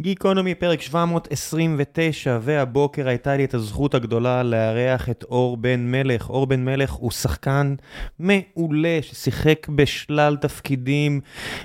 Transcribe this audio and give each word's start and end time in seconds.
גיקונומי 0.00 0.54
פרק 0.54 0.80
729, 0.80 2.38
והבוקר 2.42 3.08
הייתה 3.08 3.36
לי 3.36 3.44
את 3.44 3.54
הזכות 3.54 3.94
הגדולה 3.94 4.42
לארח 4.42 5.08
את 5.08 5.24
אור 5.30 5.56
בן 5.56 5.80
מלך. 5.80 6.30
אור 6.30 6.46
בן 6.46 6.64
מלך 6.64 6.92
הוא 6.92 7.10
שחקן 7.10 7.74
מעולה 8.18 8.98
ששיחק 9.02 9.68
בשלל 9.68 10.36
תפקידים 10.40 11.20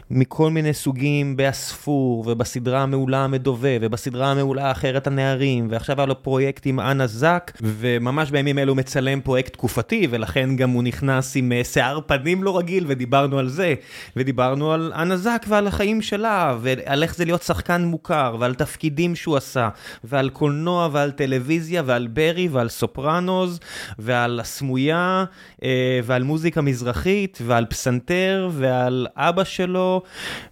מכל 0.09 0.49
מיני 0.49 0.73
סוגים 0.73 1.37
באספור, 1.37 2.23
ובסדרה 2.27 2.83
המעולה 2.83 3.23
המדובב, 3.23 3.79
ובסדרה 3.81 4.31
המעולה 4.31 4.67
האחרת 4.67 5.07
הנערים, 5.07 5.67
ועכשיו 5.71 5.97
היה 5.97 6.05
לו 6.05 6.23
פרויקט 6.23 6.65
עם 6.65 6.79
אנה 6.79 7.07
זק, 7.07 7.51
וממש 7.61 8.31
בימים 8.31 8.59
אלו 8.59 8.75
מצלם 8.75 9.21
פרויקט 9.21 9.53
תקופתי, 9.53 10.07
ולכן 10.09 10.55
גם 10.55 10.69
הוא 10.69 10.83
נכנס 10.83 11.35
עם 11.35 11.51
אה, 11.51 11.63
שיער 11.63 11.99
פנים 12.05 12.43
לא 12.43 12.57
רגיל, 12.57 12.85
ודיברנו 12.87 13.39
על 13.39 13.49
זה, 13.49 13.73
ודיברנו 14.15 14.71
על 14.71 14.93
אנה 14.95 15.17
זק 15.17 15.45
ועל 15.47 15.67
החיים 15.67 16.01
שלה, 16.01 16.57
ועל 16.61 17.03
איך 17.03 17.15
זה 17.15 17.25
להיות 17.25 17.43
שחקן 17.43 17.85
מוכר. 17.85 18.24
ועל 18.39 18.55
תפקידים 18.55 19.15
שהוא 19.15 19.37
עשה, 19.37 19.69
ועל 20.03 20.29
קולנוע 20.29 20.89
ועל 20.91 21.11
טלוויזיה 21.11 21.83
ועל 21.85 22.07
ברי 22.07 22.47
ועל 22.47 22.69
סופרנוז 22.69 23.59
ועל 23.99 24.39
הסמויה 24.39 25.25
אה, 25.63 25.99
ועל 26.03 26.23
מוזיקה 26.23 26.61
מזרחית 26.61 27.39
ועל 27.45 27.65
פסנתר 27.65 28.49
ועל 28.51 29.07
אבא 29.15 29.43
שלו 29.43 30.01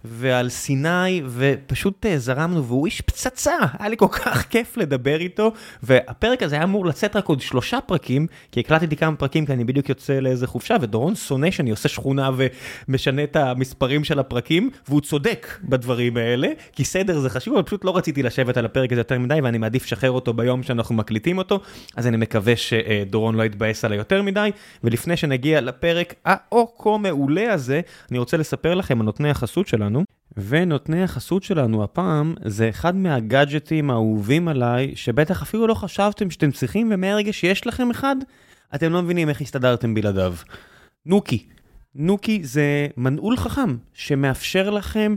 ועל 0.04 0.48
סיני 0.48 1.22
ופשוט 1.26 2.06
אה, 2.06 2.18
זרמנו 2.18 2.64
והוא 2.64 2.86
איש 2.86 3.00
פצצה, 3.00 3.54
היה 3.78 3.88
לי 3.88 3.96
כל 3.96 4.08
כך 4.08 4.46
כיף 4.50 4.76
לדבר 4.76 5.20
איתו 5.20 5.52
והפרק 5.82 6.42
הזה 6.42 6.54
היה 6.54 6.64
אמור 6.64 6.86
לצאת 6.86 7.16
רק 7.16 7.26
עוד 7.26 7.40
שלושה 7.40 7.80
פרקים 7.80 8.26
כי 8.52 8.60
הקלטתי 8.60 8.96
כמה 8.96 9.16
פרקים 9.16 9.46
כי 9.46 9.52
אני 9.52 9.64
בדיוק 9.64 9.88
יוצא 9.88 10.12
לאיזה 10.12 10.46
חופשה 10.46 10.76
ודורון 10.80 11.14
שונא 11.14 11.50
שאני 11.50 11.70
עושה 11.70 11.88
שכונה 11.88 12.30
ומשנה 12.88 13.24
את 13.24 13.36
המספרים 13.36 14.04
של 14.04 14.18
הפרקים 14.18 14.70
והוא 14.88 15.00
צודק 15.00 15.58
בדברים 15.62 16.16
האלה 16.16 16.48
כי 16.72 16.84
סדר 16.84 17.18
זה 17.18 17.30
חשוב. 17.30 17.56
פשוט 17.64 17.84
לא 17.84 17.96
רציתי 17.96 18.22
לשבת 18.22 18.56
על 18.56 18.64
הפרק 18.64 18.92
הזה 18.92 19.00
יותר 19.00 19.18
מדי 19.18 19.40
ואני 19.42 19.58
מעדיף 19.58 19.84
לשחרר 19.84 20.10
אותו 20.10 20.32
ביום 20.32 20.62
שאנחנו 20.62 20.94
מקליטים 20.94 21.38
אותו, 21.38 21.60
אז 21.96 22.06
אני 22.06 22.16
מקווה 22.16 22.56
שדורון 22.56 23.34
לא 23.34 23.42
יתבאס 23.42 23.84
עליי 23.84 23.98
יותר 23.98 24.22
מדי, 24.22 24.50
ולפני 24.84 25.16
שנגיע 25.16 25.60
לפרק 25.60 26.14
האו-כה 26.24 26.98
מעולה 26.98 27.52
הזה, 27.52 27.80
אני 28.10 28.18
רוצה 28.18 28.36
לספר 28.36 28.74
לכם 28.74 29.00
על 29.00 29.04
נותני 29.06 29.30
החסות 29.30 29.66
שלנו. 29.66 30.04
ונותני 30.36 31.02
החסות 31.02 31.42
שלנו 31.42 31.84
הפעם 31.84 32.34
זה 32.44 32.68
אחד 32.68 32.96
מהגאדג'טים 32.96 33.90
האהובים 33.90 34.48
עליי, 34.48 34.92
שבטח 34.94 35.42
אפילו 35.42 35.66
לא 35.66 35.74
חשבתם 35.74 36.30
שאתם 36.30 36.50
צריכים, 36.50 36.90
ומהרגע 36.94 37.32
שיש 37.32 37.66
לכם 37.66 37.90
אחד, 37.90 38.16
אתם 38.74 38.92
לא 38.92 39.02
מבינים 39.02 39.28
איך 39.28 39.40
הסתדרתם 39.40 39.94
בלעדיו. 39.94 40.34
נוקי. 41.06 41.46
נוקי 41.94 42.44
זה 42.44 42.86
מנעול 42.96 43.36
חכם 43.36 43.76
שמאפשר 43.92 44.70
לכם 44.70 45.14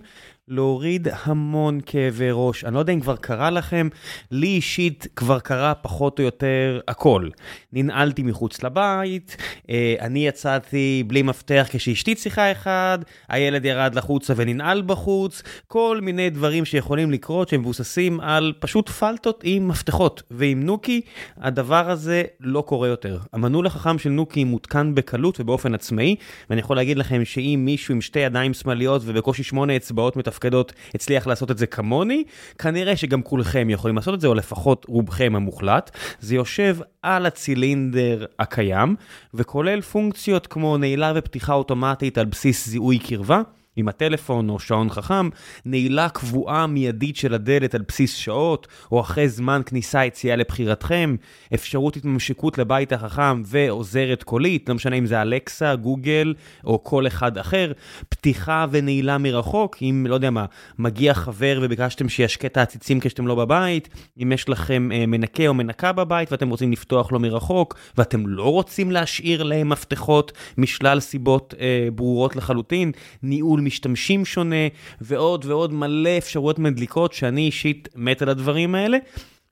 להוריד 0.48 1.08
המון 1.24 1.80
כאבי 1.86 2.30
ראש. 2.32 2.66
אני 2.66 2.74
לא 2.74 2.80
יודע 2.80 2.94
אם 2.94 3.00
כבר 3.00 3.16
קרה 3.16 3.50
לכם, 3.50 3.88
לי 4.32 4.48
אישית 4.48 5.08
כבר 5.16 5.40
קרה 5.40 5.74
פחות 5.76 6.20
או 6.20 6.24
יותר 6.24 6.80
הכל. 6.88 7.30
ננעלתי 7.74 8.24
מחוץ 8.24 8.64
לבית, 8.64 9.38
אה, 9.70 9.96
אני 10.00 10.28
יצאתי 10.28 11.04
בלי 11.08 11.22
מפתח 11.22 11.68
כשאשתי 11.72 12.16
צריכה 12.16 12.52
אחד, 12.52 13.00
הילד 13.30 13.66
ירד 13.66 13.96
לחוצה 13.96 14.34
וננעל 14.38 14.82
בחוץ, 14.86 15.44
כל 15.68 16.00
מיני 16.02 16.30
דברים 16.30 16.66
שיכולים 16.66 17.12
לקרות 17.12 17.50
שהם 17.50 17.60
מבוססים 17.60 18.20
על 18.20 18.54
פשוט 18.60 18.90
פלטות 18.90 19.42
עם 19.44 19.68
מפתחות. 19.68 20.24
ועם 20.32 20.64
נוקי, 20.64 21.02
הדבר 21.38 21.90
הזה 21.90 22.24
לא 22.40 22.62
קורה 22.62 22.88
יותר. 22.88 23.20
המנעול 23.34 23.68
החכם 23.68 24.00
של 24.00 24.10
נוקי 24.10 24.44
מותקן 24.44 24.96
בקלות 24.96 25.40
ובאופן 25.40 25.74
עצמאי, 25.74 26.16
ואני 26.50 26.62
יכול 26.62 26.76
להגיד 26.76 26.98
לכם 26.98 27.26
שאם 27.26 27.62
מישהו 27.66 27.94
עם 27.94 28.02
שתי 28.02 28.20
ידיים 28.20 28.54
שמאליות 28.54 29.02
ובקושי 29.06 29.44
שמונה 29.44 29.76
אצבעות 29.76 30.16
מתפ... 30.16 30.37
מתפקדות 30.38 30.74
הצליח 30.96 31.28
לעשות 31.28 31.52
את 31.52 31.58
זה 31.58 31.68
כמוני, 31.68 32.24
כנראה 32.58 32.96
שגם 32.96 33.22
כולכם 33.22 33.70
יכולים 33.70 33.96
לעשות 33.96 34.14
את 34.14 34.22
זה, 34.22 34.28
או 34.28 34.34
לפחות 34.34 34.86
רובכם 34.90 35.34
המוחלט. 35.36 35.92
זה 36.20 36.36
יושב 36.36 36.78
על 37.02 37.26
הצילינדר 37.26 38.26
הקיים, 38.40 38.96
וכולל 39.34 39.82
פונקציות 39.82 40.48
כמו 40.48 40.78
נעילה 40.78 41.14
ופתיחה 41.16 41.54
אוטומטית 41.54 42.18
על 42.18 42.26
בסיס 42.26 42.68
זיהוי 42.68 43.00
קרבה. 43.00 43.42
עם 43.78 43.88
הטלפון 43.88 44.50
או 44.50 44.60
שעון 44.60 44.90
חכם, 44.90 45.30
נעילה 45.66 46.10
קבועה 46.10 46.68
מיידית 46.68 47.16
של 47.16 47.34
הדלת 47.34 47.76
על 47.76 47.82
בסיס 47.88 48.16
שעות, 48.16 48.68
או 48.92 49.02
אחרי 49.02 49.30
זמן 49.30 49.62
כניסה 49.66 50.06
יציאה 50.06 50.36
לבחירתכם, 50.36 51.16
אפשרות 51.54 51.96
התממשקות 51.96 52.58
לבית 52.58 52.94
החכם 52.94 53.42
ועוזרת 53.46 54.24
קולית, 54.24 54.70
לא 54.70 54.76
משנה 54.76 54.96
אם 54.96 55.06
זה 55.06 55.22
אלקסה, 55.22 55.76
גוגל 55.76 56.34
או 56.66 56.84
כל 56.84 57.08
אחד 57.08 57.38
אחר, 57.38 57.72
פתיחה 58.10 58.66
ונעילה 58.72 59.18
מרחוק, 59.18 59.78
אם 59.82 60.06
לא 60.10 60.16
יודע 60.16 60.30
מה, 60.30 60.46
מגיע 60.80 61.14
חבר 61.14 61.60
וביקשתם 61.62 62.10
שישקה 62.10 62.48
את 62.48 62.58
העציצים 62.58 63.00
כשאתם 63.00 63.28
לא 63.28 63.36
בבית, 63.36 63.90
אם 64.24 64.32
יש 64.32 64.50
לכם 64.50 64.90
אה, 64.92 65.06
מנקה 65.06 65.48
או 65.48 65.54
מנקה 65.54 65.92
בבית 65.92 66.32
ואתם 66.32 66.50
רוצים 66.50 66.72
לפתוח 66.72 67.12
לו 67.12 67.20
מרחוק, 67.20 67.76
ואתם 67.98 68.28
לא 68.28 68.52
רוצים 68.52 68.92
להשאיר 68.92 69.44
להם 69.44 69.70
מפתחות 69.70 70.32
משלל 70.58 71.00
סיבות 71.00 71.54
אה, 71.60 71.88
ברורות 71.96 72.36
לחלוטין, 72.36 72.92
ניהול 73.24 73.62
משתמשים 73.68 74.26
שונה, 74.26 74.68
ועוד 75.02 75.46
ועוד 75.46 75.74
מלא 75.74 76.18
אפשרויות 76.18 76.60
מדליקות 76.60 77.14
שאני 77.14 77.42
אישית 77.42 77.90
מת 77.96 78.22
על 78.22 78.30
הדברים 78.30 78.76
האלה. 78.76 78.98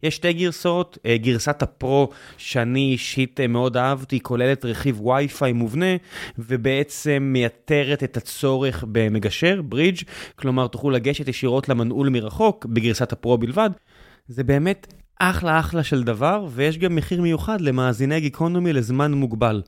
יש 0.04 0.16
שתי 0.16 0.34
גרסאות, 0.34 0.98
אה, 1.06 1.18
גרסת 1.18 1.62
הפרו 1.62 2.10
שאני 2.38 2.92
אישית 2.92 3.40
אה, 3.40 3.48
מאוד 3.48 3.78
אהבתי, 3.78 4.20
כוללת 4.20 4.66
רכיב 4.66 5.02
וי-פיי 5.02 5.54
מובנה, 5.54 5.96
ובעצם 6.38 7.30
מייתרת 7.34 8.04
את 8.04 8.18
הצורך 8.18 8.84
במגשר, 8.92 9.62
ברידג', 9.62 10.04
כלומר 10.36 10.68
תוכלו 10.68 10.90
לגשת 10.90 11.28
ישירות 11.28 11.70
למנעול 11.70 12.10
מרחוק, 12.10 12.66
בגרסת 12.66 13.12
הפרו 13.12 13.38
בלבד. 13.38 13.70
זה 14.28 14.44
באמת 14.44 14.94
אחלה 15.20 15.60
אחלה 15.60 15.84
של 15.84 16.04
דבר, 16.04 16.46
ויש 16.50 16.78
גם 16.78 16.96
מחיר 16.96 17.22
מיוחד 17.22 17.62
למאזיני 17.62 18.20
גיקונומי 18.20 18.74
לזמן 18.74 19.14
מוגבל. 19.14 19.62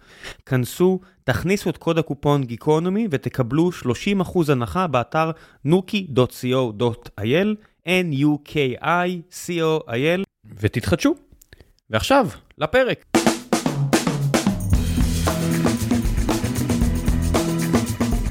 כנסו, 0.46 1.00
תכניסו 1.24 1.70
את 1.70 1.78
קוד 1.78 1.98
הקופון 1.98 2.44
גיקונומי 2.44 3.08
ותקבלו 3.12 3.70
30% 3.72 4.52
הנחה 4.52 4.88
באתר 4.88 5.32
nuki.co.il, 5.68 7.48
n-u-k-i-c-o-il, 7.88 8.54
ותתחדשו. 10.60 11.16
ועכשיו, 11.90 12.28
לפרק. 12.58 13.06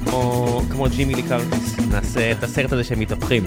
כמו, 0.05 0.61
כמו 0.71 0.85
ג'ימי 0.95 1.15
לי 1.15 1.23
קרטיס, 1.23 1.79
נעשה 1.91 2.31
את 2.31 2.43
הסרט 2.43 2.71
הזה 2.71 2.83
שהם 2.83 2.99
מתהפכים. 2.99 3.43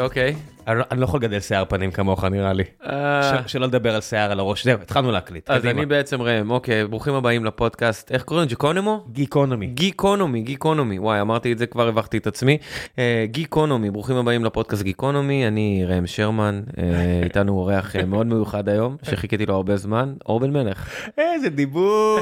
אוקיי. 0.00 0.32
לא- 0.32 0.53
אני 0.66 1.00
לא 1.00 1.04
יכול 1.04 1.20
לגדל 1.20 1.40
שיער 1.40 1.64
פנים 1.68 1.90
כמוך 1.90 2.24
נראה 2.24 2.52
לי. 2.52 2.62
אה, 2.86 3.38
שלא 3.46 3.66
לדבר 3.66 3.94
על 3.94 4.00
שיער 4.00 4.32
על 4.32 4.38
הראש, 4.40 4.64
זהו, 4.64 4.78
התחלנו 4.82 5.12
להקליט, 5.12 5.50
אז. 5.50 5.66
אני 5.66 5.86
בעצם 5.86 6.22
ראם, 6.22 6.50
אוקיי, 6.50 6.86
ברוכים 6.86 7.14
הבאים 7.14 7.44
לפודקאסט, 7.44 8.12
איך 8.12 8.22
קוראים? 8.22 8.46
ג'יקונומו? 8.48 9.04
גיקונומי. 9.12 9.66
גיקונומי, 9.66 10.42
גיקונומי, 10.42 10.98
וואי, 10.98 11.20
אמרתי 11.20 11.52
את 11.52 11.58
זה 11.58 11.66
כבר, 11.66 11.88
הבכתי 11.88 12.16
את 12.18 12.26
עצמי. 12.26 12.58
אה, 12.98 13.24
גיקונומי, 13.30 13.90
ברוכים 13.90 14.16
הבאים 14.16 14.44
לפודקאסט 14.44 14.82
גיקונומי, 14.82 15.48
אני 15.48 15.84
ראם 15.88 16.06
שרמן, 16.06 16.60
אה, 16.78 16.84
איתנו 17.24 17.52
אורח 17.52 17.96
מאוד 18.06 18.26
מיוחד 18.26 18.68
היום, 18.68 18.96
שחיכיתי 19.10 19.46
לו 19.46 19.54
הרבה 19.54 19.76
זמן, 19.76 20.14
אור 20.26 20.40
בן 20.40 20.50
מלך. 20.52 20.88
איזה 21.18 21.48
דיבור! 21.48 22.18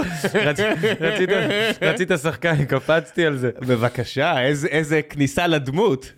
רצ- 0.34 0.60
רצית- 1.82 2.10
שחקן, 2.22 2.64
קפצתי 2.64 3.26
על 3.26 3.36
זה. 3.36 3.50
בבקשה, 3.60 4.40
איזה- 4.42 5.00
כניסה 5.10 5.46
לדמות. 5.46 6.12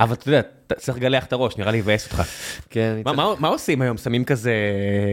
אבל 0.00 0.12
אתה 0.14 0.28
יודע, 0.28 0.40
צריך 0.76 0.98
לגלח 0.98 1.24
את 1.24 1.32
הראש, 1.32 1.56
נראה 1.56 1.72
לי 1.72 1.78
יבאס 1.78 2.04
אותך. 2.06 2.22
כן, 2.70 2.96
מה- 3.04 3.34
מה 3.38 3.48
עושים 3.48 3.82
היום? 3.82 3.96
שמים 3.96 4.24
כזה 4.24 4.52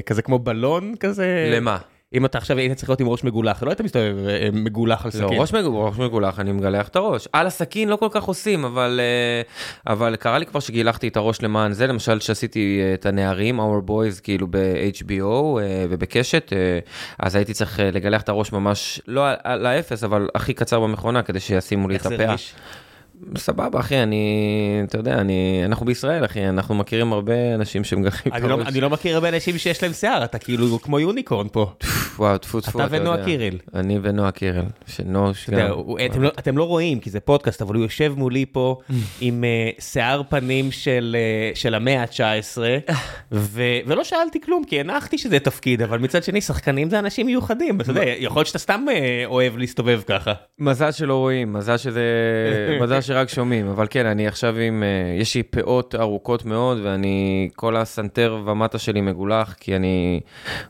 כזה 0.05 0.21
כמו 0.21 0.39
בלון 0.39 0.93
כזה? 0.99 1.51
למה? 1.55 1.77
אם 2.13 2.25
אתה 2.25 2.37
עכשיו 2.37 2.57
היית 2.57 2.73
צריך 2.77 2.89
להיות 2.89 2.99
עם 3.01 3.07
ראש 3.07 3.23
מגולח, 3.23 3.63
לא 3.63 3.69
היית 3.69 3.81
מסתובב 3.81 4.27
אה, 4.27 4.49
מגולח 4.53 5.05
על 5.05 5.11
לא, 5.15 5.27
סכין. 5.27 5.39
ראש 5.41 5.53
מגולח, 5.53 5.89
ראש 5.91 5.99
מגולח, 5.99 6.39
אני 6.39 6.51
מגלח 6.51 6.87
את 6.87 6.95
הראש. 6.95 7.27
על 7.33 7.47
הסכין 7.47 7.89
לא 7.89 7.95
כל 7.95 8.07
כך 8.11 8.23
עושים, 8.23 8.65
אבל, 8.65 8.99
אה, 9.03 9.41
אבל 9.93 10.15
קרה 10.15 10.37
לי 10.39 10.45
כבר 10.45 10.59
שגילחתי 10.59 11.07
את 11.07 11.17
הראש 11.17 11.41
למען 11.41 11.71
זה, 11.73 11.87
למשל 11.87 12.19
שעשיתי 12.19 12.81
אה, 12.83 12.93
את 12.93 13.05
הנערים, 13.05 13.59
Our 13.59 13.89
Boys, 13.89 14.21
כאילו 14.23 14.47
ב-HBO 14.49 15.23
ובקשת, 15.89 16.53
אז 17.19 17.35
הייתי 17.35 17.53
צריך 17.53 17.79
לגלח 17.83 18.21
את 18.21 18.29
הראש 18.29 18.51
ממש, 18.51 19.01
לא 19.07 19.25
על- 19.43 19.65
האפס, 19.65 20.03
אבל 20.03 20.27
הכי 20.35 20.53
קצר 20.53 20.79
במכונה, 20.79 21.23
כדי 21.23 21.39
שישימו 21.39 21.87
לי 21.87 21.93
איך 21.93 22.05
את 22.05 22.09
זה 22.09 22.15
הפאה. 22.15 22.35
סבבה, 23.37 23.79
אחי, 23.79 24.03
אני, 24.03 24.25
אתה 24.87 24.97
יודע, 24.97 25.13
אני, 25.21 25.33
אנחנו 25.65 25.85
בישראל, 25.85 26.25
אחי, 26.25 26.49
אנחנו 26.49 26.75
מכירים 26.75 27.13
הרבה 27.13 27.33
אנשים 27.55 27.83
שמגלחים 27.83 28.31
את 28.31 28.37
אני 28.37 28.49
לא-. 28.49 28.61
אני 28.61 28.81
לא 28.81 28.89
מכיר 28.89 29.15
הרבה 29.15 29.29
אנשים 29.29 29.57
שיש 29.57 29.83
להם 29.83 29.93
שיער, 29.93 30.23
אתה 30.23 30.37
כאילו 30.39 30.79
כמו 30.81 30.99
יוניקורן 30.99 31.47
פה. 31.51 31.71
וואו, 32.17 32.37
טפו 32.37 32.61
טפו, 32.61 32.79
אתה 32.79 32.87
ונועה 32.91 33.15
יודע. 33.19 33.25
קירל. 33.25 33.57
אני 33.73 33.99
ונועה 34.01 34.31
קירל, 34.31 34.65
אתה 35.43 35.53
יודע, 35.53 35.69
הוא- 35.69 35.99
אתם 36.11 36.21
לא- 36.21 36.29
אתם 36.39 36.57
לא 36.57 36.63
רואים 36.63 36.99
כי 36.99 37.09
זה 37.09 37.19
פודקאסט, 37.19 37.61
אבל 37.61 37.75
הוא 37.75 37.83
יושב 37.83 38.13
מולי 38.17 38.45
פה 38.51 38.77
עם 39.21 39.43
אה, 39.43 39.69
שיער 39.79 40.21
פנים 40.29 40.71
של 40.71 41.15
אה, 41.19 41.55
של 41.55 41.75
המאה 41.75 42.01
ה-19, 42.01 42.57
ולא 43.85 44.03
שאלתי 44.03 44.41
כלום, 44.41 44.63
כי 44.67 44.79
הנחתי 44.79 45.17
שזה 45.17 45.39
תפקיד, 45.39 45.81
אבל 45.81 45.99
מצד 45.99 46.23
שני, 46.23 46.41
שחקנים 46.41 46.89
זה 46.89 46.99
אנשים 46.99 47.25
מיוחדים, 47.25 47.81
אתה 47.81 47.91
יודע, 47.91 48.01
יכול 48.17 48.39
להיות 48.39 48.47
שאתה 48.47 48.59
סתם 48.59 48.85
אה, 48.91 49.23
אוהב 49.25 49.57
להסתובב 49.57 50.01
ככה. 50.05 50.33
מזל 50.59 50.91
שלא 50.91 51.15
רואים, 51.15 51.53
מזל 51.53 51.77
שזה, 51.77 52.03
מזל 52.83 53.01
שרק 53.09 53.29
שומעים, 53.29 53.67
אבל 53.67 53.87
כן, 53.89 54.05
אני 54.05 54.27
עכשיו 54.27 54.55
עם, 54.55 54.83
אה, 54.83 55.21
יש 55.21 55.35
לי 55.35 55.43
פאות 55.43 55.95
ארוכות 55.95 56.45
מאוד, 56.45 56.77
ואני, 56.83 57.49
כל 57.55 57.75
הסנטר 57.75 58.41
ומטה 58.45 58.77
שלי 58.77 59.01
מגולח, 59.01 59.55
כי 59.59 59.75
אני 59.75 60.19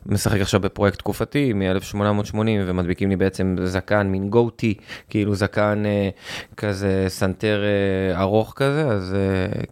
משחק 0.06 0.40
עכשיו 0.40 0.60
בפרויקט 0.60 0.98
תקופתי 0.98 1.52
מ-1880, 1.52 2.36
ומדביקים 2.66 3.08
לי 3.08 3.16
בעצם 3.16 3.56
זקן, 3.64 4.06
מין 4.06 4.30
goatee, 4.30 4.74
כאילו 5.10 5.34
זקן 5.34 5.82
אה, 5.86 6.08
כזה 6.56 7.04
סנטר 7.08 7.62
אה, 7.64 8.20
ארוך 8.20 8.52
כזה, 8.56 8.86
אז 8.86 9.16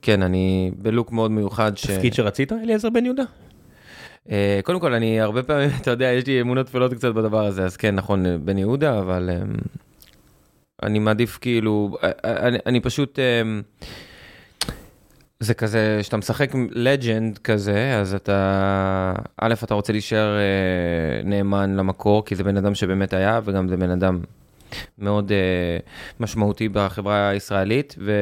כן, 0.03 0.23
אני 0.23 0.71
ב 0.77 0.84
look 0.84 1.13
מאוד 1.13 1.31
מיוחד. 1.31 1.77
ש... 1.77 1.87
תפקיד 1.87 2.15
שרצית, 2.15 2.53
אליעזר 2.53 2.91
בן 2.91 3.05
יהודה? 3.05 3.25
אה, 4.31 4.61
קודם 4.65 4.81
כל, 4.81 4.95
אני 4.95 5.21
הרבה 5.21 5.43
פעמים, 5.43 5.71
אתה 5.83 5.91
יודע, 5.91 6.07
יש 6.07 6.27
לי 6.27 6.41
אמונות 6.41 6.67
טפלות 6.67 6.95
קצת 6.95 7.15
בדבר 7.15 7.45
הזה, 7.45 7.65
אז 7.65 7.77
כן, 7.77 7.95
נכון, 7.95 8.25
בן 8.45 8.59
יהודה, 8.59 8.99
אבל 8.99 9.31
אה, 9.33 9.37
אני 10.83 10.99
מעדיף 10.99 11.39
כאילו, 11.41 11.99
אה, 12.03 12.11
אה, 12.25 12.49
אני, 12.49 12.59
אני 12.67 12.81
פשוט, 12.81 13.19
אה, 13.19 13.43
זה 15.41 15.55
כזה, 15.55 15.99
שאתה 16.03 16.17
משחק 16.17 16.51
לג'נד 16.71 17.39
כזה, 17.39 17.99
אז 18.01 18.15
אתה, 18.15 19.13
א', 19.37 19.55
אתה 19.65 19.75
רוצה 19.75 19.93
להישאר 19.93 20.37
אה, 20.37 21.23
נאמן 21.25 21.77
למקור, 21.77 22.25
כי 22.25 22.37
זה 22.37 22.45
בן 22.45 22.57
אדם 22.57 22.75
שבאמת 22.75 23.13
היה, 23.13 23.41
וגם 23.45 23.69
זה 23.69 23.77
בן 23.77 23.91
אדם 23.91 24.21
מאוד 24.99 25.33
אה, 25.33 25.79
משמעותי 26.21 26.69
בחברה 26.69 27.29
הישראלית, 27.29 27.95
ו... 27.99 28.13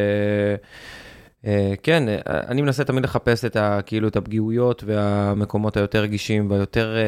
אה, 1.47 1.75
כן, 1.83 2.09
אה, 2.09 2.17
אני 2.49 2.63
מנסה 2.63 2.85
תמיד 2.85 3.05
לחפש 3.05 3.45
את 3.45 3.57
ה, 3.57 3.81
כאילו 3.87 4.09
את 4.09 4.17
הפגיעויות 4.17 4.85
והמקומות 4.87 5.77
היותר 5.77 6.03
רגישים 6.03 6.51
והיותר 6.51 6.97
אה, 6.97 7.03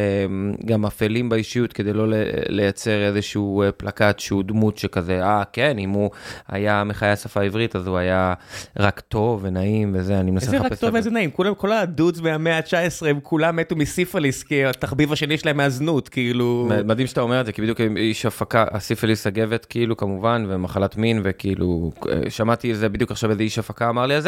גם 0.66 0.86
אפלים 0.86 1.28
באישיות 1.28 1.72
כדי 1.72 1.92
לא 1.92 2.04
לייצר 2.48 3.06
איזשהו 3.06 3.62
פלקט 3.76 4.18
שהוא 4.18 4.44
דמות 4.44 4.78
שכזה, 4.78 5.22
אה 5.24 5.42
כן, 5.52 5.78
אם 5.78 5.90
הוא 5.90 6.10
היה 6.48 6.84
מחיי 6.84 7.08
השפה 7.08 7.40
העברית 7.40 7.76
אז 7.76 7.86
הוא 7.86 7.96
היה 7.98 8.34
רק 8.78 9.00
טוב 9.00 9.40
ונעים 9.42 9.90
וזה, 9.94 10.20
אני 10.20 10.30
מנסה 10.30 10.46
איזה 10.46 10.56
לחפש... 10.56 10.72
רק 10.72 10.78
טוב 10.78 10.88
את- 10.88 10.94
ואיזה 10.94 11.10
נעים, 11.10 11.30
כולם, 11.30 11.54
כל 11.54 11.72
הדודס 11.72 12.20
מהמאה 12.20 12.56
ה-19 12.56 13.06
הם 13.06 13.18
כולם 13.22 13.56
מתו 13.56 13.76
מסיפליס 13.76 14.42
כי 14.42 14.64
התחביב 14.64 15.12
השני 15.12 15.38
שלהם 15.38 15.56
מהזנות, 15.56 16.08
כאילו... 16.08 16.68
מדהים 16.84 17.06
שאתה 17.06 17.20
אומר 17.20 17.40
את 17.40 17.46
זה, 17.46 17.52
כי 17.52 17.62
בדיוק 17.62 17.80
איש 17.96 18.26
הפקה, 18.26 18.64
הסיפיליס 18.70 19.26
הגבת, 19.26 19.64
כאילו 19.64 19.96
כמובן, 19.96 20.44
ומחלת 20.48 20.96
מין, 20.96 21.20
וכאילו, 21.24 21.90
שמעתי 22.28 22.72
את 22.72 22.76
זה 22.76 22.88
בדיוק 22.88 23.10
עכשיו 23.10 23.30
איזה 23.30 23.42
איש 23.42 23.58
הפקה 23.58 23.88
אמר 23.88 24.06
לי 24.06 24.14
על 24.14 24.20
זה, 24.20 24.27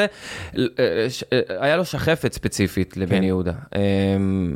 ל- 0.55 0.69
אה, 0.79 1.07
אה, 1.33 1.41
היה 1.65 1.77
לו 1.77 1.85
שחפת 1.85 2.33
ספציפית 2.33 2.97
לבן 2.97 3.17
כן. 3.17 3.23
יהודה. 3.23 3.53
אמ, 3.77 4.55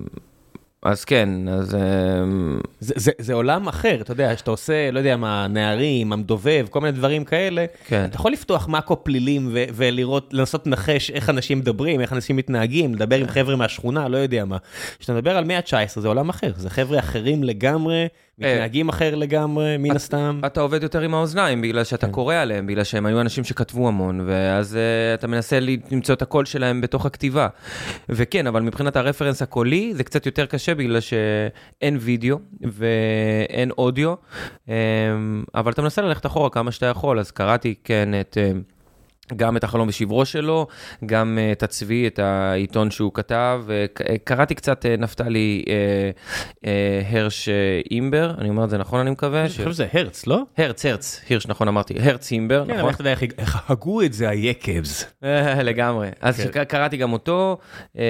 אז 0.82 1.04
כן, 1.04 1.48
אז 1.48 1.74
אמ, 1.74 2.58
זה, 2.80 2.94
זה, 2.96 3.12
זה 3.18 3.34
עולם 3.34 3.68
אחר, 3.68 3.98
אתה 4.00 4.12
יודע, 4.12 4.36
שאתה 4.36 4.50
עושה, 4.50 4.90
לא 4.90 4.98
יודע 4.98 5.16
מה, 5.16 5.46
נערים, 5.48 6.12
המדובב, 6.12 6.66
כל 6.70 6.80
מיני 6.80 6.92
דברים 6.92 7.24
כאלה, 7.24 7.64
כן. 7.86 8.04
אתה 8.04 8.16
יכול 8.16 8.32
לפתוח 8.32 8.68
מאקו 8.68 9.04
פלילים 9.04 9.48
ו- 9.52 9.64
ולראות, 9.74 10.34
לנסות 10.34 10.66
לנחש 10.66 11.10
איך 11.10 11.30
אנשים 11.30 11.58
מדברים, 11.58 12.00
איך 12.00 12.12
אנשים 12.12 12.36
מתנהגים, 12.36 12.94
לדבר 12.94 13.16
עם 13.16 13.26
חבר'ה 13.26 13.56
מהשכונה, 13.56 14.08
לא 14.08 14.16
יודע 14.16 14.44
מה. 14.44 14.56
כשאתה 14.98 15.12
מדבר 15.12 15.36
על 15.36 15.44
מאה 15.44 15.56
ה-19 15.56 16.00
זה 16.00 16.08
עולם 16.08 16.28
אחר, 16.28 16.52
זה 16.56 16.70
חבר'ה 16.70 16.98
אחרים 16.98 17.44
לגמרי, 17.44 18.06
מתנהגים 18.38 18.88
אחר 18.88 19.14
לגמרי, 19.14 19.76
מן 19.78 19.96
הסתם. 19.96 20.40
אתה 20.46 20.60
עובד 20.60 20.82
יותר 20.82 21.00
עם 21.00 21.14
האוזניים, 21.14 21.62
בגלל 21.62 21.84
שאתה 21.84 22.06
כן. 22.06 22.12
קורא 22.12 22.34
עליהם, 22.34 22.66
בגלל 22.66 22.84
שהם 22.84 23.06
היו 23.06 23.20
אנשים 23.20 23.44
שכתבו 23.44 23.88
המון, 23.88 24.20
ואז 24.26 24.74
uh, 24.74 25.18
אתה 25.18 25.26
מנסה 25.26 25.58
למצוא 25.90 26.14
את 26.14 26.22
הקול 26.22 26.44
שלהם 26.44 26.80
בתוך 26.80 27.06
הכתיבה. 27.06 27.48
וכן, 28.08 28.46
אבל 28.46 28.62
מבחינת 28.62 28.96
הרפרנס 28.96 29.42
הקולי, 29.42 29.94
זה 29.94 30.04
קצת 30.04 30.26
יותר 30.26 30.46
קשה, 30.46 30.74
בגלל 30.74 31.00
שאין 31.00 31.96
וידאו 32.00 32.38
ואין 32.60 33.70
אודיו, 33.70 34.14
um, 34.66 34.70
אבל 35.54 35.72
אתה 35.72 35.82
מנסה 35.82 36.02
ללכת 36.02 36.26
אחורה 36.26 36.50
כמה 36.50 36.72
שאתה 36.72 36.86
יכול, 36.86 37.18
אז 37.18 37.30
קראתי, 37.30 37.74
כן, 37.84 38.08
את... 38.20 38.38
גם 39.36 39.56
את 39.56 39.64
החלום 39.64 39.88
ושברו 39.88 40.24
שלו, 40.24 40.66
גם 41.06 41.38
uh, 41.38 41.52
את 41.52 41.62
הצבי, 41.62 42.06
את 42.06 42.18
העיתון 42.18 42.90
שהוא 42.90 43.10
כתב, 43.14 43.64
uh, 43.66 44.02
קראתי 44.24 44.54
קצת 44.54 44.84
uh, 44.84 45.00
נפתלי 45.00 45.64
הרש 47.12 47.48
אימבר, 47.90 48.34
אני 48.38 48.48
אומר 48.48 48.64
את 48.64 48.70
זה 48.70 48.78
נכון 48.78 49.00
אני 49.00 49.10
מקווה? 49.10 49.40
אני 49.40 49.48
חושב 49.48 49.72
שזה 49.72 49.86
הרץ, 49.92 50.26
לא? 50.26 50.42
הרץ, 50.58 50.86
הרץ, 50.86 51.20
הירש, 51.28 51.46
נכון 51.46 51.68
אמרתי, 51.68 51.94
הרץ 52.00 52.32
אימבר, 52.32 52.64
כן, 52.66 52.70
אבל 52.70 52.78
נכון? 52.78 52.88
איך 52.88 52.96
אתה 52.96 53.02
יודע 53.02 53.14
איך 53.38 53.70
הגו 53.70 54.02
את 54.02 54.12
זה 54.12 54.28
היקבס. 54.28 55.06
אה, 55.24 55.62
לגמרי. 55.68 56.08
אז 56.20 56.40
כן. 56.52 56.64
קראתי 56.64 56.96
גם 56.96 57.12
אותו, 57.12 57.58
אמ, 57.96 58.02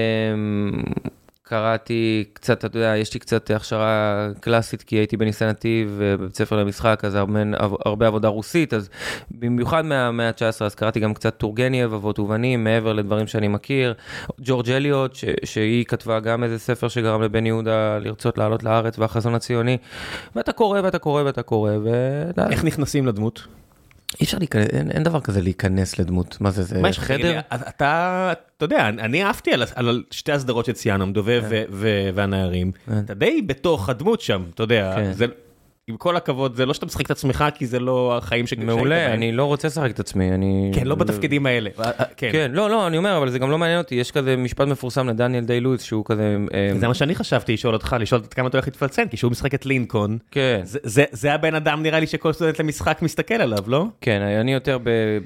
קראתי 1.49 2.25
קצת, 2.33 2.65
אתה 2.65 2.79
יודע, 2.79 2.97
יש 2.97 3.15
לי 3.15 3.21
קצת 3.21 3.51
הכשרה 3.51 4.29
קלאסית, 4.41 4.83
כי 4.83 4.97
הייתי 4.97 5.17
בניסן 5.17 5.47
נתיב 5.49 6.01
אה, 6.03 6.17
בבית 6.17 6.37
ספר 6.37 6.57
למשחק, 6.57 7.01
אז 7.05 7.15
הרבה, 7.15 7.41
הרבה 7.85 8.07
עבודה 8.07 8.29
רוסית, 8.29 8.75
אז 8.75 8.89
במיוחד 9.31 9.85
מהמאה 9.85 10.29
ה-19, 10.29 10.65
אז 10.65 10.75
קראתי 10.75 11.01
גם 11.01 11.15
קצת 11.15 11.37
טורגנייב, 11.37 11.95
אבות 11.95 12.19
ובנים, 12.19 12.65
מעבר 12.65 12.93
לדברים 12.93 13.27
שאני 13.27 13.49
מכיר. 13.49 13.95
ג'ורג' 14.41 14.71
אליוט, 14.71 15.15
ש- 15.15 15.25
שהיא 15.45 15.85
כתבה 15.85 16.21
גם 16.21 16.45
איזה 16.45 16.59
ספר 16.59 16.89
שגרם 16.89 17.23
לבן 17.23 17.47
יהודה 17.47 17.99
לרצות 17.99 18.39
לעלות 18.39 18.63
לארץ 18.63 18.99
והחזון 18.99 19.35
הציוני, 19.35 19.79
ואתה 20.37 20.53
קורא 20.53 20.81
ואתה 20.85 20.99
קורא 20.99 21.23
ואתה 21.23 21.43
קורא, 21.43 21.73
ו... 21.85 21.91
איך 22.51 22.65
נכנסים 22.65 23.07
לדמות? 23.07 23.47
אי 24.21 24.25
אפשר 24.25 24.39
להיכנס, 24.39 24.67
אין, 24.73 24.91
אין 24.91 25.03
דבר 25.03 25.21
כזה 25.21 25.41
להיכנס 25.41 25.99
לדמות, 25.99 26.41
מה 26.41 26.51
זה, 26.51 26.63
זה 26.63 26.83
מה 26.83 26.93
חדר? 26.93 27.33
לי, 27.33 27.39
אתה, 27.69 28.33
אתה 28.57 28.65
יודע, 28.65 28.89
אני 28.89 29.25
אהבתי 29.25 29.53
על, 29.53 29.63
על 29.75 30.03
שתי 30.11 30.33
הסדרות 30.33 30.65
שציינו, 30.65 31.05
המדובב 31.05 31.43
ו- 31.49 31.63
ו- 31.71 32.11
והנערים, 32.15 32.73
כן. 32.87 32.99
אתה 32.99 33.15
די 33.15 33.43
בתוך 33.43 33.89
הדמות 33.89 34.21
שם, 34.21 34.43
אתה 34.55 34.63
יודע, 34.63 34.93
כן. 34.97 35.13
זה, 35.13 35.27
עם 35.89 35.97
כל 35.97 36.17
הכבוד, 36.17 36.55
זה 36.57 36.67
לא 36.67 36.75
שאתה 36.75 36.87
משחק 36.87 37.07
את 37.07 37.11
עצמך, 37.11 37.45
כי 37.55 37.67
זה 37.67 37.81
לא 37.81 38.17
החיים 38.17 38.47
ש... 38.47 38.55
מעולה. 38.59 39.13
אני 39.15 39.33
לא 39.33 39.45
רוצה 39.45 39.69
לשחק 39.69 39.91
את 39.91 40.01
עצמי, 40.01 40.33
אני... 40.35 40.71
כן, 40.75 40.87
לא 40.87 40.95
בתפקידים 40.95 41.47
האלה, 41.47 41.71
אה, 41.79 41.85
אה, 41.85 42.05
כן. 42.17 42.29
כן, 42.33 42.51
לא, 42.55 42.71
לא, 42.71 42.87
אני 42.87 42.99
אומר, 42.99 43.17
אבל 43.17 43.31
זה 43.31 43.39
גם 43.39 43.51
לא 43.51 43.59
מעניין 43.59 43.79
אותי, 43.79 43.95
יש 43.95 44.11
כזה 44.11 44.37
משפט 44.37 44.69
מפורסם 44.69 45.09
לדניאל 45.09 45.45
דיי 45.45 45.61
לואיס, 45.61 45.83
שהוא 45.83 46.05
כזה... 46.05 46.37
אה, 46.55 46.71
זה 46.79 46.89
מה 46.89 46.95
שאני 46.95 47.15
חשבתי 47.15 47.53
לשאול 47.53 47.75
אותך, 47.75 47.97
לשאול 48.01 48.21
כמה 48.31 48.49
אתה 48.49 48.57
הולך 48.57 48.67
להתפלצן, 48.69 49.09
כי 49.09 49.17
כשהוא 49.17 49.31
משחק 49.31 49.55
את 49.55 49.67
לינקולן, 49.67 50.17
כן, 50.31 50.61
זה- 51.13 51.33
הבן 51.35 51.55
אדם 51.55 51.83
נראה 51.83 52.01
לי 52.01 52.07
שכל 52.07 52.33
סטודנט 52.33 52.61
למשחק 52.61 52.99
מסתכל 53.03 53.35
עליו, 53.35 53.65
לא? 53.67 53.85
כן, 54.01 54.21
אני 54.23 54.53
יותר 54.53 54.79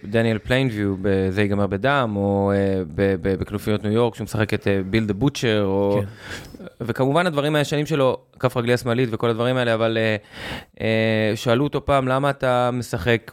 בדניאל 0.04 0.38
פליינביו, 0.38 0.94
בזה 1.02 1.42
ייגמר 1.42 1.66
בדם, 1.66 2.12
או 2.16 2.52
אה, 2.54 2.82
בכנופיות 3.22 3.84
ניו 3.84 3.92
יורק, 3.92 4.14
שהוא 4.14 4.24
משחק 4.24 4.54
את 4.54 4.66
ביל 4.86 5.04
דה 5.06 5.14
בוטשר, 5.14 5.62
או... 5.66 6.00
וכמובן 6.80 7.26
הדברים 7.26 7.56
הישנים 7.56 7.86
שלו, 7.86 8.18
כף 8.38 8.56
רגלי 8.56 8.72
השמאלית 8.72 9.08
וכל 9.12 9.30
הדברים 9.30 9.56
האלה, 9.56 9.74
אבל 9.74 9.98
אה, 10.00 10.16
אה, 10.80 11.32
שאלו 11.36 11.64
אותו 11.64 11.84
פעם, 11.84 12.08
למה 12.08 12.30
אתה 12.30 12.70
משחק... 12.72 13.32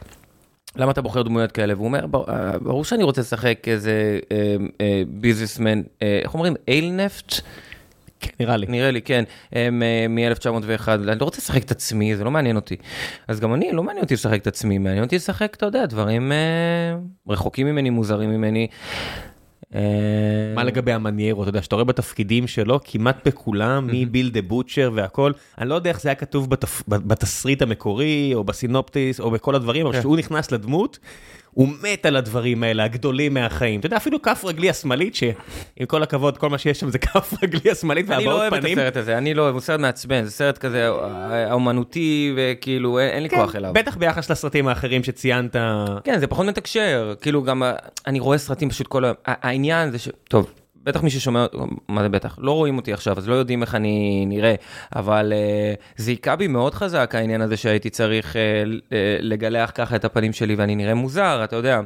למה 0.76 0.90
אתה 0.90 1.02
בוחר 1.02 1.22
דמויות 1.22 1.52
כאלה? 1.52 1.74
והוא 1.74 1.86
אומר, 1.86 2.06
"בר- 2.06 2.24
אה, 2.28 2.58
ברור 2.58 2.84
שאני 2.84 3.02
רוצה 3.02 3.20
לשחק 3.20 3.58
איזה 3.66 4.18
אה, 4.80 5.02
ביזנסמן, 5.08 5.82
איך 6.24 6.34
אומרים? 6.34 6.54
אייל 6.68 6.90
נפט? 6.92 7.34
כן, 8.20 8.30
נראה 8.40 8.56
לי. 8.56 8.66
נראה 8.68 8.90
לי, 8.90 9.02
כן, 9.02 9.24
מ-1901, 9.72 10.88
אני 10.88 11.18
לא 11.20 11.24
רוצה 11.24 11.38
לשחק 11.38 11.62
את 11.62 11.70
עצמי, 11.70 12.16
זה 12.16 12.24
לא 12.24 12.30
מעניין 12.30 12.56
אותי. 12.56 12.76
אז 13.28 13.40
גם 13.40 13.54
אני, 13.54 13.72
לא 13.72 13.82
מעניין 13.82 14.04
אותי 14.04 14.14
לשחק 14.14 14.42
את 14.42 14.46
עצמי, 14.46 14.78
מעניין 14.78 15.04
אותי 15.04 15.16
לשחק, 15.16 15.54
אתה 15.56 15.66
יודע, 15.66 15.86
דברים 15.86 16.32
אה, 16.32 16.36
רחוקים 17.28 17.66
ממני, 17.66 17.90
מוזרים 17.90 18.30
ממני. 18.30 18.66
אה, 19.74 19.80
מה 20.54 20.64
לגבי 20.64 20.92
המניירות, 20.92 21.42
אתה 21.42 21.48
יודע, 21.48 21.62
שאתה 21.62 21.74
רואה 21.74 21.84
בתפקידים 21.84 22.46
שלו, 22.46 22.80
כמעט 22.84 23.26
בכולם, 23.28 23.88
מביל 23.92 24.30
דה 24.30 24.42
בוטשר 24.42 24.90
והכל, 24.94 25.32
אני 25.58 25.68
לא 25.68 25.74
יודע 25.74 25.90
איך 25.90 26.00
זה 26.00 26.08
היה 26.08 26.14
כתוב. 26.14 26.48
בתסריט 26.88 27.62
המקורי, 27.62 28.32
או 28.34 28.44
בסינופטיס, 28.44 29.20
או 29.20 29.30
בכל 29.30 29.54
הדברים, 29.54 29.86
אבל 29.86 29.94
כן. 29.94 30.00
כשהוא 30.00 30.16
נכנס 30.16 30.52
לדמות, 30.52 30.98
הוא 31.56 31.68
מת 31.82 32.06
על 32.06 32.16
הדברים 32.16 32.62
האלה, 32.62 32.84
הגדולים 32.84 33.34
מהחיים. 33.34 33.80
אתה 33.80 33.86
יודע, 33.86 33.96
אפילו 33.96 34.22
כף 34.22 34.44
רגלי 34.44 34.70
השמאלית, 34.70 35.14
שעם 35.14 35.86
כל 35.86 36.02
הכבוד, 36.02 36.38
כל 36.38 36.50
מה 36.50 36.58
שיש 36.58 36.80
שם 36.80 36.90
זה 36.90 36.98
כף 37.08 37.34
רגלי 37.42 37.70
השמאלית 37.70 38.10
אני 38.10 38.24
לא 38.24 38.30
והבעות 38.30 38.40
אוהב 38.40 38.54
את 38.54 38.60
פנים. 38.60 38.78
הסרט 38.78 38.96
הזה, 38.96 39.18
אני 39.18 39.34
לא 39.34 39.42
אוהב, 39.42 39.54
הוא 39.54 39.60
סרט 39.60 39.80
מעצבן, 39.80 40.24
זה 40.24 40.30
סרט 40.30 40.58
כזה 40.58 40.88
אה, 40.88 41.52
אומנותי, 41.52 42.34
וכאילו, 42.36 42.98
אין 42.98 43.08
אין 43.08 43.22
לי 43.22 43.30
כוח 43.30 43.56
אליו. 43.56 43.72
כן, 43.74 43.80
בטח 43.80 43.96
ביחס 43.96 44.30
לסרטים 44.30 44.68
האחרים 44.68 45.04
שציינת. 45.04 45.56
כן, 46.04 46.18
זה 46.18 46.26
פחות 46.26 46.46
מתקשר, 46.46 47.14
כאילו 47.20 47.42
גם, 47.42 47.62
אה, 47.62 47.72
אני 48.06 48.20
רואה 48.20 48.38
סרטים 48.38 48.70
פשוט 48.70 48.86
כל 48.86 49.04
היום, 49.04 49.16
העניין 49.26 49.90
זה 49.90 49.98
ש... 49.98 50.08
טוב. 50.28 50.50
בטח 50.86 51.02
מי 51.02 51.10
ששומע, 51.10 51.46
מה 51.88 52.02
זה 52.02 52.08
בטח? 52.08 52.38
לא 52.40 52.52
רואים 52.52 52.76
אותי 52.76 52.92
עכשיו, 52.92 53.18
אז 53.18 53.28
לא 53.28 53.34
יודעים 53.34 53.62
איך 53.62 53.74
אני 53.74 54.24
נראה, 54.26 54.54
אבל 54.96 55.32
uh, 55.32 55.82
זה 55.96 56.10
היכה 56.10 56.36
בי 56.36 56.46
מאוד 56.46 56.74
חזק 56.74 57.14
העניין 57.14 57.40
הזה 57.40 57.56
שהייתי 57.56 57.90
צריך 57.90 58.32
uh, 58.32 58.36
לגלח 59.20 59.70
ככה 59.74 59.96
את 59.96 60.04
הפנים 60.04 60.32
שלי 60.32 60.54
ואני 60.54 60.74
נראה 60.74 60.94
מוזר, 60.94 61.40
אתה 61.44 61.56
יודע. 61.56 61.80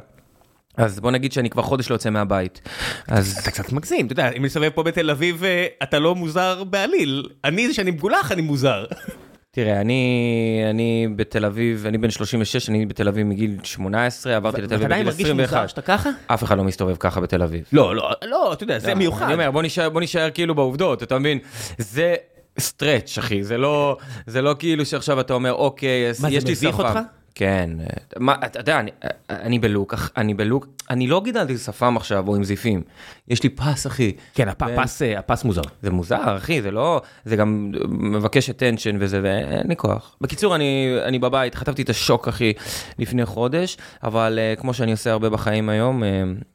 אז 0.77 0.99
בוא 0.99 1.11
נגיד 1.11 1.31
שאני 1.31 1.49
כבר 1.49 1.61
חודש 1.61 1.89
לא 1.89 1.95
יוצא 1.95 2.09
מהבית. 2.09 2.69
אז 3.07 3.37
אתה 3.41 3.51
קצת 3.51 3.71
מגזים, 3.71 4.05
אתה 4.05 4.13
יודע, 4.13 4.27
אם 4.27 4.31
אני 4.31 4.39
מסתובב 4.39 4.69
פה 4.69 4.83
בתל 4.83 5.09
אביב, 5.09 5.43
אתה 5.83 5.99
לא 5.99 6.15
מוזר 6.15 6.63
בעליל. 6.63 7.29
אני 7.43 7.67
זה 7.67 7.73
שאני 7.73 7.91
מגולח, 7.91 8.31
אני 8.31 8.41
מוזר. 8.41 8.85
תראה, 9.53 9.81
אני, 9.81 10.63
אני 10.69 11.07
בתל 11.15 11.45
אביב, 11.45 11.85
אני 11.85 11.97
בן 11.97 12.09
36, 12.09 12.69
אני 12.69 12.85
בתל 12.85 13.07
אביב 13.07 13.27
מגיל 13.27 13.57
18, 13.63 14.35
עברתי 14.35 14.61
לתל 14.61 14.63
ואתה 14.63 14.75
אביב 14.75 14.85
עדיין 14.85 15.05
בגיל 15.05 15.27
מרגיש 15.27 15.31
מוזר 15.31 15.43
21. 15.43 15.69
שאתה 15.69 15.81
ככה? 15.81 16.09
אף 16.27 16.43
אחד 16.43 16.57
לא 16.57 16.63
מסתובב 16.63 16.95
ככה 16.95 17.21
בתל 17.21 17.43
אביב. 17.43 17.63
לא, 17.73 17.95
לא, 17.95 18.11
לא, 18.25 18.53
אתה 18.53 18.63
יודע, 18.63 18.79
זה 18.79 18.95
מיוחד. 18.95 19.25
אני 19.25 19.33
אומר, 19.33 19.51
בוא 19.51 19.63
נשאר, 19.63 19.89
בוא 19.89 20.01
נשאר 20.01 20.29
כאילו 20.33 20.55
בעובדות, 20.55 21.03
אתה 21.03 21.19
מבין? 21.19 21.39
זה 21.77 22.15
stretch, 22.59 23.17
אחי, 23.17 23.43
זה 23.43 23.57
לא, 23.57 23.97
זה 24.27 24.41
לא 24.41 24.55
כאילו 24.59 24.85
שעכשיו 24.85 25.19
אתה 25.19 25.33
אומר, 25.33 25.53
אוקיי, 25.53 26.09
אז 26.09 26.21
מה, 26.21 26.29
זה 26.29 26.35
יש 26.35 26.45
לי 26.45 26.51
מביך 26.51 26.75
שפה. 26.75 26.87
אותך? 26.87 26.99
כן, 27.35 27.69
מה, 28.17 28.35
אתה 28.45 28.59
יודע, 28.59 28.79
אני, 28.79 28.91
אני 29.29 29.59
ב 29.59 29.65
look, 29.65 29.93
אני 30.17 30.33
ב 30.33 30.39
look, 30.39 30.67
אני 30.89 31.07
לא 31.07 31.21
גידלתי 31.23 31.57
שפם 31.57 31.97
עכשיו 31.97 32.27
או 32.27 32.35
עם 32.35 32.43
זיפים, 32.43 32.81
יש 33.27 33.43
לי 33.43 33.49
פס 33.49 33.87
אחי, 33.87 34.11
כן, 34.33 34.47
הפ- 34.49 34.63
הפס, 34.63 35.01
אה, 35.01 35.19
הפס 35.19 35.43
מוזר. 35.43 35.61
זה 35.81 35.91
מוזר 35.91 36.37
אחי, 36.37 36.61
זה 36.61 36.71
לא, 36.71 37.01
זה 37.25 37.35
גם 37.35 37.71
מבקש 37.89 38.49
attention 38.49 38.95
וזה, 38.99 39.19
ואין 39.23 39.67
לי 39.67 39.75
כוח. 39.75 40.15
בקיצור, 40.21 40.55
אני, 40.55 40.95
אני 41.05 41.19
בבית, 41.19 41.55
חטפתי 41.55 41.81
את 41.81 41.89
השוק 41.89 42.27
אחי 42.27 42.53
לפני 42.99 43.25
חודש, 43.25 43.77
אבל 44.03 44.39
כמו 44.57 44.73
שאני 44.73 44.91
עושה 44.91 45.11
הרבה 45.11 45.29
בחיים 45.29 45.69
היום, 45.69 46.03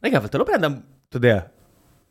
רגע, 0.05 0.19
אבל 0.19 0.27
אתה 0.27 0.39
לא 0.39 0.45
בן 0.45 0.55
אדם, 0.55 0.75
אתה 1.09 1.17
יודע, 1.17 1.39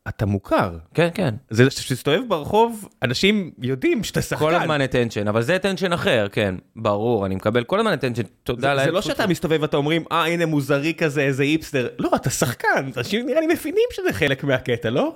אתה 0.07 0.25
מוכר. 0.25 0.77
כן, 0.93 1.07
כן. 1.13 1.35
זה 1.49 1.69
שתסתובב 1.71 2.21
ברחוב, 2.27 2.87
אנשים 3.03 3.51
יודעים 3.61 4.03
שאתה 4.03 4.21
שחקן. 4.21 4.39
כל 4.45 4.55
הזמן 4.55 4.81
attention, 4.81 5.29
אבל 5.29 5.41
זה 5.41 5.57
attention 5.57 5.93
אחר, 5.93 6.27
כן, 6.31 6.55
ברור, 6.75 7.25
אני 7.25 7.35
מקבל 7.35 7.63
כל 7.63 7.79
הזמן 7.79 7.93
attention, 7.93 8.27
תודה 8.43 8.73
לאל. 8.73 8.85
זה 8.85 8.91
לא 8.91 9.01
שאתה 9.01 9.27
מסתובב 9.27 9.57
ואתה 9.61 9.77
אומרים, 9.77 10.03
אה, 10.11 10.25
הנה 10.25 10.45
מוזרי 10.45 10.93
כזה, 10.93 11.21
איזה 11.21 11.43
היפסטר. 11.43 11.87
לא, 11.99 12.09
אתה 12.15 12.29
שחקן. 12.29 12.89
אנשים 12.97 13.25
נראה 13.25 13.39
לי 13.39 13.47
מבינים 13.47 13.83
שזה 13.93 14.13
חלק 14.13 14.43
מהקטע, 14.43 14.89
לא? 14.89 15.13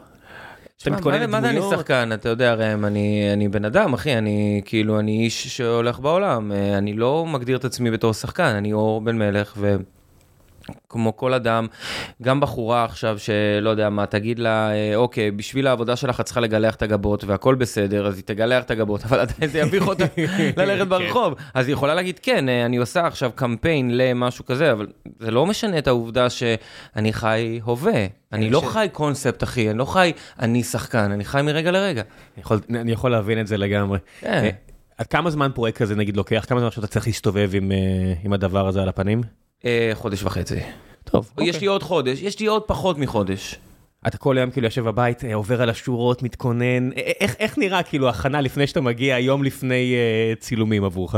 שאתה 0.77 0.89
מתכונן 0.91 1.19
מה- 1.19 1.27
מה 1.27 1.41
זה 1.41 1.47
אני 1.49 1.55
לדמויות. 1.57 1.79
שחקן, 1.79 2.09
אתה 2.13 2.29
יודע 2.29 2.53
ראם, 2.53 2.85
אני, 2.85 3.29
אני 3.33 3.47
בן 3.47 3.65
אדם 3.65 3.93
אחי, 3.93 4.17
אני 4.17 4.61
כאילו, 4.65 4.99
אני 4.99 5.23
איש 5.23 5.47
שהולך 5.47 5.99
בעולם, 5.99 6.51
אה, 6.51 6.77
אני 6.77 6.93
לא 6.93 7.25
מגדיר 7.25 7.57
את 7.57 7.65
עצמי 7.65 7.91
בתור 7.91 8.13
שחקן, 8.13 8.43
אני 8.43 8.73
אור 8.73 9.01
בן 9.01 9.17
מלך 9.17 9.53
ו... 9.57 9.75
כמו 10.89 11.17
כל 11.17 11.33
אדם, 11.33 11.67
גם 12.21 12.39
בחורה 12.39 12.83
עכשיו 12.83 13.19
שלא 13.19 13.69
יודע 13.69 13.89
מה, 13.89 14.05
תגיד 14.05 14.39
לה, 14.39 14.71
אה, 14.71 14.95
אוקיי, 14.95 15.31
בשביל 15.31 15.67
העבודה 15.67 15.95
שלך 15.95 16.19
את 16.19 16.25
צריכה 16.25 16.39
לגלח 16.41 16.75
את 16.75 16.81
הגבות 16.81 17.23
והכל 17.23 17.55
בסדר, 17.55 18.07
אז 18.07 18.15
היא 18.15 18.23
תגלח 18.25 18.63
את 18.63 18.71
הגבות, 18.71 19.03
אבל 19.05 19.19
עדיין 19.19 19.47
זה 19.51 19.59
יביך 19.59 19.87
אותה 19.87 20.05
ללכת 20.57 20.87
ברחוב. 20.93 21.33
אז 21.53 21.67
היא 21.67 21.73
יכולה 21.73 21.95
להגיד, 21.95 22.19
כן, 22.23 22.49
אה, 22.49 22.65
אני 22.65 22.77
עושה 22.77 23.07
עכשיו 23.07 23.31
קמפיין 23.35 23.97
למשהו 23.97 24.45
כזה, 24.45 24.71
אבל 24.71 24.87
זה 25.19 25.31
לא 25.31 25.45
משנה 25.45 25.77
את 25.77 25.87
העובדה 25.87 26.27
שאני 26.29 27.13
חי 27.13 27.59
הווה. 27.63 28.05
אני 28.33 28.49
לא 28.49 28.61
ש- 28.61 28.63
חי 28.73 28.87
קונספט, 28.91 29.43
אחי, 29.43 29.69
אני 29.69 29.77
לא 29.77 29.85
חי 29.85 30.11
אני 30.39 30.63
שחקן, 30.63 31.11
אני 31.11 31.25
חי 31.25 31.41
מרגע 31.41 31.71
לרגע. 31.71 32.01
אני 32.01 32.41
יכול- 32.41 32.59
אני 32.69 32.91
יכול 32.91 33.11
להבין 33.11 33.39
את 33.39 33.47
זה 33.47 33.57
לגמרי. 33.57 33.99
כן. 34.21 34.27
אה, 34.43 34.49
עד 34.97 35.07
כמה 35.07 35.29
זמן 35.29 35.51
פרויקט 35.55 35.77
כזה 35.81 35.95
נגיד 35.95 36.17
לוקח? 36.17 36.45
כמה 36.47 36.59
זמן 36.59 36.71
שאתה 36.71 36.87
צריך 36.87 37.07
להסתובב 37.07 37.51
עם 38.23 38.33
הדבר 38.33 38.67
הזה 38.67 38.81
על 38.81 38.89
הפנים? 38.89 39.21
אה, 39.65 39.91
חודש 39.93 40.23
וחצי. 40.23 40.59
טוב, 41.03 41.31
יש 41.41 41.61
לי 41.61 41.67
עוד 41.67 41.83
חודש, 41.83 42.21
יש 42.21 42.39
לי 42.39 42.45
עוד 42.45 42.63
פחות 42.63 42.97
מחודש. 42.97 43.59
אתה 44.07 44.17
כל 44.17 44.37
היום 44.37 44.51
כאילו 44.51 44.67
יושב 44.67 44.83
בבית, 44.83 45.25
אה, 45.25 45.35
עובר 45.35 45.61
על 45.61 45.69
השורות, 45.69 46.23
מתכונן. 46.23 46.91
אה, 46.91 47.11
איך, 47.19 47.35
איך 47.39 47.57
נראה 47.57 47.83
כאילו 47.83 48.09
הכנה 48.09 48.41
לפני 48.41 48.67
שאתה 48.67 48.81
מגיע, 48.81 49.19
יום 49.19 49.43
לפני 49.43 49.95
אה, 49.95 50.33
צילומים 50.39 50.83
עבורך? 50.83 51.15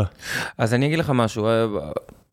אז 0.57 0.73
אני 0.73 0.85
אגיד 0.85 0.99
לך 0.99 1.11
משהו, 1.15 1.47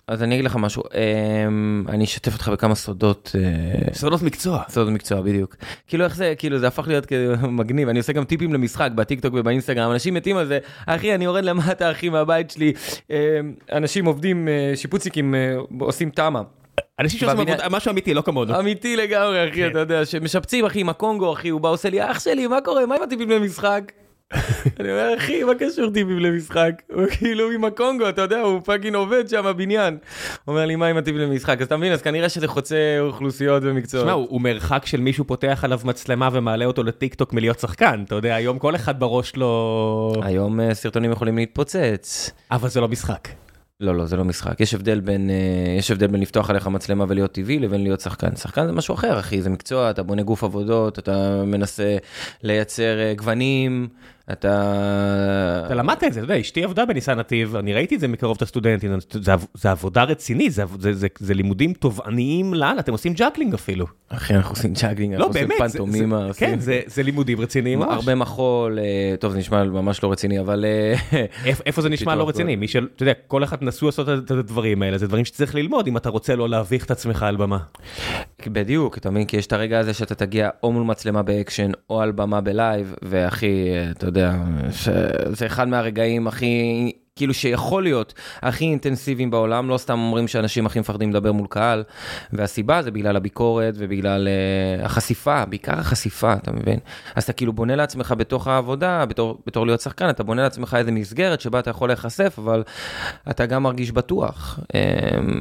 אז 0.08 0.22
אני 0.22 0.34
אגיד 0.34 0.44
לך 0.44 0.56
משהו, 0.56 0.82
אמ, 0.94 1.84
אני 1.88 2.04
אשתף 2.04 2.32
אותך 2.32 2.48
בכמה 2.48 2.74
סודות. 2.74 3.36
אה, 3.38 3.94
סודות 3.94 4.22
מקצוע. 4.22 4.62
סוד 4.68 4.90
מקצוע 4.90 5.20
בדיוק. 5.20 5.56
כאילו 5.86 6.04
איך 6.04 6.16
זה, 6.16 6.34
כאילו 6.38 6.58
זה 6.58 6.66
הפך 6.66 6.88
להיות 6.88 7.06
כאילו 7.06 7.34
מגניב, 7.60 7.88
אני 7.88 7.98
עושה 7.98 8.12
גם 8.12 8.24
טיפים 8.24 8.52
למשחק 8.54 8.90
בטיק 8.94 9.20
טוק 9.20 9.34
ובאינסטגרם, 9.36 9.92
אנשים 9.92 10.14
מתים 10.14 10.36
על 10.36 10.46
זה, 10.46 10.58
אחי 10.86 11.14
אני 11.14 11.24
יורד 11.24 11.44
למטה 11.44 11.90
אחי 11.90 12.08
מהבית 12.08 12.50
שלי, 12.50 12.72
אמ, 13.10 13.16
אנשים 13.72 14.04
עובדים, 14.04 14.48
אה, 14.48 14.72
שיפוציקים 14.74 15.34
אה, 15.34 15.54
עושים 15.80 16.10
תמה. 16.10 16.42
אנשים 17.00 17.20
שעושים 17.20 17.40
עבודה, 17.40 17.68
משהו 17.70 17.90
אמיתי, 17.90 18.14
לא 18.14 18.22
כמונו. 18.22 18.58
אמיתי 18.58 18.96
לגמרי 18.96 19.48
אחי, 19.48 19.56
כן. 19.56 19.70
אתה 19.70 19.78
יודע, 19.78 20.04
שמשפצים 20.04 20.64
אחי 20.64 20.80
עם 20.80 20.88
הקונגו 20.88 21.32
אחי, 21.32 21.48
הוא 21.48 21.60
בא 21.60 21.68
עושה 21.68 21.90
לי, 21.90 22.10
אח 22.10 22.20
שלי, 22.20 22.46
מה 22.46 22.60
קורה, 22.60 22.86
מה 22.86 22.94
עם 22.96 23.02
הטיפים 23.02 23.30
למשחק? 23.30 23.92
אני 24.80 24.90
אומר, 24.90 25.14
אחי, 25.18 25.44
מה 25.44 25.52
קשור 25.54 25.90
טיפים 25.90 26.18
למשחק? 26.18 26.82
הוא 26.92 27.06
כאילו 27.06 27.50
עם 27.50 27.64
הקונגו, 27.64 28.08
אתה 28.08 28.22
יודע, 28.22 28.40
הוא 28.40 28.60
fucking 28.60 28.94
עובד 28.94 29.28
שם 29.28 29.42
בבניין. 29.46 29.98
הוא 30.44 30.52
אומר 30.52 30.66
לי, 30.66 30.76
מה 30.76 30.86
עם 30.86 30.96
הטיפים 30.96 31.20
למשחק? 31.20 31.60
אז 31.60 31.66
אתה 31.66 31.76
מבין, 31.76 31.92
אז 31.92 32.02
כנראה 32.02 32.28
שזה 32.28 32.48
חוצה 32.48 32.76
אוכלוסיות 33.00 33.62
ומקצועות. 33.66 34.06
תשמע, 34.06 34.12
הוא 34.12 34.40
מרחק 34.40 34.86
של 34.86 35.00
מישהו 35.00 35.24
פותח 35.24 35.60
עליו 35.62 35.80
מצלמה 35.84 36.28
ומעלה 36.32 36.64
אותו 36.64 36.82
לטיק 36.82 37.14
טוק 37.14 37.32
מלהיות 37.32 37.58
שחקן. 37.58 38.02
אתה 38.06 38.14
יודע, 38.14 38.34
היום 38.34 38.58
כל 38.58 38.74
אחד 38.74 39.00
בראש 39.00 39.36
לו... 39.36 40.12
היום 40.22 40.60
אה, 40.60 40.74
סרטונים 40.74 41.10
יכולים 41.12 41.36
להתפוצץ. 41.36 42.30
אבל 42.50 42.68
זה 42.68 42.80
לא 42.80 42.88
משחק. 42.88 43.28
לא, 43.80 43.94
לא, 43.96 44.06
זה 44.06 44.16
לא 44.16 44.24
משחק. 44.24 44.60
יש 44.60 44.74
הבדל 44.74 45.00
בין, 45.00 45.30
אה, 45.30 45.76
יש 45.78 45.90
הבדל 45.90 46.06
בין 46.06 46.20
לפתוח 46.20 46.50
עליך 46.50 46.66
מצלמה 46.66 47.04
ולהיות 47.08 47.32
טבעי 47.32 47.58
לבין 47.58 47.82
להיות 47.82 48.00
שחקן. 48.00 48.36
שחקן 48.36 48.66
זה 48.66 48.72
משהו 48.72 48.94
אחר, 48.94 49.18
אחי, 49.18 49.42
זה 49.42 49.50
מקצוע, 49.50 49.90
אתה 49.90 50.02
בונה 50.02 50.22
גוף 50.22 50.44
עבודות, 50.44 50.98
אתה 50.98 51.42
מנסה 51.46 51.96
לייצר 52.42 52.98
אה, 52.98 53.14
גוונים, 53.14 53.88
אתה... 54.32 55.62
אתה 55.66 55.74
למדת 55.74 56.04
את 56.04 56.12
זה, 56.12 56.20
אתה 56.20 56.32
יודע, 56.32 56.40
אשתי 56.40 56.64
עבדה 56.64 56.86
בניסן 56.86 57.18
נתיב, 57.18 57.56
אני 57.56 57.74
ראיתי 57.74 57.94
את 57.94 58.00
זה 58.00 58.08
מקרוב 58.08 58.36
את 58.36 58.42
הסטודנטים, 58.42 58.90
זה, 59.10 59.32
עב- 59.32 59.46
זה 59.54 59.70
עבודה 59.70 60.02
רצינית, 60.04 60.52
זה, 60.52 60.62
עב- 60.62 60.76
זה, 60.80 60.92
זה, 60.92 61.06
זה 61.18 61.34
לימודים 61.34 61.72
תובעניים 61.72 62.54
לאללה, 62.54 62.80
אתם 62.80 62.92
עושים 62.92 63.12
juggling 63.12 63.54
אפילו. 63.54 63.86
אחי, 64.08 64.34
אנחנו 64.34 64.50
עושים 64.52 64.72
juggling, 64.82 65.12
לא, 65.14 65.16
אנחנו 65.18 65.30
עושים 65.30 65.48
באמת, 65.48 65.70
זה, 65.70 65.78
פנטומימה, 65.78 66.20
זה, 66.20 66.26
עושים 66.26 66.48
כן, 66.48 66.60
זה, 66.60 66.80
זה 66.86 67.02
לימודים 67.02 67.40
רציניים. 67.40 67.82
הרבה 67.82 68.14
מחול, 68.14 68.78
אה, 68.78 69.14
טוב, 69.20 69.32
זה 69.32 69.38
נשמע 69.38 69.64
ממש 69.64 70.02
לא 70.02 70.12
רציני, 70.12 70.40
אבל... 70.40 70.64
אה, 70.64 70.94
איפה, 71.66 71.82
זה 71.82 71.88
נשמע 71.88 72.14
לא 72.14 72.28
רציני? 72.28 72.56
מי 72.56 72.68
של... 72.68 72.88
אתה 72.96 73.02
יודע, 73.02 73.12
כל 73.26 73.44
אחד 73.44 73.56
נשוי 73.64 73.88
לעשות 73.88 74.08
את 74.08 74.30
הדברים 74.30 74.82
האלה, 74.82 74.98
זה 74.98 75.06
דברים 75.06 75.24
שצריך 75.24 75.54
ללמוד 75.54 75.86
אם 75.86 75.96
אתה 75.96 76.08
רוצה 76.08 76.36
לא 76.36 76.48
להביך 76.48 76.84
את 76.84 76.90
עצמך 76.90 77.22
על 77.22 77.36
במה. 77.36 77.58
בדיוק, 78.46 78.98
אתה 78.98 79.10
מבין? 79.10 79.24
כי 79.24 79.36
יש 79.36 79.46
את 79.46 79.52
הרגע 79.52 79.78
הזה 79.78 79.94
שאתה 79.94 80.14
תגיע 80.14 80.48
או 80.62 80.72
מול 80.72 80.82
מצלמה 80.82 81.22
באקשן 81.22 81.70
או 81.90 82.00
על 82.00 82.12
במה 82.12 82.40
בלייב, 82.40 82.94
והכי, 83.02 83.68
אתה 83.90 84.06
יודע, 84.06 84.17
ש- 84.70 84.88
זה 85.26 85.46
אחד 85.46 85.68
מהרגעים 85.68 86.26
הכי, 86.26 86.92
כאילו 87.18 87.34
שיכול 87.34 87.82
להיות 87.82 88.14
הכי 88.42 88.64
אינטנסיביים 88.64 89.30
בעולם, 89.30 89.68
לא 89.68 89.78
סתם 89.78 89.98
אומרים 89.98 90.28
שאנשים 90.28 90.66
הכי 90.66 90.80
מפחדים 90.80 91.10
לדבר 91.10 91.32
מול 91.32 91.46
קהל, 91.50 91.82
והסיבה 92.32 92.82
זה 92.82 92.90
בגלל 92.90 93.16
הביקורת 93.16 93.74
ובגלל 93.76 94.28
uh, 94.28 94.84
החשיפה, 94.84 95.44
בעיקר 95.44 95.78
החשיפה, 95.78 96.32
אתה 96.32 96.52
מבין? 96.52 96.78
אז 97.14 97.22
אתה 97.22 97.32
כאילו 97.32 97.52
בונה 97.52 97.76
לעצמך 97.76 98.14
בתוך 98.18 98.46
העבודה, 98.46 99.06
בתור, 99.06 99.38
בתור 99.46 99.66
להיות 99.66 99.80
שחקן, 99.80 100.10
אתה 100.10 100.22
בונה 100.22 100.42
לעצמך 100.42 100.76
איזה 100.78 100.90
מסגרת 100.90 101.40
שבה 101.40 101.58
אתה 101.58 101.70
יכול 101.70 101.88
להיחשף, 101.88 102.34
אבל 102.38 102.62
אתה 103.30 103.46
גם 103.46 103.62
מרגיש 103.62 103.92
בטוח. 103.92 104.60
אמ, 104.74 104.78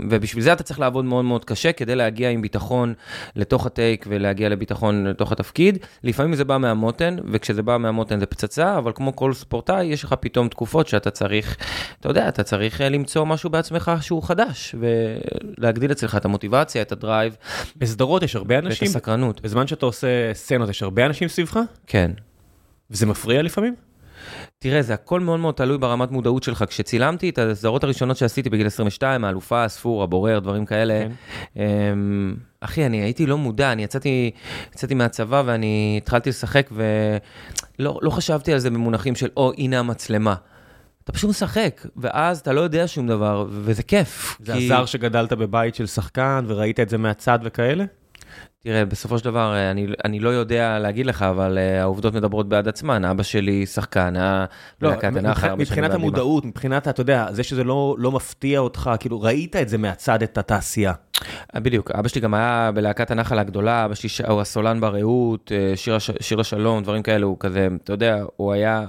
ובשביל 0.10 0.44
זה 0.44 0.54
אתה 0.54 0.64
צריך 0.64 0.80
לעבוד 0.80 1.06
מאוד 1.06 1.26
מאוד 1.26 1.46
קשה 1.46 1.72
כדי 1.72 1.96
להגיע 1.96 2.30
עם 2.30 2.42
ביטחון 2.42 2.94
לתוך 3.36 3.66
הטייק 3.66 4.06
ולהגיע 4.10 4.50
לביטחון 4.50 5.08
לתוך 5.08 5.32
התפקיד. 5.32 5.78
לפעמים 6.04 6.36
זה 6.36 6.46
בא 6.46 6.58
מהמותן, 6.58 7.16
וכשזה 7.32 7.64
בא 7.64 7.78
מהמותן 7.78 8.20
זה 8.20 8.26
פצצה, 8.26 8.78
אבל 8.78 8.92
כמו 8.96 9.16
כל 9.16 9.34
ספורטאי, 9.34 9.86
יש 9.86 10.04
לך 10.04 10.16
פתאום 10.20 10.48
תקופות 10.48 10.88
שאתה 10.88 11.10
צריך, 11.10 11.58
אתה 12.00 12.10
יודע, 12.10 12.28
אתה 12.28 12.44
צריך 12.44 12.82
אה, 12.82 12.90
למצוא 12.90 13.26
משהו 13.26 13.50
בעצמך 13.50 13.92
שהוא 14.02 14.24
חדש, 14.24 14.76
ולהגדיל 14.80 15.92
אצלך 15.92 16.16
את 16.16 16.26
המוטיבציה, 16.26 16.82
את 16.82 16.92
הדרייב 16.92 17.36
בסדרות 17.76 18.24
יש 18.24 18.36
הרבה 18.36 18.56
ואת 18.56 18.64
אנשים, 18.64 18.88
הסקרנות. 18.88 19.42
בזמן 19.42 19.68
שאתה 19.68 19.86
עושה 19.86 20.34
סצנות 20.34 20.70
יש 20.70 20.84
הרבה 20.84 21.06
אנשים 21.06 21.28
סביבך, 21.28 21.60
כן. 21.88 22.12
וזה 22.92 23.06
מפריע 23.06 23.42
לפעמים? 23.42 23.76
תראה, 24.60 24.82
זה 24.82 24.94
הכל 24.94 25.20
מאוד 25.20 25.40
מאוד 25.40 25.56
תלוי 25.56 25.78
ברמת 25.78 26.12
מודעות 26.12 26.44
שלך. 26.44 26.66
כשצילמתי 26.68 27.30
את 27.30 27.40
הסדרות 27.40 27.84
הראשונות 27.84 28.18
שעשיתי 28.18 28.50
בגיל 28.50 28.68
22, 28.68 29.24
האלופה, 29.24 29.64
הספור, 29.64 30.04
הבורר, 30.04 30.40
דברים 30.40 30.66
כאלה, 30.66 31.04
כן. 31.04 31.62
אמ, 31.62 32.36
אחי, 32.62 32.86
אני 32.86 32.98
הייתי 32.98 33.26
לא 33.26 33.38
מודע, 33.38 33.72
אני 33.72 33.84
יצאתי, 33.84 34.32
יצאתי 34.74 34.94
מהצבא 34.94 35.44
ואני 35.46 36.00
התחלתי 36.04 36.30
לשחק 36.30 36.70
ולא 36.72 38.00
לא 38.02 38.10
חשבתי 38.10 38.54
על 38.54 38.60
זה 38.60 38.70
במונחים 38.70 39.16
של, 39.16 39.28
או, 39.38 39.52
הנה 39.58 39.80
המצלמה. 39.80 40.36
אתה 41.08 41.16
פשוט 41.16 41.30
משחק, 41.30 41.82
ואז 41.96 42.40
אתה 42.40 42.54
לא 42.54 42.62
יודע 42.62 42.88
שום 42.88 43.08
דבר, 43.08 43.46
וזה 43.50 43.84
כיף. 43.84 44.38
זה 44.46 44.54
כי- 44.54 44.66
עזר 44.66 44.86
שגדלת 44.86 45.34
בבית 45.34 45.76
של 45.76 45.86
שחקן 45.86 46.46
וראית 46.48 46.80
את 46.80 46.90
זה 46.90 46.98
מהצד 46.98 47.40
וכאלה? 47.44 47.86
תראה, 48.68 48.86
בסופו 48.86 49.20
של 49.20 49.26
דבר, 49.26 49.54
אה, 49.54 49.72
אני, 49.72 49.88
אני 50.06 50.20
לא 50.20 50.30
יודע 50.30 50.80
להגיד 50.80 51.06
לך, 51.06 51.22
אבל 51.22 51.58
uh, 51.58 51.82
העובדות 51.82 52.14
מדברות 52.14 52.50
בעד 52.50 52.68
עצמן. 52.68 53.06
אבא 53.06 53.24
שלי 53.24 53.66
שחקן, 53.66 54.16
היה 54.16 54.46
לא, 54.82 54.90
בלהקת 54.90 55.16
הנחל, 55.16 55.48
מבח- 55.48 55.60
מבחינת. 55.62 55.92
המודעות, 55.94 56.46
מבחינת, 56.46 56.88
אתה 56.88 57.02
יודע, 57.02 57.28
זה 57.32 57.44
שזה 57.44 57.64
לא 57.64 57.96
לא 58.00 58.12
מפתיע 58.12 58.60
אותך, 58.60 58.92
כאילו, 59.00 59.22
ראית 59.22 59.56
את 59.56 59.70
זה 59.70 59.78
מהצד, 59.78 60.24
את 60.24 60.38
התעשייה. 60.38 60.94
אה, 61.56 61.60
בדיוק, 61.60 61.92
אבא 61.92 62.08
שלי 62.08 62.22
גם 62.22 62.34
היה 62.34 62.72
בלהקת 62.74 63.12
הנחל 63.12 63.40
הגדולה, 63.40 63.86
אבא 63.86 63.96
שלי 63.96 64.10
ש- 64.10 64.22
הוא 64.22 64.42
הסולן 64.42 64.80
ברעות, 64.82 65.52
אה, 65.56 65.76
שיר, 65.76 65.96
הש... 65.96 66.12
שיר 66.20 66.40
השלום, 66.40 66.84
דברים 66.84 67.04
כאלה, 67.04 67.26
הוא 67.26 67.38
כזה, 67.40 67.68
אתה 67.84 67.94
יודע, 67.94 68.24
הוא 68.36 68.54
היה 68.54 68.86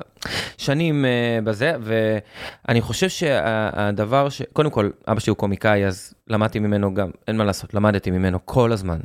שנים 0.56 1.04
אה, 1.04 1.38
בזה, 1.44 1.72
ואני 1.80 2.80
חושב 2.80 3.08
שהדבר 3.08 4.28
ש... 4.28 4.42
קודם 4.52 4.70
כל, 4.70 4.90
אבא 5.08 5.20
שלי 5.20 5.30
הוא 5.30 5.36
קומיקאי, 5.36 5.86
אז 5.86 6.14
למדתי 6.28 6.58
ממנו 6.58 6.94
גם, 6.94 7.10
אין 7.28 7.36
מה 7.36 7.44
לעשות, 7.44 7.74
למדתי 7.74 8.10
ממנו 8.10 8.38
כל 8.44 8.72
הזמן. 8.72 8.98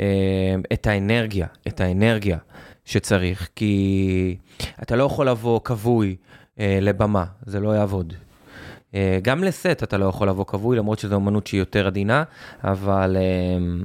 אה, 0.00 0.54
את 0.72 0.86
האנרגיה, 0.86 1.46
את 1.68 1.80
האנרגיה 1.80 2.38
שצריך, 2.84 3.48
כי 3.56 4.36
אתה 4.82 4.96
לא 4.96 5.04
יכול 5.04 5.28
לבוא 5.28 5.60
כבוי 5.64 6.16
אה, 6.60 6.78
לבמה, 6.80 7.24
זה 7.46 7.60
לא 7.60 7.70
יעבוד. 7.76 8.14
אה, 8.94 9.18
גם 9.22 9.44
לסט 9.44 9.82
אתה 9.82 9.98
לא 9.98 10.04
יכול 10.04 10.28
לבוא 10.28 10.44
כבוי, 10.44 10.76
למרות 10.76 10.98
שזו 10.98 11.16
אמנות 11.16 11.46
שהיא 11.46 11.58
יותר 11.58 11.86
עדינה, 11.86 12.24
אבל 12.64 13.16
אה, 13.16 13.84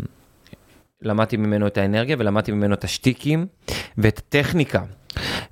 למדתי 1.02 1.38
ממנו 1.38 1.68
את 1.68 1.78
האנרגיה 1.78 2.16
ולמדתי 2.20 2.52
ממנו 2.52 2.74
את 2.74 2.84
השטיקים 2.84 3.48
ואת 3.98 4.18
הטכניקה. 4.18 4.84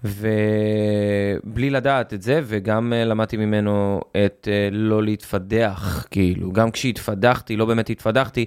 ובלי 0.03 1.69
לדעת 1.69 2.13
את 2.13 2.21
זה, 2.21 2.41
וגם 2.43 2.93
אה, 2.93 3.05
למדתי 3.05 3.37
ממנו 3.37 4.01
את 4.25 4.47
אה, 4.51 4.69
לא 4.71 5.03
להתפדח, 5.03 6.05
כאילו, 6.11 6.51
גם 6.51 6.71
כשהתפדחתי, 6.71 7.55
לא 7.55 7.65
באמת 7.65 7.89
התפדחתי, 7.89 8.45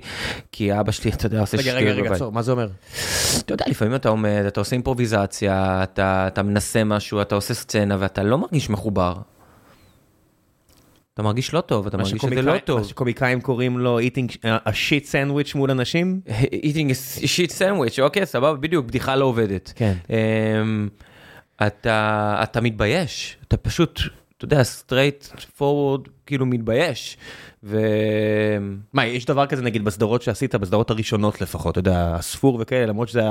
כי 0.53 0.81
אבא 0.81 0.93
שלי, 0.93 1.11
אתה 1.11 1.27
יודע, 1.27 1.41
עושה 1.41 1.57
רגע, 1.57 1.73
רגע, 1.73 1.79
שטויות 1.81 1.97
רגע, 1.99 2.03
בבית. 2.09 2.17
עצור, 2.17 2.33
מה 2.33 2.43
זה 2.43 2.53
אומר? 2.53 2.69
אתה 3.39 3.55
יודע, 3.55 3.65
לפעמים 3.69 3.95
אתה 3.95 4.09
עומד, 4.09 4.45
אתה 4.47 4.61
עושה 4.61 4.77
אימפרוביזציה, 4.77 5.83
אתה, 5.83 6.27
אתה 6.27 6.43
מנסה 6.43 6.85
משהו, 6.85 7.21
אתה 7.21 7.35
עושה 7.35 7.55
סצנה, 7.55 7.97
ואתה 7.99 8.23
לא 8.23 8.39
מרגיש 8.39 8.71
מחובר. 8.71 9.15
אתה 11.19 11.25
מרגיש 11.25 11.55
לא 11.55 11.61
טוב, 11.61 11.87
אתה 11.87 11.97
מרגיש 11.97 12.23
שזה 12.23 12.43
לא 12.43 12.59
טוב. 12.59 12.79
מה 12.79 12.85
שקומיקאים 12.85 13.41
קוראים 13.41 13.79
לו 13.79 14.01
eating 14.01 14.33
a 14.45 14.71
shit 14.71 15.05
sandwich 15.13 15.57
מול 15.57 15.71
אנשים? 15.71 16.21
eating 16.69 16.91
a 16.91 17.25
shit 17.25 17.51
sandwich, 17.51 18.03
אוקיי, 18.03 18.27
סבבה, 18.27 18.55
בדיוק, 18.55 18.87
בדיחה 18.87 19.17
לא 19.17 19.25
עובדת. 19.25 19.73
כן. 19.77 19.95
אמ, 20.11 20.89
אתה, 21.67 22.41
אתה 22.43 22.61
מתבייש, 22.61 23.37
אתה 23.49 23.57
פשוט, 23.57 24.01
אתה 24.37 24.45
יודע, 24.45 24.61
straight 24.61 25.41
forward, 25.61 26.09
כאילו 26.27 26.47
מתבייש. 26.47 27.17
ו... 27.65 27.81
מה, 28.93 29.07
יש 29.07 29.25
דבר 29.25 29.47
כזה 29.47 29.63
נגיד 29.63 29.85
בסדרות 29.85 30.23
שעשית, 30.23 30.55
בסדרות 30.55 30.91
הראשונות 30.91 31.41
לפחות, 31.41 31.73
אתה 31.73 31.79
יודע, 31.79 32.15
הספור 32.15 32.59
וכאלה, 32.61 32.87
למרות 32.87 33.09
שזה 33.09 33.23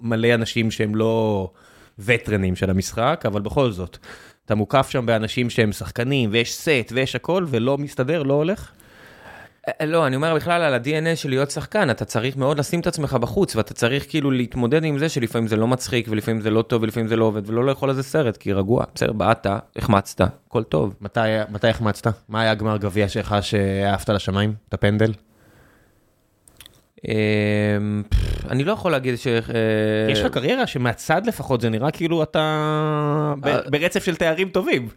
מלא 0.00 0.34
אנשים 0.34 0.70
שהם 0.70 0.94
לא 0.94 1.50
וטרנים 1.98 2.56
של 2.56 2.70
המשחק, 2.70 3.24
אבל 3.26 3.40
בכל 3.40 3.70
זאת, 3.70 3.98
אתה 4.46 4.54
מוקף 4.54 4.90
שם 4.90 5.06
באנשים 5.06 5.50
שהם 5.50 5.72
שחקנים, 5.72 6.30
ויש 6.32 6.54
סט, 6.54 6.92
ויש 6.92 7.16
הכל, 7.16 7.44
ולא 7.48 7.78
מסתדר, 7.78 8.22
לא 8.22 8.34
הולך? 8.34 8.70
אה, 9.68 9.86
לא, 9.86 10.06
אני 10.06 10.16
אומר 10.16 10.34
בכלל 10.34 10.62
על 10.62 10.74
ה-DNA 10.74 11.16
של 11.16 11.28
להיות 11.28 11.50
שחקן, 11.50 11.90
אתה 11.90 12.04
צריך 12.04 12.36
מאוד 12.36 12.58
לשים 12.58 12.80
את 12.80 12.86
עצמך 12.86 13.14
בחוץ, 13.14 13.56
ואתה 13.56 13.74
צריך 13.74 14.06
כאילו 14.08 14.30
להתמודד 14.30 14.84
עם 14.84 14.98
זה 14.98 15.08
שלפעמים 15.08 15.48
זה 15.48 15.56
לא 15.56 15.66
מצחיק, 15.66 16.06
ולפעמים 16.10 16.40
זה 16.40 16.50
לא 16.50 16.62
טוב, 16.62 16.82
ולפעמים 16.82 17.08
זה 17.08 17.16
לא 17.16 17.24
עובד, 17.24 17.50
ולא 17.50 17.64
לאכול 17.64 17.90
איזה 17.90 18.02
סרט, 18.02 18.36
כי 18.36 18.52
רגוע, 18.52 18.84
בסדר, 18.94 19.12
באת, 19.12 19.46
החמצת, 19.76 20.20
הכל 20.20 20.62
טוב. 20.62 20.94
מתי, 21.00 21.20
מתי 21.48 21.68
החמצת? 21.68 22.06
מה 22.28 22.40
היה 22.40 22.54
גמר 22.54 22.76
גביע 22.76 23.08
שלך 23.08 23.36
שהעפת 23.40 24.08
לשמיים? 24.08 24.54
את 24.68 24.74
הפנדל? 24.74 25.12
אמ, 27.04 28.02
אני 28.50 28.64
לא 28.64 28.72
יכול 28.72 28.92
להגיד 28.92 29.14
ש... 29.14 29.26
אה, 29.26 29.40
יש 30.10 30.18
לך 30.20 30.32
קריירה 30.32 30.66
שמהצד 30.66 31.26
לפחות 31.26 31.60
זה 31.60 31.68
נראה 31.70 31.90
כאילו 31.90 32.22
אתה 32.22 32.38
אה. 33.46 33.60
ברצף 33.70 34.04
של 34.04 34.16
תארים 34.16 34.48
טובים. 34.48 34.88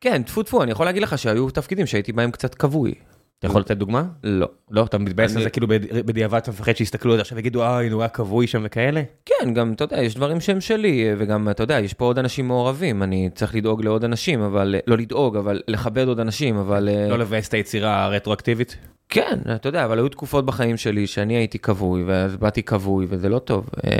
כן, 0.00 0.22
טפו 0.22 0.42
טפו, 0.42 0.62
אני 0.62 0.70
יכול 0.70 0.86
להגיד 0.86 1.02
לך 1.02 1.18
שהיו 1.18 1.50
תפקידים 1.50 1.86
שהייתי 1.86 2.12
בהם 2.12 2.30
קצת 2.30 2.54
כבוי. 2.54 2.94
אתה 3.38 3.46
יכול 3.50 3.60
לתת 3.60 3.76
דוגמה? 3.76 4.04
לא. 4.24 4.48
לא, 4.70 4.84
אתה 4.84 4.98
מתבאס 4.98 5.36
על 5.36 5.42
זה 5.42 5.50
כאילו 5.50 5.68
בד- 5.68 6.06
בדיעבד 6.06 6.36
אתה 6.38 6.50
מפחד 6.50 6.76
שיסתכלו 6.76 7.12
על 7.12 7.18
זה 7.18 7.22
עכשיו 7.22 7.36
ויגידו 7.36 7.62
אה 7.62 7.80
הנה 7.80 7.94
הוא 7.94 8.02
היה 8.02 8.08
כבוי 8.08 8.46
שם 8.46 8.62
וכאלה? 8.64 9.02
כן, 9.26 9.54
גם, 9.54 9.72
אתה 9.72 9.84
יודע, 9.84 10.02
יש 10.02 10.14
דברים 10.14 10.40
שהם 10.40 10.60
שלי, 10.60 11.10
וגם, 11.18 11.48
אתה 11.48 11.62
יודע, 11.62 11.80
יש 11.80 11.94
פה 11.94 12.04
עוד 12.04 12.18
אנשים 12.18 12.48
מעורבים, 12.48 13.02
אני 13.02 13.30
צריך 13.34 13.54
לדאוג 13.54 13.84
לעוד 13.84 14.04
אנשים, 14.04 14.42
אבל, 14.42 14.74
לא 14.86 14.96
לדאוג, 14.96 15.36
אבל 15.36 15.60
לכבד 15.68 16.08
עוד 16.08 16.20
אנשים, 16.20 16.56
אבל... 16.56 16.88
אה, 16.88 17.08
לא 17.08 17.18
לבאס 17.18 17.48
את 17.48 17.54
היצירה 17.54 18.04
הרטרואקטיבית? 18.04 18.76
כן, 19.14 19.38
אתה 19.54 19.68
יודע, 19.68 19.84
אבל 19.84 19.98
היו 19.98 20.08
תקופות 20.08 20.46
בחיים 20.46 20.76
שלי 20.76 21.06
שאני 21.06 21.34
הייתי 21.34 21.58
כבוי, 21.58 22.04
ואז 22.04 22.36
באתי 22.36 22.62
כבוי, 22.62 23.06
וזה 23.08 23.28
לא 23.28 23.38
טוב. 23.38 23.68
אמ, 23.84 23.90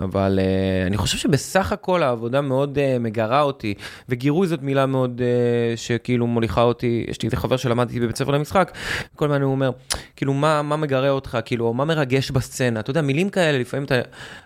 אבל 0.00 0.38
אה, 0.42 0.86
אני 0.86 0.96
חושב 0.96 1.18
שבסך 1.18 1.72
הכל 1.72 2.02
העבודה 2.02 2.40
מאוד 2.40 2.78
אה, 2.78 2.96
מגרה 3.00 3.40
אותי, 3.40 3.74
וגירוי 4.08 4.46
זאת 4.46 4.62
מילה 4.62 4.86
מאוד 4.86 5.22
אה, 5.24 5.76
שכאילו 5.76 6.26
מוליכה 6.26 6.62
אותי, 6.62 7.04
יש 7.08 7.22
לי 7.22 7.26
איזה 7.26 7.36
חבר 7.36 7.56
שלמדתי 7.56 8.00
בבית 8.00 8.16
ספר 8.16 8.30
למשחק, 8.30 8.72
כל 9.16 9.24
הזמן 9.24 9.42
הוא 9.42 9.50
אומר, 9.52 9.70
כאילו, 10.16 10.34
מה, 10.34 10.62
מה 10.62 10.76
מגרה 10.76 11.10
אותך, 11.10 11.38
כאילו, 11.44 11.72
מה 11.72 11.84
מרגש 11.84 12.30
בסצנה, 12.30 12.80
אתה 12.80 12.90
יודע, 12.90 13.02
מילים 13.02 13.28
כאלה, 13.28 13.58
לפעמים 13.58 13.84
אתה, 13.84 14.00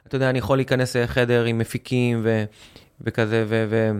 אתה 0.08 0.16
יודע, 0.16 0.30
אני 0.30 0.38
יכול 0.38 0.58
להיכנס 0.58 0.96
לחדר 0.96 1.44
עם 1.44 1.58
מפיקים 1.58 2.20
ו, 2.22 2.44
וכזה, 3.00 3.44
ו... 3.48 3.66
ו 3.70 3.90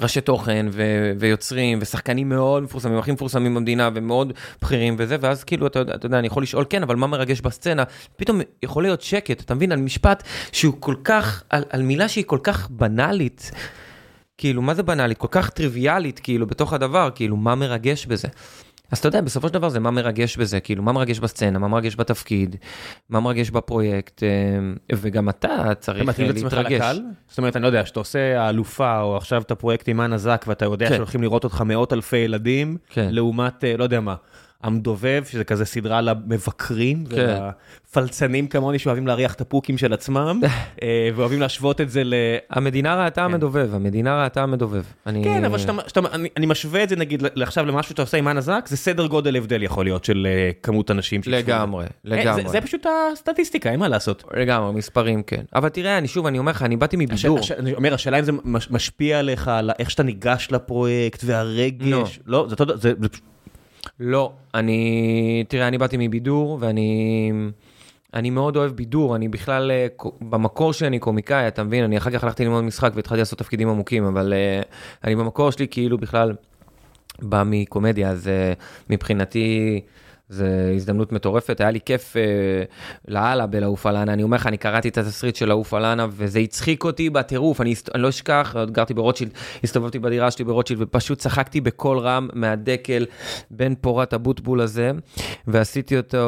ראשי 0.00 0.20
תוכן 0.20 0.66
ו- 0.70 1.12
ויוצרים 1.18 1.78
ושחקנים 1.82 2.28
מאוד 2.28 2.62
מפורסמים, 2.62 2.98
הכי 2.98 3.12
מפורסמים 3.12 3.54
במדינה 3.54 3.90
ומאוד 3.94 4.32
בכירים 4.62 4.94
וזה, 4.98 5.16
ואז 5.20 5.44
כאילו, 5.44 5.66
אתה 5.66 5.82
אתה 5.82 6.06
יודע, 6.06 6.18
אני 6.18 6.26
יכול 6.26 6.42
לשאול, 6.42 6.64
כן, 6.70 6.82
אבל 6.82 6.96
מה 6.96 7.06
מרגש 7.06 7.40
בסצנה? 7.40 7.84
פתאום 8.16 8.40
יכול 8.62 8.82
להיות 8.82 9.02
שקט, 9.02 9.40
אתה 9.40 9.54
מבין, 9.54 9.72
על 9.72 9.78
משפט 9.78 10.22
שהוא 10.52 10.74
כל 10.80 10.94
כך, 11.04 11.42
על, 11.50 11.64
על 11.70 11.82
מילה 11.82 12.08
שהיא 12.08 12.24
כל 12.24 12.38
כך 12.42 12.70
בנאלית, 12.70 13.50
כאילו, 14.38 14.62
מה 14.62 14.74
זה 14.74 14.82
בנאלית? 14.82 15.18
כל 15.18 15.28
כך 15.30 15.50
טריוויאלית, 15.50 16.20
כאילו, 16.20 16.46
בתוך 16.46 16.72
הדבר, 16.72 17.10
כאילו, 17.14 17.36
מה 17.36 17.54
מרגש 17.54 18.06
בזה? 18.06 18.28
אז 18.90 18.98
אתה 18.98 19.08
יודע, 19.08 19.20
בסופו 19.20 19.48
של 19.48 19.54
דבר 19.54 19.68
זה 19.68 19.80
מה 19.80 19.90
מרגש 19.90 20.36
בזה, 20.36 20.60
כאילו, 20.60 20.82
מה 20.82 20.92
מרגש 20.92 21.18
בסצנה, 21.18 21.58
מה 21.58 21.68
מרגש 21.68 21.96
בתפקיד, 21.96 22.56
מה 23.10 23.20
מרגש 23.20 23.50
בפרויקט, 23.50 24.22
אה, 24.22 24.28
וגם 24.96 25.28
אתה 25.28 25.72
אתה 25.72 25.74
צריך 25.74 26.04
מתאים 26.04 26.26
אה, 26.26 26.32
את 26.32 26.36
עצמך 26.36 26.52
להתרגש. 26.52 26.72
לקהל? 26.72 27.02
זאת 27.28 27.38
אומרת, 27.38 27.56
אני 27.56 27.62
לא 27.62 27.66
יודע, 27.66 27.86
שאתה 27.86 28.00
עושה 28.00 28.40
האלופה, 28.40 29.00
או 29.00 29.16
עכשיו 29.16 29.42
את 29.42 29.50
הפרויקט 29.50 29.88
עם 29.88 30.00
אנה 30.00 30.18
זק, 30.18 30.44
ואתה 30.48 30.64
יודע 30.64 30.88
כן. 30.88 30.96
שהולכים 30.96 31.22
לראות 31.22 31.44
אותך 31.44 31.60
מאות 31.60 31.92
אלפי 31.92 32.16
ילדים, 32.16 32.76
כן. 32.90 33.08
לעומת, 33.10 33.64
אה, 33.64 33.76
לא 33.76 33.84
יודע 33.84 34.00
מה, 34.00 34.14
המדובב, 34.62 35.22
שזה 35.30 35.44
כזה 35.44 35.64
סדרה 35.64 36.00
למבקרים, 36.00 37.04
כן. 37.06 37.38
ולפלצנים 37.96 38.46
כמוני 38.46 38.78
שאוהבים 38.78 39.06
להריח 39.06 39.34
את 39.34 39.40
הפוקים 39.40 39.78
של 39.78 39.92
עצמם, 39.92 40.40
אה, 40.82 41.08
ואוהבים 41.16 41.40
להשוות 41.40 41.80
את 41.80 41.90
זה 41.90 42.04
ל... 42.04 42.14
המדינה 42.50 43.04
ראתה 43.04 43.24
המדובב, 43.24 43.74
המדינה 43.74 44.22
ראתה 44.22 44.42
המדובב. 44.42 44.82
אני... 45.06 45.24
כן, 45.24 45.44
אבל 45.44 45.58
שאתה, 45.58 45.72
שאתה, 45.86 46.00
אני, 46.12 46.28
אני 46.36 46.46
משווה 46.46 46.82
את 46.82 46.88
זה 46.88 46.96
נגיד 46.96 47.22
עכשיו 47.42 47.66
למשהו 47.66 47.90
שאתה 47.90 48.02
עושה 48.02 48.18
עם 48.18 48.28
אנה 48.28 48.40
זק, 48.40 48.64
זה 48.66 48.76
סדר 48.76 49.06
גודל 49.06 49.36
הבדל 49.36 49.62
יכול 49.62 49.84
להיות 49.84 50.04
של 50.04 50.26
אה, 50.30 50.50
כמות 50.62 50.90
אנשים. 50.90 51.22
שיצפו. 51.22 51.38
לגמרי, 51.38 51.84
אה, 51.84 51.90
לגמרי. 52.04 52.42
זה, 52.42 52.48
זה 52.48 52.60
פשוט 52.60 52.86
הסטטיסטיקה, 53.12 53.70
אין 53.70 53.80
מה 53.80 53.88
לעשות. 53.88 54.24
לגמרי, 54.34 54.72
מספרים 54.72 55.22
כן. 55.22 55.42
אבל 55.54 55.68
תראה, 55.68 55.98
אני 55.98 56.08
שוב, 56.08 56.26
אני 56.26 56.38
אומר 56.38 56.50
לך, 56.50 56.62
אני 56.62 56.76
באתי 56.76 56.96
מבידור. 56.96 57.38
הש, 57.38 57.52
אני 57.52 57.74
אומר, 57.74 57.94
השאלה 57.94 58.18
אם 58.18 58.24
זה 58.24 58.32
מש, 58.44 58.70
משפיע 58.70 59.18
עליך, 59.18 59.48
על 59.48 59.70
איך 59.78 59.90
שאתה 59.90 60.02
ניגש 60.02 60.48
לפרויקט 60.50 61.20
והרגש. 61.24 62.20
לא. 62.26 62.46
לא, 62.48 62.66
זה, 62.76 62.92
זה. 63.00 63.08
לא, 64.00 64.32
אני... 64.54 65.44
תראה, 65.48 65.68
אני 65.68 65.78
באתי 65.78 65.96
מבידור, 65.98 66.58
ואני... 66.60 67.32
אני 68.14 68.30
מאוד 68.30 68.56
אוהב 68.56 68.72
בידור, 68.72 69.16
אני 69.16 69.28
בכלל, 69.28 69.70
אה, 69.70 69.86
קו- 69.96 70.12
במקור 70.20 70.72
שלי 70.72 70.86
אני 70.88 70.98
קומיקאי, 70.98 71.48
אתה 71.48 71.62
מבין? 71.62 71.84
אני 71.84 71.98
אחר 71.98 72.10
כך 72.10 72.24
הלכתי 72.24 72.44
ללמוד 72.44 72.64
משחק 72.64 72.92
והתחלתי 72.94 73.18
לעשות 73.18 73.38
תפקידים 73.38 73.68
עמוקים, 73.68 74.04
אבל 74.04 74.32
אה, 74.32 74.60
אני 75.04 75.16
במקור 75.16 75.50
שלי 75.50 75.68
כאילו 75.68 75.98
בכלל 75.98 76.34
בא 77.22 77.42
מקומדיה, 77.46 78.10
אז 78.10 78.28
אה, 78.28 78.52
מבחינתי 78.90 79.80
זו 80.28 80.44
הזדמנות 80.74 81.12
מטורפת, 81.12 81.60
היה 81.60 81.70
לי 81.70 81.80
כיף 81.80 82.16
אה, 82.16 82.22
לאללה 83.08 83.46
בלעוף 83.46 83.86
על 83.86 83.96
אני 83.96 84.22
אומר 84.22 84.36
לך, 84.36 84.46
אני 84.46 84.56
קראתי 84.56 84.88
את 84.88 84.98
התסריט 84.98 85.36
של 85.36 85.48
לעוף 85.48 85.74
על 85.74 86.00
וזה 86.10 86.38
הצחיק 86.38 86.84
אותי 86.84 87.10
בטירוף, 87.10 87.60
אני, 87.60 87.74
אני 87.94 88.02
לא 88.02 88.08
אשכח, 88.08 88.56
עוד 88.56 88.70
גרתי 88.70 88.94
ברוטשילד, 88.94 89.30
הסתובבתי 89.64 89.98
בדירה 89.98 90.30
שלי 90.30 90.44
ברוטשילד, 90.44 90.82
ופשוט 90.82 91.18
צחקתי 91.18 91.60
בקול 91.60 91.98
רם 91.98 92.28
מהדקל 92.32 93.06
בין 93.50 93.74
פורת 93.80 94.12
הבוטבול 94.12 94.60
הזה, 94.60 94.90
ועשיתי 95.46 95.96
אותו, 95.96 96.18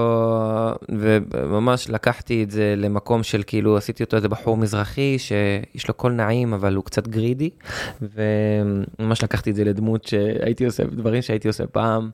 וממש 0.88 1.90
לקחתי 1.90 2.42
את 2.42 2.50
זה 2.50 2.74
למקום 2.76 3.22
של 3.22 3.42
כאילו, 3.46 3.76
עשיתי 3.76 4.02
אותו 4.02 4.16
איזה 4.16 4.28
בחור 4.28 4.56
מזרחי, 4.56 5.16
שיש 5.18 5.88
לו 5.88 5.94
קול 5.94 6.12
נעים, 6.12 6.54
אבל 6.54 6.74
הוא 6.74 6.84
קצת 6.84 7.08
גרידי, 7.08 7.50
וממש 8.02 9.22
לקחתי 9.22 9.50
את 9.50 9.56
זה 9.56 9.64
לדמות 9.64 10.04
שהייתי 10.04 10.64
עושה, 10.64 10.84
דברים 10.84 11.22
שהייתי 11.22 11.48
עושה 11.48 11.66
פעם. 11.66 12.10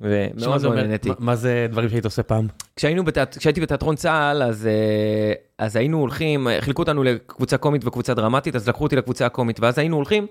ומאוד 0.00 0.62
מאוד? 0.62 0.74
נהניתי. 0.74 1.10
מה- 1.18 1.36
זה 1.36 1.66
דברים 1.70 1.88
שהיית 1.88 2.04
עושה 2.04 2.22
פעם? 2.22 2.46
כשהיינו 2.76 3.04
בתיאט... 3.04 3.36
כשהייתי 3.38 3.60
בתיאטרון 3.60 3.96
צה"ל, 3.96 4.42
אז, 4.42 4.66
אה, 4.66 5.32
אז 5.58 5.76
היינו 5.76 5.98
הולכים, 5.98 6.48
חילקו 6.60 6.82
אותנו 6.82 7.02
לקבוצה 7.02 7.56
קומית 7.56 7.84
וקבוצה 7.84 8.14
דרמטית, 8.14 8.56
אז 8.56 8.68
לקחו 8.68 8.84
אותי 8.84 8.96
לקבוצה 8.96 9.26
הקומית, 9.26 9.60
ואז 9.60 9.78
היינו 9.78 9.96
הולכים. 9.96 10.26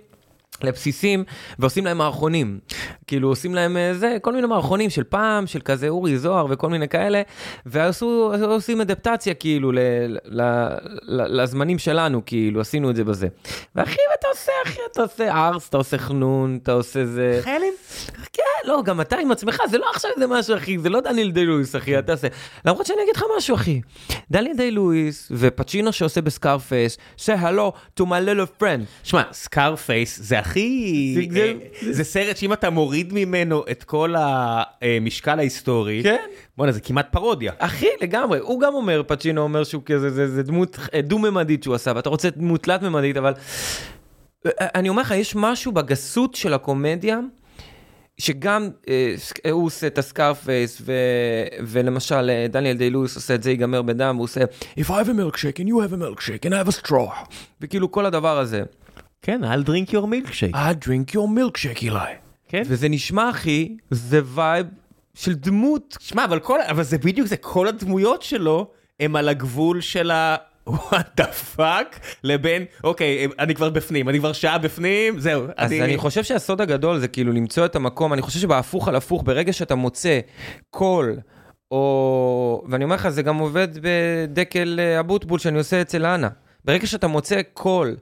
לבסיסים 0.64 1.24
ועושים 1.60 1.86
להם 1.86 1.98
מערכונים 1.98 2.60
כאילו 3.08 3.30
עושים 3.30 3.56
להם 3.56 3.78
אה, 3.78 3.94
זה 3.94 4.18
כל 4.22 4.34
מיני 4.34 4.48
מערכונים 4.48 4.90
של 4.90 5.04
פעם 5.04 5.48
של 5.48 5.60
כזה 5.66 5.90
אורי 5.90 6.18
זוהר 6.18 6.46
וכל 6.50 6.70
מיני 6.70 6.88
כאלה 6.88 7.22
ועשו 7.66 8.32
עושים 8.42 8.82
אדפטציה 8.82 9.34
כאילו 9.34 9.72
ל, 9.72 9.80
ל, 10.26 10.42
ל, 11.04 11.42
לזמנים 11.42 11.80
שלנו 11.80 12.22
כאילו 12.26 12.62
עשינו 12.62 12.90
את 12.90 12.96
זה 12.96 13.04
בזה. 13.04 13.28
ואחי 13.76 13.98
אתה 14.20 14.28
עושה 14.28 14.52
אחי 14.66 14.80
אתה 14.92 15.02
עושה 15.02 15.32
ארס 15.48 15.70
אתה 15.70 15.78
עושה 15.78 15.98
חנון 15.98 16.60
אתה 16.64 16.72
עושה 16.72 17.06
זה 17.06 17.40
חיילים? 17.44 17.65
לא, 18.66 18.82
גם 18.86 19.02
אתה 19.02 19.18
עם 19.18 19.32
עצמך, 19.32 19.58
זה 19.70 19.78
לא 19.78 19.86
עכשיו 19.94 20.12
איזה 20.16 20.28
משהו, 20.28 20.56
אחי, 20.58 20.80
זה 20.80 20.90
לא 20.90 21.02
דניאל 21.02 21.32
די 21.32 21.46
לואיס, 21.46 21.76
אחי, 21.76 22.00
אתה 22.00 22.12
עושה. 22.12 22.28
למרות 22.66 22.86
שאני 22.86 22.98
אגיד 23.04 23.16
לך 23.16 23.24
משהו, 23.38 23.56
אחי. 23.56 23.82
דניאל 24.32 24.56
די 24.58 24.72
לואיס 24.72 25.28
ופצ'ינו 25.32 25.94
שעושה 25.94 26.22
בסקארפייס, 26.22 26.98
say 27.18 27.42
hello 27.42 27.72
to 28.00 28.04
my 28.04 28.22
little 28.28 28.62
friend. 28.62 28.82
שמע, 29.04 29.22
סקארפייס 29.32 30.20
זה 30.22 30.40
הכי... 30.40 31.28
זה- 31.32 31.40
אה, 31.40 31.54
זה 31.94 32.04
סרט 32.04 32.38
שאם 32.38 32.54
אתה 32.54 32.70
מוריד 32.70 33.14
ממנו 33.14 33.64
את 33.72 33.84
כל 33.84 34.14
המשקל 34.18 35.40
ההיסטורי, 35.40 36.00
כן. 36.04 36.26
בואנה 36.58 36.72
זה 36.72 36.80
כמעט 36.82 37.08
פרודיה. 37.12 37.54
אחי, 37.58 37.88
לגמרי, 38.02 38.40
הוא 38.40 38.60
גם 38.62 38.74
אומר, 38.74 39.02
פצ'ינו 39.08 39.42
אומר 39.42 39.64
שהוא 39.64 39.84
כזה, 39.86 40.10
זה, 40.10 40.28
זה 40.28 40.44
דמות 40.44 40.78
אה, 40.94 41.02
דו-ממדית 41.02 41.64
שהוא 41.64 41.76
עשה, 41.76 41.92
ואתה 41.96 42.10
רוצה 42.10 42.30
דמות 42.30 42.64
תלת-ממדית, 42.64 43.18
אבל... 43.18 43.34
אה, 44.46 44.52
אני 44.76 44.90
אומר 44.90 45.02
לך, 45.02 45.12
יש 45.12 45.36
משהו 45.36 45.72
בגסות 45.72 46.36
של 46.36 46.54
הקומדיה, 46.54 47.20
שגם 48.18 48.70
אה, 48.90 49.16
הוא 49.52 49.66
עושה 49.66 49.88
את 49.88 49.98
הסקארפייס, 49.98 50.82
ו, 50.82 50.94
ולמשל 51.68 52.30
אה, 52.30 52.48
דניאל 52.50 52.78
די 52.78 52.90
לואיס 52.90 53.16
עושה 53.16 53.36
את 53.36 53.44
זה 53.44 53.50
ייגמר 53.50 53.82
בדם, 53.82 54.16
והוא 54.16 54.24
עושה 54.24 54.42
If 54.80 54.84
I 54.84 54.88
have 54.88 55.10
a 55.10 55.14
milkshake 55.14 55.60
and 55.60 55.68
you 55.68 55.80
have 55.80 55.94
a 55.94 55.98
milkshake 55.98 56.46
and 56.46 56.54
I 56.54 56.68
have 56.68 56.70
a 56.70 56.88
straw, 56.88 57.28
וכאילו 57.62 57.92
כל 57.92 58.06
הדבר 58.06 58.40
הזה. 58.40 58.64
כן, 59.22 59.42
I'll 59.44 59.68
drink 59.68 59.92
your 59.92 60.06
milkshake. 60.06 60.56
I 60.56 60.86
drink 60.88 61.14
your 61.14 61.28
milkshake, 61.38 61.82
Eli. 61.82 62.00
כן. 62.48 62.64
וזה 62.66 62.90
נשמע, 62.90 63.30
אחי, 63.30 63.78
זה 63.92 64.22
וייב 64.26 64.68
של 65.14 65.34
דמות. 65.34 65.98
שמע, 66.00 66.26
אבל 66.26 66.40
כל, 66.40 66.60
אבל 66.62 66.84
זה 66.84 66.98
בדיוק 66.98 67.28
זה, 67.28 67.38
כל 67.38 67.68
הדמויות 67.68 68.22
שלו 68.22 68.72
הם 69.00 69.16
על 69.16 69.30
הגבול 69.30 69.82
של 69.82 70.12
ה... 70.12 70.36
what 70.68 71.10
the 71.18 71.26
fuck, 71.28 72.00
לבין, 72.24 72.66
אוקיי, 72.84 73.28
אני 73.40 73.56
כבר 73.56 73.70
בפנים, 73.70 74.10
אני 74.10 74.20
כבר 74.20 74.34
שעה 74.34 74.58
בפנים, 74.58 75.20
זהו. 75.20 75.44
אז 75.58 75.72
אני 75.72 75.98
חושב 75.98 76.24
שהסוד 76.24 76.62
הגדול 76.62 77.00
זה 77.00 77.08
כאילו 77.08 77.32
למצוא 77.32 77.66
את 77.66 77.76
המקום, 77.76 78.14
אני 78.14 78.22
חושב 78.22 78.40
שבהפוך 78.40 78.88
על 78.88 78.96
הפוך, 78.96 79.24
ברגע 79.26 79.54
שאתה 79.54 79.76
מוצא 79.76 80.20
קול, 80.70 81.16
או... 81.72 82.64
ואני 82.70 82.84
אומר 82.84 82.96
לך, 82.96 83.10
זה 83.10 83.22
גם 83.22 83.38
עובד 83.38 83.68
בדקל 83.82 84.80
אה, 84.80 85.00
אבוטבול 85.00 85.40
שאני 85.40 85.58
עושה 85.58 85.82
אצל 85.82 86.06
אנה. 86.06 86.30
ברגע 86.66 86.88
שאתה 86.88 87.08
מוצא 87.08 87.42
קול, 87.54 87.96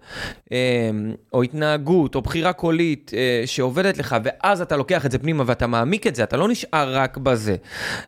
אה, 0.51 0.89
או 1.33 1.43
התנהגות, 1.43 2.15
או 2.15 2.21
בחירה 2.21 2.53
קולית 2.53 3.11
אה, 3.13 3.43
שעובדת 3.45 3.97
לך, 3.97 4.15
ואז 4.23 4.61
אתה 4.61 4.77
לוקח 4.77 5.05
את 5.05 5.11
זה 5.11 5.19
פנימה 5.19 5.43
ואתה 5.47 5.67
מעמיק 5.67 6.07
את 6.07 6.15
זה, 6.15 6.23
אתה 6.23 6.37
לא 6.37 6.47
נשאר 6.47 6.95
רק 6.95 7.17
בזה, 7.17 7.55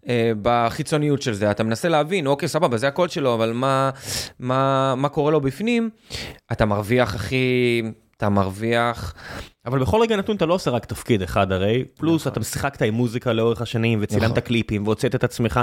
אה, 0.09 0.31
בחיצוניות 0.41 1.21
של 1.21 1.33
זה, 1.33 1.51
אתה 1.51 1.63
מנסה 1.63 1.89
להבין, 1.89 2.27
אוקיי, 2.27 2.47
סבבה, 2.47 2.77
זה 2.77 2.87
הקול 2.87 3.07
שלו, 3.07 3.33
אבל 3.33 3.51
מה, 3.53 3.89
מה, 4.39 4.93
מה 4.97 5.09
קורה 5.09 5.31
לו 5.31 5.41
בפנים, 5.41 5.89
אתה 6.51 6.65
מרוויח, 6.65 7.15
הכי... 7.15 7.81
אתה 8.17 8.29
מרוויח. 8.29 9.13
אבל 9.65 9.79
בכל 9.79 10.01
רגע 10.01 10.15
נתון 10.17 10.35
אתה 10.35 10.45
לא 10.45 10.53
עושה 10.53 10.71
רק 10.71 10.85
תפקיד 10.85 11.21
אחד 11.21 11.51
הרי, 11.51 11.83
פלוס 11.97 12.21
נכון. 12.27 12.33
אתה 12.41 12.43
שיחקת 12.43 12.81
עם 12.81 12.93
מוזיקה 12.93 13.33
לאורך 13.33 13.61
השנים 13.61 13.99
וצילמת 14.01 14.25
נכון. 14.25 14.39
קליפים 14.39 14.83
והוצאת 14.87 15.15
את 15.15 15.23
עצמך. 15.23 15.59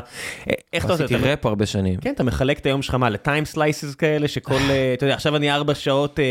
אה, 0.49 0.55
איך 0.73 0.85
אתה 0.85 0.93
עושה? 0.93 1.05
עשיתי 1.05 1.21
ראפ 1.29 1.47
הרבה 1.47 1.67
שנים. 1.67 2.01
כן, 2.01 2.13
אתה 2.15 2.23
מחלק 2.25 2.59
את 2.59 2.67
היום 2.67 2.83
שלך 2.83 2.95
מה, 2.95 3.11
ל 3.11 3.17
time 3.17 3.45
slices 3.45 3.95
כאלה, 3.95 4.29
שכל, 4.29 4.55
אה, 4.71 4.95
אתה 4.97 5.05
יודע, 5.07 5.15
עכשיו 5.15 5.37
אני 5.37 5.53
ארבע 5.53 5.75
שעות, 5.75 6.19
אה, 6.21 6.25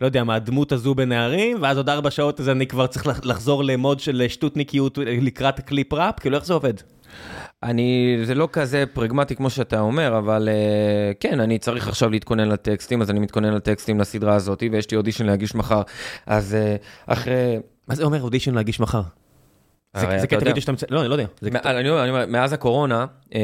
לא 0.00 0.06
יודע 0.06 0.24
מה, 0.24 0.34
הדמות 0.34 0.72
הזו 0.72 0.94
בנערים, 0.94 1.56
ואז 1.60 1.76
עוד 1.76 1.88
ארבע 1.88 2.10
שעות 2.10 2.40
אז 2.40 2.48
אני 2.48 2.66
כבר 2.66 2.86
צריך 2.86 3.06
לח- 3.06 3.20
לחזור 3.24 3.64
למוד 3.64 4.00
של 4.00 4.24
שטותניקיות 4.28 4.98
אה, 4.98 5.04
לקראת 5.20 5.60
קליפ 5.60 5.92
ראפ, 5.92 6.20
כאילו 6.20 6.36
איך 6.36 6.44
זה 6.46 6.54
עובד? 6.54 6.74
אני, 7.64 8.18
זה 8.22 8.34
לא 8.34 8.48
כזה 8.52 8.84
פרגמטי 8.92 9.36
כמו 9.36 9.50
שאתה 9.50 9.80
אומר, 9.80 10.18
אבל 10.18 10.48
uh, 10.48 11.16
כן, 11.20 11.40
אני 11.40 11.58
צריך 11.58 11.88
עכשיו 11.88 12.10
להתכונן 12.10 12.48
לטקסטים, 12.48 13.02
אז 13.02 13.10
אני 13.10 13.20
מתכונן 13.20 13.54
לטקסטים 13.54 14.00
לסדרה 14.00 14.34
הזאת, 14.34 14.62
ויש 14.72 14.90
לי 14.90 14.96
אודישן 14.96 15.26
להגיש 15.26 15.54
מחר, 15.54 15.82
אז 16.26 16.56
uh, 16.56 17.12
אחרי... 17.12 17.58
מה 17.88 17.94
זה 17.94 18.04
אומר 18.04 18.22
אודישן 18.22 18.54
להגיש 18.54 18.80
מחר? 18.80 19.02
זה 19.94 20.26
קטע 20.26 20.46
וידאו 20.46 20.60
שאתה 20.60 20.72
מצ... 20.72 20.84
לא, 20.90 21.00
אני 21.00 21.08
לא 21.08 21.14
יודע. 21.14 21.26
אני 21.64 21.88
אומר, 21.88 22.26
מאז 22.28 22.52
הקורונה, 22.52 23.06
אה, 23.34 23.40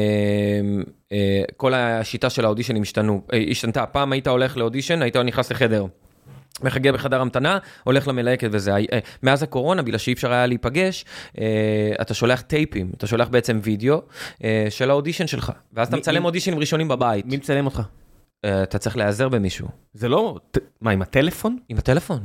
כל 1.57 1.73
השיטה 1.73 2.29
של 2.29 2.45
האודישנים 2.45 2.81
השתנו, 2.81 3.21
השתנתה. 3.51 3.85
פעם 3.85 4.11
היית 4.11 4.27
הולך 4.27 4.57
לאודישן, 4.57 5.01
היית 5.01 5.15
נכנס 5.15 5.51
לחדר. 5.51 5.85
מחכה 6.63 6.91
בחדר 6.91 7.21
המתנה, 7.21 7.57
הולך 7.83 8.07
למלהקת 8.07 8.49
וזה. 8.51 8.71
אה, 8.75 8.99
מאז 9.23 9.43
הקורונה, 9.43 9.81
בגלל 9.81 9.97
שאי 9.97 10.13
אפשר 10.13 10.31
היה 10.31 10.47
להיפגש, 10.47 11.05
אה, 11.39 11.91
אתה 12.01 12.13
שולח 12.13 12.41
טייפים, 12.41 12.91
אתה 12.97 13.07
שולח 13.07 13.27
בעצם 13.27 13.59
וידאו 13.63 14.01
אה, 14.43 14.67
של 14.69 14.89
האודישן 14.89 15.27
שלך. 15.27 15.51
ואז 15.73 15.87
אתה 15.87 15.97
מצלם 15.97 16.25
אודישנים 16.25 16.59
ראשונים 16.59 16.87
בבית. 16.87 17.25
מי 17.25 17.37
מצלם 17.37 17.65
אותך? 17.65 17.81
אתה 18.45 18.77
צריך 18.77 18.97
להיעזר 18.97 19.29
במישהו. 19.29 19.67
זה 19.93 20.09
לא... 20.09 20.37
מה, 20.81 20.91
עם 20.91 21.01
הטלפון? 21.01 21.57
עם 21.69 21.77
הטלפון, 21.77 22.19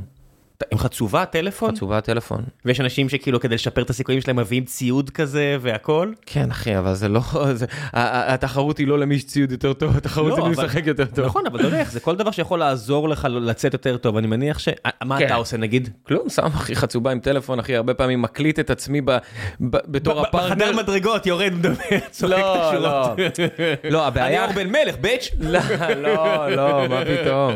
עם 0.72 0.78
חצובה 0.78 1.24
טלפון? 1.24 1.76
חצובה 1.76 1.98
הטלפון. 1.98 2.42
ויש 2.64 2.80
אנשים 2.80 3.08
שכאילו 3.08 3.40
כדי 3.40 3.54
לשפר 3.54 3.82
את 3.82 3.90
הסיכויים 3.90 4.20
שלהם 4.20 4.36
מביאים 4.36 4.64
ציוד 4.64 5.10
כזה 5.10 5.56
והכל? 5.60 6.12
כן, 6.26 6.50
אחי, 6.50 6.78
אבל 6.78 6.94
זה 6.94 7.08
לא... 7.08 7.20
זה- 7.52 7.66
התחרות 7.92 8.78
היא 8.78 8.86
לא 8.88 8.98
למי 8.98 9.18
שציוד 9.18 9.52
יותר 9.52 9.72
טוב, 9.72 9.96
התחרות 9.96 10.32
היא 10.32 10.38
לא, 10.38 10.44
מי 10.44 10.50
משחק 10.50 10.86
יותר 10.86 11.04
טוב. 11.04 11.24
נכון, 11.24 11.46
אבל 11.46 11.58
אתה 11.58 11.68
יודע 11.68 11.80
איך 11.80 11.92
זה, 11.92 12.00
כל 12.00 12.16
דבר 12.16 12.30
שיכול 12.30 12.58
לעזור 12.58 13.08
לך 13.08 13.28
לצאת 13.30 13.72
יותר 13.72 13.96
טוב, 13.96 14.16
אני 14.16 14.26
מניח 14.26 14.58
ש... 14.58 14.68
מה 15.04 15.18
כן. 15.18 15.26
אתה 15.26 15.34
עושה 15.34 15.56
נגיד? 15.56 15.88
כלום, 16.06 16.28
שם 16.28 16.46
אחי 16.46 16.76
חצובה 16.76 17.12
עם 17.12 17.20
טלפון, 17.20 17.58
אחי, 17.58 17.76
הרבה 17.76 17.94
פעמים 17.94 18.22
מקליט 18.22 18.58
את 18.60 18.70
עצמי 18.70 19.00
בתור 19.60 20.20
הפרטנר. 20.20 20.46
בחדר 20.48 20.76
מדרגות 20.76 21.26
יורד 21.26 21.52
מדבר, 21.52 21.74
צוחק 22.10 22.32
את 22.34 22.38
לא, 22.38 22.70
השורות. 22.70 23.18
לא, 23.84 23.98
אני 24.02 24.08
הבעיה... 24.08 24.44
אור 24.44 24.52
בן 24.52 24.68
מלך, 24.68 24.96
bitch. 25.00 25.30
לא, 25.40 25.60
לא, 25.96 26.48
לא, 26.56 26.88
מה 26.88 27.02
פתאום. 27.04 27.54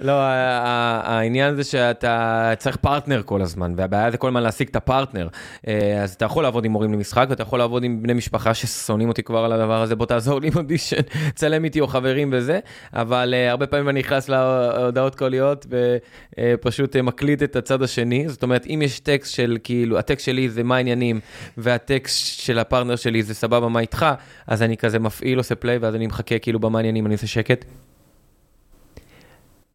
לא, 0.00 0.12
העניין 0.12 1.54
זה 1.54 1.64
שאתה 1.64 2.52
צריך 2.58 2.76
פרטנר 2.76 3.22
כל 3.24 3.42
הזמן, 3.42 3.74
והבעיה 3.76 4.10
זה 4.10 4.16
כל 4.16 4.28
הזמן 4.28 4.42
להשיג 4.42 4.68
את 4.68 4.76
הפרטנר. 4.76 5.28
אה, 5.68 6.02
אז 6.02 6.14
אתה 6.14 6.24
יכול 6.24 6.42
לעבוד 6.42 6.64
עם 6.64 6.72
מורים 6.72 6.92
למשחק, 6.92 7.26
ואתה 7.30 7.42
יכול 7.42 7.58
לעבוד 7.58 7.84
עם 7.84 8.02
בני 8.02 8.12
משפחה 8.12 8.54
ששונאים 8.54 9.08
אותי 9.08 9.22
כבר 9.22 9.44
על 9.44 9.52
הדבר 9.52 9.82
הזה, 9.82 9.96
בוא 9.96 10.06
תעזור 10.06 10.40
לי 10.40 10.46
עם 10.46 10.52
אודישן, 10.56 11.00
צלם 11.34 11.64
איתי 11.64 11.80
או 11.80 11.86
חברים 11.86 12.30
וזה, 12.32 12.60
אבל 12.92 13.34
אה, 13.36 13.50
הרבה 13.50 13.66
פעמים 13.66 13.88
אני 13.88 14.00
נכנס 14.00 14.28
להודעות 14.28 15.14
קוליות 15.14 15.66
ופשוט 16.38 16.96
אה, 16.96 17.02
מקליט 17.02 17.42
את 17.42 17.56
הצד 17.56 17.82
השני, 17.82 18.28
זאת 18.28 18.42
אומרת, 18.42 18.66
אם 18.66 18.80
יש 18.84 19.00
טקסט 19.00 19.34
של 19.34 19.58
כאילו, 19.64 19.98
הטקסט 19.98 20.26
שלי 20.26 20.48
זה 20.48 20.62
מה 20.62 20.76
העניינים, 20.76 21.20
והטקסט 21.56 22.40
של 22.40 22.58
הפרטנר 22.58 22.96
שלי 22.96 23.22
זה 23.22 23.34
סבבה, 23.34 23.68
מה 23.68 23.80
איתך, 23.80 24.06
אז 24.46 24.62
אני 24.62 24.76
כזה 24.76 24.98
מפעיל, 24.98 25.38
עושה 25.38 25.54
play, 25.54 25.78
ואז 25.78 25.94
אני 25.94 26.06
מחכה 26.06 26.38
כאילו 26.38 26.60
במה 26.60 26.78
העניינים, 26.78 27.06
אני 27.06 27.14
עושה 27.14 27.26
שקט. 27.26 27.64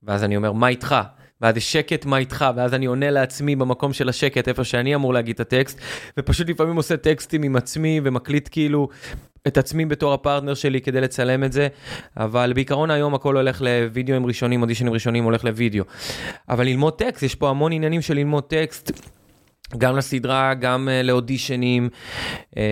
ואז 0.04 0.24
אני 0.24 0.36
אומר, 0.36 0.52
מה 0.52 0.68
איתך? 0.68 0.96
ואז 1.42 1.58
יש 1.58 1.74
שקט, 1.74 2.06
מה 2.06 2.18
איתך? 2.18 2.46
ואז 2.56 2.74
אני 2.74 2.86
עונה 2.86 3.12
לעצמי 3.12 3.56
במקום 3.56 3.94
של 3.94 4.10
השקט, 4.10 4.48
איפה 4.48 4.64
שאני 4.64 4.96
אמור 4.96 5.14
להגיד 5.14 5.34
את 5.34 5.40
הטקסט, 5.40 5.80
ופשוט 6.20 6.50
לפעמים 6.50 6.76
עושה 6.76 6.98
טקסטים 6.98 7.44
עם 7.44 7.56
עצמי 7.56 8.02
ומקליט 8.04 8.50
כאילו 8.52 8.90
את 9.48 9.58
עצמי 9.58 9.86
בתור 9.86 10.14
הפרטנר 10.14 10.54
שלי 10.54 10.82
כדי 10.82 11.02
לצלם 11.02 11.44
את 11.44 11.52
זה, 11.52 11.68
אבל 12.18 12.52
בעיקרון 12.56 12.92
היום 12.92 13.16
הכל 13.16 13.38
הולך 13.38 13.62
לוידאוים 13.62 14.26
ראשונים, 14.26 14.62
אודישנים 14.62 14.94
ראשונים 14.94 15.24
הולך 15.24 15.44
לוידאו. 15.44 15.84
אבל 16.50 16.66
ללמוד 16.66 16.94
טקסט, 16.94 17.24
יש 17.24 17.36
פה 17.36 17.50
המון 17.50 17.72
עניינים 17.72 18.02
של 18.02 18.14
ללמוד 18.14 18.44
טקסט. 18.44 18.92
גם 19.78 19.98
לסדרה, 19.98 20.54
גם 20.54 20.88
uh, 20.88 21.06
לאודישנים. 21.06 21.90
אה, 22.58 22.64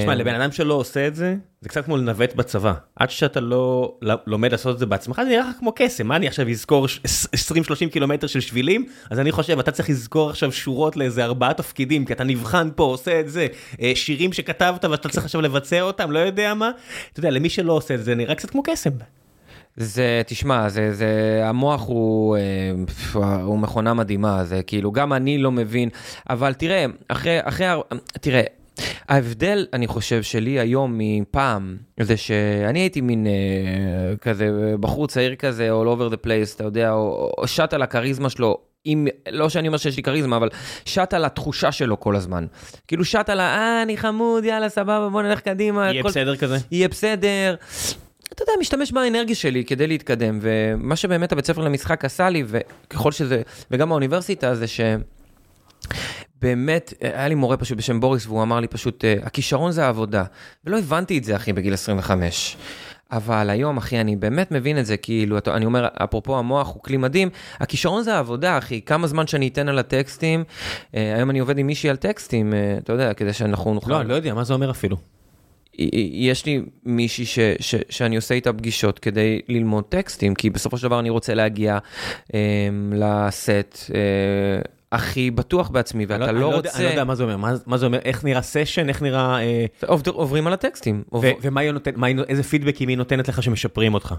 תשמע, 0.00 0.14
לבן 0.14 0.34
אדם 0.34 0.52
שלא 0.52 0.74
עושה 0.74 1.06
את 1.06 1.14
זה, 1.14 1.34
זה 1.60 1.68
קצת 1.68 1.84
כמו 1.84 1.96
לנווט 1.96 2.34
בצבא. 2.34 2.72
עד 2.96 3.10
שאתה 3.10 3.40
לא 3.40 3.94
לומד 4.26 4.52
לעשות 4.52 4.74
את 4.74 4.78
זה 4.78 4.86
בעצמך, 4.86 5.20
זה 5.24 5.28
נראה 5.28 5.50
לך 5.50 5.56
כמו 5.58 5.72
קסם. 5.76 6.06
מה 6.06 6.16
אני 6.16 6.26
עכשיו 6.26 6.48
אזכור 6.48 6.88
ש- 6.88 7.00
20-30 7.34 7.88
קילומטר 7.92 8.26
של 8.26 8.40
שבילים? 8.40 8.86
אז 9.10 9.18
אני 9.18 9.32
חושב, 9.32 9.58
אתה 9.58 9.70
צריך 9.70 9.90
לזכור 9.90 10.30
עכשיו 10.30 10.52
שורות 10.52 10.96
לאיזה 10.96 11.24
ארבעה 11.24 11.54
תפקידים, 11.54 12.04
כי 12.04 12.12
אתה 12.12 12.24
נבחן 12.24 12.68
פה, 12.74 12.84
עושה 12.84 13.20
את 13.20 13.28
זה. 13.28 13.46
אה, 13.82 13.92
שירים 13.94 14.32
שכתבת 14.32 14.84
ואתה 14.84 15.08
צריך 15.08 15.24
עכשיו 15.24 15.40
לבצע 15.40 15.80
אותם, 15.80 16.10
לא 16.10 16.18
יודע 16.18 16.54
מה. 16.54 16.70
אתה 17.12 17.20
יודע, 17.20 17.30
למי 17.30 17.48
שלא 17.48 17.72
עושה 17.72 17.94
את 17.94 17.98
זה, 17.98 18.04
זה 18.04 18.14
נראה 18.14 18.34
קצת 18.34 18.50
כמו 18.50 18.62
קסם. 18.62 18.90
זה, 19.76 20.22
תשמע, 20.26 20.68
זה, 20.68 20.92
זה, 20.94 21.10
המוח 21.44 21.82
הוא, 21.86 22.36
אה, 22.36 22.72
הוא 23.42 23.58
מכונה 23.58 23.94
מדהימה, 23.94 24.44
זה 24.44 24.62
כאילו, 24.62 24.92
גם 24.92 25.12
אני 25.12 25.38
לא 25.38 25.52
מבין, 25.52 25.88
אבל 26.30 26.54
תראה, 26.54 26.84
אחרי, 27.08 27.38
אחרי, 27.42 27.66
תראה, 28.20 28.42
ההבדל, 29.08 29.66
אני 29.72 29.86
חושב, 29.86 30.22
שלי 30.22 30.60
היום 30.60 30.94
מפעם, 30.98 31.76
זה 32.00 32.16
שאני 32.16 32.78
הייתי 32.78 33.00
מין 33.00 33.26
אה, 33.26 33.32
כזה 34.16 34.46
בחור 34.80 35.06
צעיר 35.08 35.34
כזה, 35.34 35.68
all 35.70 35.96
over 35.98 36.12
the 36.12 36.26
place, 36.26 36.54
אתה 36.56 36.64
יודע, 36.64 36.92
או, 36.92 37.32
או 37.38 37.46
שט 37.48 37.72
על 37.74 37.82
הכריזמה 37.82 38.30
שלו. 38.30 38.58
אם, 38.86 39.06
לא 39.30 39.48
שאני 39.48 39.68
אומר 39.68 39.78
שיש 39.78 39.96
לי 39.96 40.02
כריזמה, 40.02 40.36
אבל 40.36 40.48
שט 40.84 41.14
על 41.14 41.24
התחושה 41.24 41.72
שלו 41.72 42.00
כל 42.00 42.16
הזמן. 42.16 42.46
כאילו 42.88 43.04
שט 43.04 43.28
על 43.28 43.40
ה, 43.40 43.42
אה, 43.56 43.82
אני 43.82 43.96
חמוד, 43.96 44.44
יאללה, 44.44 44.68
סבבה, 44.68 45.08
בוא 45.12 45.22
נלך 45.22 45.40
קדימה. 45.40 45.86
יהיה 45.90 46.00
הכל- 46.00 46.08
בסדר 46.08 46.36
כזה? 46.36 46.56
יהיה 46.70 46.88
בסדר. 46.88 47.54
אתה 48.32 48.42
יודע, 48.42 48.52
משתמש 48.60 48.92
באנרגיה 48.92 49.34
שלי 49.36 49.64
כדי 49.64 49.86
להתקדם, 49.86 50.38
ומה 50.42 50.96
שבאמת 50.96 51.32
הבית 51.32 51.46
ספר 51.46 51.60
למשחק 51.64 52.04
עשה 52.04 52.28
לי, 52.30 52.44
וככל 52.46 53.12
שזה, 53.12 53.42
וגם 53.70 53.90
האוניברסיטה, 53.92 54.54
זה 54.54 54.66
ש... 54.66 54.80
באמת, 56.42 56.94
היה 57.00 57.28
לי 57.28 57.34
מורה 57.34 57.56
פשוט 57.56 57.78
בשם 57.78 58.00
בוריס, 58.00 58.26
והוא 58.26 58.42
אמר 58.42 58.60
לי 58.60 58.68
פשוט, 58.68 59.04
אה, 59.04 59.14
הכישרון 59.22 59.72
זה 59.72 59.84
העבודה. 59.84 60.24
ולא 60.64 60.78
הבנתי 60.78 61.18
את 61.18 61.24
זה, 61.24 61.36
אחי, 61.36 61.52
בגיל 61.52 61.74
25. 61.74 62.56
אבל 63.12 63.50
היום, 63.50 63.76
אחי, 63.76 64.00
אני 64.00 64.16
באמת 64.16 64.50
מבין 64.52 64.78
את 64.78 64.86
זה, 64.86 64.96
כאילו, 64.96 65.38
אתה- 65.38 65.54
אני 65.56 65.64
אומר, 65.64 65.88
אפרופו 66.04 66.38
המוח 66.38 66.74
הוא 66.74 66.82
כלי 66.82 66.96
מדהים, 66.96 67.28
הכישרון 67.60 68.02
זה 68.02 68.14
העבודה, 68.14 68.58
אחי, 68.58 68.80
כמה 68.80 69.06
זמן 69.06 69.26
שאני 69.26 69.48
אתן 69.48 69.68
על 69.68 69.78
הטקסטים, 69.78 70.44
אה, 70.94 71.14
היום 71.16 71.30
אני 71.30 71.38
עובד 71.38 71.58
עם 71.58 71.66
מישהי 71.66 71.90
על 71.90 71.96
טקסטים, 71.96 72.54
אה, 72.54 72.74
אתה 72.78 72.92
יודע, 72.92 73.14
כדי 73.14 73.32
שאנחנו 73.32 73.74
נוכל... 73.74 73.90
לא, 73.90 74.00
אני 74.00 74.08
לא 74.08 74.14
יודע, 74.14 74.34
מה 74.34 74.44
זה 74.44 74.54
אומר 74.54 74.70
אפילו? 74.70 74.96
יש 76.12 76.46
לי 76.46 76.60
מישהי 76.84 77.26
ש, 77.26 77.38
ש, 77.60 77.74
שאני 77.90 78.16
עושה 78.16 78.34
איתה 78.34 78.52
פגישות 78.52 78.98
כדי 78.98 79.40
ללמוד 79.48 79.84
טקסטים, 79.84 80.34
כי 80.34 80.50
בסופו 80.50 80.78
של 80.78 80.86
דבר 80.88 81.00
אני 81.00 81.10
רוצה 81.10 81.34
להגיע 81.34 81.78
אה, 82.34 82.40
לסט 82.92 83.90
אה, 83.94 84.00
הכי 84.92 85.30
בטוח 85.30 85.68
בעצמי, 85.68 86.04
אני 86.04 86.12
ואתה 86.12 86.30
אני 86.30 86.40
לא 86.40 86.46
יודע- 86.46 86.56
רוצה... 86.56 86.76
אני 86.76 86.84
לא 86.84 86.90
יודע 86.90 87.04
מה 87.04 87.14
זה 87.14 87.22
אומר, 87.22 87.36
מה- 87.36 87.52
מה 87.66 87.76
זה 87.78 87.86
אומר, 87.86 87.98
איך 88.04 88.24
נראה 88.24 88.42
סשן, 88.42 88.88
איך 88.88 89.02
נראה... 89.02 89.38
אה, 89.42 89.64
עובד, 89.86 90.08
עוברים 90.08 90.46
על 90.46 90.52
הטקסטים. 90.52 91.02
ו- 91.06 91.14
עובר... 91.14 91.32
ומה 91.42 91.60
היא 91.60 91.70
נותנת, 91.70 91.96
מה 91.96 92.06
היא- 92.06 92.16
איזה 92.28 92.42
פידבקים 92.42 92.88
היא 92.88 92.96
נותנת 92.96 93.28
לך 93.28 93.42
שמשפרים 93.42 93.94
אותך? 93.94 94.14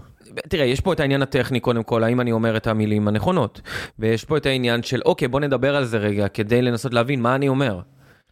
תראה, 0.48 0.64
יש 0.64 0.80
פה 0.80 0.92
את 0.92 1.00
העניין 1.00 1.22
הטכני 1.22 1.60
קודם 1.60 1.82
כל, 1.82 2.04
האם 2.04 2.20
אני 2.20 2.32
אומר 2.32 2.56
את 2.56 2.66
המילים 2.66 3.08
הנכונות. 3.08 3.60
ויש 3.98 4.24
פה 4.24 4.36
את 4.36 4.46
העניין 4.46 4.82
של, 4.82 5.00
אוקיי, 5.04 5.28
בוא 5.28 5.40
נדבר 5.40 5.76
על 5.76 5.84
זה 5.84 5.98
רגע, 5.98 6.28
כדי 6.28 6.62
לנסות 6.62 6.94
להבין 6.94 7.20
מה 7.22 7.34
אני 7.34 7.48
אומר. 7.48 7.80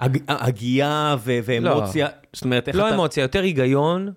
הג- 0.01 0.23
הגייה 0.29 1.17
ואמוציה, 1.23 2.09
זאת 2.33 2.45
אומרת, 2.45 2.69
איך 2.69 2.77
לא 2.77 2.89
אתה... 2.89 2.95
אמוציה, 2.95 3.23
יותר 3.23 3.43
היגיון, 3.43 4.13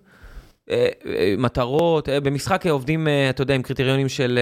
אה, 0.70 0.88
אה, 1.06 1.34
מטרות, 1.38 2.08
אה, 2.08 2.20
במשחק 2.20 2.66
עובדים, 2.66 3.08
אתה 3.30 3.42
יודע, 3.42 3.54
עם 3.54 3.62
קריטריונים 3.62 4.08
של 4.08 4.38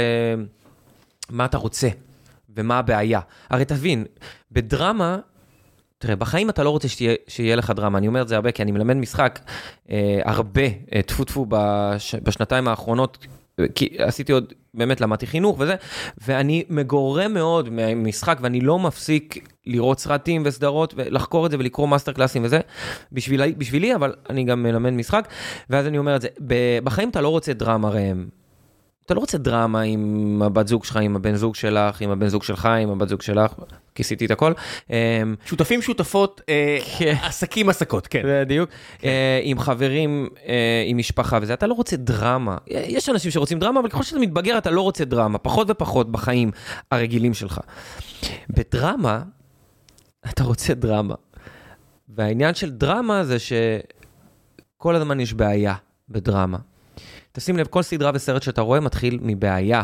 מה 1.31 1.45
אתה 1.45 1.59
רוצה 1.59 1.89
ומה 2.57 2.79
הבעיה. 2.79 3.21
הרי 3.51 3.65
תבין, 3.65 4.05
בדרמה, 4.53 5.19
תראה, 5.99 6.17
בחיים 6.17 6.51
אתה 6.51 6.63
לא 6.65 6.71
רוצה 6.71 6.89
שתהיה, 6.89 7.15
שיהיה 7.29 7.57
לך 7.57 7.71
דרמה, 7.71 7.99
אני 7.99 8.09
אומר 8.09 8.23
את 8.23 8.29
זה 8.29 8.35
הרבה, 8.37 8.53
כי 8.53 8.63
אני 8.63 8.73
מלמד 8.73 8.97
משחק 8.97 9.41
אה, 9.91 10.21
הרבה, 10.25 10.63
אה, 10.95 11.03
טפו 11.03 11.25
טפו 11.25 11.47
בש, 11.49 12.15
בשנתיים 12.15 12.69
האחרונות, 12.69 13.27
כי 13.75 13.97
עשיתי 13.99 14.33
עוד, 14.33 14.53
באמת 14.79 15.01
למדתי 15.01 15.27
חינוך 15.27 15.57
וזה, 15.61 15.75
ואני 16.27 16.65
מגורה 16.69 17.35
מאוד 17.35 17.69
ממשחק, 17.73 18.39
ואני 18.41 18.61
לא 18.61 18.79
מפסיק 18.79 19.49
לראות 19.67 20.01
סרטים 20.01 20.43
וסדרות, 20.45 20.95
ולחקור 20.97 21.47
את 21.47 21.51
זה 21.51 21.57
ולקרוא 21.59 21.89
מאסטר 21.89 22.13
קלאסים 22.13 22.45
וזה, 22.45 22.61
בשבילי, 23.13 23.53
בשבילי, 23.53 23.95
אבל 23.95 24.15
אני 24.31 24.45
גם 24.45 24.63
מלמד 24.63 24.91
משחק, 24.91 25.29
ואז 25.71 25.87
אני 25.87 25.99
אומר 25.99 26.17
את 26.17 26.23
זה, 26.23 26.29
בחיים 26.85 27.09
אתה 27.09 27.21
לא 27.21 27.29
רוצה 27.29 27.53
דרמה 27.53 27.89
ראם. 27.89 28.27
אתה 29.09 29.15
לא 29.15 29.21
רוצה 29.21 29.39
דרמה 29.39 29.81
עם 29.81 30.43
הבת 30.45 30.69
זוג 30.69 30.85
שלך, 30.85 30.97
עם 30.97 31.17
הבן 31.17 31.35
זוג 31.35 31.55
שלך, 31.55 32.01
עם 32.01 32.11
הבן 32.11 32.29
זוג 32.29 32.43
שלך, 32.43 32.69
עם 32.83 32.91
הבת 32.91 33.09
זוג 33.09 33.23
שלך, 33.23 33.55
כיסיתי 33.95 34.27
את 34.27 34.31
הכל. 34.31 34.53
אמ, 34.91 34.97
שותפים 35.45 35.83
שותפות, 35.83 36.41
אה, 36.49 36.79
כן. 36.99 37.15
עסקים 37.23 37.69
עסקות, 37.69 38.07
כן. 38.07 38.23
בדיוק. 38.25 38.71
אה, 39.05 39.41
עם 39.43 39.59
חברים, 39.59 40.29
אה, 40.47 40.85
עם 40.87 40.99
משפחה 40.99 41.39
וזה, 41.43 41.55
אתה 41.55 41.67
לא 41.67 41.75
רוצה 41.75 41.97
דרמה. 41.97 42.57
יש 42.67 43.09
אנשים 43.09 43.31
שרוצים 43.31 43.59
דרמה, 43.59 43.81
אבל 43.81 43.89
ככל 43.89 44.03
שאתה 44.03 44.19
מתבגר 44.19 44.59
אתה 44.59 44.71
לא 44.71 44.81
רוצה 44.81 45.05
דרמה, 45.05 45.39
פחות 45.39 45.71
ופחות 45.71 46.13
בחיים 46.13 46.51
הרגילים 46.91 47.35
שלך. 47.35 47.61
בדרמה, 48.51 49.23
אתה 50.31 50.45
רוצה 50.45 50.75
דרמה. 50.75 51.15
והעניין 52.09 52.55
של 52.55 52.71
דרמה 52.71 53.25
זה 53.25 53.37
שכל 53.39 54.97
הזמן 54.97 55.21
יש 55.21 55.33
בעיה 55.33 55.75
בדרמה. 56.09 56.59
תשים 57.39 57.57
לב, 57.57 57.67
כל 57.67 57.83
סדרה 57.83 58.11
וסרט 58.15 58.43
שאתה 58.43 58.61
רואה 58.61 58.81
מתחיל 58.81 59.19
מבעיה. 59.23 59.83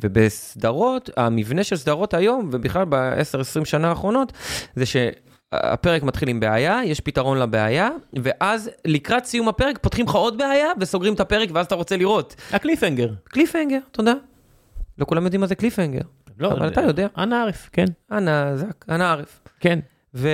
ובסדרות, 0.00 1.10
המבנה 1.16 1.64
של 1.64 1.76
סדרות 1.76 2.14
היום, 2.14 2.48
ובכלל 2.52 2.84
ב-10-20 2.88 3.64
שנה 3.64 3.88
האחרונות, 3.88 4.32
זה 4.76 4.84
שהפרק 4.86 6.02
מתחיל 6.02 6.28
עם 6.28 6.40
בעיה, 6.40 6.80
יש 6.84 7.00
פתרון 7.00 7.38
לבעיה, 7.38 7.90
ואז 8.22 8.70
לקראת 8.84 9.24
סיום 9.24 9.48
הפרק 9.48 9.78
פותחים 9.78 10.06
לך 10.06 10.14
עוד 10.14 10.38
בעיה 10.38 10.68
וסוגרים 10.80 11.14
את 11.14 11.20
הפרק 11.20 11.48
ואז 11.52 11.66
אתה 11.66 11.74
רוצה 11.74 11.96
לראות. 11.96 12.34
הקליפהנגר. 12.52 13.12
קליפהנגר, 13.24 13.78
תודה. 13.90 14.14
לא 14.98 15.04
כולם 15.04 15.24
יודעים 15.24 15.40
מה 15.40 15.46
זה 15.46 15.54
קליפהנגר. 15.54 16.02
לא, 16.38 16.52
אבל 16.52 16.68
אתה 16.68 16.80
יודע. 16.80 17.06
אנא 17.18 17.34
ערף, 17.34 17.70
כן. 17.72 17.86
אנא 18.12 18.56
זק, 18.56 18.84
אנא 18.88 19.02
ערף. 19.02 19.40
כן. 19.60 19.78
ו... 20.14 20.28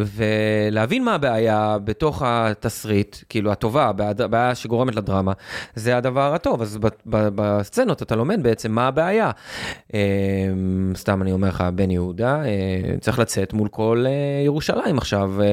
ולהבין 0.00 1.04
מה 1.04 1.14
הבעיה 1.14 1.76
בתוך 1.84 2.22
התסריט, 2.26 3.16
כאילו 3.28 3.52
הטובה, 3.52 3.92
הבעיה- 4.18 4.54
שגורמת 4.54 4.94
לדרמה, 4.94 5.32
זה 5.74 5.96
הדבר 5.96 6.34
הטוב. 6.34 6.62
אז 6.62 6.78
בסצנות 7.06 8.02
אתה 8.02 8.16
לומד 8.16 8.42
בעצם 8.42 8.72
מה 8.72 8.88
הבעיה. 8.88 9.30
אה, 9.94 10.00
סתם 10.94 11.22
אני 11.22 11.32
אומר 11.32 11.48
לך, 11.48 11.64
בן 11.74 11.90
יהודה 11.90 12.44
אה, 12.44 12.50
צריך 13.00 13.18
לצאת 13.18 13.52
מול 13.52 13.68
כל 13.68 14.04
אה, 14.08 14.12
ירושלים 14.44 14.98
עכשיו. 14.98 15.32
אה, 15.42 15.52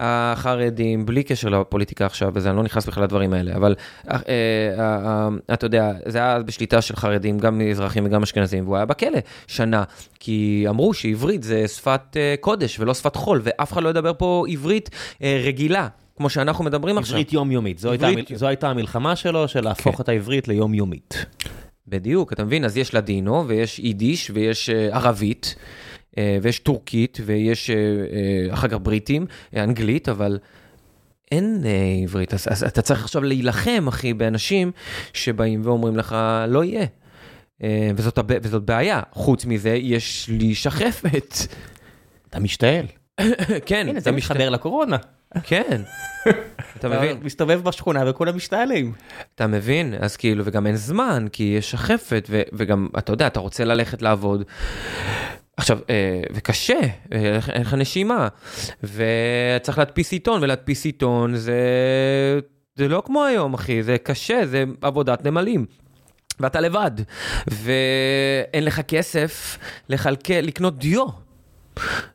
החרדים, 0.00 1.06
בלי 1.06 1.22
קשר 1.22 1.48
לפוליטיקה 1.48 2.06
עכשיו, 2.06 2.30
וזה, 2.34 2.48
אני 2.50 2.56
לא 2.56 2.62
נכנס 2.62 2.86
בכלל 2.86 3.04
לדברים 3.04 3.32
האלה, 3.32 3.56
אבל 3.56 3.74
אתה 5.52 5.66
יודע, 5.66 5.92
זה 6.06 6.18
היה 6.18 6.38
בשליטה 6.38 6.80
של 6.80 6.96
חרדים, 6.96 7.38
גם 7.38 7.58
מזרחים 7.58 8.06
וגם 8.06 8.22
אשכנזים, 8.22 8.64
והוא 8.64 8.76
היה 8.76 8.84
בכלא 8.84 9.18
שנה, 9.46 9.82
כי 10.20 10.64
אמרו 10.68 10.94
שעברית 10.94 11.42
זה 11.42 11.68
שפת 11.68 12.16
קודש 12.40 12.80
ולא 12.80 12.94
שפת 12.94 13.16
חול, 13.16 13.40
ואף 13.42 13.72
אחד 13.72 13.82
לא 13.82 13.88
ידבר 13.90 14.12
פה 14.18 14.44
עברית 14.48 14.90
אה, 15.22 15.42
רגילה, 15.46 15.88
כמו 16.16 16.30
שאנחנו 16.30 16.64
מדברים 16.64 16.98
עכשיו. 16.98 17.14
עברית 17.16 17.32
יומיומית. 17.32 17.78
זו 17.78 17.90
הייתה 17.90 18.06
עברית- 18.08 18.30
המל- 18.30 18.38
זו 18.38 18.46
הייתה 18.46 18.70
המלחמה 18.70 19.16
שלו, 19.16 19.48
של 19.48 19.60
להפוך 19.60 20.00
את 20.00 20.08
העברית 20.08 20.48
ליומיומית. 20.48 21.24
בדיוק, 21.88 22.32
אתה 22.32 22.44
מבין? 22.44 22.64
אז 22.64 22.76
יש 22.76 22.94
לדינו, 22.94 23.44
ויש 23.48 23.78
יידיש, 23.78 24.30
ויש 24.34 24.70
אה, 24.70 24.96
ערבית, 24.96 25.54
אה, 26.18 26.38
ויש 26.42 26.58
טורקית, 26.58 27.18
ויש 27.26 27.70
אה, 27.70 27.74
אה, 27.76 28.54
אחר 28.54 28.68
כך 28.68 28.76
בריטים, 28.82 29.26
אנגלית, 29.56 30.08
אבל 30.08 30.38
אין 31.32 31.62
אה, 31.64 31.70
עברית. 32.02 32.34
אז, 32.34 32.46
אז 32.50 32.64
אתה 32.64 32.82
צריך 32.82 33.04
עכשיו 33.04 33.22
להילחם, 33.22 33.84
אחי, 33.88 34.14
באנשים 34.14 34.72
שבאים 35.12 35.60
ואומרים 35.64 35.96
לך, 35.96 36.16
לא 36.48 36.64
יהיה. 36.64 36.86
אה, 37.62 37.90
וזאת, 37.96 38.18
הב- 38.18 38.38
וזאת 38.42 38.62
בעיה. 38.62 39.00
חוץ 39.12 39.44
מזה, 39.44 39.70
יש 39.70 40.28
לי 40.32 40.54
שחפת. 40.54 41.34
אתה 42.30 42.40
משתעל. 42.40 42.86
כן, 43.66 43.86
הנה, 43.88 44.00
זה 44.00 44.12
מתחבר 44.12 44.48
לקורונה. 44.48 44.96
כן. 45.42 45.82
אתה 46.76 46.88
מבין? 46.88 47.18
מסתובב 47.22 47.60
בשכונה 47.64 48.10
וכולם 48.10 48.36
משתעלים. 48.36 48.92
אתה 49.34 49.46
מבין? 49.46 49.94
אז 50.00 50.16
כאילו, 50.16 50.44
וגם 50.44 50.66
אין 50.66 50.76
זמן, 50.76 51.26
כי 51.32 51.54
יש 51.58 51.70
שחפת, 51.70 52.28
וגם, 52.52 52.88
אתה 52.98 53.12
יודע, 53.12 53.26
אתה 53.26 53.40
רוצה 53.40 53.64
ללכת 53.64 54.02
לעבוד. 54.02 54.44
עכשיו, 55.56 55.78
אה, 55.90 56.22
וקשה, 56.32 56.80
אין 57.52 57.62
לך 57.62 57.74
נשימה, 57.74 58.28
וצריך 58.82 59.78
להדפיס 59.78 60.12
עיתון, 60.12 60.42
ולהדפיס 60.42 60.84
עיתון 60.84 61.36
זה, 61.36 61.60
זה 62.76 62.88
לא 62.88 63.02
כמו 63.06 63.24
היום, 63.24 63.54
אחי, 63.54 63.82
זה 63.82 63.96
קשה, 63.98 64.46
זה 64.46 64.64
עבודת 64.82 65.24
נמלים. 65.24 65.66
ואתה 66.40 66.60
לבד, 66.60 66.90
ואין 67.46 68.64
לך 68.64 68.80
כסף 68.80 69.58
לכלכל, 69.88 70.34
לקנות 70.34 70.78
דיו. 70.78 71.29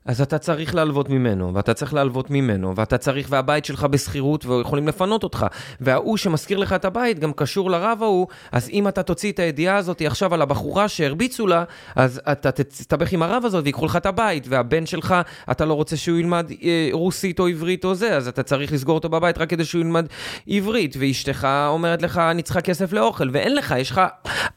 אז 0.05 0.21
אתה 0.21 0.37
צריך 0.37 0.75
להלוות 0.75 1.09
ממנו, 1.09 1.53
ואתה 1.53 1.73
צריך 1.73 1.93
להלוות 1.93 2.29
ממנו, 2.29 2.73
ואתה 2.75 2.97
צריך, 2.97 3.27
והבית 3.29 3.65
שלך 3.65 3.83
בשכירות, 3.83 4.45
ויכולים 4.45 4.87
לפנות 4.87 5.23
אותך. 5.23 5.45
וההוא 5.81 6.17
שמזכיר 6.17 6.57
לך 6.57 6.73
את 6.73 6.85
הבית 6.85 7.19
גם 7.19 7.33
קשור 7.33 7.71
לרב 7.71 7.97
ההוא, 8.01 8.27
אז 8.51 8.69
אם 8.69 8.87
אתה 8.87 9.03
תוציא 9.03 9.31
את 9.31 9.39
הידיעה 9.39 9.77
הזאת 9.77 10.01
עכשיו 10.01 10.33
על 10.33 10.41
הבחורה 10.41 10.87
שהרביצו 10.87 11.47
לה, 11.47 11.63
אז 11.95 12.21
אתה 12.31 12.51
תסתבך 12.51 13.11
עם 13.11 13.23
הרב 13.23 13.45
הזאת 13.45 13.63
ויקחו 13.65 13.85
לך 13.85 13.95
את 13.95 14.05
הבית, 14.05 14.45
והבן 14.49 14.85
שלך, 14.85 15.15
אתה 15.51 15.65
לא 15.65 15.73
רוצה 15.73 15.97
שהוא 15.97 16.17
ילמד 16.17 16.51
אה, 16.63 16.89
רוסית 16.91 17.39
או 17.39 17.47
עברית 17.47 17.85
או 17.85 17.95
זה, 17.95 18.17
אז 18.17 18.27
אתה 18.27 18.43
צריך 18.43 18.73
לסגור 18.73 18.95
אותו 18.95 19.09
בבית 19.09 19.37
רק 19.37 19.49
כדי 19.49 19.65
שהוא 19.65 19.81
ילמד 19.81 20.05
עברית, 20.47 20.95
ואשתך 20.99 21.47
אומרת 21.67 22.01
לך, 22.01 22.17
אני 22.17 22.41
צריכה 22.41 22.61
כסף 22.61 22.93
לאוכל, 22.93 23.29
ואין 23.31 23.55
לך, 23.55 23.75
יש 23.77 23.91
לך, 23.91 24.01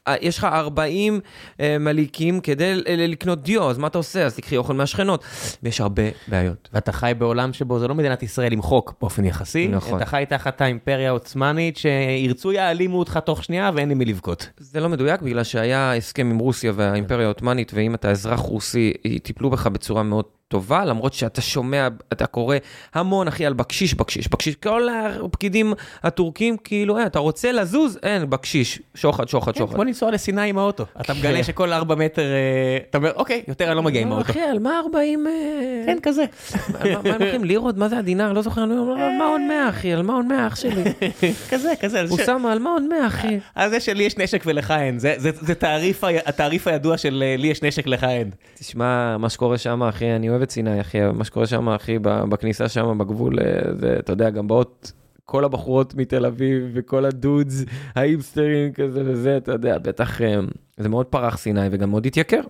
אה, 0.09 0.15
יש 0.21 0.39
לך 0.39 0.45
40 0.45 1.21
אה, 1.61 1.77
מליקים 1.81 2.41
כדי 2.41 2.83
לקנות 2.87 3.43
דיו, 3.43 3.71
אז 3.71 3.79
מה 3.79 3.87
אתה 3.87 3.99
עושה? 3.99 4.27
אז 4.27 4.37
תקחי 4.37 4.57
אוכל 4.57 4.75
מהשכנות. 5.05 5.25
ויש 5.63 5.81
הרבה 5.81 6.03
בעיות. 6.29 6.69
ואתה 6.73 6.93
חי 6.93 7.13
בעולם 7.19 7.53
שבו 7.53 7.79
זה 7.79 7.89
לא 7.89 7.95
מדינת 7.95 8.23
ישראל 8.23 8.53
עם 8.53 8.63
חוק 8.63 8.95
באופן 9.01 9.25
יחסי. 9.25 9.69
נכון. 9.69 9.97
אתה 9.97 10.07
חי 10.07 10.25
תחת 10.29 10.61
האימפריה 10.61 11.09
העות'מאנית 11.09 11.77
שירצו 11.77 12.53
יעלימו 12.53 12.99
אותך 12.99 13.19
תוך 13.25 13.45
שנייה 13.45 13.71
ואין 13.75 13.91
עם 13.91 13.99
מי 13.99 14.05
לבכות. 14.05 14.49
זה 14.59 14.81
לא 14.81 14.89
מדויק, 14.89 15.23
בגלל 15.23 15.45
שהיה 15.45 15.95
הסכם 15.95 16.31
עם 16.31 16.39
רוסיה 16.39 16.73
והאימפריה 16.75 17.27
העות'מאנית, 17.27 17.73
ואם 17.75 17.95
אתה 17.95 18.11
אזרח 18.11 18.41
רוסי, 18.41 18.93
טיפלו 19.23 19.51
בך 19.51 19.67
בצורה 19.67 20.03
מאוד 20.03 20.25
טובה, 20.49 20.85
למרות 20.85 21.13
שאתה 21.13 21.41
שומע, 21.41 21.89
אתה 22.13 22.27
קורא 22.27 22.57
המון, 22.95 23.29
אחי, 23.29 23.47
על 23.47 23.53
בקשיש, 23.53 23.95
בקשיש, 23.95 24.29
בקשיש. 24.29 24.55
כל 24.57 24.89
הפקידים 25.25 25.73
הטורקים, 26.03 26.57
כאילו, 26.65 26.99
אה, 26.99 27.07
אתה 27.07 27.19
רוצה 27.19 27.53
לזוז? 27.53 27.99
אין, 28.03 28.31
בקשיש. 28.31 28.83
שוחד, 28.95 29.29
שוחד, 29.29 29.53
כן, 29.53 29.59
שוחד. 29.59 29.75
כמו 29.75 29.85
לנסוע 29.85 30.11
לסיני 30.11 30.49
עם 30.49 30.59
האוטו. 30.59 30.85
אתה 31.01 31.15
מגלה 31.15 31.45
שכל 31.45 31.73
ארבע 31.73 31.95
מטר, 31.95 32.23
אה, 32.23 32.79
אתה 32.91 32.99
אומר, 32.99 33.13
אוקיי, 33.15 33.43
יותר 33.49 33.67
אני 33.69 33.77
לא 33.77 33.83
מגיע 33.83 34.01
עם 34.03 34.09
לא, 34.09 34.15
האוטו. 34.15 34.31
אחי, 34.31 34.41
על 34.41 34.59
מה 34.59 34.81
40... 34.85 35.27
אה, 35.27 35.33
כן, 35.87 35.99
כזה. 36.03 36.25
על 36.81 36.93
מה 36.93 37.15
הם 37.15 37.23
הולכים? 37.23 37.45
לירות? 37.45 37.77
מה 37.77 37.89
זה 37.89 37.99
הדינר? 37.99 38.33
לא 38.33 38.43
זוכר, 38.43 38.61
על 38.61 38.69
מה 39.19 39.25
עוד 39.25 39.41
100, 39.49 39.69
אחי? 39.69 39.93
על 39.93 40.03
מה 40.03 40.13
עוד 40.15 40.25
100, 40.25 40.47
אח 40.47 40.57
שלי? 40.57 40.83
כזה, 41.51 41.73
כזה. 41.81 42.01
אז 42.01 42.09
ש- 42.09 42.13
אוסאמה, 42.13 42.53
על 42.53 42.59
מה 42.59 42.71
עוד 42.71 42.83
100, 42.83 43.07
אחי? 43.07 43.39
אז 43.55 43.71
זה 43.71 43.81
שלי 43.81 44.05
יש 44.05 44.19
נשק 44.19 44.43
ולך 44.47 44.71
אין. 44.71 44.99
זה- 44.99 45.15
התעריף 46.27 46.67
הידוע 46.69 46.97
של 46.99 47.23
אה, 47.27 47.37
לי 47.39 47.49
יש 47.49 47.63
נשק 47.63 47.87
לך 47.87 48.05
אין. 48.05 48.31
תשמע, 48.55 49.17
מה 49.19 49.29
שקורה 49.29 49.59
שם, 49.59 49.83
אחי, 49.83 50.11
אני 50.17 50.29
אוהב 50.31 50.38
את 50.43 50.51
סיני, 50.51 50.81
אחי, 50.81 50.99
מה 51.15 51.25
שקורה 51.25 51.47
שם, 51.47 51.69
אחי, 51.69 51.99
בכניסה 52.03 52.69
שם, 52.69 52.99
בגבול, 52.99 53.39
אה, 53.39 53.75
זה, 53.75 53.97
אתה 53.99 54.13
יודע, 54.13 54.31
גם 54.31 54.49
באות 54.49 54.93
כל 55.25 55.45
הבחורות 55.45 55.95
מתל 55.95 56.27
אביב, 56.27 56.71
וכל 56.75 57.05
הדודס, 57.05 57.65
האיפסטרים 57.95 58.73
כזה 58.73 59.03
וזה, 59.05 59.37
אתה 59.37 59.53
יודע, 59.53 59.79
בטח, 59.79 60.23
אה, 60.23 60.41
זה 60.77 60.89
מאוד 60.89 61.07
פרח 61.07 61.39
סיני, 61.39 61.69
וגם 61.71 61.91
מאוד 61.91 62.07
התייקר. 62.07 62.41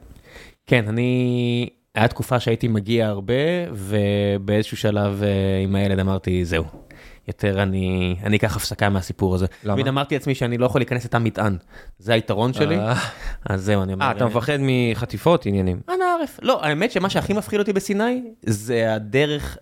כן, 0.66 0.88
אני... 0.88 1.68
היה 1.94 2.08
תקופה 2.08 2.40
שהייתי 2.40 2.68
מגיע 2.68 3.06
הרבה, 3.06 3.34
ובאיזשהו 3.72 4.76
שלב 4.76 5.22
אה, 5.22 5.58
עם 5.64 5.74
הילד 5.74 5.98
אמרתי, 5.98 6.44
זהו. 6.44 6.64
יותר 7.28 7.62
אני, 7.62 8.16
אני 8.24 8.36
אקח 8.36 8.56
הפסקה 8.56 8.88
מהסיפור 8.88 9.34
הזה. 9.34 9.46
למה? 9.64 9.74
תמיד 9.74 9.88
אמרתי 9.88 10.14
לעצמי 10.14 10.34
שאני 10.34 10.58
לא 10.58 10.66
יכול 10.66 10.80
להיכנס 10.80 11.04
לתא 11.04 11.16
מטען. 11.16 11.56
זה 11.98 12.12
היתרון 12.12 12.52
שלי, 12.52 12.78
אה, 12.78 12.94
אז 13.46 13.64
זהו, 13.64 13.82
אני 13.82 13.92
אומר... 13.92 14.04
אה, 14.04 14.10
אתה 14.10 14.26
מפחד 14.26 14.58
מחטיפות 14.60 15.46
עניינים. 15.46 15.80
אנא 15.88 16.08
בערף. 16.18 16.38
לא, 16.42 16.64
האמת 16.64 16.92
שמה 16.92 17.10
שהכי 17.10 17.32
מפחיד 17.32 17.58
אותי 17.58 17.72
בסיני, 17.72 18.22
זה 18.46 18.94
הדרך, 18.94 19.58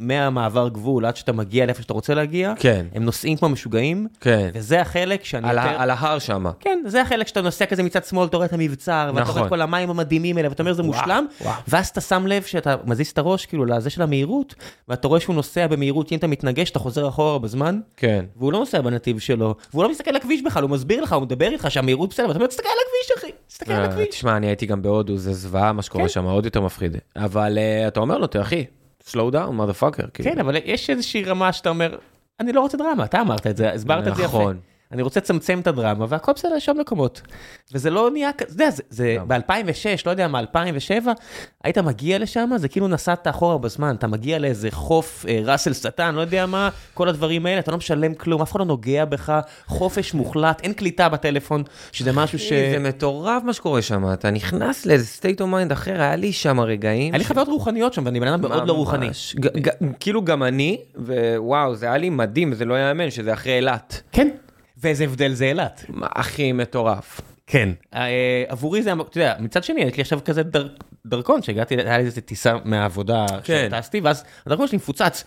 מהמעבר 0.00 0.68
גבול 0.68 1.06
עד 1.06 1.16
שאתה 1.16 1.32
מגיע 1.32 1.66
לאיפה 1.66 1.82
שאתה 1.82 1.92
רוצה 1.92 2.14
להגיע, 2.14 2.52
כן. 2.58 2.86
הם 2.94 3.04
נוסעים 3.04 3.36
כמו 3.36 3.48
משוגעים, 3.48 4.06
כן. 4.20 4.50
וזה 4.54 4.80
החלק 4.80 5.24
שאני 5.24 5.48
על 5.48 5.56
יותר... 5.56 5.68
על 5.68 5.90
ההר 5.90 6.18
שמה. 6.18 6.50
כן, 6.60 6.78
זה 6.86 7.02
החלק 7.02 7.26
שאתה 7.26 7.42
נוסע 7.42 7.66
כזה 7.66 7.82
מצד 7.82 8.04
שמאל, 8.04 8.26
אתה 8.26 8.36
רואה 8.36 8.46
את 8.46 8.52
המבצר, 8.52 9.10
ואתה 9.14 9.22
רואה 9.22 9.22
נכון. 9.22 9.42
את 9.42 9.48
כל 9.48 9.60
המים 9.60 9.90
המדהימים 9.90 10.36
האלה, 10.36 10.48
ואתה 10.48 10.62
אומר 10.62 10.72
זה 10.72 10.82
מושלם. 10.82 11.26
ואז 11.68 11.88
אתה 11.88 12.00
שם 12.00 12.26
לב 12.26 12.42
שאתה 12.42 12.76
מזיז 12.84 13.08
את 13.08 13.18
הראש 13.18 13.46
כאילו 13.46 13.64
לזה 13.64 13.90
של 13.90 14.02
המהירות, 14.02 14.54
ואתה 14.88 15.08
רואה 15.08 15.20
שהוא 15.20 15.36
נוסע 15.36 15.66
במהירות, 15.66 16.12
אם 16.12 16.18
אתה 16.18 16.26
מתנגש, 16.34 16.70
אתה 16.70 16.78
חוזר 16.78 17.08
אחורה 17.08 17.38
בזמן, 17.38 17.80
כן. 17.96 18.24
והוא 18.36 18.52
לא 18.52 18.58
נוסע 18.58 18.80
בנתיב 18.80 19.18
שלו, 19.18 19.54
והוא 19.72 19.84
לא 19.84 19.90
מסתכל 19.90 20.10
על 20.10 20.16
הכביש 20.16 20.42
בכלל, 20.42 20.62
הוא 20.62 20.70
מסביר 20.70 21.02
לך, 21.02 21.12
הוא 21.12 21.22
מדבר 21.22 21.48
איתך 21.52 21.70
שהמהירות 21.70 22.10
בסדר, 22.10 22.26
ואתה 22.26 22.38
אומר, 22.38 22.46
תסתכל 22.46 22.68
על 22.68 22.78
הכביש 22.86 23.18
אחי, 23.24 23.32
תסתכל 23.46 23.72
על 23.72 23.80
אה, 23.80 23.86
הכביש. 23.86 24.08
תשמע, 24.08 24.36
אני 24.36 24.46
הייתי 24.46 24.66
גם 24.66 24.82
בהודו, 24.82 25.16
זה 25.16 25.32
זוועה 25.32 25.72
מה 25.72 25.82
שקורה 25.82 26.04
כן. 26.04 26.08
שם, 26.08 26.24
עוד 26.24 26.44
יותר 26.44 26.60
מפחיד. 26.60 26.96
אבל 27.16 27.58
אה, 27.58 27.88
אתה 27.88 28.00
אומר 28.00 28.18
לו, 28.18 28.26
"תראה, 28.26 28.44
אחי, 28.44 28.64
slow 29.10 29.32
down, 29.32 29.50
motherfucker. 29.58 30.10
כאילו. 30.14 30.30
כן, 30.30 30.38
אבל 30.38 30.56
יש 30.64 30.90
איזושהי 30.90 31.24
רמה 31.24 31.52
שאתה 31.52 31.68
אומר, 31.68 31.96
אני 32.40 32.52
לא 32.52 32.60
רוצה 32.60 32.76
דרמה, 32.76 33.04
אתה 33.04 33.20
אמרת 33.20 33.46
את 33.46 33.56
זה, 33.56 33.72
הסברת 33.72 34.08
את 34.08 34.16
זה 34.16 34.22
יפה. 34.22 34.38
נכון. 34.38 34.58
אני 34.94 35.02
רוצה 35.02 35.20
לצמצם 35.20 35.58
את 35.62 35.66
הדרמה, 35.66 36.06
והכל 36.08 36.32
בסדר, 36.32 36.54
יש 36.56 36.68
עוד 36.68 36.78
מקומות. 36.80 37.20
וזה 37.72 37.90
לא 37.90 38.10
נהיה 38.12 38.30
כזה, 38.38 38.70
זה- 38.70 38.82
זה 38.90 39.16
גם. 39.18 39.28
ב-2006, 39.28 39.66
לא 40.06 40.10
יודע 40.10 40.28
מה, 40.28 40.38
2007, 40.38 41.12
היית 41.64 41.78
מגיע 41.78 42.18
לשם, 42.18 42.50
זה 42.56 42.68
כאילו 42.68 42.88
נסעת 42.88 43.28
אחורה 43.28 43.58
בזמן, 43.58 43.94
אתה 43.98 44.06
מגיע 44.06 44.38
לאיזה 44.38 44.70
חוף 44.70 45.24
אה, 45.28 45.40
ראסל 45.44 45.72
שטן, 45.72 46.14
לא 46.14 46.20
יודע 46.20 46.46
מה, 46.46 46.68
כל 46.94 47.08
הדברים 47.08 47.46
האלה, 47.46 47.58
אתה 47.58 47.70
לא 47.70 47.76
משלם 47.76 48.14
כלום, 48.14 48.42
אף 48.42 48.50
אחד 48.52 48.60
לא 48.60 48.66
נוגע 48.66 49.04
בך, 49.04 49.40
חופש 49.66 50.14
מוחלט, 50.14 50.60
אין 50.62 50.72
קליטה 50.72 51.08
בטלפון, 51.08 51.62
שזה 51.92 52.12
משהו 52.12 52.38
ש... 52.38 52.52
זה 52.52 52.76
מטורף 52.80 53.42
מה 53.42 53.52
שקורה 53.52 53.82
שם, 53.82 54.12
אתה 54.12 54.30
נכנס 54.30 54.86
לאיזה 54.86 55.06
state 55.20 55.38
of 55.40 55.42
mind 55.42 55.72
אחר, 55.72 56.00
היה 56.00 56.16
לי 56.16 56.32
שם 56.32 56.60
רגעים. 56.60 57.12
היה 57.14 57.18
לי 57.18 57.24
חוויות 57.24 57.48
רוחניות 57.48 57.92
שם, 57.94 58.02
ואני 58.06 58.20
בן 58.20 58.28
אדם 58.28 58.40
מאוד 58.40 58.68
לא 58.68 58.72
רוחני. 58.72 59.08
כאילו 60.00 60.24
גם 60.24 60.42
אני, 60.42 60.80
ווואו, 60.96 61.74
זה 61.74 61.86
היה 61.86 61.96
לי 61.96 62.10
מדהים, 62.10 62.54
זה 62.54 62.64
לא 62.64 62.88
יאמן 62.88 63.10
שזה 63.10 63.32
אחרי 63.32 63.56
אילת. 63.56 64.02
כן. 64.12 64.28
ואיזה 64.76 65.04
הבדל 65.04 65.32
זה 65.32 65.44
אילת. 65.44 65.84
הכי 66.02 66.52
מטורף. 66.52 67.20
כן. 67.46 67.68
אה, 67.94 68.44
עבורי 68.48 68.82
זה, 68.82 68.92
אתה 68.92 69.18
יודע, 69.18 69.34
מצד 69.40 69.64
שני, 69.64 69.80
יש 69.80 69.96
לי 69.96 70.00
עכשיו 70.00 70.20
כזה 70.24 70.42
דרכון, 71.06 71.42
שהגעתי, 71.42 71.74
היה 71.74 71.98
לי 71.98 72.04
איזה 72.04 72.20
טיסה 72.20 72.54
מהעבודה 72.64 73.26
כן. 73.44 73.68
שטסתי, 73.70 74.00
ואז 74.00 74.24
הדרכון 74.46 74.66
שלי 74.66 74.76
מפוצץ, 74.76 75.24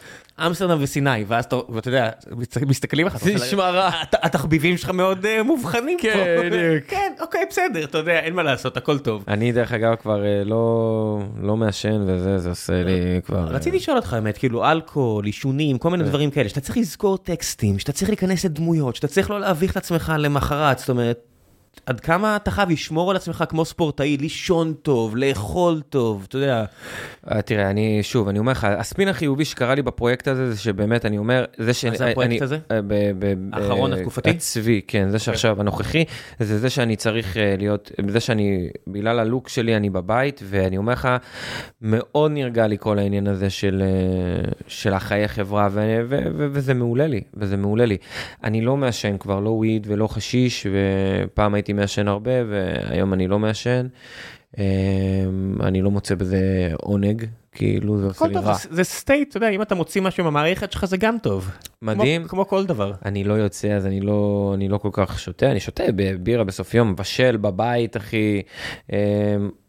אמסטרדם 0.47 0.77
וסיני, 0.81 1.23
ואז 1.27 1.45
אתה, 1.45 1.55
ואתה 1.69 1.87
יודע, 1.89 2.09
מסת- 2.31 2.61
מסתכלים 2.67 3.07
אתה 3.07 3.17
זה 3.17 3.33
נשמע 3.33 3.69
רע. 3.69 3.87
הת- 3.87 4.25
התחביבים 4.25 4.77
שלך 4.77 4.89
מאוד 4.89 5.25
אה, 5.25 5.43
מובחנים 5.43 5.97
פה. 5.97 6.03
כן, 6.03 6.37
בדיוק. 6.45 6.83
כן, 6.91 7.13
אוקיי, 7.21 7.45
בסדר, 7.49 7.83
אתה 7.83 7.97
יודע, 7.97 8.19
אין 8.19 8.33
מה 8.33 8.43
לעשות, 8.43 8.77
הכל 8.77 8.99
טוב. 8.99 9.23
אני 9.27 9.51
דרך 9.51 9.71
אגב 9.71 9.95
כבר 9.95 10.25
אה, 10.25 10.43
לא 10.45 11.19
לא 11.41 11.57
מעשן 11.57 12.01
וזה, 12.07 12.37
זה 12.37 12.49
עושה 12.49 12.83
לי 12.83 12.91
כבר... 13.25 13.37
אה, 13.39 13.43
רציתי 13.43 13.77
לשאול 13.77 13.97
אותך 13.97 14.13
באמת, 14.13 14.37
כאילו 14.37 14.71
אלכוהול, 14.71 15.25
עישונים, 15.25 15.77
כל 15.77 15.89
מיני 15.89 16.03
כן. 16.03 16.09
דברים 16.09 16.31
כאלה, 16.31 16.49
שאתה 16.49 16.61
צריך 16.61 16.77
לזכור 16.77 17.17
טקסטים, 17.17 17.79
שאתה 17.79 17.91
צריך 17.91 18.09
להיכנס 18.09 18.45
לדמויות, 18.45 18.95
שאתה 18.95 19.07
צריך 19.07 19.31
לא 19.31 19.39
להביך 19.39 19.71
את 19.71 19.77
עצמך 19.77 20.13
למחרת, 20.17 20.79
זאת 20.79 20.89
אומרת, 20.89 21.19
עד 21.85 21.99
כמה 21.99 22.35
אתה 22.35 22.51
חייב 22.51 22.69
לשמור 22.69 23.11
על 23.11 23.17
עצמך 23.17 23.43
כמו 23.49 23.65
ספורטאי, 23.65 24.17
לישון 24.17 24.73
טוב, 24.73 25.15
לאכול 25.17 25.81
טוב, 25.89 26.25
אתה 26.27 26.37
יודע, 26.37 26.65
אה, 27.31 27.41
תראה, 27.41 27.69
אני, 27.69 27.99
שוב, 28.03 28.27
אני 28.27 28.39
אומר 28.39 28.51
לך, 28.51 28.67
הספין 28.79 29.07
החיובי 29.07 29.45
שקרה 29.45 29.75
לי 29.75 29.81
בפרויקט 29.81 30.27
הזה, 30.27 30.51
זה 30.51 30.59
שבאמת, 30.59 31.05
אני 31.05 31.17
אומר, 31.17 31.45
זה 31.57 31.73
ש... 31.73 31.85
זה 31.85 32.07
הפרויקט 32.07 32.41
הזה? 32.41 32.57
אה, 32.71 32.79
האחרון, 33.53 33.93
אה, 33.93 33.97
התקופתי? 33.97 34.29
הצבי, 34.29 34.81
כן, 34.87 35.09
זה 35.09 35.19
שעכשיו 35.19 35.59
הנוכחי, 35.59 36.05
זה 36.39 36.59
זה 36.59 36.69
שאני 36.69 36.95
צריך 36.95 37.37
להיות, 37.57 37.91
זה 38.07 38.19
שאני, 38.19 38.69
בגלל 38.87 39.19
הלוק 39.19 39.49
שלי, 39.49 39.75
אני 39.75 39.89
בבית, 39.89 40.41
ואני 40.43 40.77
אומר 40.77 40.93
לך, 40.93 41.09
מאוד 41.81 42.31
נרגע 42.31 42.67
לי 42.67 42.77
כל 42.79 42.99
העניין 42.99 43.27
הזה 43.27 43.49
של, 43.49 43.83
של 44.67 44.93
החיי 44.93 45.27
חברה, 45.27 45.67
ו- 45.71 45.99
ו- 46.09 46.19
ו- 46.37 46.47
וזה 46.51 46.73
מעולה 46.73 47.07
לי, 47.07 47.21
וזה 47.33 47.57
מעולה 47.57 47.85
לי. 47.85 47.97
אני 48.43 48.61
לא 48.61 48.77
מעשן 48.77 49.17
כבר, 49.17 49.39
לא 49.39 49.49
weed 49.49 49.87
ולא 49.89 50.07
חשיש, 50.07 50.67
ופעם 50.71 51.53
הייתי 51.53 51.66
מעשן 51.73 52.07
הרבה, 52.07 52.31
והיום 52.49 53.13
אני 53.13 53.27
לא 53.27 53.39
מעשן. 53.39 53.87
אה, 54.59 54.63
אני 55.59 55.81
לא 55.81 55.91
מוצא 55.91 56.15
בזה 56.15 56.41
עונג, 56.81 57.25
כאילו 57.51 57.97
זה 57.99 58.05
עושה 58.05 58.27
לי 58.27 58.33
רע. 58.35 58.53
זה- 58.69 58.83
state, 58.83 59.29
אתה 59.29 59.37
יודע, 59.37 59.49
אם 59.49 59.61
אתה 59.61 59.75
מוציא 59.75 60.01
משהו 60.01 60.25
במערכת 60.25 60.71
שלך 60.71 60.85
זה 60.85 60.97
גם 60.97 61.17
טוב. 61.23 61.51
מדהים. 61.81 62.27
כמו- 62.27 62.47
כל 62.47 62.65
דבר. 62.65 62.93
אני 63.05 63.23
לא 63.23 63.33
יוצא 63.33 63.67
אז 63.67 63.85
אני 63.85 64.01
לא 64.01 64.51
אני 64.55 64.67
לא 64.69 64.77
כל 64.77 64.89
כך 64.91 65.19
שותה 65.19 65.51
אני 65.51 65.59
שותה 65.59 65.83
בבירה 65.95 66.43
בסוף 66.43 66.73
יום 66.73 66.91
מבשל 66.91 67.37
בבית 67.37 67.97
אחי 67.97 68.41
אה, 68.93 68.97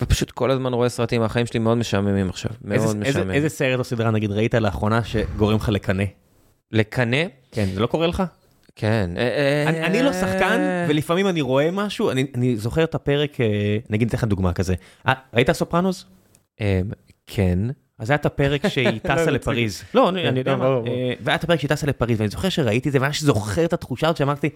ופשוט 0.03 0.31
כל 0.31 0.51
הזמן 0.51 0.73
רואה 0.75 0.89
סרטים 0.89 1.23
החיים 1.23 1.47
שלי 1.47 1.61
מאוד 1.61 1.79
משעממים 1.79 2.29
עכשיו 2.29 2.51
מאוד 2.65 2.97
משעמם. 2.97 3.31
איזה 3.31 3.49
סרט 3.49 3.79
או 3.79 3.85
סדרה 3.85 4.11
נגיד 4.11 4.31
ראית 4.31 4.55
לאחרונה 4.55 5.05
שגורם 5.05 5.57
לך 5.57 5.69
לקנא? 5.69 6.05
לקנא 6.73 7.23
כן, 7.53 7.65
זה 7.75 7.81
לא 7.81 7.87
קורה 7.87 8.07
לך? 8.07 8.23
כן 8.81 9.11
אה, 9.17 9.23
אה, 9.23 9.69
אני, 9.69 9.85
אני 9.85 10.03
לא 10.03 10.13
שחקן, 10.13 10.87
ולפעמים 10.89 11.29
אני 11.29 11.41
רואה 11.41 11.71
משהו, 11.71 12.11
אני, 12.11 12.27
אני 12.35 12.57
זוכר 12.57 12.85
את 12.85 12.95
הפרק, 12.95 13.41
אה, 13.41 13.77
נגיד 13.91 14.09
אתן 14.09 14.17
לך 14.17 14.25
דוגמה 14.25 14.53
כזה. 14.53 14.75
אה, 15.09 15.13
ראית 15.35 15.51
סופרנוס? 15.53 16.07
אה, 16.61 16.81
כן 17.27 17.59
אז 17.99 18.11
היה 18.11 18.15
את 18.15 18.27
הפרק 18.27 18.69
שהיא 18.69 19.01
טסה 19.09 19.25
לא, 19.25 19.33
לפריז. 19.33 19.83
לא, 19.95 20.09
אני 20.09 20.29
אני 20.29 20.39
יודע 20.39 20.53
לא, 20.53 20.59
מה. 20.59 20.91
אה, 20.91 21.13
והיה 21.21 21.37
את 21.37 21.45
הפרק 21.45 21.59
שהיא 21.59 21.69
טסה 21.69 21.87
לפריז, 21.87 22.21
ואני 22.21 22.31
זוכר 22.31 22.49
שראיתי 22.49 22.89
את 22.89 22.93
זה, 22.93 22.99
וממש 23.01 23.23
זוכר 23.23 23.65
את 23.65 23.73
התחושה 23.73 24.07
הזאת 24.07 24.17
שאמרתי, 24.17 24.49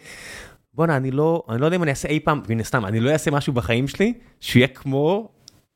בואנה, 0.74 0.96
אני 0.96 1.10
לא, 1.10 1.42
אני 1.48 1.60
לא 1.60 1.66
יודע 1.66 1.76
אם 1.76 1.82
אני 1.82 1.90
אעשה 1.90 2.08
אי 2.08 2.20
פעם, 2.20 2.42
מן 2.48 2.60
הסתם, 2.60 2.86
אני 2.86 3.00
לא 3.00 3.10
אעשה 3.10 3.30
משהו 3.30 3.52
בחיים 3.52 3.88
שלי, 3.88 4.12
שיהיה 4.40 4.68
כמו 4.68 5.28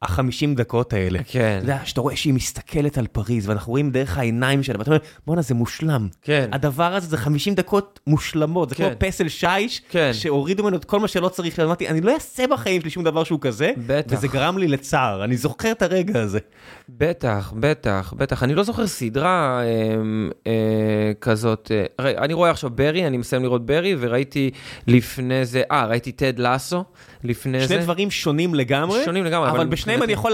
החמישים 0.02 0.54
דקות 0.54 0.92
האלה. 0.92 1.18
כן 1.26 1.56
אתה 1.59 1.64
יודע, 1.64 1.78
שאתה 1.85 2.00
רואה 2.00 2.16
שהיא 2.16 2.35
מסתכלת 2.35 2.98
על 2.98 3.06
פריז, 3.06 3.48
ואנחנו 3.48 3.70
רואים 3.70 3.90
דרך 3.90 4.18
העיניים 4.18 4.62
שלה, 4.62 4.78
ואתה 4.78 4.90
אומר, 4.90 5.00
בואנה, 5.26 5.42
זה 5.42 5.54
מושלם. 5.54 6.09
כן 6.22 6.48
הדבר 6.52 6.94
הזה 6.94 7.06
זה 7.06 7.16
50 7.16 7.54
דקות 7.54 8.00
מושלמות, 8.06 8.68
זה 8.68 8.74
כן. 8.74 8.88
כמו 8.88 8.98
פסל 8.98 9.28
שיש, 9.28 9.82
כן. 9.90 10.11
שהורידו 10.12 10.62
ממנו 10.62 10.76
את 10.76 10.85
כל 10.85 11.00
מה 11.00 11.09
שלא 11.09 11.28
צריך, 11.28 11.61
אמרתי, 11.61 11.88
אני 11.88 12.00
לא 12.00 12.14
אעשה 12.14 12.46
בחיים 12.46 12.80
שלי 12.80 12.90
שום 12.90 13.04
דבר 13.04 13.24
שהוא 13.24 13.38
כזה, 13.40 13.72
בטח. 13.87 14.16
וזה 14.16 14.28
גרם 14.28 14.59
לי 14.59 14.68
לצער, 14.68 15.24
אני 15.24 15.37
זוכר 15.37 15.72
את 15.72 15.82
הרגע 15.82 16.20
הזה. 16.20 16.38
בטח, 16.88 17.52
בטח, 17.56 18.14
בטח. 18.16 18.42
אני 18.42 18.54
לא 18.54 18.62
זוכר 18.62 18.87
סדרה 18.87 19.61
אה, 19.62 19.64
אה, 20.46 21.12
כזאת. 21.20 21.70
אה, 22.00 22.24
אני 22.24 22.35
רואה 22.35 22.50
עכשיו 22.50 22.70
ברי, 22.70 23.06
אני 23.06 23.16
מסיים 23.16 23.42
לראות 23.42 23.66
ברי, 23.66 23.96
וראיתי 23.98 24.50
לפני 24.87 25.44
זה, 25.44 25.62
אה, 25.70 25.87
ראיתי 25.87 26.12
טד 26.12 26.38
לאסו 26.38 26.85
לפני 27.24 27.59
שני 27.59 27.68
זה. 27.68 27.78
דברים 27.78 28.11
שונים 28.11 28.54
לגמרי, 28.54 29.04
שונים 29.04 29.24
לגמרי, 29.24 29.50
אבל 29.50 29.56
אבל 29.56 29.66
מבחינתי- 29.87 30.05
אני 30.05 30.12
יכול, 30.12 30.33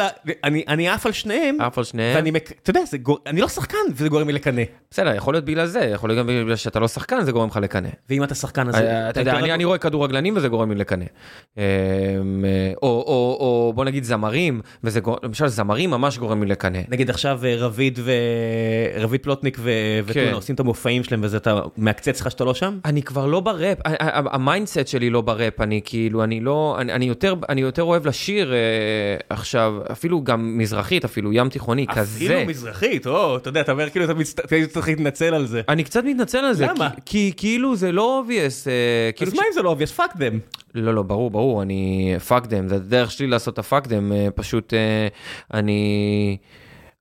אני- 0.69 0.89
עף 0.89 1.07
על 1.07 1.13
שניהם, 1.13 1.61
עף 1.61 1.79
על 1.79 1.85
שניהם. 1.85 2.17
ואני, 2.17 2.31
אתה 2.63 2.71
יודע, 2.71 2.81
אני 3.27 3.41
לא 3.41 3.49
שחקן, 3.49 3.77
וזה 3.95 4.09
גורם 4.09 4.27
לי 4.27 4.33
לקנא. 4.33 4.63
בסדר, 4.91 5.15
יכול 5.17 5.35
להיות 5.35 5.45
בגלל 5.45 5.67
זה, 5.67 5.81
יכול 5.81 6.11
להיות 6.11 6.19
גם 6.19 6.45
בגלל 6.45 6.57
שאתה 6.57 6.81
לא 6.81 6.89
שחקן, 6.89 7.25
זה 7.25 7.33
גורם 7.33 7.49
לך 7.49 7.57
לקנא. 7.63 7.89
ואם 8.11 8.25
אתה 8.25 8.35
שחקן 8.35 8.69
אז... 8.69 8.75
אה, 8.75 9.11
אתה 9.11 9.21
יודע, 9.21 9.39
אני- 9.39 9.65
רואה 9.65 9.79
כדורגלנים 9.79 10.37
וזה 10.37 10.49
גורם 10.49 10.71
לי 10.71 10.77
לקנא. 10.79 11.05
אה, 11.59 11.63
אה, 12.45 12.73
או 12.81 13.73
בוא 13.77 13.85
נגיד 13.85 14.05
זמרים, 14.05 14.61
וזה 14.85 15.01
גורם, 15.01 15.19
למשל 15.23 15.47
זמרים 15.49 15.91
ממש 15.91 16.19
גורם 16.19 16.43
לי 16.43 16.49
לקנא. 16.49 16.79
נגיד 16.89 17.11
עכשיו 17.11 17.41
אה, 17.45 17.55
רביד 17.59 17.99
ו... 18.03 18.13
רביד 18.97 19.23
פלוטניק 19.23 19.57
ו... 19.61 19.71
כן. 20.07 20.21
וטונה 20.21 20.33
עושים 20.33 20.55
את 20.55 20.61
המופעים 20.61 21.05
שלהם 21.05 21.21
וזה 21.25 21.37
אתה 21.37 21.61
מעקצץ 21.77 22.21
לך 22.21 22.31
שאתה 22.31 22.45
לא 22.45 22.55
שם? 22.55 22.79
אני 22.85 23.03
כבר 23.03 23.27
לא 23.27 23.41
בראפ, 23.41 23.79
ה 24.33 24.39
mindset 24.39 24.87
שלי 24.87 25.11
לא 25.11 25.21
בראפ, 25.21 25.61
אני 25.61 25.81
כאילו, 25.85 26.25
אני 26.25 26.41
לא, 26.41 26.77
אני, 26.79 27.05
יותר, 27.05 27.35
אני 27.49 27.61
יותר 27.61 27.83
אוהב 27.83 28.07
לשיר 28.07 28.55
עכשיו, 29.43 29.75
אפילו 29.93 30.25
גם 30.25 30.59
מזרחית, 30.59 31.05
אפילו 31.05 31.33
ים 31.33 31.49
תיכוני, 31.49 31.87
כזה. 31.87 32.25
אפילו 32.25 32.41
מזרחית, 32.47 33.07
או, 33.07 33.37
אתה 33.37 33.49
יודע, 33.49 33.61
אתה 33.61 33.73
אומר 33.73 33.91
כאילו 33.91 34.05
אתה 34.05 34.15
מצט- 34.15 34.41
צריך 34.73 34.89
להתנצל 34.89 35.35
על 35.35 35.47
זה. 35.47 35.63
אני 35.69 35.85
קצת 35.85 36.05
מתנצל 36.05 36.39
על 36.39 36.53
זה, 36.55 36.67
למה? 36.67 36.91
כי, 36.91 37.01
כי 37.07 37.33
כאילו 37.37 37.77
זה 37.77 37.93
לא 37.93 38.23
obvious, 38.27 38.69
אה, 38.69 39.13
כאילו, 39.17 39.31
אז 39.31 39.37
מה 39.37 39.43
אם 39.49 39.55
זה 39.55 39.63
לא 39.63 39.77
obvious? 39.79 39.99
fuck 40.01 40.13
them. 40.17 40.55
לא, 40.75 40.95
לא, 40.95 41.03
ברור, 41.03 41.31
ברור, 41.31 41.63
אני 41.63 42.15
fuck 42.29 42.47
them, 42.47 42.69
זה 42.69 42.75
הדרך 42.75 43.11
שלי 43.11 43.27
לעשות 43.27 43.55
את 43.55 43.59
ה 43.59 43.64
fuck 43.64 43.87
them, 43.87 44.13
פשוט 44.35 44.75
אה, 44.75 45.09
אני... 45.55 46.37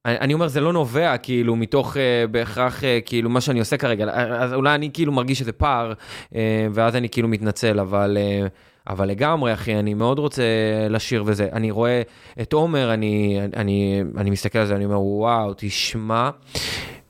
אני 0.05 0.17
אני 0.19 0.33
אומר, 0.33 0.47
זה 0.47 0.61
לא 0.61 0.73
נובע 0.73 1.17
כאילו 1.17 1.55
מתוך 1.55 1.97
אה, 1.97 2.27
בהכרח 2.31 2.83
אה, 2.83 2.99
כאילו 3.05 3.29
מה 3.29 3.41
שאני 3.41 3.59
עושה 3.59 3.77
כרגע, 3.77 4.05
אז 4.39 4.53
אולי 4.53 4.75
אני 4.75 4.89
כאילו 4.93 5.11
מרגיש 5.11 5.39
איזה 5.41 5.51
פער, 5.51 5.93
אה, 6.35 6.39
ואז 6.73 6.95
אני 6.95 7.09
כאילו 7.09 7.27
מתנצל, 7.27 7.79
אבל... 7.79 8.17
אה, 8.21 8.47
אבל 8.89 9.07
לגמרי, 9.07 9.53
אחי, 9.53 9.75
אני 9.79 9.93
מאוד 9.93 10.19
רוצה 10.19 10.43
לשיר 10.89 11.23
וזה. 11.25 11.47
אני 11.53 11.71
רואה 11.71 12.01
את 12.41 12.53
עומר, 12.53 12.93
אני, 12.93 13.39
אני, 13.55 14.01
אני 14.17 14.29
מסתכל 14.29 14.59
על 14.59 14.65
זה, 14.67 14.75
אני 14.75 14.85
אומר, 14.85 15.01
וואו, 15.01 15.53
תשמע, 15.57 16.29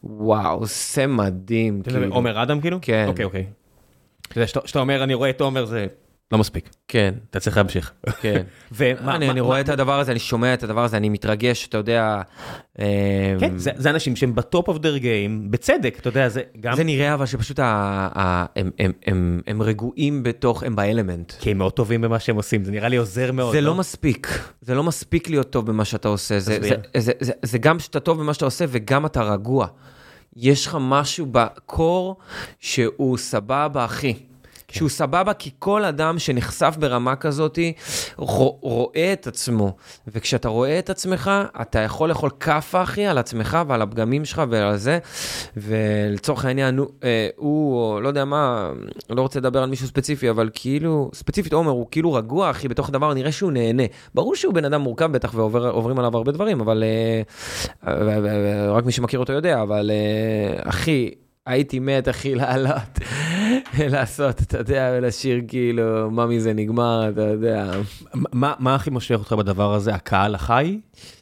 וואו, 0.03 0.65
זה 0.65 1.07
מדהים. 1.07 1.81
עומר 2.10 2.43
אדם 2.43 2.62
כאילו? 2.62 2.77
כן. 2.81 3.05
אוקיי, 3.07 3.25
אוקיי. 3.25 3.45
אתה 4.27 4.38
יודע, 4.38 4.47
שאתה- 4.47 4.67
שאתה 4.67 4.79
אומר 4.79 5.03
אני 5.03 5.13
רואה 5.13 5.29
את 5.29 5.41
עומר 5.41 5.65
זה... 5.65 5.88
לא 6.32 6.38
מספיק. 6.38 6.70
כן, 6.88 7.13
אתה 7.30 7.39
צריך 7.39 7.58
להמשיך. 7.58 7.91
כן. 8.22 8.41
ומה, 8.72 9.15
אני, 9.15 9.26
מה- 9.26 9.32
אני 9.32 9.41
מה- 9.41 9.46
רואה 9.48 9.62
את 9.62 9.70
הדבר 9.70 10.00
הזה, 10.00 10.12
אני 10.12 10.20
שומע 10.20 10.54
את 10.54 10.63
הדבר 10.63 10.84
הזה, 10.84 10.98
אני 10.98 11.10
מתרגש, 11.10 11.67
אתה 11.67 11.78
יודע. 11.78 12.22
אה, 12.80 12.86
כן, 13.40 13.58
זה, 13.58 13.71
זה 13.75 13.90
אנשים 13.90 14.15
שהם 14.15 14.36
ב 14.35 14.44
top 14.44 14.67
of 14.67 14.77
their 14.77 14.98
game, 14.98 15.52
בצדק, 15.52 15.98
אתה 16.00 16.08
יודע, 16.10 16.29
זה 16.29 16.42
גם... 16.60 16.75
זה 16.75 16.84
נראה 16.84 17.13
אבל 17.13 17.25
שפשוט 17.25 17.60
ה, 17.60 17.65
ה, 18.15 18.46
הם, 18.56 18.71
הם, 18.79 18.92
הם, 19.06 19.42
הם 19.48 19.62
רגועים 19.62 20.23
בתוך, 20.23 20.63
הם 20.63 20.75
באלמנט. 20.75 21.34
כי 21.40 21.52
הם 21.52 21.58
מאוד 21.58 21.73
טובים 21.73 22.02
במה 22.02 22.19
שהם 22.19 22.36
עושים, 22.36 22.63
זה 22.63 22.71
נראה 22.71 22.90
לי 22.90 22.96
עוזר 22.98 23.32
מאוד. 23.32 23.52
זה 23.56 23.62
לא 23.62 23.75
מספיק, 23.75 24.27
זה 24.62 24.75
לא 24.75 24.84
מספיק 24.84 25.29
להיות 25.29 25.50
טוב 25.50 25.65
במה 25.65 25.86
שאתה 25.86 26.08
עושה, 26.08 26.40
זה, 26.40 26.54
זה, 26.54 26.60
תסביר. 26.60 26.79
זה, 26.98 27.12
זה, 27.19 27.32
זה 27.42 27.58
גם 27.58 27.79
שאתה 27.79 28.00
טוב 28.00 28.19
במה 28.19 28.34
שאתה 28.34 28.46
עושה 28.46 28.65
וגם 28.69 29.06
אתה 29.06 29.23
רגוע. 29.23 29.67
יש 30.36 30.67
לך 30.67 30.77
משהו 30.82 31.25
ב 31.31 31.49
core 31.49 32.17
שהוא 32.60 33.17
סבבה, 33.17 33.86
אחי. 33.86 34.13
שהוא 34.72 34.90
סבבה, 34.90 35.34
כי 35.34 35.50
כל 35.60 35.86
אדם 35.86 36.19
שנחשף 36.19 36.76
ברמה 36.80 37.15
כזאת 37.15 37.60
רוא- 38.17 38.56
רואה 38.62 39.13
את 39.13 39.28
עצמו. 39.28 39.76
וכשאתה 40.08 40.50
רואה 40.50 40.80
את 40.80 40.90
עצמך, 40.90 41.32
אתה 41.62 41.80
יכול 41.80 42.10
לאכול 42.10 42.30
כאפה, 42.40 42.84
אחי, 42.84 43.06
על 43.06 43.17
עצמך 43.17 43.58
ועל 43.67 43.82
הפגמים 43.82 44.26
שלך 44.26 44.42
ועל 44.50 44.78
זה. 44.78 45.00
ולצורך 45.58 46.46
העניין, 46.46 46.78
הוא, 46.78 46.88
אה, 47.04 47.28
הוא, 47.36 47.76
או 47.94 48.02
לא 48.02 48.08
יודע 48.08 48.26
מה, 48.26 48.72
לא 49.10 49.22
רוצה 49.22 49.40
לדבר 49.40 49.63
על 49.63 49.69
מישהו 49.69 49.88
ספציפי, 49.88 50.30
אבל 50.30 50.50
כאילו, 50.54 51.12
ספציפית 51.13 51.54
עומר, 51.54 51.72
הוא 51.72 51.88
כאילו 51.92 52.13
רגוע, 52.13 52.50
אחי, 52.52 52.67
בתוך 52.67 52.90
הדבר, 52.90 53.13
נראה 53.13 53.32
שהוא 53.32 53.52
נהנה. 53.52 53.84
ברור 54.15 54.36
שהוא 54.36 54.54
בן 54.54 54.65
אדם 54.65 54.82
מורכב 54.82 55.12
בטח 55.12 55.34
ועוברים 55.36 56.00
עליו 56.00 56.17
הרבה 56.17 56.32
דברים, 56.32 56.62
אבל 56.62 56.84
אה, 56.84 57.22
רק 58.72 58.86
מי 58.86 58.92
שמכיר 58.92 59.19
אותו 59.19 59.34
יודע, 59.34 59.62
אבל 59.62 59.92
אה, 59.94 60.69
אחי, 60.69 61.10
הייתי 61.46 61.79
מת, 61.79 62.10
אחי, 62.10 62.35
לעלות, 62.35 63.00
לעשות, 63.94 64.42
אתה 64.42 64.58
יודע, 64.58 64.94
ולשיר 64.98 65.42
כאילו, 65.48 66.12
מה 66.12 66.25
מזה 66.25 66.54
נגמר, 66.54 67.10
אתה 67.10 67.21
יודע. 67.21 67.71
מה, 68.13 68.54
מה 68.60 68.75
הכי 68.75 68.89
מושך 68.89 69.15
אותך 69.15 69.33
בדבר 69.33 69.73
הזה, 69.73 69.94
הקהל 69.96 70.35
החי? 70.35 70.79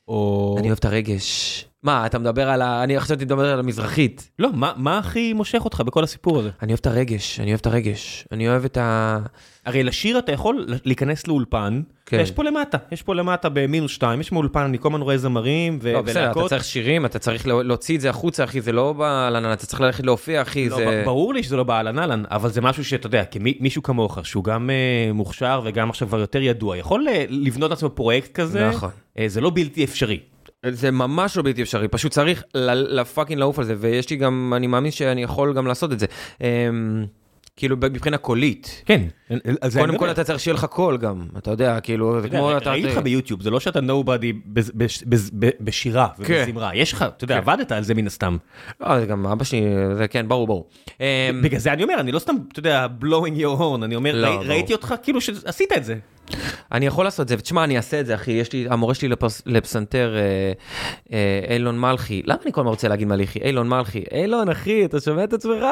או... 0.08 0.56
אני 0.60 0.68
אוהב 0.68 0.78
את 0.78 0.86
הרגש. 0.86 1.66
מה, 1.84 2.06
אתה 2.06 2.20
מדבר 2.20 2.50
על 2.50 2.62
ה... 2.62 2.84
אני 2.84 3.00
חשבתי 3.00 3.26
לדבר 3.26 3.46
על 3.46 3.60
המזרחית. 3.60 4.30
לא, 4.40 4.50
מה, 4.54 4.72
מה 4.78 4.98
הכי 4.98 5.34
מושך 5.34 5.62
אותך 5.66 5.82
בכל 5.82 6.04
הסיפור 6.04 6.40
הזה? 6.40 6.50
אני 6.62 6.72
אוהב 6.72 6.80
את 6.80 6.88
הרגש, 6.88 7.40
אני 7.40 7.50
אוהב 7.50 7.60
את 7.60 7.66
הרגש. 7.68 8.26
אני 8.32 8.50
אוהב 8.50 8.66
את 8.66 8.78
ה... 8.78 9.20
הרי 9.66 9.84
לשיר 9.84 10.20
אתה 10.20 10.32
יכול 10.32 10.66
להיכנס 10.86 11.28
לאולפן, 11.28 11.82
כן. 12.06 12.20
יש 12.20 12.32
פה 12.32 12.44
למטה, 12.44 12.78
יש 12.92 13.02
פה 13.02 13.16
למטה 13.16 13.50
במינוס 13.50 13.92
שתיים, 13.92 14.20
יש 14.20 14.32
מאולפן, 14.32 14.60
אני 14.60 14.80
כל 14.80 14.88
הזמן 14.90 15.02
רואה 15.02 15.18
זמרים 15.18 15.80
ו- 15.82 15.94
לא, 15.94 16.02
בסדר, 16.02 16.32
אתה. 16.32 16.40
צריך 16.50 16.64
שירים, 16.64 17.06
אתה 17.06 17.20
צריך 17.20 17.48
לה- 17.48 17.64
להוציא 17.64 17.96
את 17.96 18.02
זה 18.02 18.10
החוצה, 18.10 18.44
אחי, 18.44 18.62
זה 18.62 18.72
לא 18.72 18.94
בעלנן, 18.94 19.54
אתה 19.54 19.66
צריך 19.66 19.82
ללכת 19.82 20.04
להופיע, 20.06 20.42
אחי, 20.42 20.70
לא, 20.70 20.76
זה... 20.78 21.02
ברור 21.06 21.34
לי 21.34 21.44
שזה 21.44 21.58
לא 21.58 21.66
אהלן, 21.70 22.24
אבל 22.32 22.50
זה 22.50 22.62
משהו 22.62 22.86
שאתה 22.86 23.08
יודע, 23.08 23.24
כמישהו 23.26 23.84
כמוך, 23.84 24.20
שהוא 24.24 24.44
גם 24.44 24.70
אה, 24.70 25.14
מוכשר 25.14 25.62
וגם 25.66 25.90
עכשיו 25.90 26.08
כבר 26.08 26.20
יותר 26.20 26.42
ידוע, 26.42 26.78
יכול 26.78 27.08
אה, 27.08 27.26
לבנות 27.30 27.70
לעצמו 27.70 27.90
פרויקט 27.90 28.32
כזה, 28.34 28.70
נכון. 28.70 28.90
אה, 29.20 29.26
זה 29.28 29.42
לא 29.42 29.52
בלתי 29.56 29.84
אפשרי. 29.84 30.20
זה 30.66 30.92
ממש 30.92 31.38
לא 31.38 31.44
בלתי 31.44 31.62
אפשרי, 31.62 31.88
פשוט 31.88 32.12
צריך 32.12 32.44
ל 32.54 32.64
fucking 32.64 33.40
לעוף 33.40 33.60
על 33.60 33.66
זה, 33.66 33.76
ויש 33.78 34.10
לי 34.10 34.16
גם, 34.16 34.54
אני 34.56 34.68
מאמין 34.68 34.92
שאני 34.92 35.24
יכול 35.24 35.54
גם 35.54 35.68
לעשות 35.68 35.92
את 35.92 36.00
זה. 36.00 36.06
כאילו 37.60 37.76
מבחינה 37.78 38.18
קולית. 38.18 38.84
כן, 38.86 39.02
על 39.62 39.70
זה 39.70 39.80
אני 39.80 39.88
קודם 39.88 40.00
כל. 40.00 40.12
אתה 40.12 40.24
צריך 40.24 40.40
שיהיה 40.40 40.54
לך 40.54 40.66
קול 40.66 40.98
גם, 40.98 41.28
אתה 41.38 41.52
יודע, 41.52 41.80
כאילו, 41.80 42.22
זה 42.22 42.30
כמו... 42.30 42.52
ראיתי 42.66 42.88
אותך 42.88 42.98
ביוטיוב, 42.98 43.42
זה 43.42 43.50
לא 43.50 43.60
שאתה 43.60 43.80
ב- 45.40 45.50
בשירה 45.62 46.08
כן. 46.24 46.44
ובזמרה, 46.44 46.76
יש 46.76 46.94
לך, 46.94 47.02
אתה 47.02 47.24
יודע, 47.24 47.38
עבדת 47.38 47.72
על 47.72 47.84
זה 47.84 47.94
מן 47.94 48.08
הסתם. 48.08 48.38
לא, 48.82 49.00
זה 49.00 49.06
גם 49.06 49.26
אבא 49.26 49.44
שלי, 49.44 49.62
זה 49.98 50.08
כן, 50.08 50.28
ברור, 50.28 50.48
ברור. 50.48 50.68
אמ, 51.00 51.06
בגלל 51.44 51.60
זה 51.60 51.74
אני 51.74 51.84
אומר, 51.84 51.96
אני 52.00 52.12
לא 52.12 52.20
סתם, 52.20 52.36
אתה 52.52 52.60
יודע, 52.60 52.88
blowing 53.02 53.40
your 53.40 53.60
horn, 53.60 53.84
אני 53.84 53.96
אומר, 53.96 54.16
לא. 54.16 54.28
ראיתי 54.28 54.74
אותך 54.74 54.96
כאילו 55.04 55.22
שעשית 55.22 55.74
את 55.78 55.84
זה. 55.86 55.96
אני 56.72 56.86
יכול 56.86 57.06
לעשות 57.06 57.24
את 57.24 57.28
זה, 57.28 57.36
ותשמע, 57.38 57.64
אני 57.64 57.78
אעשה 57.78 58.00
את 58.00 58.06
זה, 58.06 58.16
אחי, 58.16 58.32
יש 58.32 58.54
לי, 58.54 58.68
המורה 58.70 58.94
שלי 58.94 59.08
לפס, 59.08 59.42
לפסנתר, 59.46 60.16
אה, 60.16 60.52
אה, 61.14 61.54
אילון 61.54 61.80
מלכי, 61.80 62.22
למה 62.26 62.40
אני 62.44 62.52
כל 62.52 62.62
הזמן 62.62 62.70
רוצה 62.70 62.88
להגיד 62.88 63.08
מליחי? 63.08 63.40
אילון 63.40 63.70
מלכי, 63.70 64.04
אילון, 64.12 64.50
אחי, 64.50 64.86
אתה 64.86 65.00
שומע 65.00 65.24
את 65.24 65.34
עצמך? 65.34 65.64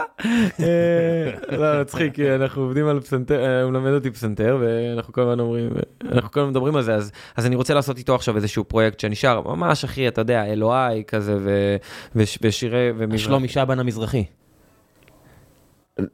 אה, 0.59 1.57
לא, 1.57 1.76
מצחיק, 1.81 2.13
כי 2.13 2.35
אנחנו 2.35 2.61
עובדים 2.61 2.87
על 2.87 2.99
פסנתר, 2.99 3.45
אה, 3.45 3.61
הוא 3.61 3.71
מלמד 3.71 3.91
אותי 3.91 4.11
פסנתר, 4.11 4.57
ואנחנו 4.61 5.13
כל 5.13 5.21
הזמן 5.21 5.39
אומרים, 5.39 5.69
אנחנו 6.11 6.31
כל 6.31 6.39
הזמן 6.39 6.49
מדברים 6.51 6.75
על 6.75 6.83
זה, 6.83 6.95
אז, 6.95 7.11
אז 7.35 7.45
אני 7.45 7.55
רוצה 7.55 7.73
לעשות 7.73 7.97
איתו 7.97 8.15
עכשיו 8.15 8.35
איזשהו 8.35 8.63
פרויקט 8.63 8.99
שנשאר, 8.99 9.41
ממש, 9.41 9.83
אחי, 9.83 10.07
אתה 10.07 10.21
יודע, 10.21 10.45
אלוהי 10.45 11.03
כזה, 11.07 11.37
ו, 11.39 11.75
וש, 12.15 12.39
ושירי, 12.41 12.91
ומזרח. 12.97 13.27
שלומי 13.27 13.47
שבן 13.47 13.79
המזרחי. 13.79 14.23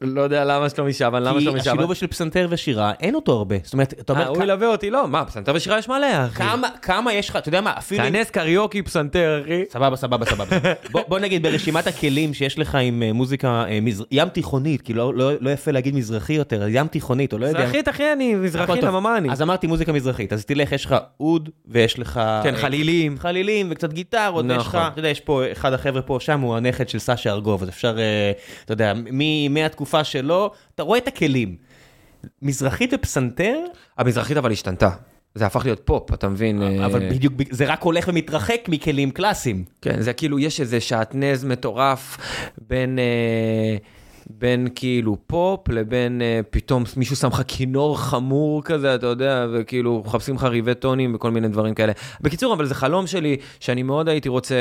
לא 0.01 0.21
יודע 0.21 0.45
למה 0.45 0.69
שלומי 0.69 0.93
שבן, 0.93 1.23
למה 1.23 1.37
כי 1.39 1.43
שלומי 1.43 1.59
שבן? 1.61 1.71
השילוב 1.71 1.93
של 1.93 2.07
פסנתר 2.07 2.47
ושירה, 2.49 2.91
אין 2.99 3.15
אותו 3.15 3.31
הרבה. 3.31 3.55
זאת 3.63 3.73
אומרת, 3.73 3.93
אתה 3.99 4.13
אה, 4.13 4.17
אומר, 4.19 4.29
הוא 4.29 4.37
כ- 4.37 4.43
ילווה 4.43 4.67
אותי, 4.67 4.89
לא, 4.89 5.07
מה, 5.07 5.25
פסנתר 5.25 5.51
ושירה 5.55 5.77
יש 5.79 5.87
מלא, 5.89 6.07
אחי. 6.25 6.43
כמה- 6.81 7.13
יש 7.13 7.29
לך, 7.29 7.35
אתה 7.35 7.49
יודע 7.49 7.61
מה, 7.61 7.73
אפילו... 7.77 8.03
כנס 8.03 8.29
קריוקי 8.29 8.81
פסנתר, 8.81 9.41
אחי. 9.45 9.63
סבבה, 9.71 9.95
סבבה, 9.95 10.25
סבבה. 10.25 10.55
בוא, 11.07 11.19
נגיד 11.19 11.43
ברשימת 11.43 11.87
הכלים 11.87 12.33
שיש 12.33 12.59
לך 12.59 12.75
עם 12.75 13.03
אה, 13.03 13.13
מוזיקה 13.13 13.47
אה. 13.67 13.79
ים 14.11 14.29
תיכונית, 14.29 14.81
כי 14.81 14.93
לא, 14.93 15.13
לא, 15.13 15.31
לא 15.41 15.49
יפה 15.49 15.71
להגיד 15.71 15.95
מזרחי 15.95 16.33
יותר, 16.33 16.63
ים 16.69 16.87
תיכונית, 16.87 17.33
או 17.33 17.37
לא 17.37 17.45
יודע. 17.45 17.59
מזרחית, 17.59 17.89
אחי, 17.89 18.13
אני 18.13 18.35
מזרחי. 18.35 18.81
למה 18.81 18.99
מה 18.99 19.17
אני? 19.17 19.31
אז 19.31 19.41
אמרתי 19.41 19.67
מוזיקה 19.67 19.91
מזרחית, 19.93 20.33
אז 20.33 20.45
תלך, 20.45 20.71
יש 20.71 20.85
לך 20.85 20.95
אוד, 21.19 21.49
ויש 21.67 21.99
לך... 21.99 22.21
כן, 22.43 22.55
אה, 22.55 22.59
חלילים. 22.61 23.17
חלילים 23.19 23.67
וקצת 23.71 23.93
גיטרות, 23.93 24.45
ויש 24.49 24.57
לך, 24.57 24.67
נכון. 24.67 24.81
אתה 24.91 24.99
יודע, 24.99 25.09
יש 25.09 25.19
פה 25.19 25.41
אחד 25.51 25.73
החבר'ה 25.73 26.01
פה 26.01 26.17
שם, 26.21 26.39
הוא 26.39 26.55
הנכד 26.57 26.89
של 26.89 26.99
סשה 26.99 27.31
ארגוב, 27.31 27.63
אז 27.63 27.69
אפשר, 27.69 27.97
אה, 27.99 28.31
אתה 28.65 28.73
יודע, 28.73 28.93
מ- 29.11 29.53
מהתקופה 29.73 30.03
שלו, 30.03 30.51
אתה 30.75 30.83
רואה 30.83 30.97
את 30.97 31.07
הכלים. 31.07 31.55
מזרחית 32.41 32.93
ופסנתר, 32.93 33.59
המזרחית 33.97 34.37
אבל 34.37 34.51
השתנתה. 34.51 34.89
זה 35.35 35.45
הפך 35.45 35.65
להיות 35.65 35.81
פופ, 35.85 36.13
אתה 36.13 36.29
מבין? 36.29 36.61
אבל 36.61 37.01
אה, 37.03 37.09
בדיוק, 37.09 37.33
זה 37.49 37.65
רק 37.65 37.81
הולך 37.81 38.07
ומתרחק 38.07 38.61
מכלים 38.67 39.11
קלאסיים. 39.11 39.63
כן, 39.81 40.01
זה 40.01 40.13
כאילו, 40.13 40.39
יש 40.39 40.61
איזה 40.61 40.79
שעטנז 40.79 41.43
מטורף 41.43 42.17
בין... 42.67 42.99
אה, 42.99 43.77
בין 44.29 44.67
כאילו 44.75 45.17
פופ 45.27 45.69
לבין 45.69 46.21
אה, 46.21 46.39
פתאום 46.49 46.83
מישהו 46.97 47.15
שם 47.15 47.27
לך 47.27 47.41
כינור 47.47 47.99
חמור 47.99 48.63
כזה, 48.63 48.95
אתה 48.95 49.07
יודע, 49.07 49.47
וכאילו 49.53 50.03
מחפשים 50.05 50.35
לך 50.35 50.43
ריבי 50.43 50.73
טונים 50.75 51.15
וכל 51.15 51.31
מיני 51.31 51.47
דברים 51.47 51.73
כאלה. 51.73 51.93
בקיצור, 52.21 52.53
אבל 52.53 52.65
זה 52.65 52.75
חלום 52.75 53.07
שלי, 53.07 53.37
שאני 53.59 53.83
מאוד 53.83 54.09
הייתי 54.09 54.29
רוצה, 54.29 54.55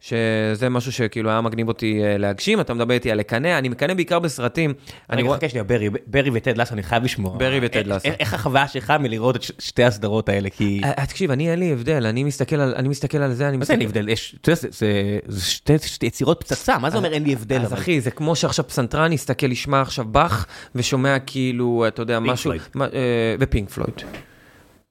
שזה 0.00 0.68
משהו 0.70 0.92
שכאילו 0.92 1.30
היה 1.30 1.40
מגניב 1.40 1.68
אותי 1.68 2.04
אה, 2.04 2.18
להגשים. 2.18 2.60
אתה 2.60 2.74
מדבר 2.74 2.94
איתי 2.94 3.10
על 3.10 3.18
לקנא, 3.18 3.58
אני 3.58 3.68
מקנא 3.68 3.94
בעיקר 3.94 4.18
בסרטים. 4.18 4.74
אני 5.10 5.22
רגע. 5.22 5.34
חכה 5.36 5.48
שנייה, 5.48 5.64
ברי, 5.64 5.88
ברי 6.06 6.30
וטד 6.32 6.58
לסו, 6.58 6.74
אני 6.74 6.82
חייב 6.82 7.04
לשמוע. 7.04 7.38
ברי 7.38 7.58
וטד 7.62 7.76
איך- 7.76 7.88
לסו. 7.88 8.08
איך- 8.20 8.34
החוויה 8.34 8.68
שלך 8.68 8.92
מלראות 9.00 9.36
את 9.36 9.42
שתי 9.42 9.84
הסדרות 9.84 10.28
האלה? 10.28 10.50
כי... 10.50 10.80
אה, 10.84 11.06
תקשיב, 11.06 11.30
אני 11.30 11.50
אין 11.50 11.58
לי 11.58 11.72
הבדל, 11.72 12.06
אני 12.06 12.24
מסתכל 12.24 12.56
על, 12.56 12.74
אני 12.76 12.88
מסתכל 12.88 13.18
על 13.18 13.32
זה, 13.32 13.48
אני 13.48 13.56
מה 13.56 13.64
זה 13.64 13.72
אין 13.72 13.80
מסתכל... 13.82 13.94
לי 13.94 14.00
הבדל? 14.00 14.12
יש, 14.12 14.36
אתה 14.40 14.50
יודע, 14.50 14.60
זה- 14.60 14.68
זה 14.70 15.18
זה 15.26 15.44
שתי 15.50 15.78
שתי 15.78 16.06
יצירות 16.06 16.40
פצצה, 16.40 16.78
מה 16.78 16.90
זה 16.90 16.96
אומר 16.98 17.12
אין 17.12 17.22
לי 17.24 17.32
הבדל? 17.32 17.60
אז? 17.62 17.72
אחי, 17.74 18.00
זה 18.00 18.10
כמו 18.10 18.36
שעכשיו 18.36 18.64
פסנתרן 18.76 19.12
יסתכל, 19.12 19.52
ישמע 19.52 19.80
עכשיו 19.80 20.04
באך, 20.04 20.46
ושומע 20.74 21.18
כאילו, 21.18 21.84
אתה 21.88 22.02
יודע, 22.02 22.18
פינק 22.18 22.32
משהו... 22.32 22.44
פלויד. 22.50 22.62
מה- 22.74 22.84
אה, 22.84 23.34
ופינק 23.40 23.70
פלויד. 23.70 23.94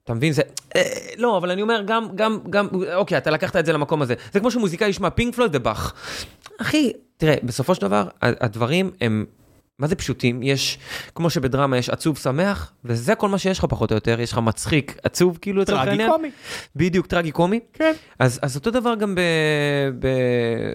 אתה 0.04 0.14
מבין? 0.14 0.32
זה... 0.32 0.42
אה, 0.76 0.82
לא, 1.16 1.36
אבל 1.38 1.50
אני 1.50 1.62
אומר, 1.62 1.82
גם, 1.86 2.06
גם, 2.14 2.38
גם, 2.50 2.68
אוקיי, 2.94 3.18
אתה 3.18 3.30
לקחת 3.30 3.56
את 3.56 3.66
זה 3.66 3.72
למקום 3.72 4.02
הזה. 4.02 4.14
זה 4.32 4.40
כמו 4.40 4.50
שמוזיקאי 4.50 4.88
ישמע 4.88 5.10
פינק 5.10 5.34
פלויד 5.34 5.50
ובאך. 5.56 5.94
אחי, 6.60 6.92
תראה, 7.16 7.34
בסופו 7.42 7.74
של 7.74 7.80
דבר, 7.80 8.04
הדברים 8.22 8.90
הם... 9.00 9.24
מה 9.78 9.86
זה 9.86 9.94
פשוטים? 9.96 10.42
יש, 10.42 10.78
כמו 11.14 11.30
שבדרמה 11.30 11.78
יש 11.78 11.90
עצוב 11.90 12.18
שמח, 12.18 12.72
וזה 12.84 13.14
כל 13.14 13.28
מה 13.28 13.38
שיש 13.38 13.58
לך 13.58 13.64
פחות 13.64 13.90
או 13.90 13.96
יותר, 13.96 14.20
יש 14.20 14.32
לך 14.32 14.38
מצחיק, 14.38 14.96
עצוב 15.02 15.38
כאילו 15.42 15.60
לצורך 15.62 15.78
טרגי 15.78 15.90
העניין. 15.90 16.10
קומי. 16.10 16.30
בדיוק, 16.76 17.06
טרגי 17.06 17.30
קומי. 17.30 17.60
כן. 17.72 17.92
אז, 18.18 18.38
אז 18.42 18.56
אותו 18.56 18.70
דבר 18.70 18.94
גם 18.94 19.14
ב... 19.14 19.20
ב... 19.98 20.06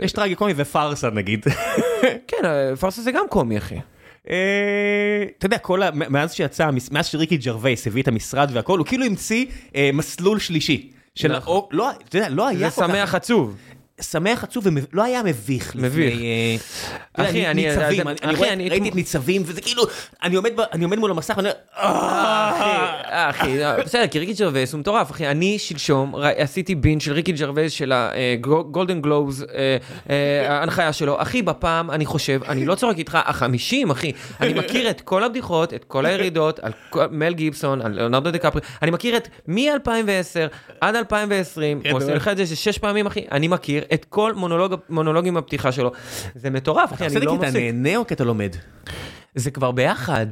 יש 0.04 0.12
טרגי 0.12 0.36
קומי 0.36 0.54
ופארסה 0.56 1.10
נגיד. 1.10 1.46
כן, 2.28 2.38
פרסה 2.80 3.02
זה 3.02 3.12
גם 3.12 3.26
קומי, 3.30 3.58
אחי. 3.58 3.76
אה, 4.30 4.36
אתה 5.38 5.46
יודע, 5.46 5.58
כל 5.58 5.84
ה... 5.84 5.90
מאז 5.94 6.34
שיצא, 6.34 6.70
מאז 6.92 7.06
שריקי 7.06 7.38
ג'רווייס 7.38 7.88
הביא 7.88 8.04
את 8.04 8.08
המשרד 8.08 8.50
והכל, 8.54 8.78
הוא 8.80 8.86
כאילו 8.88 9.06
המציא 9.06 9.46
אה, 9.76 9.90
מסלול 9.94 10.40
שלישי. 10.40 10.92
של 11.16 11.28
נכון. 11.38 11.54
האור- 11.54 11.70
לא, 11.72 11.92
אתה 11.92 12.18
יודע, 12.18 12.30
לא 12.30 12.48
היה 12.48 12.70
זה 12.70 12.76
כל 12.76 12.82
כך... 12.82 12.88
שמח 12.88 13.16
עצוב. 13.16 13.56
שמח 14.02 14.44
עצוב 14.44 14.64
ולא 14.94 15.04
היה 15.04 15.24
מביך. 15.24 15.76
מביך. 15.76 16.20
אה, 17.20 17.26
אחי, 17.26 17.48
אני- 17.48 17.68
ניצבים, 17.68 18.08
אני- 18.08 18.70
ראיתי 18.70 18.90
את 18.90 18.96
ניצבים 18.96 19.42
וזה 19.46 19.62
כאילו, 19.62 19.84
אני 20.24 20.36
עומד 20.84 21.00
מול 21.00 21.12
המסך 21.12 21.34
ואני 21.38 21.50
אומר, 21.50 21.60
"אה." 21.78 23.30
אחי, 23.30 23.58
לא, 23.60 23.84
בסדר, 23.84 24.08
כי 24.08 24.20
ריקי 24.20 24.34
ג'רווייס 24.34 24.74
הוא 24.74 24.80
מטורף, 24.80 25.12
אחי. 25.12 25.28
אני 25.28 25.60
שלשום 25.60 26.16
עשיתי 26.38 26.76
binge 26.76 27.00
של 27.00 27.14
ריקי 27.14 27.32
ג'רווייס 27.32 27.74
של 27.74 27.92
הגולדן 27.96 29.02
גלובס, 29.02 29.42
אה, 30.10 30.58
ההנחיה 30.58 30.94
שלו. 30.94 31.22
אחי, 31.22 31.42
בפעם, 31.42 31.92
אני 31.92 32.06
חושב, 32.06 32.42
אני 32.48 32.66
לא 32.66 32.76
צוחק 32.76 32.98
איתך, 32.98 33.18
החמישים, 33.26 33.92
אחי. 33.92 34.12
אני 34.42 34.54
מכיר 34.54 34.90
את 34.90 35.02
כל 35.02 35.24
הבדיחות, 35.24 35.74
את 35.74 35.84
כל 35.84 36.06
הירידות, 36.06 36.60
על 36.60 36.72
מל 37.12 37.34
גיבסון, 37.34 37.82
על 37.82 37.92
ליאונרדו 37.92 38.32
דיקפריו. 38.32 38.62
אני 38.82 38.92
מכיר 38.92 39.18
את 39.18 39.28
מ-2010 39.48 40.54
עד 40.82 40.96
2020, 40.96 41.82
כן, 41.82 41.90
הוא 41.90 41.98
עושה. 41.98 42.16
לך 42.16 42.28
את 42.28 42.38
זה 42.38 42.56
שש 42.56 42.78
פעמים, 42.78 43.06
אחי. 43.08 43.22
אני 43.32 43.48
מכיר 43.48 43.84
את 43.94 44.06
כל 44.06 44.34
מונולוג- 44.34 44.80
מונולוגים 44.90 45.34
בפתיחה 45.34 45.72
שלו. 45.72 45.92
זה 46.36 46.50
מטורף, 46.50 46.94
אחי, 46.94 47.06
אתה 47.08 47.16
אני 47.16 47.16
עושה 47.16 47.20
את 47.20 47.26
לא 47.26 47.32
זה 47.32 47.38
כי 47.38 47.50
אתה 47.50 47.58
מפסיק. 47.58 47.74
נהנה 47.74 47.98
או 47.98 48.08
כי 48.08 48.14
אתה 48.14 48.24
לומד? 48.24 48.56
זה 49.36 49.52
כבר 49.52 49.72
ביחד. 49.72 50.26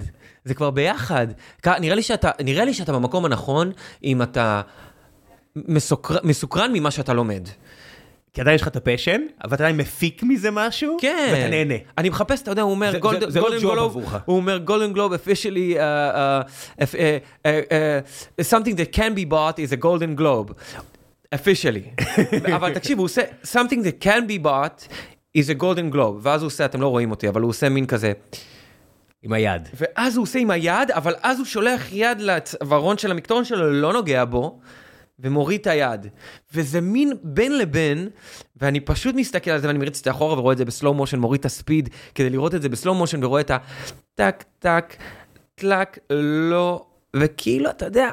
זה 0.46 0.54
כבר 0.54 0.70
ביחד. 0.70 1.28
נראה 1.66 1.96
לי 1.96 2.02
שאתה, 2.04 2.32
נראה 2.44 2.66
לי 2.66 2.74
שאתה 2.74 2.94
במקום 2.94 3.26
הנכון, 3.26 3.72
אם 4.04 4.22
אתה 4.22 4.62
מסוקר, 5.56 6.16
מסוקרן 6.24 6.74
ממה 6.74 6.92
שאתה 6.92 7.14
לומד. 7.14 7.48
כי 8.34 8.42
עדיין 8.42 8.56
יש 8.56 8.62
לך 8.62 8.68
את 8.68 8.76
ה 8.76 8.81
passion, 8.81 9.22
אבל 9.44 9.56
אתה 9.56 9.64
עדיין 9.64 9.78
מפיק 9.78 10.24
מזה 10.24 10.52
משהו, 10.52 10.98
כן. 11.02 11.30
ואתה 11.34 11.50
נהנה. 11.50 11.74
אני 11.98 12.10
מחפש, 12.10 12.42
אתה 12.42 12.52
יודע, 12.52 12.62
הוא 12.62 12.72
אומר, 12.72 12.92
לא 12.92 13.00
גולדן 13.00 13.28
ג'וב 13.34 13.60
גלוב, 13.62 13.98
עבורך. 13.98 14.16
הוא 14.26 14.36
אומר, 14.36 14.58
גולדן 14.58 14.94
גלוב 14.94 15.14
officially, 15.14 15.76
uh, 15.76 15.80
uh, 15.80 16.82
uh, 16.82 16.84
uh, 16.84 17.46
uh, 17.46 18.44
something 18.52 18.76
that 18.78 18.96
can 18.96 19.14
be 19.16 19.32
bought 19.32 19.60
is 19.60 19.74
a 19.74 19.86
golden 19.86 20.22
globe. 20.22 20.54
Officially. 21.36 22.04
אבל 22.56 22.74
תקשיב, 22.74 22.98
הוא 22.98 23.06
עושה, 23.06 23.22
something 23.44 23.84
that 23.84 24.04
can 24.04 24.28
be 24.30 24.46
bought 24.46 24.88
is 25.38 25.50
a 25.50 25.62
golden 25.62 25.96
globe. 25.96 26.20
ואז 26.22 26.42
הוא 26.42 26.48
עושה, 26.48 26.66
אתם 26.66 26.82
לא 26.82 26.88
רואים 26.88 27.12
אותי, 27.12 27.30
אבל 27.30 27.42
הוא 27.42 27.50
עושה 27.50 27.70
מין 27.70 27.86
כזה. 27.86 28.14
עם 29.24 29.34
היד. 29.34 29.70
ואז 29.74 30.16
הוא 30.16 30.24
עושה 30.24 30.40
עם 30.40 30.52
היד, 30.52 30.92
אבל 30.92 31.14
אז 31.22 31.38
הוא 31.38 31.46
שולח 31.46 31.92
יד 31.92 32.22
לצווארון 32.22 32.98
של 32.98 33.12
המקטורן 33.12 33.46
שלו, 33.46 33.72
לא 33.72 33.94
נוגע 33.94 34.26
בו, 34.26 34.60
ומוריד 35.20 35.62
את 35.62 35.68
היד. 35.68 36.08
וזה 36.54 36.82
מין 36.82 37.14
בין 37.24 37.58
לבין, 37.58 38.10
ואני 38.58 38.80
פשוט 38.80 39.16
מסתכל 39.16 39.52
על 39.52 39.60
זה 39.60 39.68
ואני 39.68 39.80
מריץ 39.80 40.00
את 40.00 40.06
זה 40.06 40.12
אחורה 40.12 40.40
ורואה 40.40 40.54
את 40.54 40.58
זה 40.58 40.66
בסלואו 40.66 40.94
מושן, 40.94 41.20
מוריד 41.20 41.40
את 41.40 41.46
הספיד, 41.46 41.90
כדי 42.16 42.30
לראות 42.30 42.56
את 42.56 42.62
זה 42.62 42.70
בסלואו 42.70 42.96
מושן 42.96 43.24
ורואה 43.24 43.42
את 43.42 43.52
הטק 43.52 44.44
טק, 44.60 44.96
טלק, 45.56 46.00
לא, 46.50 46.86
וכאילו, 47.16 47.70
אתה 47.70 47.86
יודע, 47.86 48.10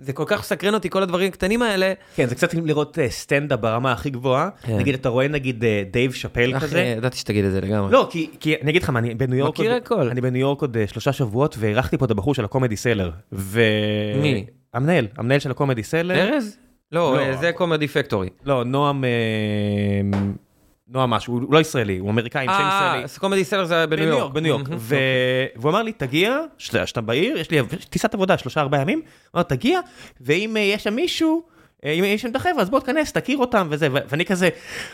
זה 0.00 0.12
כל 0.12 0.24
כך 0.26 0.40
מסקרן 0.40 0.74
אותי, 0.74 0.90
כל 0.90 1.02
הדברים 1.02 1.28
הקטנים 1.28 1.62
האלה. 1.62 1.92
כן, 2.14 2.26
זה 2.26 2.34
קצת 2.34 2.54
לראות 2.54 2.98
אה, 2.98 3.08
סטנדאפ 3.10 3.60
ברמה 3.60 3.92
הכי 3.92 4.10
גבוהה. 4.10 4.48
כן. 4.62 4.76
נגיד, 4.78 4.94
אתה 4.94 5.08
רואה 5.08 5.28
נגיד 5.28 5.64
אה, 5.64 5.82
דייב 5.90 6.12
שאפל 6.12 6.56
אחי, 6.56 6.66
כזה. 6.66 6.80
ידעתי 6.80 7.16
שתגיד 7.16 7.44
את 7.44 7.52
זה 7.52 7.60
לגמרי. 7.60 7.92
לא, 7.92 8.08
כי, 8.40 8.54
אני 8.62 8.70
אגיד 8.70 8.82
לך 8.82 8.90
מה, 8.90 8.98
אני 8.98 9.14
בניו 9.14 9.38
יורק, 9.38 9.52
מכיר 9.58 9.72
עוד- 9.72 9.82
הכל. 9.82 10.08
אני 10.08 10.20
בניו 10.20 10.40
יורק 10.40 10.60
עוד 10.60 10.76
אה, 10.76 10.86
שלושה 10.86 11.12
שבועות, 11.12 11.56
ואירחתי 11.58 11.98
פה 11.98 12.04
את 12.04 12.10
הבחור 12.10 12.34
של 12.34 12.44
הקומדי 12.44 12.76
סלר. 12.76 13.10
ו... 13.32 13.62
מי? 14.22 14.46
המנהל, 14.74 15.06
המנהל 15.16 15.38
של 15.38 15.50
הקומדי 15.50 15.82
סלר. 15.82 16.14
ארז? 16.14 16.56
לא, 16.92 17.16
לא. 17.16 17.36
זה 17.36 17.52
קומדי 17.52 17.88
פקטורי. 17.88 18.28
לא, 18.44 18.64
נועם, 18.64 19.04
אה, 20.90 20.98
נועם 20.98 21.10
משהו, 21.10 21.34
הוא 21.34 21.54
לא 21.54 21.58
ישראלי, 21.58 21.98
הוא 21.98 22.10
אמריקאי 22.10 22.44
עם 22.44 22.52
שם 22.52 22.68
ישראלי. 22.68 23.02
אה, 23.02 23.08
קומדי 23.18 23.44
סלר 23.44 23.64
זה 23.64 23.86
בניו 23.86 24.04
יורק. 24.04 24.32
בניו 24.32 24.48
יורק. 24.48 24.68
והוא 25.56 25.70
אמר 25.70 25.82
לי, 25.82 25.92
תגיע, 25.92 26.38
שאתה 26.58 27.00
בעיר, 27.00 27.36
יש 27.36 27.50
לי 27.50 27.58
טיסת 27.90 28.14
עבודה 28.14 28.38
שלושה 28.38 28.60
ארבעה 28.60 28.80
ימים, 28.80 28.98
הוא 28.98 29.06
אמר, 29.34 29.42
תגיע, 29.42 29.80
ואם 30.20 30.56
אה, 30.56 30.62
יש 30.62 30.84
שם 30.84 30.94
מישהו, 30.94 31.42
אה, 31.46 31.59
אם 31.84 32.04
יש 32.04 32.22
שם 32.22 32.30
את 32.30 32.36
החבר'ה, 32.36 32.62
אז 32.62 32.70
בוא 32.70 32.80
תכנס, 32.80 33.12
תכיר 33.12 33.38
אותם 33.38 33.66
וזה, 33.70 33.88
ואני 34.08 34.24
כזה, 34.24 34.48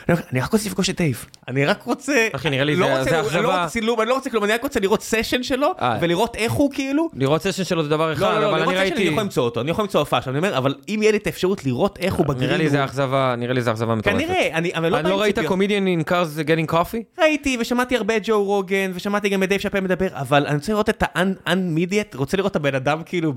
אני 0.09 0.41
רק 0.41 0.53
רוצה 0.53 0.69
לפגוש 0.69 0.91
את 0.91 0.97
דייב, 0.97 1.25
אני 1.49 1.65
רק 1.67 1.83
רוצה, 1.83 2.29
אחי, 2.33 2.51
נראה 2.51 2.65
לי 2.65 2.77
לא 2.77 2.87
זה- 2.87 3.11
אני 3.11 3.23
לא 3.23 3.27
אכזבה. 3.27 3.41
רוצה 3.63 3.67
צילום, 3.69 4.01
אני 4.01 4.09
לא 4.09 4.15
רוצה 4.15 4.31
כלום, 4.31 4.45
אני 4.45 4.53
רק 4.53 4.63
רוצה 4.63 4.81
לראות 4.81 5.03
סשן 5.03 5.43
שלו, 5.43 5.73
אה. 5.81 5.99
ולראות 6.01 6.37
איך 6.37 6.53
הוא 6.53 6.71
כאילו, 6.73 7.09
לראות 7.15 7.43
סשן 7.43 7.65
שלו 7.65 7.83
זה 7.83 7.89
דבר 7.89 8.13
אחד, 8.13 8.21
לא, 8.23 8.35
לא, 8.35 8.41
לא, 8.41 8.49
אבל 8.51 8.57
אני 8.63 8.67
סשן 8.67 8.71
אני 8.81 8.91
ראיתי... 8.91 9.03
יכול 9.03 9.21
למצוא 9.23 9.45
אותו, 9.45 9.61
אני 9.61 9.71
יכול 9.71 9.83
למצוא 9.83 10.01
הופעה 10.01 10.23
שלו, 10.23 10.39
אבל 10.57 10.75
אם 10.89 10.99
יהיה 11.03 11.13
לי 11.13 11.19
את 11.19 11.27
האפשרות 11.27 11.65
לראות 11.65 11.99
איך 12.01 12.15
הוא 12.15 12.27
ב 12.27 12.30
green, 12.30 12.47
נראה 12.47 12.57
לי 12.57 12.69
זה 12.69 12.85
אכזבה, 12.85 13.35
נראה 13.39 13.55
לי 13.55 13.63
זה 13.63 13.71
אכזבה 13.71 13.95
מטורפת. 13.95 14.19
כנראה, 14.19 14.49
אני, 14.55 14.73
לא 14.91 14.97
עם 14.99 15.07
לא 15.07 15.21
ראית. 15.21 15.39
Comedians 15.39 15.87
in 15.87 16.03
Cars 16.03 16.37
Getting 16.39 16.69
Coffee? 16.69 17.03
ראיתי 17.19 17.57
ושמעתי 17.61 17.97
הרבה 17.97 18.15
ג'ו 18.23 18.45
רוגן 18.45 18.91
ושמעתי 18.95 19.29
גם 19.29 19.43
את 19.43 19.49
דייב 19.49 19.61
שאפל 19.61 19.81
מדבר 19.81 20.07
אבל 20.13 20.47
אני 20.47 20.57
רוצה 20.57 20.73
לראות 20.73 20.89
את 20.89 21.03
ה-unmediated 21.03 22.17
רוצה 22.17 22.37
לראות 22.37 22.51
את 22.51 22.57
הבן 22.57 22.75
אדם 22.75 23.03
כאילו. 23.07 23.33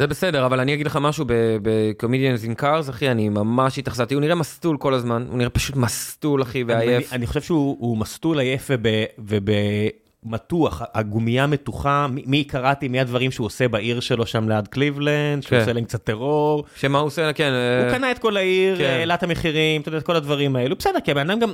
זה 0.00 0.06
בסדר, 0.06 0.46
אבל 0.46 0.60
אני 0.60 0.74
אגיד 0.74 0.86
לך 0.86 0.98
משהו, 1.02 1.24
ב 1.62 1.70
Comedians 1.70 2.44
in 2.44 2.54
Cars, 2.54 2.89
אחי, 2.90 3.10
אני 3.10 3.28
ממש 3.28 3.78
התאכזבתי, 3.78 4.14
הוא 4.14 4.20
נראה 4.20 4.34
מסטול 4.34 4.76
כל 4.76 4.94
הזמן, 4.94 5.26
הוא 5.28 5.38
נראה 5.38 5.50
פשוט 5.50 5.76
מסטול, 5.76 6.42
אחי, 6.42 6.62
אני, 6.62 6.72
ועייף. 6.72 7.12
אני 7.12 7.26
חושב 7.26 7.42
שהוא 7.42 7.76
הוא 7.80 7.98
מסטול 7.98 8.38
עייף 8.38 8.70
ובמתוח 9.18 10.82
הגומייה 10.94 11.46
מתוחה 11.46 12.06
מי- 12.26 12.44
קראתי 12.44 12.88
מי 12.88 13.00
הדברים 13.00 13.30
שהוא 13.30 13.46
עושה 13.46 13.68
בעיר 13.68 14.00
שלו 14.00 14.26
שם 14.26 14.48
ליד 14.48 14.68
קליבלנד 14.68 15.42
שהוא 15.42 15.50
כן. 15.50 15.60
עושה 15.60 15.72
להם 15.72 15.84
קצת 15.84 16.04
טרור 16.04 16.64
שמה 16.76 16.98
הוא 16.98 17.06
עושה, 17.06 17.32
כן. 17.32 17.50
הוא 17.52 17.86
אה, 17.88 17.94
קנה 17.94 18.10
את 18.10 18.18
כל 18.18 18.36
העיר 18.36 18.76
כן. 18.78 18.84
העלה 18.84 19.14
את 19.14 19.22
המחירים 19.22 19.80
אתה 19.80 19.88
יודע 19.88 19.98
את 19.98 20.02
כל 20.06 20.16
הדברים 20.16 20.56
האלו 20.56 20.76
בסדר 20.76 21.00
כי 21.04 21.10
הבן 21.10 21.30
אדם 21.30 21.40
גם. 21.40 21.52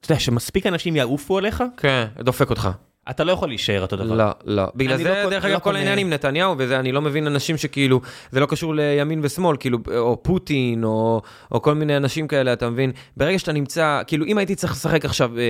אתה 0.00 0.12
יודע 0.12 0.20
שמספיק 0.20 0.66
אנשים 0.66 0.96
יעופו 0.96 1.38
עליך 1.38 1.64
כן, 1.76 2.06
דופק 2.18 2.50
אותך. 2.50 2.68
אתה 3.10 3.24
לא 3.24 3.32
יכול 3.32 3.48
להישאר 3.48 3.82
אותו 3.82 3.96
דבר. 3.96 4.14
לא, 4.14 4.24
לא. 4.44 4.62
בגלל 4.74 4.96
זה, 4.96 5.04
לא 5.24 5.30
דרך 5.30 5.44
לא 5.44 5.48
אגב, 5.50 5.58
כל 5.58 5.64
קונה- 5.64 5.78
העניין 5.78 5.98
עם 5.98 6.10
נתניהו 6.10 6.54
וזה, 6.58 6.78
אני 6.80 6.92
לא 6.92 7.00
מבין 7.02 7.26
אנשים 7.26 7.56
שכאילו, 7.56 8.00
זה 8.30 8.40
לא 8.40 8.46
קשור 8.46 8.74
לימין 8.74 9.20
ושמאל, 9.22 9.56
כאילו, 9.60 9.78
או 9.96 10.22
פוטין, 10.22 10.84
או, 10.84 11.22
או 11.52 11.62
כל 11.62 11.74
מיני 11.74 11.96
אנשים 11.96 12.28
כאלה, 12.28 12.52
אתה 12.52 12.70
מבין? 12.70 12.92
ברגע 13.16 13.38
שאתה 13.38 13.52
נמצא, 13.52 14.02
כאילו, 14.06 14.26
אם 14.26 14.38
הייתי 14.38 14.54
צריך 14.54 14.72
לשחק 14.72 15.04
עכשיו 15.04 15.38
אה, 15.38 15.42
אה, 15.42 15.44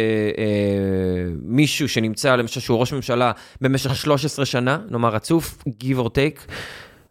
מישהו 1.42 1.88
שנמצא, 1.88 2.36
למשל, 2.36 2.61
שהוא 2.61 2.78
ראש 2.78 2.92
ממשלה 2.92 3.32
במשך 3.61 3.96
13 3.96 4.44
שנה, 4.46 4.78
נאמר 4.90 5.09
רצוף, 5.14 5.59
give 5.68 5.98
or 5.98 6.09
take, 6.09 6.53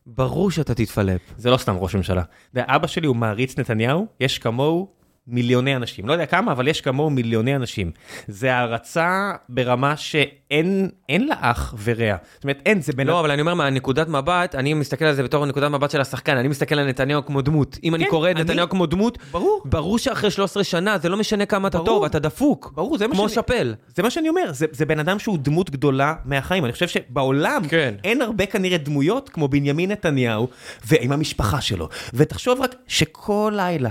ברור 0.05 0.51
שאתה 0.51 0.73
תתפלפ. 0.73 1.21
זה 1.37 1.49
לא 1.49 1.57
סתם 1.57 1.75
ראש 1.77 1.95
ממשלה. 1.95 2.21
אבא 2.57 2.87
שלי 2.87 3.07
הוא 3.07 3.15
מעריץ 3.15 3.59
נתניהו, 3.59 4.07
יש 4.19 4.37
כמוהו 4.39 5.00
מיליוני 5.27 5.75
אנשים. 5.75 6.07
לא 6.07 6.13
יודע 6.13 6.25
כמה, 6.25 6.51
אבל 6.51 6.67
יש 6.67 6.81
כמוהו 6.81 7.09
מיליוני 7.09 7.55
אנשים. 7.55 7.91
זה 8.27 8.53
הערצה 8.53 9.11
ברמה 9.49 9.97
שאין 9.97 10.89
אין 11.09 11.27
לה 11.27 11.35
אח 11.39 11.75
ורע. 11.83 12.15
זאת 12.35 12.43
אומרת, 12.43 12.61
אין, 12.65 12.81
זה 12.81 12.93
בין... 12.93 13.07
לא, 13.07 13.19
אבל 13.19 13.31
אני 13.31 13.41
אומר 13.41 13.53
מהנקודת 13.53 14.07
מבט, 14.07 14.55
אני 14.55 14.73
מסתכל 14.73 15.05
על 15.05 15.13
זה 15.15 15.23
בתור 15.23 15.45
נקודת 15.45 15.71
מבט 15.71 15.91
של 15.91 16.01
השחקן, 16.01 16.37
אני 16.37 16.47
מסתכל 16.47 16.79
על 16.79 16.87
נתניהו 16.87 17.25
כמו 17.25 17.41
דמות. 17.41 17.77
אם 17.83 17.95
אני 17.95 18.03
כן, 18.03 18.09
קורא 18.09 18.31
את 18.31 18.35
נתניהו 18.35 18.69
כמו 18.69 18.85
דמות, 18.85 19.17
ברור. 19.65 19.97
שאחרי 19.99 20.31
13 20.31 20.63
שנה, 20.63 20.97
זה 20.97 21.09
לא 21.09 21.17
משנה 21.17 21.45
כמה 21.45 21.67
אתה. 21.67 21.79
טוב, 21.79 22.03
אתה 22.03 22.19
דפוק. 22.19 22.71
ברור, 22.75 22.97
זה 22.97 23.07
מה 23.07 23.13
כמו 23.15 23.23
שאני- 23.29 23.35
שאפל. 23.35 23.75
זה 23.95 24.03
מה 24.03 24.09
שאני 24.09 24.29
אומר, 24.29 24.51
זה, 24.51 24.65
זה 24.71 24.85
בן 24.85 24.99
אדם 24.99 25.19
שהוא 25.19 25.37
דמות 25.41 25.69
גדולה 25.69 26.13
מהחיים. 26.25 26.65
אני 26.65 26.73
חושב 26.73 26.87
שבעולם 26.87 27.61
כן. 27.69 27.93
אין 28.03 28.21
הרבה 28.21 28.45
כנראה 28.45 28.77
דמויות 28.77 29.29
כמו 29.29 29.47
בנימין 29.47 29.91
נתניהו, 29.91 30.47
ועם 30.85 31.11
המשפחה 31.11 31.61
שלו. 31.61 31.89
ותחשוב 32.13 32.61
רק 32.61 32.75
שכל 32.87 33.53
לילה, 33.55 33.89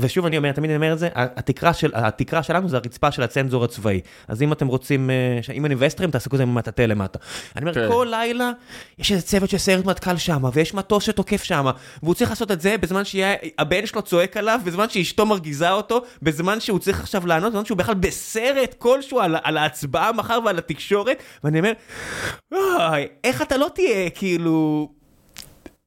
ושוב 0.00 0.26
אני 0.26 0.36
אומר, 0.36 0.52
תמיד 0.52 0.70
אני 0.70 0.76
אומר 0.76 0.92
את 0.92 0.98
זה, 0.98 1.08
התקרה, 1.14 1.72
של, 1.72 1.90
התקרה 1.94 2.42
שלנו 2.42 2.68
זה 2.68 2.76
הרצפה 2.76 3.12
של 3.12 3.22
הצנזור 3.22 3.64
הצבאי. 3.64 4.00
אז 4.28 4.42
אם 4.42 4.52
אתם 4.52 4.66
רוצים, 4.66 5.10
אה, 5.10 5.54
אם 5.54 5.66
אני 5.66 5.74
אינבסטרים, 5.74 6.10
תעסקו 6.10 6.36
את 6.36 6.38
זה 6.38 6.42
עם 6.42 6.48
המטאטא 6.48 6.82
למטה. 6.82 7.18
אני 7.56 7.62
אומר, 7.62 7.74
כן. 7.74 7.88
כל 7.88 8.06
לילה 8.10 8.50
יש 8.98 9.12
איזה 9.12 9.22
צוות 9.22 9.50
של 9.50 9.58
סיירת 9.58 9.84
מטכ"ל 9.84 10.16
שם, 10.16 10.44
ויש 10.52 10.74
מטוס 10.74 11.04
שתוקף 11.04 11.42
שם, 11.42 11.66
והוא 12.02 12.14
צריך 12.14 12.30
לעשות 12.30 12.50
את 12.50 12.60
זה 12.60 12.76
בזמן 12.78 13.04
שהבן 13.04 13.86
שלו 13.86 14.02
צועק 14.02 14.36
עליו, 14.36 14.60
בזמן 14.64 14.88
שאשתו 14.88 15.26
מרגיזה 15.26 15.70
אותו, 15.70 16.02
בזמן 16.22 16.60
שהוא 16.60 16.78
צריך 16.78 17.00
עכשיו 17.00 17.26
לענות, 17.26 17.52
בזמן 17.52 17.64
שהוא 17.64 17.78
בכלל 17.78 17.94
בסרט 17.94 18.74
כלשהו 18.78 19.20
על, 19.20 19.36
על 19.42 19.56
ההצבעה 19.56 20.12
מחר 20.12 20.38
ועל 20.44 20.58
התקשורת, 20.58 21.22
ואני 21.44 21.58
אומר, 21.58 21.72
"וואי, 22.52 23.06
איך 23.24 23.42
אתה 23.42 23.56
לא 23.56 23.70
תהיה 23.74 24.10
כאילו... 24.10 24.88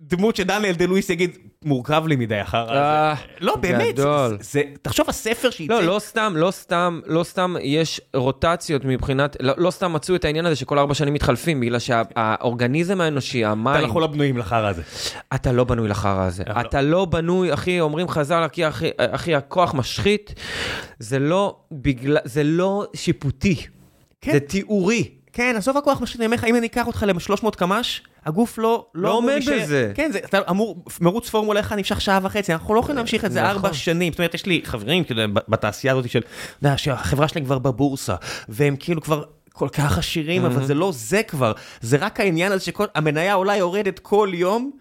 דמות 0.01 0.35
שדניאל 0.35 0.75
דה 0.75 0.85
לואיס 0.85 1.09
יגיד, 1.09 1.37
מורכב 1.65 2.03
לי 2.07 2.15
מדי 2.15 2.41
אחר 2.41 2.69
אה, 2.69 3.11
הזה. 3.11 3.21
לא, 3.39 3.55
באמת, 3.55 3.95
גדול. 3.95 4.37
זה, 4.41 4.61
תחשוב 4.81 5.09
הספר 5.09 5.49
שייצא. 5.49 5.73
לא, 5.73 5.83
לא 5.83 5.99
סתם, 5.99 6.33
לא 6.35 6.51
סתם, 6.51 6.99
לא 7.05 7.23
סתם 7.23 7.55
יש 7.61 8.01
רוטציות 8.13 8.85
מבחינת, 8.85 9.37
לא, 9.39 9.53
לא 9.57 9.71
סתם 9.71 9.93
מצאו 9.93 10.15
את 10.15 10.25
העניין 10.25 10.45
הזה 10.45 10.55
שכל 10.55 10.79
ארבע 10.79 10.93
שנים 10.93 11.13
מתחלפים, 11.13 11.59
בגלל 11.59 11.79
שהאורגניזם 11.79 13.01
האנושי, 13.01 13.45
המים, 13.45 13.85
אנחנו 13.85 13.99
לא 13.99 14.07
בנויים 14.07 14.37
לחרא 14.37 14.67
הזה. 14.67 14.81
אתה 15.35 15.51
לא 15.51 15.63
בנוי 15.63 15.87
לחרא 15.87 16.23
הזה. 16.23 16.43
אנחנו 16.47 16.61
אתה 16.61 16.81
לא 16.81 17.05
בנוי, 17.05 17.53
אחי, 17.53 17.79
אומרים 17.79 18.07
חז"ל, 18.07 18.45
אחי, 18.45 18.67
אחי, 18.67 18.89
אחי, 18.97 19.35
הכוח 19.35 19.73
משחית, 19.73 20.33
זה 20.99 21.19
לא 21.19 21.55
בגלל, 21.71 22.17
זה 22.23 22.43
לא 22.43 22.85
שיפוטי, 22.95 23.55
כן. 24.21 24.31
זה 24.31 24.39
תיאורי. 24.39 25.09
כן, 25.33 25.53
עזוב 25.57 25.77
הכוח 25.77 26.01
משחית, 26.01 26.21
אני 26.21 26.25
אומר 26.25 26.35
לך, 26.35 26.43
אם 26.43 26.55
אני 26.55 26.67
אקח 26.67 26.87
אותך 26.87 27.05
ל-300 27.07 27.51
קמ"ש, 27.51 28.01
הגוף 28.25 28.57
לא... 28.57 28.85
לא 28.95 29.07
אמור 29.07 29.31
עומד 29.31 29.39
בזה. 29.51 29.91
כן, 29.95 30.11
זה, 30.13 30.19
אתה 30.25 30.39
אמור, 30.49 30.83
מרוץ 31.01 31.29
פורמולה 31.29 31.59
1 31.59 31.77
נמשך 31.77 32.01
שעה 32.01 32.19
וחצי, 32.23 32.53
אנחנו 32.53 32.73
לא 32.73 32.79
יכולים 32.79 32.97
להמשיך 32.97 33.25
את 33.25 33.31
זה 33.31 33.41
נכון. 33.41 33.51
ארבע 33.51 33.73
שנים. 33.73 34.13
זאת 34.13 34.19
אומרת, 34.19 34.33
יש 34.33 34.45
לי 34.45 34.61
חברים, 34.63 35.03
כאילו, 35.03 35.21
בתעשייה 35.47 35.93
הזאת 35.93 36.09
של, 36.09 36.19
אתה 36.19 36.67
יודע, 36.67 36.77
שהחברה 36.77 37.27
שלהם 37.27 37.45
כבר 37.45 37.59
בבורסה, 37.59 38.15
והם 38.49 38.75
כאילו 38.79 39.01
כבר... 39.01 39.23
כל 39.53 39.69
כך 39.69 39.97
עשירים, 39.97 40.45
אבל 40.45 40.65
זה 40.65 40.73
לא 40.73 40.91
זה 40.95 41.23
כבר, 41.23 41.51
זה 41.81 41.97
רק 41.97 42.19
העניין 42.19 42.51
הזה 42.51 42.65
שכל, 42.65 42.85
המניה 42.95 43.33
עולה 43.33 43.55
יורדת 43.55 43.99
כל 43.99 44.29
יום, 44.33 44.71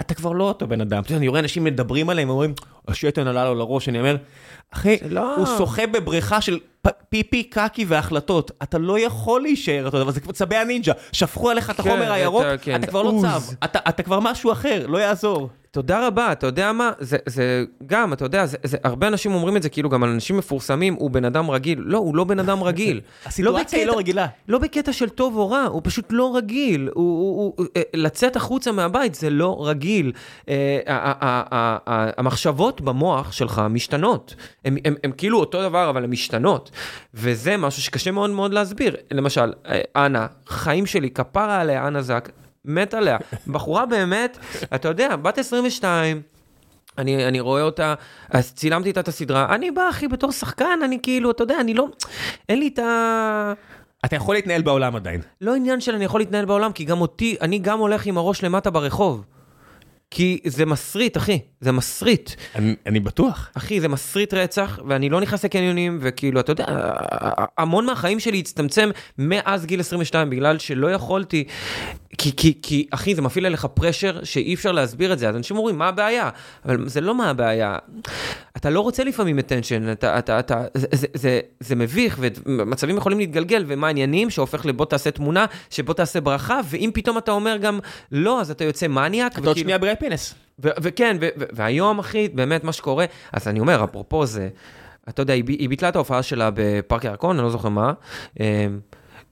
אתה 0.00 0.14
כבר 0.14 0.32
לא 0.32 0.44
אותו 0.44 0.66
בן 0.66 0.80
אדם. 0.80 1.02
אתה 1.02 1.10
יודע, 1.10 1.18
אני 1.18 1.28
רואה 1.28 1.40
אנשים 1.40 1.64
מדברים 1.64 2.10
עליהם, 2.10 2.28
אומרים, 2.30 2.54
השתן 2.88 3.26
עלה 3.26 3.44
לו 3.44 3.54
לראש, 3.54 3.88
אני 3.88 3.98
אומר, 3.98 4.16
אחי, 4.70 4.96
לא. 5.10 5.36
הוא 5.36 5.46
שוחה 5.58 5.86
בבריכה 5.86 6.40
של 6.40 6.58
פיפי, 7.08 7.42
קקי 7.42 7.84
והחלטות, 7.88 8.50
אתה 8.62 8.78
לא 8.78 8.98
יכול 8.98 9.42
להישאר 9.42 9.86
אותו 9.86 9.98
דבר, 9.98 10.10
זה 10.10 10.20
כמו 10.20 10.32
צבי 10.32 10.56
הנינג'ה, 10.56 10.92
שפכו 11.12 11.50
עליך 11.50 11.70
את 11.70 11.80
כן, 11.80 11.88
החומר 11.90 12.12
הירוק, 12.12 12.42
אתה- 12.42 12.58
כן, 12.58 12.74
אתה 12.82 12.86
כבר 12.86 13.02
לא. 13.02 13.18
צב, 13.22 13.42
אתה 13.64 13.78
אתה 13.88 14.02
כבר 14.02 14.20
משהו 14.20 14.52
אחר, 14.52 14.86
לא 14.86 14.98
יעזור. 14.98 15.48
תודה 15.78 16.06
רבה, 16.06 16.32
אתה 16.32 16.46
יודע 16.46 16.72
מה? 16.72 16.92
זה, 16.98 17.16
זה 17.26 17.64
גם, 17.86 18.12
אתה 18.12 18.24
יודע, 18.24 18.46
זה, 18.46 18.56
זה, 18.62 18.76
הרבה 18.84 19.08
אנשים 19.08 19.32
אומרים 19.32 19.56
את 19.56 19.62
זה, 19.62 19.68
כאילו 19.68 19.88
גם 19.88 20.02
על 20.02 20.10
אנשים 20.10 20.36
מפורסמים, 20.36 20.94
הוא 20.94 21.10
בן 21.10 21.24
אדם 21.24 21.50
רגיל. 21.50 21.78
לא, 21.84 21.98
הוא 21.98 22.16
לא 22.16 22.24
בן 22.24 22.38
אדם 22.38 22.62
רגיל. 22.62 23.00
הסיטואציה 23.26 23.78
היא 23.78 23.86
לא 23.86 23.98
רגילה. 23.98 24.26
לא 24.48 24.58
בקטע 24.58 24.92
של 24.92 25.08
טוב 25.08 25.36
או 25.36 25.50
רע, 25.50 25.64
הוא 25.64 25.80
פשוט 25.84 26.06
לא 26.10 26.36
רגיל. 26.36 26.88
הוא, 26.94 27.04
הוא, 27.04 27.54
הוא, 27.56 27.66
אה, 27.76 27.82
לצאת 27.94 28.36
החוצה 28.36 28.72
מהבית 28.72 29.14
זה 29.14 29.30
לא 29.30 29.56
רגיל. 29.68 30.12
אה, 30.48 30.80
המחשבות 32.16 32.80
במוח 32.80 33.32
שלך 33.32 33.62
משתנות. 33.70 34.34
הם 34.64 35.12
כאילו 35.16 35.40
אותו 35.40 35.62
דבר, 35.62 35.90
אבל 35.90 36.04
הן 36.04 36.10
משתנות. 36.10 36.70
וזה 37.14 37.56
משהו 37.56 37.82
שקשה 37.82 38.10
מאוד 38.10 38.30
מאוד 38.30 38.54
להסביר. 38.54 38.96
למשל, 39.10 39.52
אה, 39.68 39.80
אנה, 39.96 40.26
חיים 40.46 40.86
שלי, 40.86 41.10
כפרה 41.10 41.60
עליה, 41.60 41.86
אנה 41.86 42.02
זק. 42.02 42.28
מת 42.68 42.94
עליה. 42.94 43.18
בחורה 43.46 43.86
באמת, 43.86 44.38
אתה 44.74 44.88
יודע, 44.88 45.16
בת 45.16 45.38
22, 45.38 46.22
אני, 46.98 47.28
אני 47.28 47.40
רואה 47.40 47.62
אותה, 47.62 47.94
אז 48.30 48.52
צילמתי 48.52 48.88
איתה 48.88 49.00
את 49.00 49.08
הסדרה, 49.08 49.54
אני 49.54 49.70
בא 49.70 49.90
אחי 49.90 50.08
בתור 50.08 50.32
שחקן, 50.32 50.78
אני 50.84 50.98
כאילו, 51.02 51.30
אתה 51.30 51.42
יודע, 51.42 51.60
אני 51.60 51.74
לא, 51.74 51.88
אין 52.48 52.58
לי 52.58 52.68
את 52.68 52.78
ה... 52.78 53.52
אתה 54.04 54.16
יכול 54.16 54.34
להתנהל 54.34 54.62
בעולם 54.62 54.96
עדיין. 54.96 55.20
לא 55.40 55.54
עניין 55.54 55.80
של 55.80 55.94
אני 55.94 56.04
יכול 56.04 56.20
להתנהל 56.20 56.44
בעולם, 56.44 56.72
כי 56.72 56.84
גם 56.84 57.00
אותי, 57.00 57.36
אני 57.40 57.58
גם 57.58 57.78
הולך 57.78 58.06
עם 58.06 58.18
הראש 58.18 58.44
למטה 58.44 58.70
ברחוב. 58.70 59.24
כי 60.10 60.40
זה 60.44 60.66
מסריט, 60.66 61.16
אחי, 61.16 61.38
זה 61.60 61.72
מסריט. 61.72 62.30
אני, 62.54 62.74
אני 62.86 63.00
בטוח. 63.00 63.50
אחי, 63.54 63.80
זה 63.80 63.88
מסריט 63.88 64.34
רצח, 64.34 64.78
ואני 64.88 65.08
לא 65.08 65.20
נכנס 65.20 65.44
לקניונים, 65.44 65.98
וכאילו, 66.00 66.40
אתה 66.40 66.52
יודע, 66.52 66.66
המון 67.58 67.86
מהחיים 67.86 68.20
שלי 68.20 68.38
הצטמצם 68.38 68.90
מאז 69.18 69.66
גיל 69.66 69.80
22, 69.80 70.30
בגלל 70.30 70.58
שלא 70.58 70.92
יכולתי, 70.92 71.44
כי, 72.18 72.36
כי, 72.36 72.58
כי, 72.62 72.86
אחי, 72.90 73.14
זה 73.14 73.22
מפעיל 73.22 73.46
עליך 73.46 73.64
פרשר 73.64 74.24
שאי 74.24 74.54
אפשר 74.54 74.72
להסביר 74.72 75.12
את 75.12 75.18
זה, 75.18 75.28
אז 75.28 75.36
אנשים 75.36 75.56
אומרים, 75.56 75.78
מה 75.78 75.88
הבעיה? 75.88 76.30
אבל 76.64 76.88
זה 76.88 77.00
לא 77.00 77.14
מה 77.14 77.30
הבעיה. 77.30 77.76
אתה 78.56 78.70
לא 78.70 78.80
רוצה 78.80 79.04
לפעמים 79.04 79.38
attention, 79.38 79.92
אתה, 79.92 80.18
אתה, 80.18 80.38
אתה, 80.38 80.64
זה, 80.74 80.86
זה, 80.92 81.06
זה, 81.14 81.40
זה 81.60 81.76
מביך, 81.76 82.18
ומצבים 82.46 82.96
יכולים 82.96 83.18
להתגלגל, 83.18 83.64
ומה 83.66 83.86
העניינים 83.86 84.30
שהופך 84.30 84.66
לבוא 84.66 84.86
תעשה 84.86 85.10
תמונה, 85.10 85.46
שבוא 85.70 85.94
תעשה 85.94 86.20
ברכה, 86.20 86.60
ואם 86.64 86.90
פתאום 86.94 87.18
אתה 87.18 87.32
אומר 87.32 87.56
גם 87.56 87.78
לא, 88.12 88.40
אז 88.40 88.50
אתה 88.50 88.64
יוצא 88.64 88.88
מניאק. 88.88 89.38
אתה 89.38 89.48
עוד 89.48 89.56
שנייה 89.56 89.78
ברי 89.78 89.96
פנס. 89.96 90.34
וכן, 90.58 91.16
והיום, 91.36 91.98
אחי, 91.98 92.28
באמת 92.28 92.64
מה 92.64 92.72
שקורה, 92.72 93.04
אז 93.32 93.48
אני 93.48 93.60
אומר, 93.60 93.84
אפרופו 93.84 94.26
זה, 94.26 94.48
אתה 95.08 95.22
יודע, 95.22 95.34
היא, 95.34 95.44
היא 95.48 95.68
ביטלה 95.68 95.88
את 95.88 95.96
ההופעה 95.96 96.22
שלה 96.22 96.50
בפארק 96.54 97.04
ירקון, 97.04 97.36
אני 97.36 97.44
לא 97.44 97.50
זוכר 97.50 97.68
מה. 97.68 97.92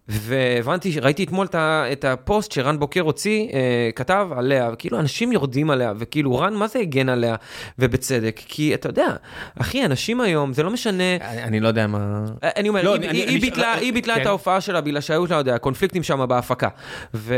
והבנתי, 0.09 1.01
ראיתי 1.01 1.25
אתמול 1.25 1.47
את 1.93 2.05
הפוסט 2.05 2.53
שרן 2.53 2.79
בוקר 2.79 3.01
הוציא, 3.01 3.49
אה, 3.53 3.91
כתב 3.95 4.29
עליה, 4.37 4.71
וכאילו 4.73 4.99
אנשים 5.01 5.33
יורדים 5.33 5.71
עליה, 5.71 5.93
וכאילו 5.99 6.39
רן, 6.39 6.55
מה 6.55 6.67
זה 6.67 6.79
הגן 6.79 7.09
עליה? 7.09 7.35
ובצדק, 7.79 8.41
כי 8.47 8.75
אתה 8.75 8.89
יודע, 8.89 9.07
אחי, 9.61 9.85
אנשים 9.85 10.21
היום, 10.21 10.53
זה 10.53 10.63
לא 10.63 10.71
משנה... 10.71 11.17
אני, 11.21 11.43
אני 11.43 11.61
לא 11.61 11.69
יודע 11.69 11.87
מה... 11.87 12.25
אה, 12.45 12.51
אני 12.57 12.69
אומר, 12.69 12.83
לא, 12.83 12.95
היא, 12.95 13.09
אני, 13.09 13.19
היא, 13.19 13.29
אני, 13.29 13.39
ביטלה, 13.39 13.75
אני, 13.75 13.85
היא 13.85 13.93
ביטלה 13.93 14.15
כן. 14.15 14.21
את 14.21 14.27
ההופעה 14.27 14.61
שלה 14.61 14.81
בגלל 14.81 15.01
שהיו 15.01 15.27
לה, 15.27 15.37
יודע, 15.37 15.59
קונפליקטים 15.59 16.03
שם 16.03 16.27
בהפקה. 16.29 16.69
ו... 17.15 17.35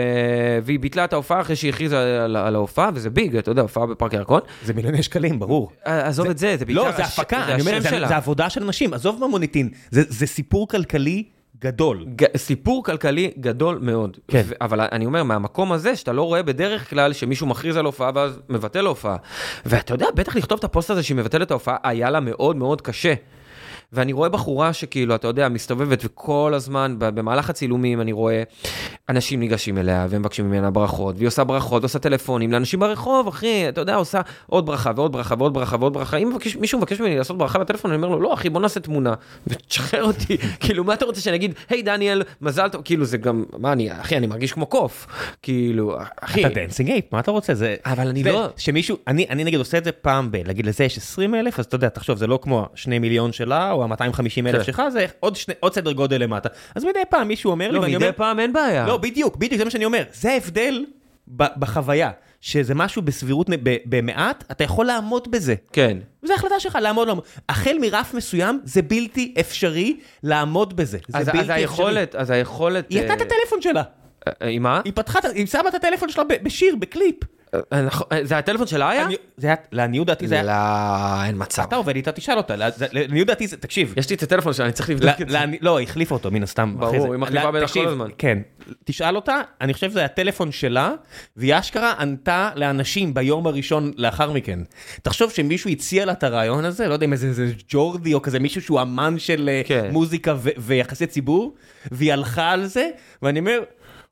והיא 0.63 0.81
ביטלה 0.81 1.05
את 1.05 1.13
ההופעה 1.13 1.41
אחרי 1.41 1.57
שהיא 1.57 1.73
הכריזה 1.73 2.25
על, 2.25 2.37
על 2.37 2.55
ההופעה, 2.55 2.91
וזה 2.95 3.11
big, 3.11 3.37
אתה 3.37 3.51
יודע, 3.51 3.63
הופעה 3.63 3.87
בפארק 3.87 4.13
ירקון. 4.13 4.41
זה 4.65 4.75
מיליוני 4.75 5.03
שקלים, 5.03 5.39
ברור. 5.39 5.71
אה, 5.87 6.07
עזוב 6.07 6.27
זה, 6.27 6.33
את 6.33 6.39
זה, 6.39 6.57
זה 6.57 6.65
בעיקר... 6.65 6.83
לא, 6.83 6.93
זה 6.93 7.05
הפקה, 7.05 7.43
זה, 7.47 7.55
אני 7.55 7.61
אומר, 7.61 7.81
זה, 7.81 8.07
זה 8.09 8.17
עבודה 8.17 8.51
של 8.51 8.63
אנשים, 8.63 8.95
עזוב 8.95 9.25
במוניטין, 9.25 9.69
זה, 9.91 10.03
זה 10.09 10.27
סיפור 10.27 10.69
כלכלי. 10.69 11.38
גדול. 11.61 12.05
ג- 12.17 12.37
סיפור 12.37 12.85
כלכלי 12.85 13.31
גדול 13.41 13.79
מאוד. 13.83 14.17
כן. 14.29 14.43
ו- 14.47 14.53
אבל 14.61 14.81
אני 14.93 15.07
אומר, 15.07 15.23
מהמקום 15.23 15.73
הזה, 15.73 15.97
שאתה 15.97 16.13
לא 16.13 16.23
רואה 16.23 16.43
בדרך 16.43 16.91
כלל 16.91 17.13
שמישהו 17.13 17.47
מכריז 17.47 17.77
על 17.77 17.85
הופעה 17.85 18.11
ואז 18.15 18.41
מבטל 18.49 18.87
הופעה. 18.87 19.17
ואתה 19.67 19.95
יודע, 19.95 20.07
בטח 20.15 20.37
לכתוב 20.37 20.59
את 20.59 20.65
הפוסט 20.65 20.91
הזה 20.91 21.03
שהיא 21.03 21.17
מבטלת 21.17 21.47
את 21.47 21.51
ההופעה, 21.51 21.77
היה 21.83 22.11
לה 22.11 22.21
מאוד 22.21 22.57
מאוד 22.57 22.81
קשה. 22.81 23.15
ואני 23.93 24.13
רואה 24.13 24.29
בחורה 24.29 24.73
שכאילו, 24.73 25.15
אתה 25.15 25.29
יודע, 25.29 25.49
מסתובבת 25.49 26.01
וכל 26.05 26.53
הזמן, 26.55 26.95
במהלך 26.99 27.51
הצילומים 27.51 28.01
אני 28.01 28.13
רואה 28.13 28.43
אנשים 29.09 29.41
ניגשים 29.41 29.79
אליה 29.79 30.07
ומבקשים 30.11 30.49
ממנה 30.49 30.71
ברכות, 30.71 31.15
והיא 31.17 31.29
עושה 31.29 31.45
ברכות, 31.45 31.83
עושה 31.83 31.99
טלפונים 31.99 32.53
לאנשים 32.53 32.81
ברחוב, 32.81 33.29
אחי, 33.29 33.69
אתה 33.69 33.81
יודע, 33.81 33.95
עושה 33.95 34.21
עוד 34.47 34.67
ברכה 34.67 34.93
ועוד 34.97 35.13
ברכה 35.13 35.35
ועוד 35.39 35.55
ברכה 35.55 35.77
ועוד 35.81 35.93
ברכה. 35.93 36.17
אם 36.17 36.29
מבקש, 36.29 36.57
מישהו 36.57 36.79
מבקש 36.79 37.01
ממני 37.01 37.19
לעשות 37.19 37.39
ברכה 37.39 37.59
בטלפון, 37.59 37.91
אני 37.91 37.97
אומר 37.97 38.09
לו, 38.09 38.21
לא, 38.21 38.35
אחי, 38.35 38.51
בוא 38.51 38.61
נעשה 38.61 38.81
תמונה, 38.81 39.15
ותשחרר 39.47 40.05
אותי. 40.05 40.37
כאילו, 40.61 40.85
מה 40.85 40.95
אתה 40.95 41.05
רוצה 41.05 41.21
שאני 41.21 41.37
אגיד, 41.37 41.55
היי, 41.69 41.83
דניאל, 41.83 42.23
מזל 42.41 42.69
טוב, 42.69 42.83
כאילו, 42.85 43.05
זה 43.05 43.19
גם, 43.19 43.45
מה 43.59 43.73
אני, 43.73 44.01
אחי, 44.01 44.17
אני 44.17 44.27
מרגיש 44.27 44.53
כמו 44.53 44.67
קוף. 44.67 45.07
כאילו, 45.43 45.97
אחי. 46.21 46.47
אתה 46.47 46.55
dancing 46.55 46.91
ape, 46.91 47.13
מה 47.13 47.21
אתה 47.21 47.31
רוצה? 47.31 47.55
זה... 47.55 47.77
אבל 47.87 48.09
אני 48.09 48.25
לא... 48.25 48.47
שמישהו, 48.57 48.97
אני, 49.07 49.27
אני 49.31 49.45
נגיד 49.45 49.59
עושה 49.59 49.79
את 49.79 49.85
זה 49.85 49.93
פעם 49.93 50.31
ב... 50.31 50.37
להגיד 50.37 50.67
לזה 50.67 50.85
יש 50.85 50.99
20 50.99 51.35
אלף, 51.35 51.59
אז 51.59 51.65
אתה 51.65 51.75
יודע, 51.75 51.89
תחשוב, 51.89 52.19
זה 52.19 52.27
לא 52.27 52.39
כמו 52.43 52.67
2 52.75 53.03
מיליון 53.03 53.33
שלה, 53.33 53.73
או 53.79 53.85
ה-250 53.85 54.47
אלף 54.47 54.59
כן. 54.59 54.65
שלך, 54.65 54.83
זה 54.93 55.07
עוד, 55.21 55.37
שני, 55.37 55.55
עוד 55.61 55.75
סדר 55.75 55.93
גודל 55.93 56.23
למטה. 56.23 56.49
אז 56.75 56.85
מדי 56.85 56.99
פעם 57.09 57.29
מישהו 57.29 57.51
אומר 57.51 57.71
לא, 57.71 57.87
לי. 57.87 57.93
לא, 57.93 57.99
מדי 57.99 58.13
פעם 58.13 58.41
אין 58.41 58.53
בעיה. 58.53 58.87
לא, 58.87 58.97
בדיוק, 58.97 59.37
בדיוק, 59.37 59.59
זה 59.59 59.65
מה 59.65 59.71
שאני 59.71 59.85
אומר. 59.85 60.03
זה 60.13 60.33
ההבדל 60.33 60.85
בחוויה. 61.29 62.11
שזה 62.41 62.75
משהו 62.75 63.03
בסבירות, 63.03 63.47
במעט, 63.63 64.45
אתה 64.51 64.65
יכול 64.65 64.87
לעמוד 64.87 65.31
בזה. 65.31 65.55
כן. 65.73 65.99
זו 66.23 66.35
החלטה 66.35 66.61
שלך, 66.61 66.79
לעמוד, 66.83 67.09
לעמוד. 67.09 67.25
החל 67.49 67.77
מרף 67.81 68.15
מסוים, 68.15 68.61
זה 68.65 68.83
בלתי 68.83 69.35
אפשרי 69.41 69.97
לעמוד 70.23 70.77
בזה. 70.77 70.99
זה 71.09 71.19
אז, 71.19 71.27
בלתי 71.27 71.39
אז 71.39 71.51
היכולת, 71.51 72.09
אפשרי. 72.09 72.21
אז 72.21 72.31
היכולת... 72.31 72.87
היא 72.91 73.01
נתנה 73.01 73.15
את 73.15 73.21
הטלפון 73.21 73.63
שלה. 73.63 73.83
אה, 74.27 74.33
אה, 74.43 74.49
עם 74.49 74.63
מה? 74.63 74.81
היא 74.85 74.93
פתחה, 74.97 75.19
היא 75.35 75.47
שמה 75.47 75.69
את 75.69 75.75
הטלפון 75.75 76.09
שלה 76.09 76.25
בשיר, 76.43 76.77
בקליפ. 76.77 77.17
אה, 77.73 77.83
נכון, 77.83 78.07
אה, 78.13 78.25
זה 78.25 78.39
הטלפון 78.39 78.67
שלה 78.67 78.91
היה? 78.91 79.07
זה 79.37 79.47
היה, 79.47 79.57
לעניות 79.73 80.07
דעתי 80.07 80.29
זה 80.29 80.35
היה... 80.35 80.43
לא, 80.43 81.25
אין 81.25 81.35
מצב. 81.39 81.63
אתה 81.63 81.77
עובד 81.77 81.97
איתה, 81.97 82.13
תשאל 82.13 82.37
אותה. 82.37 82.55
לעניות 82.93 83.27
דעתי 83.27 83.47
זה, 83.47 83.57
תקשיב. 83.57 83.95
יש 83.97 84.11
לי 84.11 84.17
את 84.17 84.23
הטלפון 84.23 84.53
שלה, 84.53 84.65
אני 84.65 84.73
צריך 84.73 84.91
לבדוק 84.91 85.21
את 85.21 85.29
זה. 85.29 85.39
לא, 85.61 85.77
היא 85.77 85.89
החליפה 85.89 86.15
אותו, 86.15 86.31
מן 86.31 86.43
הסתם. 86.43 86.75
ברור, 86.79 87.13
היא 87.13 87.21
מחליפה 87.21 87.51
בטח 87.51 87.73
כל 87.73 87.89
הזמן. 87.89 88.09
כן. 88.19 88.39
תשאל 88.85 89.17
אותה, 89.17 89.41
אני 89.61 89.75
חושב 89.75 89.91
שזה 89.91 90.05
הטלפון 90.05 90.53
שלה, 90.53 90.93
והיא 91.37 91.59
אשכרה 91.59 91.95
ענתה 91.99 92.51
לאנשים 92.55 93.15
ביום 93.15 93.47
הראשון 93.47 93.93
לאחר 93.97 94.33
מכן. 94.33 94.59
תחשוב 95.03 95.31
שמישהו 95.31 95.71
הציע 95.71 96.05
לה 96.05 96.13
את 96.13 96.23
הרעיון 96.23 96.65
הזה, 96.65 96.89
לא 96.89 96.93
יודע 96.93 97.07
אם 97.07 97.13
איזה 97.13 97.53
ג'ורדי 97.69 98.15
או 98.15 98.23
כזה 98.23 98.39
מישהו 98.39 98.63
שהוא 98.63 98.83
אמן 98.83 99.19
של 99.19 99.49
אה, 99.49 99.63
כן. 99.65 99.89
מוזיקה 99.93 100.37
ויחסי 100.59 101.07
ציבור, 101.07 101.55
והיא 101.93 102.13
הלכה 102.13 102.51
על 102.51 102.67
זה, 102.67 102.89
ואני 103.23 103.39
אומר, 103.39 103.61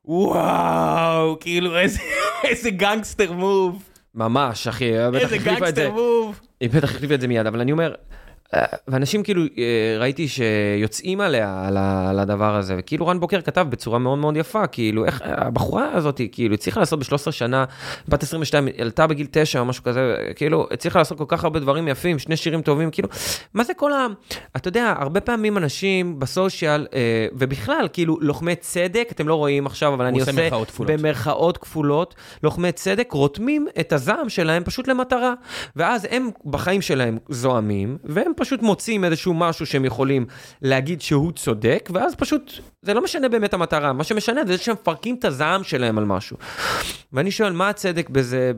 וואו, 0.07 1.39
כאילו 1.39 1.77
איזה, 1.77 1.99
איזה 2.43 2.69
גנגסטר 2.69 3.31
מוב. 3.31 3.83
ממש, 4.15 4.67
אחי, 4.67 4.99
איזה 4.99 5.37
גנגסטר 5.37 5.91
מוב. 5.91 6.39
היא 6.59 6.69
בטח 6.69 6.95
החליפה 6.95 7.15
את 7.15 7.21
זה 7.21 7.27
מיד, 7.27 7.45
אבל 7.47 7.61
אני 7.61 7.71
אומר, 7.71 7.93
ואנשים 8.87 9.23
כאילו, 9.23 9.41
אה, 9.57 9.97
ראיתי 9.99 10.27
שיוצאים 10.27 11.21
עליה, 11.21 11.65
על 12.09 12.19
הדבר 12.19 12.55
הזה, 12.55 12.75
וכאילו 12.77 13.07
רן 13.07 13.19
בוקר 13.19 13.41
כתב 13.41 13.67
בצורה 13.69 13.99
מאוד 13.99 14.17
מאוד 14.17 14.37
יפה, 14.37 14.67
כאילו, 14.67 15.05
איך 15.05 15.21
הבחורה 15.25 15.91
הזאת, 15.93 16.21
כאילו, 16.31 16.53
הצליחה 16.53 16.79
לעשות 16.79 16.99
ב-13 16.99 17.31
שנה, 17.31 17.65
בת 18.07 18.23
22, 18.23 18.67
עלתה 18.77 19.07
בגיל 19.07 19.27
9 19.31 19.59
או 19.59 19.65
משהו 19.65 19.83
כזה, 19.83 20.15
כאילו, 20.35 20.67
הצליחה 20.71 20.99
לעשות 20.99 21.17
כל 21.17 21.25
כך 21.27 21.43
הרבה 21.43 21.59
דברים 21.59 21.87
יפים, 21.87 22.19
שני 22.19 22.37
שירים 22.37 22.61
טובים, 22.61 22.91
כאילו, 22.91 23.09
מה 23.53 23.63
זה 23.63 23.73
כל 23.73 23.93
ה... 23.93 24.07
אתה 24.55 24.67
יודע, 24.67 24.93
הרבה 24.99 25.21
פעמים 25.21 25.57
אנשים 25.57 26.19
בסושיאל, 26.19 26.87
אה, 26.93 27.27
ובכלל, 27.33 27.87
כאילו, 27.93 28.17
לוחמי 28.21 28.55
צדק, 28.55 29.07
אתם 29.11 29.27
לא 29.27 29.35
רואים 29.35 29.65
עכשיו, 29.65 29.93
אבל 29.93 30.05
אני 30.05 30.19
עושה... 30.19 30.31
מרכאות 30.31 30.67
כפולות. 30.69 30.91
במרכאות 30.91 31.57
כפולות, 31.57 32.15
לוחמי 32.43 32.71
צדק 32.71 33.09
רותמים 33.11 33.67
את 33.79 33.93
הזעם 33.93 34.29
שלהם 34.29 34.63
פשוט 34.63 34.87
למטרה, 34.87 35.33
ואז 35.75 36.07
הם 36.11 36.29
בחיים 36.45 36.81
שלהם 36.81 37.17
זועמים, 37.29 37.97
והם 38.03 38.31
פשוט 38.37 38.61
מוצאים 38.61 39.05
איזשהו 39.05 39.33
משהו 39.33 39.65
שהם 39.65 39.85
יכולים 39.85 40.25
להגיד 40.61 41.01
שהוא 41.01 41.31
צודק, 41.31 41.89
ואז 41.93 42.15
פשוט, 42.15 42.53
זה 42.81 42.93
לא 42.93 43.03
משנה 43.03 43.29
באמת 43.29 43.53
המטרה, 43.53 43.93
מה 43.93 44.03
שמשנה 44.03 44.41
זה 44.47 44.57
שהם 44.57 44.75
מפרקים 44.81 45.15
את 45.19 45.25
הזעם 45.25 45.63
שלהם 45.63 45.97
על 45.97 46.05
משהו. 46.05 46.37
ואני 47.13 47.31
שואל, 47.31 47.51
מה 47.53 47.69
הצדק 47.69 48.09
בזה, 48.09 48.51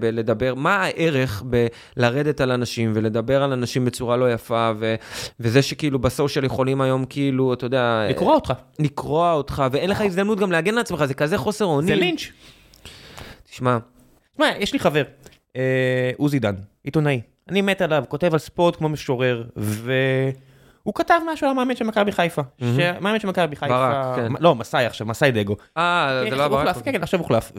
בלדבר, 0.00 0.54
מה 0.54 0.76
הערך 0.82 1.42
בלרדת 1.46 2.40
על 2.40 2.50
אנשים 2.50 2.92
ולדבר 2.94 3.42
על 3.42 3.52
אנשים 3.52 3.84
בצורה 3.84 4.16
לא 4.16 4.32
יפה, 4.32 4.72
ו, 4.78 4.94
וזה 5.40 5.62
שכאילו 5.62 5.98
בסושיאל 5.98 6.44
יכולים 6.44 6.80
היום 6.80 7.04
כאילו, 7.04 7.52
אתה 7.52 7.66
יודע... 7.66 8.06
לקרוע 8.10 8.34
אותך. 8.34 8.52
לקרוע 8.78 9.32
אותך, 9.32 9.62
ואין 9.70 9.90
לך 9.90 10.00
הזדמנות 10.00 10.38
גם 10.38 10.52
להגן 10.52 10.72
על 10.74 10.78
עצמך, 10.78 11.04
זה 11.04 11.14
כזה 11.14 11.38
חוסר 11.38 11.64
אונים. 11.64 11.88
זה 11.88 11.94
לינץ'. 11.94 12.22
תשמע. 13.50 13.78
תשמע, 14.32 14.46
יש 14.58 14.72
לי 14.72 14.78
חבר, 14.78 15.02
אה, 15.56 16.10
עוזי 16.16 16.38
דן, 16.38 16.54
עיתונאי. 16.84 17.20
אני 17.48 17.62
מת 17.62 17.82
עליו, 17.82 18.04
כותב 18.08 18.32
על 18.32 18.38
ספורט 18.38 18.76
כמו 18.76 18.88
משורר, 18.88 19.44
והוא 19.56 20.94
כתב 20.94 21.20
משהו 21.32 21.46
על 21.46 21.50
המאמן 21.50 21.76
של 21.76 21.84
מכבי 21.84 22.12
חיפה. 22.12 22.42
המאמן 22.60 23.20
של 23.20 23.28
מכבי 23.28 23.56
חיפה... 23.56 23.76
ברק, 23.76 24.16
כן. 24.16 24.32
לא, 24.40 24.54
מסאי 24.54 24.86
עכשיו, 24.86 25.06
מסאי 25.06 25.30
דגו. 25.30 25.56
אה, 25.76 26.24
זה 26.30 26.36
לא 26.36 26.48
ברק? 26.48 26.76
כן, 26.84 26.92
כן, 26.92 27.02
עכשיו 27.02 27.20
הוחלף. 27.20 27.52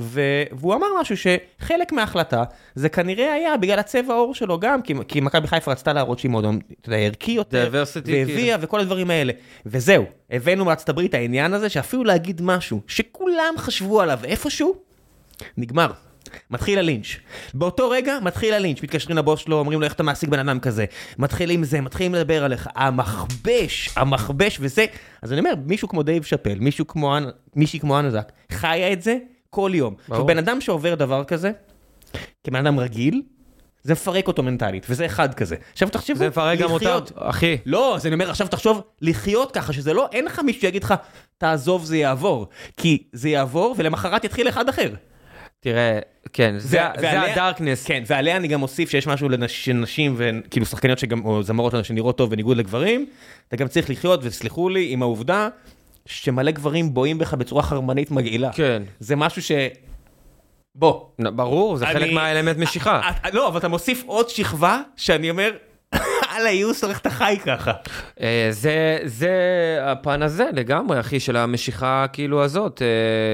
והוא 0.51 0.75
אמר 0.75 0.87
משהו 1.01 1.15
שחלק 1.17 1.91
מההחלטה, 1.91 2.43
זה 2.75 2.89
כנראה 2.89 3.33
היה 3.33 3.57
בגלל 3.57 3.79
הצבע 3.79 4.13
העור 4.13 4.35
שלו 4.35 4.59
גם, 4.59 4.81
כי 5.07 5.21
מכבי 5.21 5.47
חיפה 5.47 5.71
רצתה 5.71 5.93
להראות 5.93 6.19
שהיא 6.19 6.31
מאוד, 6.31 6.45
אתה 6.81 6.89
יודע, 6.89 6.97
ערכי 6.97 7.31
יותר, 7.31 7.69
והביאה 8.05 8.57
וכל 8.61 8.79
הדברים 8.79 9.09
האלה. 9.09 9.33
וזהו, 9.65 10.05
הבאנו 10.31 10.65
מארצות 10.65 10.89
הברית 10.89 11.13
העניין 11.13 11.53
הזה, 11.53 11.69
שאפילו 11.69 12.03
להגיד 12.03 12.41
משהו 12.41 12.81
שכולם 12.87 13.53
חשבו 13.57 14.01
עליו 14.01 14.19
איפשהו, 14.23 14.75
נגמר. 15.57 15.91
מתחיל 16.51 16.79
הלינץ'. 16.79 17.05
באותו 17.53 17.89
רגע 17.89 18.17
מתחיל 18.21 18.53
הלינץ', 18.53 18.83
מתקשרים 18.83 19.17
לבוס 19.17 19.39
שלו, 19.39 19.59
אומרים 19.59 19.79
לו 19.79 19.85
איך 19.85 19.93
אתה 19.93 20.03
מעסיק 20.03 20.29
בן 20.29 20.39
אדם 20.39 20.59
כזה. 20.59 20.85
מתחיל 21.17 21.49
עם 21.49 21.63
זה, 21.63 21.81
מתחילים 21.81 22.15
לדבר 22.15 22.43
עליך. 22.43 22.69
המכבש, 22.75 23.89
המכבש 23.95 24.57
וזה. 24.61 24.85
אז 25.21 25.31
אני 25.31 25.39
אומר, 25.39 25.53
מישהו 25.65 25.87
כמו 25.87 26.03
דייב 26.03 26.23
שאפל, 26.23 26.55
מישהו 26.59 26.87
כמו, 26.87 27.15
מישהי 27.55 27.79
כמו 27.79 27.99
אנה 27.99 28.11
זק, 28.11 28.31
חיה 28.51 28.93
את 28.93 29.01
זה 29.01 29.17
כל 29.49 29.71
יום. 29.73 29.95
עכשיו, 30.09 30.25
בן 30.25 30.37
אדם 30.37 30.61
שעובר 30.61 30.95
דבר 30.95 31.23
כזה, 31.23 31.51
כבן 32.43 32.59
אדם 32.65 32.79
רגיל, 32.79 33.21
זה 33.83 33.93
מפרק 33.93 34.27
אותו 34.27 34.43
מנטלית, 34.43 34.85
וזה 34.89 35.05
אחד 35.05 35.33
כזה. 35.33 35.55
עכשיו 35.73 35.89
תחשבו, 35.89 36.17
זה 36.17 36.27
מפרק 36.27 36.59
גם 36.59 36.71
אותם, 36.71 36.85
לחיות- 36.85 37.11
אחי. 37.15 37.57
לא, 37.65 37.95
אז 37.95 38.05
אני 38.05 38.13
אומר, 38.13 38.29
עכשיו 38.29 38.47
תחשוב, 38.47 38.81
לחיות 39.01 39.51
ככה, 39.51 39.73
שזה 39.73 39.93
לא, 39.93 40.07
אין 40.11 40.25
לך 40.25 40.39
מישהו 40.39 40.61
שיגיד 40.61 40.83
לך, 40.83 40.93
תעזוב, 41.37 41.85
זה 41.85 41.97
יעבור. 41.97 42.47
כי 42.77 43.03
זה 43.13 43.29
יעבור, 43.29 43.75
ולמחרת 43.77 44.23
יתחיל 44.23 44.49
אחד 44.49 44.69
אחר. 44.69 44.93
תראה, 45.65 45.99
כן, 46.33 46.55
זה 46.57 46.67
זה 46.67 46.77
ועליה- 47.01 47.31
הדארקנס. 47.33 47.85
כן, 47.85 48.03
ועליה 48.07 48.37
אני 48.37 48.47
גם 48.47 48.61
אוסיף 48.61 48.89
שיש 48.89 49.07
משהו 49.07 49.29
לנש- 49.29 49.67
לנשים, 49.69 50.15
וכאילו 50.17 50.65
שחקניות 50.65 50.99
שגם, 50.99 51.25
או 51.25 51.43
זמרות 51.43 51.73
שנראות 51.83 52.17
טוב 52.17 52.31
בניגוד 52.31 52.57
לגברים, 52.57 53.05
אתה 53.47 53.55
גם 53.55 53.67
צריך 53.67 53.89
לחיות, 53.89 54.19
וסלחו 54.23 54.69
לי, 54.69 54.87
עם 54.91 55.01
העובדה 55.01 55.49
שמלא 56.05 56.51
גברים 56.51 56.93
בואים 56.93 57.17
בך 57.17 57.33
בצורה 57.33 57.63
חרמנית 57.63 58.11
מגעילה. 58.11 58.51
כן. 58.53 58.83
זה 58.99 59.15
משהו 59.15 59.41
ש... 59.41 59.51
בוא. 60.75 61.01
ברור, 61.19 61.77
זה 61.77 61.85
חלק 61.85 61.95
אני- 62.03 62.13
מהאלמנט 62.13 62.57
משיכה. 62.57 63.01
אה, 63.03 63.29
לא, 63.33 63.47
אבל 63.47 63.57
אתה 63.57 63.67
מוסיף 63.67 64.03
עוד 64.05 64.29
שכבה, 64.29 64.81
שאני 64.97 65.29
אומר, 65.29 65.51
על 66.35 66.47
היוס, 66.47 66.83
איך 66.83 66.99
אתה 66.99 67.09
חי 67.09 67.37
ככה. 67.45 67.71
אה, 68.21 68.47
זה, 68.51 68.97
זה 69.05 69.29
הפן 69.81 70.21
הזה 70.21 70.45
לגמרי, 70.53 70.99
אחי, 70.99 71.19
של 71.19 71.37
המשיכה 71.37 72.05
כאילו 72.13 72.43
הזאת. 72.43 72.81
אה, 72.81 72.87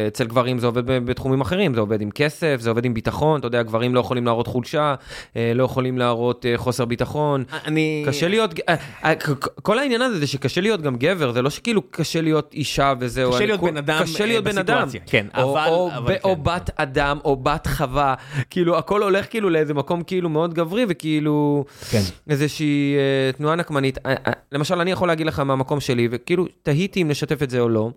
אצל 0.07 0.23
גברים 0.25 0.59
זה 0.59 0.65
עובד 0.67 0.85
בתחומים 0.85 1.41
אחרים, 1.41 1.73
זה 1.73 1.79
עובד 1.79 2.01
עם 2.01 2.11
כסף, 2.11 2.55
זה 2.59 2.69
עובד 2.69 2.85
עם 2.85 2.93
ביטחון, 2.93 3.39
אתה 3.39 3.47
יודע, 3.47 3.63
גברים 3.63 3.95
לא 3.95 3.99
יכולים 3.99 4.25
להראות 4.25 4.47
חולשה, 4.47 4.95
אה, 5.35 5.51
לא 5.55 5.63
יכולים 5.63 5.97
להראות 5.97 6.45
חוסר 6.55 6.85
ביטחון. 6.85 7.43
אני... 7.65 8.03
קשה 8.07 8.27
להיות, 8.27 8.53
כל 9.61 9.79
העניין 9.79 10.01
הזה 10.01 10.19
זה 10.19 10.27
שקשה 10.27 10.61
להיות 10.61 10.81
גם 10.81 10.95
גבר, 10.95 11.31
זה 11.31 11.41
לא 11.41 11.49
שכאילו 11.49 11.81
קשה 11.91 12.21
להיות 12.21 12.53
אישה 12.53 12.93
וזהו. 12.99 13.31
קשה 13.31 13.45
להיות 13.45 13.61
בן 13.61 13.77
אדם, 13.77 14.01
קשה 14.03 14.25
להיות 14.25 14.43
בן 14.43 14.57
אדם. 14.57 14.87
כן, 15.05 15.25
או- 15.37 15.51
אבל- 15.53 15.67
או 15.69 15.89
אבל 15.97 16.15
או 16.23 16.35
כן. 16.35 16.43
בת 16.43 16.69
אדם, 16.75 17.17
או 17.25 17.35
בת 17.35 17.67
חווה, 17.67 18.13
כאילו 18.49 18.77
הכל 18.77 19.03
הולך 19.03 19.25
כאילו 19.29 19.49
לאיזה 19.49 19.73
מקום 19.73 20.03
כאילו 20.03 20.29
מאוד 20.29 20.53
גברי, 20.53 20.85
וכאילו 20.89 21.65
כן. 21.91 22.01
איזושהי 22.29 22.90
אה, 22.97 23.31
תנועה 23.37 23.55
נקמנית. 23.55 23.97
אה, 24.05 24.13
אה, 24.27 24.31
למשל, 24.51 24.81
אני 24.81 24.91
יכול 24.91 25.07
להגיד 25.07 25.27
לך 25.27 25.39
מהמקום 25.39 25.79
שלי, 25.79 26.07
וכאילו 26.11 26.45
תהיתי 26.63 27.01
אם 27.01 27.09
לשתף 27.09 27.43
את 27.43 27.49
זה 27.49 27.59
או 27.59 27.69
לא. 27.69 27.89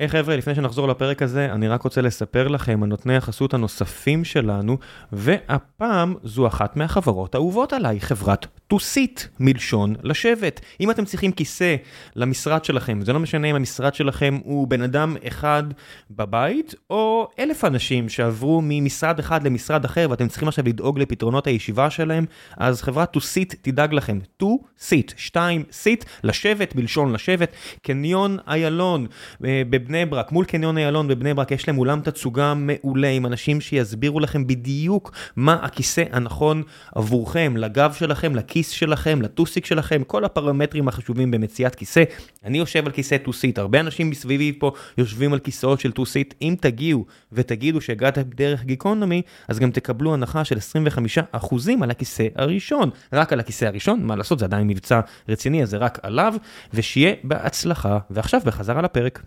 היי 0.00 0.08
חבר'ה, 0.08 0.36
לפני 0.36 0.54
שנחזור 0.54 0.88
לפרק 0.88 1.22
הזה, 1.22 1.52
אני 1.52 1.68
רק 1.68 1.82
רוצה 1.82 2.00
לספר 2.00 2.48
לכם 2.48 2.82
על 2.82 2.88
נותני 2.88 3.16
החסות 3.16 3.54
הנוספים 3.54 4.24
שלנו, 4.24 4.78
והפעם 5.12 6.14
זו 6.22 6.46
אחת 6.46 6.76
מהחברות 6.76 7.34
האהובות 7.34 7.72
עליי, 7.72 8.00
חברת 8.00 8.46
טוסיט, 8.68 9.20
מלשון 9.40 9.94
לשבת. 10.02 10.60
אם 10.80 10.90
אתם 10.90 11.04
צריכים 11.04 11.32
כיסא 11.32 11.76
למשרד 12.16 12.64
שלכם, 12.64 13.00
זה 13.02 13.12
לא 13.12 13.20
משנה 13.20 13.50
אם 13.50 13.54
המשרד 13.54 13.94
שלכם 13.94 14.38
הוא 14.44 14.68
בן 14.68 14.82
אדם 14.82 15.16
אחד 15.28 15.62
בבית, 16.10 16.74
או 16.90 17.28
אלף 17.38 17.64
אנשים 17.64 18.08
שעברו 18.08 18.60
ממשרד 18.64 19.18
אחד 19.18 19.46
למשרד 19.46 19.84
אחר, 19.84 20.06
ואתם 20.10 20.28
צריכים 20.28 20.48
עכשיו 20.48 20.64
לדאוג 20.68 20.98
לפתרונות 20.98 21.46
הישיבה 21.46 21.90
שלהם, 21.90 22.24
אז 22.56 22.82
חברת 22.82 23.10
טוסיט 23.10 23.54
תדאג 23.62 23.94
לכם. 23.94 24.18
two 24.36 24.58
sit, 24.78 25.12
שתיים 25.16 25.64
sit, 25.72 26.04
לשבת, 26.24 26.74
בלשון 26.74 27.12
לשבת. 27.12 27.52
קניון 27.82 28.38
איילון 28.48 29.06
אה, 29.44 29.62
בבני 29.90 30.06
ברק, 30.06 30.32
מול 30.32 30.44
קניון 30.44 30.78
איילון 30.78 31.08
בבני 31.08 31.34
ברק, 31.34 31.50
יש 31.50 31.68
להם 31.68 31.78
אולם 31.78 32.00
תצוגה 32.00 32.54
מעולה 32.54 33.08
עם 33.08 33.26
אנשים 33.26 33.60
שיסבירו 33.60 34.20
לכם 34.20 34.46
בדיוק 34.46 35.12
מה 35.36 35.54
הכיסא 35.54 36.04
הנכון 36.12 36.62
עבורכם, 36.94 37.54
לגב 37.56 37.92
שלכם, 37.92 38.34
לכיס 38.34 38.70
שלכם, 38.70 39.22
לטוסיק 39.22 39.66
שלכם, 39.66 40.02
כל 40.06 40.24
הפרמטרים 40.24 40.88
החשובים 40.88 41.30
במציאת 41.30 41.74
כיסא. 41.74 42.02
אני 42.44 42.58
יושב 42.58 42.86
על 42.86 42.92
כיסא 42.92 43.16
טוסיט, 43.16 43.58
הרבה 43.58 43.80
אנשים 43.80 44.10
מסביבי 44.10 44.52
פה 44.58 44.72
יושבים 44.98 45.32
על 45.32 45.38
כיסאות 45.38 45.80
של 45.80 45.92
טוסיט. 45.92 46.34
אם 46.42 46.54
תגיעו 46.60 47.04
ותגידו 47.32 47.80
שהגעתם 47.80 48.22
דרך 48.22 48.64
גיקונומי, 48.64 49.22
אז 49.48 49.58
גם 49.58 49.70
תקבלו 49.70 50.14
הנחה 50.14 50.44
של 50.44 50.56
25% 50.56 51.82
על 51.82 51.90
הכיסא 51.90 52.26
הראשון. 52.34 52.90
רק 53.12 53.32
על 53.32 53.40
הכיסא 53.40 53.64
הראשון, 53.64 54.02
מה 54.02 54.16
לעשות, 54.16 54.38
זה 54.38 54.44
עדיין 54.44 54.66
מבצע 54.66 55.00
רציני, 55.28 55.62
אז 55.62 55.70
זה 55.70 55.76
רק 55.76 55.98
עליו, 56.02 56.34
ושיהיה 56.74 57.12
בהצלחה. 57.24 57.98
ועכשיו 58.10 58.40
בחזרה 58.44 58.82
לפרק. 58.82 59.22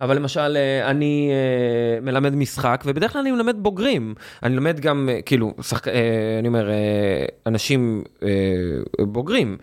אבל 0.00 0.16
למשל, 0.16 0.56
אה, 0.56 0.90
אני 0.90 1.30
אה, 1.32 2.00
מלמד 2.00 2.34
משחק, 2.34 2.82
ובדרך 2.86 3.12
כלל 3.12 3.20
אני 3.20 3.30
מלמד 3.32 3.56
בוגרים. 3.58 4.14
אני 4.42 4.54
מלמד 4.54 4.80
גם, 4.80 5.08
אה, 5.12 5.22
כאילו, 5.22 5.54
שחק... 5.62 5.88
אני 6.38 6.48
אומר, 6.48 6.70
אנשים 7.46 8.04
בוגרים, 9.00 9.56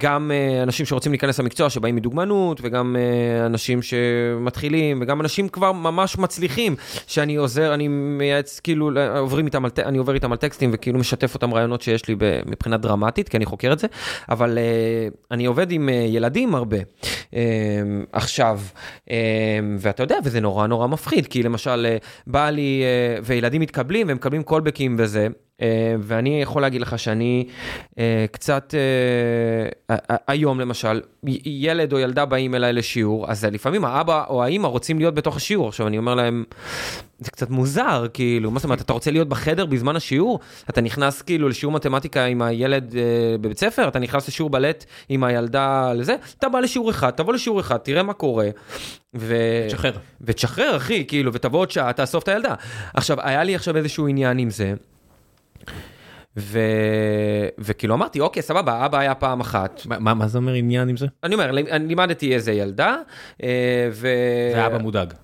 וגם 0.00 0.30
אנשים 0.62 0.86
שרוצים 0.86 1.12
להיכנס 1.12 1.40
למקצוע, 1.40 1.70
שבאים 1.70 1.96
מדוגמנות, 1.96 2.60
וגם 2.62 2.96
אנשים 3.46 3.82
שמתחילים, 3.82 5.02
וגם 5.02 5.20
אנשים 5.20 5.48
כבר 5.48 5.72
ממש 5.72 6.18
מצליחים, 6.18 6.76
שאני 7.06 7.36
עוזר, 7.36 7.74
אני 7.74 7.88
מייעץ, 7.88 8.60
כאילו, 8.60 8.90
עוברים 9.18 9.46
איתם 9.46 9.64
על, 9.64 9.70
אני 9.84 9.98
עובר 9.98 10.14
איתם 10.14 10.32
על 10.32 10.38
טקסטים, 10.38 10.70
וכאילו 10.72 10.98
משתף 10.98 11.34
אותם 11.34 11.54
רעיונות 11.54 11.82
שיש 11.82 12.08
לי 12.08 12.16
מבחינה 12.46 12.76
דרמטית, 12.76 13.28
כי 13.28 13.36
אני 13.36 13.46
חוקר 13.46 13.72
את 13.72 13.78
זה, 13.78 13.86
אבל 14.28 14.58
אני 15.30 15.46
עובד 15.46 15.70
עם 15.70 15.88
ילדים 15.88 16.54
הרבה. 16.54 16.78
אה, 17.90 18.04
עכשיו, 18.12 18.60
אה, 19.10 19.16
ואתה 19.78 20.02
יודע, 20.02 20.16
וזה 20.24 20.40
נורא 20.40 20.66
נורא 20.66 20.86
מפחיד, 20.86 21.26
כי 21.26 21.42
למשל, 21.42 21.86
אה, 21.88 21.96
בא 22.26 22.50
לי, 22.50 22.82
אה, 22.84 23.20
וילדים 23.24 23.60
מתקבלים, 23.60 24.06
והם 24.06 24.16
מקבלים 24.16 24.42
קולבקים 24.42 24.96
וזה, 24.98 25.28
ואני 26.00 26.42
יכול 26.42 26.62
להגיד 26.62 26.80
לך 26.80 26.98
שאני 26.98 27.46
אה, 27.98 28.24
קצת, 28.32 28.74
אה, 29.90 29.96
היום 30.26 30.60
למשל, 30.60 31.00
ילד 31.44 31.92
או 31.92 31.98
ילדה 31.98 32.24
באים 32.24 32.54
אליי 32.54 32.72
לשיעור, 32.72 33.30
אז 33.30 33.44
לפעמים 33.44 33.84
האבא 33.84 34.24
או 34.28 34.44
האימא 34.44 34.66
רוצים 34.66 34.98
להיות 34.98 35.14
בתוך 35.14 35.36
השיעור, 35.36 35.68
עכשיו 35.68 35.86
אני 35.86 35.98
אומר 35.98 36.14
להם, 36.14 36.44
זה 37.18 37.30
קצת 37.30 37.50
מוזר, 37.50 38.06
כאילו, 38.14 38.50
מה 38.50 38.58
זאת 38.58 38.64
אומרת, 38.64 38.80
אתה 38.80 38.92
רוצה 38.92 39.10
להיות 39.10 39.28
בחדר 39.28 39.66
בזמן 39.66 39.96
השיעור? 39.96 40.40
אתה 40.70 40.80
נכנס 40.80 41.22
כאילו 41.22 41.48
לשיעור 41.48 41.74
מתמטיקה 41.74 42.24
עם 42.24 42.42
הילד 42.42 42.96
אה, 42.96 43.38
בבית 43.40 43.58
ספר, 43.58 43.88
אתה 43.88 43.98
נכנס 43.98 44.28
לשיעור 44.28 44.50
בלט 44.50 44.84
עם 45.08 45.24
הילדה 45.24 45.92
לזה, 45.92 46.16
אתה 46.38 46.48
בא 46.48 46.60
לשיעור 46.60 46.90
אחד, 46.90 47.10
תבוא 47.10 47.32
לשיעור 47.32 47.60
אחד, 47.60 47.76
תראה 47.76 48.02
מה 48.02 48.12
קורה. 48.12 48.48
ו... 49.16 49.36
תשחרר. 49.66 49.92
ותשחרר, 50.20 50.76
אחי, 50.76 51.04
כאילו, 51.08 51.32
ותבוא 51.32 51.58
עוד 51.58 51.70
שעה, 51.70 51.92
תאסוף 51.92 52.22
את 52.22 52.28
הילדה. 52.28 52.54
עכשיו, 52.94 53.16
היה 53.20 53.44
לי 53.44 53.54
עכשיו 53.54 53.76
איזשהו 53.76 54.08
עניין 54.08 54.38
עם 54.38 54.50
זה. 54.50 54.74
ו... 56.36 56.58
וכאילו 57.58 57.94
אמרתי, 57.94 58.20
אוקיי, 58.20 58.42
סבבה, 58.42 58.86
אבא 58.86 58.98
היה 58.98 59.14
פעם 59.14 59.40
אחת. 59.40 59.82
מה, 59.86 60.14
מה 60.14 60.28
זה 60.28 60.38
אומר 60.38 60.52
עניין 60.52 60.88
עם 60.88 60.96
זה? 60.96 61.06
אני 61.24 61.34
אומר, 61.34 61.50
אני 61.50 61.88
לימדתי 61.88 62.34
איזה 62.34 62.52
ילדה, 62.52 62.96
אה, 63.42 63.88
ו... 63.92 64.08
ואבא 64.54 64.78
מודאג. 64.78 65.14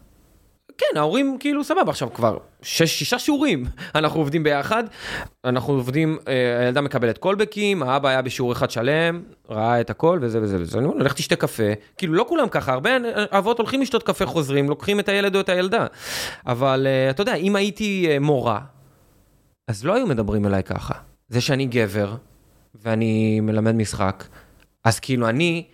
כן, 0.78 0.96
ההורים 0.96 1.36
כאילו 1.40 1.64
סבבה, 1.64 1.90
עכשיו 1.90 2.12
כבר 2.12 2.38
שש, 2.62 2.98
שישה 2.98 3.18
שיעורים 3.18 3.64
אנחנו 3.94 4.20
עובדים 4.20 4.42
ביחד, 4.42 4.84
אנחנו 5.44 5.72
עובדים, 5.72 6.18
אה, 6.28 6.60
הילדה 6.60 6.80
מקבלת 6.80 7.18
קולבקים, 7.18 7.82
האבא 7.82 8.08
היה 8.08 8.22
בשיעור 8.22 8.52
אחד 8.52 8.70
שלם, 8.70 9.22
ראה 9.50 9.80
את 9.80 9.90
הכל 9.90 10.18
וזה 10.22 10.42
וזה 10.42 10.56
וזה, 10.60 10.78
אני 10.78 10.86
אומר, 10.86 11.04
לך 11.04 11.12
תשתה 11.12 11.36
קפה, 11.36 11.72
כאילו 11.96 12.14
לא 12.14 12.24
כולם 12.28 12.48
ככה, 12.48 12.72
הרבה 12.72 12.90
אבות 13.30 13.58
הולכים 13.58 13.80
לשתות 13.80 14.02
קפה 14.02 14.26
חוזרים, 14.26 14.68
לוקחים 14.68 15.00
את 15.00 15.08
הילד 15.08 15.34
או 15.34 15.40
את 15.40 15.48
הילדה, 15.48 15.86
אבל 16.46 16.86
אה, 16.86 17.10
אתה 17.10 17.22
יודע, 17.22 17.34
אם 17.34 17.56
הייתי 17.56 18.18
מורה, 18.20 18.60
אז 19.68 19.84
לא 19.84 19.94
היו 19.94 20.06
מדברים 20.06 20.46
אליי 20.46 20.62
ככה. 20.62 20.94
זה 21.28 21.40
שאני 21.40 21.66
גבר, 21.66 22.16
ואני 22.74 23.40
מלמד 23.40 23.74
משחק, 23.74 24.24
אז 24.84 25.00
כאילו 25.00 25.28
אני 25.28 25.64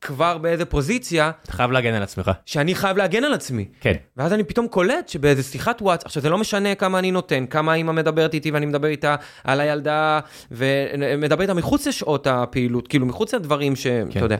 כבר 0.00 0.38
באיזה 0.38 0.64
פוזיציה 0.64 1.30
אתה 1.44 1.52
חייב 1.52 1.70
להגן 1.70 1.94
על 1.94 2.02
עצמך. 2.02 2.30
שאני... 2.46 2.74
חייב 2.74 2.96
להגן 2.96 3.24
על 3.24 3.34
עצמי. 3.34 3.68
כן. 3.80 3.92
ואז 4.16 4.32
אני 4.32 4.44
פתאום 4.44 4.68
קולט 4.68 5.08
שבאיזה 5.08 5.42
שיחת 5.42 5.82
וואטס, 5.82 6.04
עכשיו 6.04 6.22
זה 6.22 6.30
לא 6.30 6.38
משנה 6.38 6.74
כמה 6.74 6.98
אני 6.98 7.10
נותן, 7.10 7.46
כמה 7.46 7.74
אימא 7.74 7.92
מדברת 7.92 8.34
איתי 8.34 8.50
ואני 8.50 8.66
מדבר 8.66 8.88
איתה 8.88 9.16
על 9.44 9.60
הילדה, 9.60 10.20
ומדבר 10.50 11.42
איתה 11.42 11.54
מחוץ 11.54 11.86
לשעות 11.86 12.26
הפעילות, 12.26 12.88
כאילו 12.88 13.06
מחוץ 13.06 13.34
לדברים 13.34 13.76
ש... 13.76 13.86
כן. 13.86 14.08
אתה 14.10 14.18
יודע, 14.18 14.36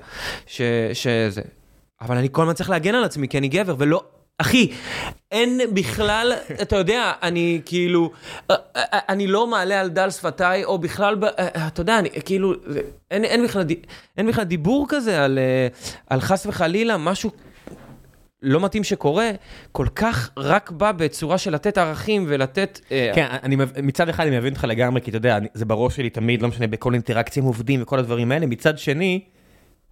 ש... 0.46 0.62
שזה. 0.92 1.42
אבל 2.00 2.16
אני 2.16 2.28
כל 2.32 2.42
הזמן 2.42 2.54
צריך 2.54 2.70
להגן 2.70 2.94
על 2.94 3.04
עצמי, 3.04 3.28
כי 3.28 3.38
אני 3.38 3.48
גבר, 3.48 3.74
ולא... 3.78 4.04
אחי, 4.40 4.70
אין 5.32 5.60
בכלל, 5.74 6.32
אתה 6.62 6.76
יודע, 6.76 7.12
אני 7.22 7.60
כאילו, 7.66 8.10
אה, 8.50 8.54
אה, 8.76 8.98
אני 9.08 9.26
לא 9.26 9.46
מעלה 9.46 9.80
על 9.80 9.88
דל 9.88 10.10
שפתיי, 10.10 10.64
או 10.64 10.78
בכלל, 10.78 11.16
אה, 11.24 11.66
אתה 11.66 11.80
יודע, 11.80 11.98
אני 11.98 12.08
כאילו, 12.24 12.52
אין, 13.10 13.24
אין, 13.24 13.44
בכלל, 13.44 13.64
אין 14.18 14.26
בכלל 14.26 14.44
דיבור 14.44 14.86
כזה 14.88 15.24
על, 15.24 15.38
אה, 15.38 15.68
על 16.10 16.20
חס 16.20 16.46
וחלילה, 16.46 16.96
משהו 16.96 17.30
לא 18.42 18.60
מתאים 18.60 18.84
שקורה, 18.84 19.30
כל 19.72 19.86
כך 19.94 20.30
רק 20.36 20.70
בא 20.70 20.92
בצורה 20.92 21.38
של 21.38 21.54
לתת 21.54 21.78
ערכים 21.78 22.24
ולתת... 22.28 22.80
אה, 22.92 23.12
כן, 23.14 23.26
אני, 23.42 23.56
מב- 23.56 23.80
מצד 23.82 24.08
אחד 24.08 24.26
אני 24.26 24.38
מבין 24.38 24.52
אותך 24.52 24.64
לגמרי, 24.64 25.00
כי 25.00 25.10
אתה 25.10 25.16
יודע, 25.16 25.36
אני- 25.36 25.48
זה 25.54 25.64
בראש 25.64 25.96
שלי 25.96 26.10
תמיד, 26.10 26.42
לא 26.42 26.48
משנה, 26.48 26.66
בכל 26.66 26.94
אינטראקציה 26.94 27.40
עם 27.42 27.46
עובדים 27.46 27.82
וכל 27.82 27.98
הדברים 27.98 28.32
האלה. 28.32 28.46
מצד 28.46 28.78
שני, 28.78 29.20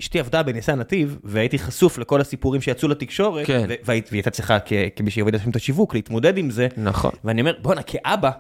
אשתי 0.03 0.21
עבדה 0.21 0.43
בניסן 0.43 0.79
נתיב, 0.79 1.19
והייתי 1.25 1.59
חשוף 1.59 1.99
לכל 1.99 2.21
הסיפורים 2.21 2.61
שיצאו 2.61 2.89
לתקשורת, 2.89 3.47
כן. 3.47 3.67
והיא 3.85 4.03
הייתה 4.13 4.31
צריכה, 4.31 4.59
כמי 4.97 5.11
שעובדת 5.11 5.41
שם 5.41 5.51
את 5.51 5.57
השיווק, 5.57 5.95
להתמודד 5.95 6.39
עם 6.39 6.51
זה. 6.51 6.69
נכון. 6.77 7.11
ואני 7.25 7.41
אומר, 7.41 7.55
בואנה, 7.63 7.83
כאבא, 7.83 8.31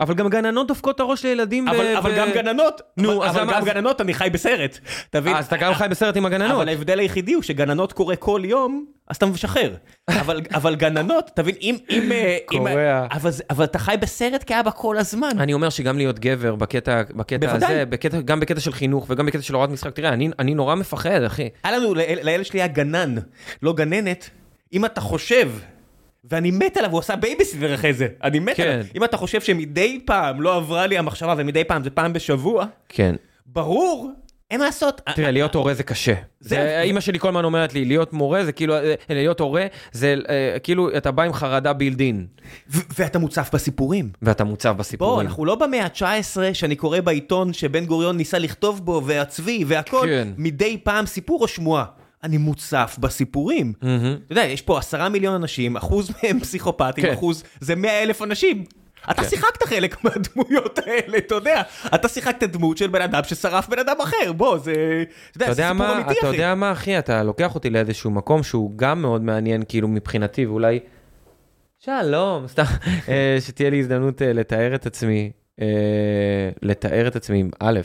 אבל 0.00 0.14
גם 0.14 0.28
גננות 0.28 0.68
דופקות 0.68 0.94
את 0.94 1.00
הראש 1.00 1.24
לילדים. 1.24 1.68
אבל, 1.68 1.94
ב- 1.94 1.96
אבל 1.96 2.16
גם 2.16 2.28
גננות, 2.34 2.82
נו, 2.96 3.16
אבל, 3.16 3.26
אז 3.28 3.36
אבל 3.36 3.46
גם 3.52 3.58
אז- 3.58 3.64
גננות 3.64 4.00
אני 4.00 4.14
חי 4.14 4.28
בסרט, 4.32 4.78
אתה 5.10 5.20
מבין? 5.20 5.32
אה, 5.34 5.38
אז 5.38 5.46
אתה 5.46 5.56
גם 5.56 5.74
חי 5.74 5.86
בסרט 5.90 6.16
עם 6.16 6.26
הגננות. 6.26 6.56
אבל 6.56 6.68
ההבדל 6.68 6.98
היחידי 6.98 7.32
הוא 7.32 7.42
שגננות 7.42 7.92
קורה 7.92 8.16
כל 8.16 8.42
יום, 8.44 8.84
אז 9.08 9.16
אתה 9.16 9.26
משחרר. 9.26 9.74
אבל, 10.08 10.40
אבל 10.54 10.74
גננות, 10.74 11.30
תבין, 11.34 11.54
אם... 11.60 11.76
אם 11.90 12.12
אה, 12.12 12.36
אם-. 12.52 12.66
אבל, 13.12 13.30
אבל 13.50 13.64
אתה 13.64 13.78
חי 13.78 13.94
בסרט 14.00 14.44
כאבא 14.46 14.70
כל 14.70 14.98
הזמן. 14.98 15.38
אני 15.38 15.52
אומר 15.54 15.70
שגם 15.70 15.96
להיות 15.96 16.18
גבר 16.18 16.54
בקטע, 16.54 17.02
בקטע. 17.14 17.52
הזה, 17.52 17.84
בקטע, 17.88 18.20
גם 18.20 18.40
בקטע 18.40 18.60
של 18.60 18.72
חינוך 18.72 19.06
וגם 19.08 19.26
בקטע 19.26 19.42
של 19.42 19.54
הוראת 19.54 19.70
משחק, 19.70 19.94
תראה, 19.94 20.08
אני, 20.12 20.30
אני 20.38 20.54
נורא 20.54 20.74
מפחד, 20.74 21.22
אחי. 21.22 21.48
היה 21.64 21.78
לנו, 21.78 21.94
לילד 21.94 22.44
שלי 22.44 22.60
היה 22.60 22.66
גנן, 22.66 23.14
לא 23.62 23.72
גננת. 23.72 24.30
אם 24.72 24.84
אתה 24.84 25.00
חושב, 25.00 25.50
ואני 26.30 26.50
מת 26.50 26.76
עליו, 26.76 26.90
הוא 26.90 26.98
עשה 26.98 27.16
בייביסיטר 27.16 27.74
אחרי 27.74 27.92
זה, 27.92 28.06
אני 28.22 28.38
מת 28.38 28.56
כן. 28.56 28.62
עליו. 28.62 28.84
אם 28.96 29.04
אתה 29.04 29.16
חושב 29.16 29.40
שמדי 29.40 30.00
פעם 30.04 30.40
לא 30.42 30.56
עברה 30.56 30.86
לי 30.86 30.98
המחשבה, 30.98 31.34
ומדי 31.38 31.64
פעם 31.64 31.84
זה 31.84 31.90
פעם 31.90 32.12
בשבוע, 32.12 32.64
כן. 32.88 33.14
ברור, 33.46 34.10
אין 34.50 34.60
מה 34.60 34.66
לעשות. 34.66 35.00
תראה, 35.14 35.30
להיות 35.30 35.54
הורה 35.54 35.74
זה 35.74 35.82
קשה. 35.82 36.14
זה- 36.40 36.48
זה, 36.48 36.80
אימא 36.80 37.00
שלי 37.00 37.18
כל 37.18 37.28
הזמן 37.28 37.44
אומרת 37.44 37.74
לי, 37.74 37.84
להיות 37.84 38.12
מורה 38.12 38.44
זה 38.44 38.52
כאילו, 38.52 38.74
אה, 38.74 38.94
להיות 39.10 39.40
הורה 39.40 39.66
זה 39.92 40.14
אה, 40.28 40.58
כאילו, 40.58 40.96
אתה 40.96 41.10
בא 41.10 41.22
עם 41.22 41.32
חרדה 41.32 41.72
built-in, 41.72 42.26
ואתה 42.98 43.18
מוצף 43.18 43.50
בסיפורים. 43.52 44.08
ואתה 44.22 44.44
בוא, 44.44 44.72
בסיפורים. 44.72 45.26
אנחנו 45.26 45.44
לא 45.44 45.54
במאה 45.54 45.84
ה-19 45.84 46.02
שאני 46.54 46.76
קורא 46.76 47.00
בעיתון 47.00 47.52
שבן 47.52 47.86
גוריון 47.86 48.16
ניסה 48.16 48.38
לכתוב 48.38 48.84
בו, 48.84 49.02
והצבי 49.04 49.64
והכל, 49.66 50.06
כן. 50.10 50.28
מדי 50.36 50.78
פעם 50.84 51.06
סיפור 51.06 51.42
או 51.42 51.48
שמועה. 51.48 51.84
אני 52.24 52.36
מוצף 52.36 52.96
בסיפורים. 53.00 53.72
אתה 53.78 53.86
יודע, 54.30 54.42
יש 54.44 54.62
פה 54.62 54.78
עשרה 54.78 55.08
מיליון 55.08 55.34
אנשים, 55.34 55.76
אחוז 55.76 56.10
מהם 56.10 56.40
פסיכופטים, 56.40 57.04
כן. 57.04 57.12
אחוז 57.12 57.44
זה 57.60 57.76
מאה 57.76 58.02
אלף 58.02 58.22
אנשים. 58.22 58.64
אתה 59.10 59.22
כן. 59.22 59.28
שיחקת 59.28 59.62
חלק 59.62 59.96
מהדמויות 60.04 60.78
האלה, 60.86 61.18
אתה 61.18 61.34
יודע. 61.34 61.62
אתה 61.94 62.08
שיחקת 62.08 62.42
דמות 62.42 62.78
של 62.78 62.86
בן 62.86 63.02
אדם 63.02 63.20
ששרף 63.24 63.68
בן 63.68 63.78
אדם 63.78 63.96
אחר, 64.02 64.32
בוא, 64.32 64.58
זה... 64.58 64.72
אתה 64.72 65.10
אתה 65.30 65.44
יודע, 65.44 65.52
זה 65.52 65.62
סיפור 65.62 65.74
מה, 65.74 65.96
אמיתי, 65.96 66.10
אתה 66.18 66.28
אחי. 66.28 66.36
יודע 66.36 66.54
מה, 66.54 66.72
אחי, 66.72 66.98
אתה 66.98 67.22
לוקח 67.22 67.54
אותי 67.54 67.70
לאיזשהו 67.70 68.10
מקום 68.10 68.42
שהוא 68.42 68.72
גם 68.76 69.02
מאוד 69.02 69.22
מעניין, 69.22 69.62
כאילו 69.68 69.88
מבחינתי, 69.88 70.46
ואולי... 70.46 70.80
שלום, 71.78 72.48
סתם, 72.48 72.62
אה, 73.08 73.36
שתהיה 73.40 73.70
לי 73.70 73.78
הזדמנות 73.80 74.22
אה, 74.22 74.32
לתאר 74.32 74.74
את 74.74 74.86
עצמי. 74.86 75.30
אה, 75.60 75.66
לתאר 76.62 77.06
את 77.06 77.16
עצמי 77.16 77.38
עם 77.40 77.50
א', 77.60 77.80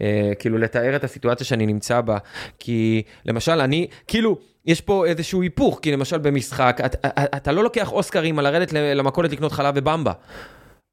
אה, 0.00 0.32
כאילו 0.38 0.58
לתאר 0.58 0.96
את 0.96 1.04
הסיטואציה 1.04 1.46
שאני 1.46 1.66
נמצא 1.66 2.00
בה, 2.00 2.18
כי 2.58 3.02
למשל 3.26 3.60
אני, 3.60 3.86
כאילו, 4.06 4.38
יש 4.66 4.80
פה 4.80 5.06
איזשהו 5.06 5.42
היפוך, 5.42 5.78
כי 5.82 5.92
למשל 5.92 6.18
במשחק, 6.18 6.80
את, 6.86 6.94
את, 7.06 7.12
אתה 7.36 7.52
לא 7.52 7.62
לוקח 7.64 7.92
אוסקרים 7.92 8.38
על 8.38 8.44
לרדת 8.44 8.72
למכולת 8.72 9.32
לקנות 9.32 9.52
חלב 9.52 9.74
ובמבה. 9.76 10.12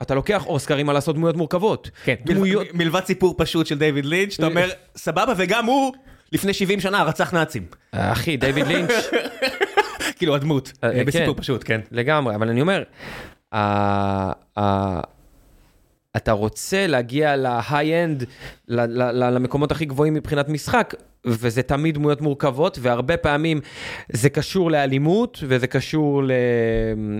אתה 0.01 0.15
לוקח 0.15 0.45
אוסקרים 0.47 0.89
על 0.89 0.95
לעשות 0.95 1.15
דמויות 1.15 1.37
מורכבות. 1.37 1.89
כן, 2.03 2.15
דמויות... 2.25 2.63
מלבד- 2.67 2.77
מלבד 2.77 3.01
סיפור 3.05 3.35
פשוט 3.37 3.67
של 3.67 3.77
דיוויד 3.77 4.05
לינץ', 4.05 4.33
אתה 4.33 4.45
אומר, 4.45 4.69
סבבה, 4.95 5.33
וגם 5.37 5.65
הוא, 5.65 5.93
לפני 6.31 6.53
70 6.53 6.79
שנה, 6.79 7.03
רצח 7.03 7.33
נאצים. 7.33 7.65
אה, 7.93 8.11
אחי, 8.11 8.37
דיוויד 8.37 8.67
לינץ', 8.67 8.91
כאילו, 10.17 10.35
הדמות, 10.35 10.71
אה, 10.83 10.91
אה, 10.97 11.03
בסיפור 11.03 11.35
כן. 11.35 11.41
פשוט, 11.41 11.61
כן. 11.65 11.81
לגמרי, 11.91 12.35
אבל 12.35 12.49
אני 12.49 12.61
אומר, 12.61 12.83
אתה 16.17 16.31
רוצה 16.31 16.87
להגיע 16.87 17.35
ל-high-end, 17.35 18.25
ל- 18.67 18.81
ל- 18.81 19.23
ל- 19.23 19.29
למקומות 19.35 19.71
הכי 19.71 19.85
גבוהים 19.85 20.13
מבחינת 20.13 20.49
משחק, 20.49 20.93
וזה 21.25 21.61
תמיד 21.63 21.95
דמויות 21.95 22.21
מורכבות, 22.21 22.77
והרבה 22.81 23.17
פעמים 23.17 23.61
זה 24.11 24.29
קשור 24.29 24.71
לאלימות, 24.71 25.43
וזה 25.47 25.67
קשור 25.67 26.23
ל... 26.23 26.31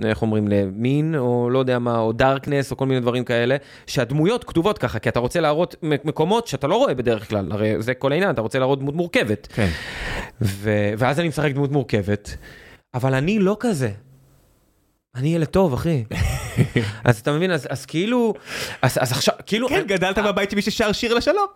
איך 0.06 0.22
אומרים? 0.22 0.48
למין, 0.48 1.16
או 1.16 1.50
לא 1.50 1.60
יודע 1.60 1.80
מה, 1.80 2.00
או 2.00 2.12
דארקנס, 2.12 2.72
או 2.72 2.78
כל 2.78 2.86
מיני 2.86 3.00
דברים 3.00 3.24
כאלה, 3.24 3.56
שהדמויות 3.88 4.44
כתובות 4.44 4.78
ככה, 4.78 5.00
כי 5.00 5.10
אתה 5.10 5.20
רוצה 5.20 5.39
להראות 5.39 5.76
מקומות 5.84 6.48
שאתה 6.48 6.68
לא 6.68 6.76
רואה 6.76 6.94
בדרך 6.94 7.30
כלל, 7.30 7.52
הרי 7.52 7.82
זה 7.82 7.94
כל 7.94 8.12
העניין, 8.12 8.30
אתה 8.30 8.41
רוצה 8.41 8.60
להראות 8.60 8.80
דמות 8.80 8.96
מורכבת. 8.96 9.48
כן. 9.54 9.70
ו... 10.41 10.94
ואז 10.98 11.20
אני 11.20 11.28
משחק 11.28 11.52
דמות 11.52 11.72
מורכבת, 11.72 12.38
אבל 12.94 13.14
אני 13.14 13.39
לא 13.39 13.58
כזה. 13.60 13.91
אני 15.16 15.36
ילד 15.36 15.48
טוב, 15.48 15.74
אחי. 15.74 16.04
אז 17.04 17.20
אתה 17.20 17.32
מבין, 17.32 17.51
אז, 17.51 17.86
כאילו, 17.86 18.34
אז, 18.82 18.97
אז 19.01 19.12
עכשיו, 19.12 19.36
כאילו, 19.45 19.70
כן, 19.70 19.84
גדלת 19.88 20.18
בבית 20.18 20.49
של 20.49 20.56
מי 20.56 20.62
ששר 20.62 20.91
שיר 20.91 21.14
לשלום. 21.14 21.47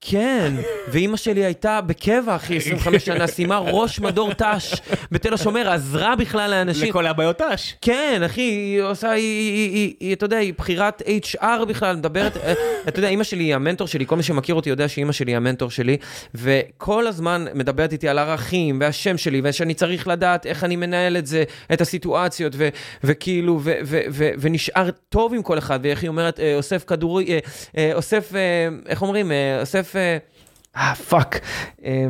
כן, 0.00 0.54
ואימא 0.88 1.16
שלי 1.16 1.44
הייתה 1.44 1.80
בקבע, 1.80 2.36
אחי, 2.36 2.56
25 2.56 3.04
שנה, 3.04 3.26
סיימה 3.26 3.58
ראש 3.58 4.00
מדור 4.00 4.32
ת"ש 4.32 4.74
בתל 5.12 5.34
השומר, 5.34 5.70
עזרה 5.70 6.16
בכלל 6.16 6.50
לאנשים. 6.50 6.88
לכל 6.88 7.06
הבעיות 7.06 7.38
ת"ש. 7.38 7.74
כן, 7.80 8.22
אחי, 8.26 8.40
היא 8.40 8.82
עושה, 8.82 9.10
היא, 9.10 9.68
היא, 9.74 9.94
היא, 10.00 10.14
אתה 10.14 10.24
יודע, 10.24 10.36
היא 10.36 10.54
בחירת 10.58 11.02
HR 11.42 11.64
בכלל, 11.68 11.96
מדברת, 11.96 12.36
אה, 12.36 12.52
אתה 12.88 12.98
יודע, 12.98 13.08
אימא 13.08 13.24
שלי 13.24 13.44
היא 13.44 13.54
המנטור 13.54 13.86
שלי, 13.86 14.06
כל 14.06 14.16
מי 14.16 14.22
שמכיר 14.22 14.54
אותי 14.54 14.70
יודע 14.70 14.88
שאימא 14.88 15.12
שלי 15.12 15.32
היא 15.32 15.36
המנטור 15.36 15.70
שלי, 15.70 15.96
וכל 16.34 17.06
הזמן 17.06 17.44
מדברת 17.54 17.92
איתי 17.92 18.08
על 18.08 18.18
ערכים, 18.18 18.78
והשם 18.80 19.16
שלי, 19.16 19.40
ושאני 19.44 19.74
צריך 19.74 20.08
לדעת 20.08 20.46
איך 20.46 20.64
אני 20.64 20.76
מנהל 20.76 21.16
את 21.16 21.26
זה, 21.26 21.44
את 21.72 21.80
הסיטואציות, 21.80 22.52
ו, 22.56 22.68
וכאילו, 23.04 23.60
ו, 23.62 23.72
ו, 23.84 24.00
ו, 24.10 24.30
ונשאר 24.38 24.90
טוב 25.08 25.34
עם 25.34 25.42
כל 25.42 25.58
אחד, 25.58 25.80
ואיך 25.82 26.02
היא 26.02 26.08
אומרת, 26.08 26.40
אה, 26.40 26.56
אוסף 26.56 26.84
כדורי, 26.84 27.40
אה, 27.76 27.90
אוסף, 27.94 28.32
איך 28.88 29.02
אומרים, 29.02 29.32
אוסף, 29.60 29.83
אה, 29.96 30.16
אה, 30.76 30.94
fuck. 30.94 31.40
אה, 31.84 32.04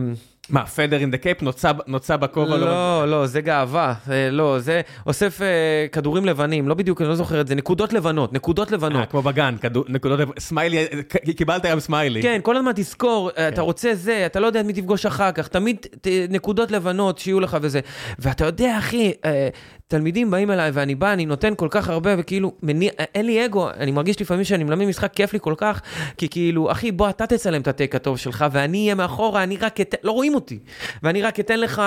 מה, 0.51 0.67
feather 0.67 0.97
in 1.01 1.11
the 1.11 1.19
cap 1.19 1.39
נוצה 1.87 2.17
בכובע? 2.17 2.57
לא, 2.57 3.09
לא, 3.11 3.27
זה 3.27 3.41
גאווה, 3.41 3.95
אה, 4.11 4.31
לא, 4.31 4.59
זה 4.59 4.81
אוסף 5.07 5.43
אה, 5.43 5.47
כדורים 5.93 6.25
לבנים, 6.25 6.69
לא 6.69 6.75
בדיוק, 6.75 7.01
אני 7.01 7.09
לא 7.09 7.15
זוכר 7.15 7.41
את 7.41 7.47
זה, 7.49 7.55
נקודות 7.55 7.93
לבנות, 7.93 8.33
נקודות 8.33 8.71
לבנות. 8.71 9.11
כמו 9.11 9.23
בגן, 9.23 9.55
נקודות, 9.89 10.21
סמיילי, 10.39 10.79
אה, 10.79 11.03
ק- 11.09 11.31
קיבלת 11.37 11.65
היום 11.65 11.81
סמיילי. 11.81 12.23
כן, 12.23 12.41
כל 12.43 12.57
הזמן 12.57 12.73
תזכור, 12.77 13.31
אה, 13.31 13.35
כן. 13.37 13.49
אתה 13.49 13.63
רוצה 13.63 13.95
זה, 13.95 14.27
אתה 14.27 14.41
לא 14.41 14.47
יודע 14.47 14.61
את 14.61 14.65
מי 14.67 14.73
תפגוש 14.73 15.07
אחר 15.07 15.33
כך, 15.33 15.49
תמיד 15.49 15.87
נקודות 16.31 16.71
לבנות 16.71 17.19
שיהיו 17.19 17.41
לך 17.41 17.57
וזה. 17.63 17.81
ואתה 18.19 18.45
יודע, 18.45 18.79
אחי, 18.79 19.13
תלמידים 19.89 20.31
באים 20.31 20.51
אליי 20.51 20.71
ואני 20.75 20.95
בא, 20.95 21.13
אני 21.13 21.27
נותן 21.27 21.53
כל 21.57 21.69
כך 21.71 21.89
הרבה 21.89 22.15
וכאילו, 22.19 22.53
מניע, 22.63 22.91
אין 23.15 23.27
לי 23.27 23.45
אגו, 23.47 23.71
אני 23.71 23.91
מרגיש 23.91 24.21
לפעמים 24.21 24.45
שאני 24.45 24.65
מלמד 24.65 24.87
משחק, 24.87 25.13
כיף 25.13 25.33
לי 25.33 25.39
כל 25.43 25.55
כך, 25.57 25.81
כי 26.19 26.29
כאילו, 26.29 26.73
אחי, 26.73 26.93
בוא 26.93 27.11
אתה 27.11 27.27
תצלם 27.27 27.61
את 27.61 27.69
הטייק 27.69 27.95
הטוב 27.95 28.19
שלך 28.19 28.45
ואני 28.53 28.83
אהיה 28.83 28.95
מאחורה, 28.95 29.43
אני 29.43 29.57
רק 29.57 29.81
אתן, 29.81 29.97
לא 30.03 30.13
רואים 30.13 30.35
אותי, 30.35 30.59
ואני 31.03 31.23
רק 31.23 31.41
אתן 31.41 31.61
לך 31.61 31.83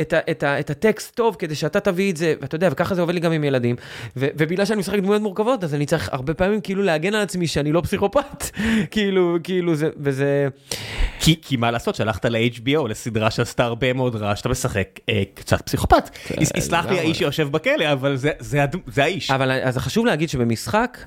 את, 0.00 0.12
ה, 0.12 0.18
את, 0.30 0.42
ה, 0.42 0.60
את 0.60 0.70
הטקסט 0.70 1.14
טוב 1.14 1.36
כדי 1.38 1.54
שאתה 1.54 1.80
תביא 1.80 2.12
את 2.12 2.16
זה, 2.16 2.34
ואתה 2.40 2.54
יודע, 2.56 2.68
וככה 2.72 2.94
זה 2.94 3.00
עובד 3.00 3.14
לי 3.14 3.20
גם 3.20 3.32
עם 3.32 3.44
ילדים, 3.44 3.76
ו, 4.16 4.26
ובגלל 4.38 4.64
שאני 4.66 4.80
משחק 4.80 4.98
דמויות 4.98 5.22
מורכבות, 5.22 5.64
אז 5.64 5.74
אני 5.74 5.86
צריך 5.86 6.08
הרבה 6.12 6.34
פעמים 6.34 6.60
כאילו 6.60 6.82
להגן 6.82 7.14
על 7.14 7.22
עצמי 7.22 7.46
שאני 7.46 7.72
לא 7.72 7.80
פסיכופת, 7.80 8.44
כאילו, 8.90 9.36
כאילו, 9.44 9.74
זה, 9.74 9.88
וזה... 9.96 10.48
כי, 11.20 11.36
כי 11.42 11.56
מה 11.56 11.70
לעשות, 11.70 11.94
שהלכת 11.94 12.24
ל-HBO, 12.24 12.88
לסדרה 12.88 13.30
שעשתה 13.30 13.64
הרבה 13.64 13.92
מאוד 13.92 14.16
רעש, 14.16 14.40
אתה 14.40 14.48
משחק 14.48 14.88
אה, 15.08 15.22
קצת 15.34 15.62
פסיכופת. 15.62 16.10
יס- 16.40 16.52
יסלח 16.56 16.86
לי. 16.86 16.98
האיש 16.98 17.22
שיושב 17.38 17.52
בכלא, 17.52 17.92
אבל 17.92 18.16
זה, 18.16 18.30
זה, 18.38 18.64
זה 18.86 19.04
האיש. 19.04 19.30
אבל 19.30 19.50
אז 19.50 19.78
חשוב 19.78 20.06
להגיד 20.06 20.28
שבמשחק, 20.28 20.98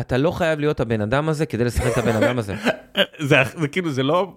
אתה 0.00 0.16
לא 0.16 0.30
חייב 0.30 0.60
להיות 0.60 0.80
הבן 0.80 1.00
אדם 1.00 1.28
הזה 1.28 1.46
כדי 1.46 1.64
לשחק 1.64 1.92
את 1.92 1.98
הבן 1.98 2.22
אדם 2.22 2.38
הזה. 2.38 2.54
זה, 3.28 3.36
זה 3.60 3.68
כאילו, 3.68 3.90
זה 3.90 4.02
לא... 4.02 4.32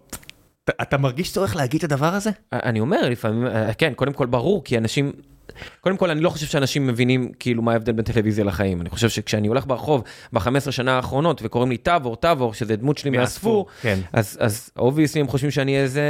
אתה, 0.64 0.74
אתה 0.82 0.98
מרגיש 0.98 1.32
צורך 1.32 1.56
להגיד 1.56 1.84
את 1.84 1.92
הדבר 1.92 2.14
הזה? 2.14 2.30
אני 2.52 2.80
אומר 2.80 3.10
לפעמים, 3.10 3.48
אה, 3.48 3.74
כן, 3.74 3.94
קודם 3.96 4.14
כל 4.14 4.26
ברור, 4.26 4.64
כי 4.64 4.78
אנשים, 4.78 5.12
קודם 5.82 5.98
כל 5.98 6.10
אני 6.10 6.22
לא 6.22 6.30
חושב 6.30 6.46
שאנשים 6.46 6.88
מבינים 6.88 7.32
כאילו 7.40 7.62
מה 7.62 7.72
ההבדל 7.72 7.92
בין 7.92 8.06
טלוויזיה 8.06 8.46
לחיים. 8.46 8.82
אני 8.82 8.90
חושב 8.90 9.10
שכשאני 9.10 9.48
הולך 9.48 9.66
ברחוב 9.68 10.04
ב-15 10.34 10.72
שנה 10.72 10.96
האחרונות 10.96 11.42
וקוראים 11.44 11.70
לי 11.70 11.78
טאבור, 11.78 12.16
טאבור, 12.16 12.54
שזה 12.54 12.76
דמות 12.76 12.98
שלי 12.98 13.10
מהספור, 13.10 13.66
כן. 13.82 14.00
אז 14.14 14.38
אז 14.42 14.72
obviously 14.78 15.22
הם 15.22 15.28
חושבים 15.28 15.52
שאני 15.52 15.78
איזה... 15.78 16.04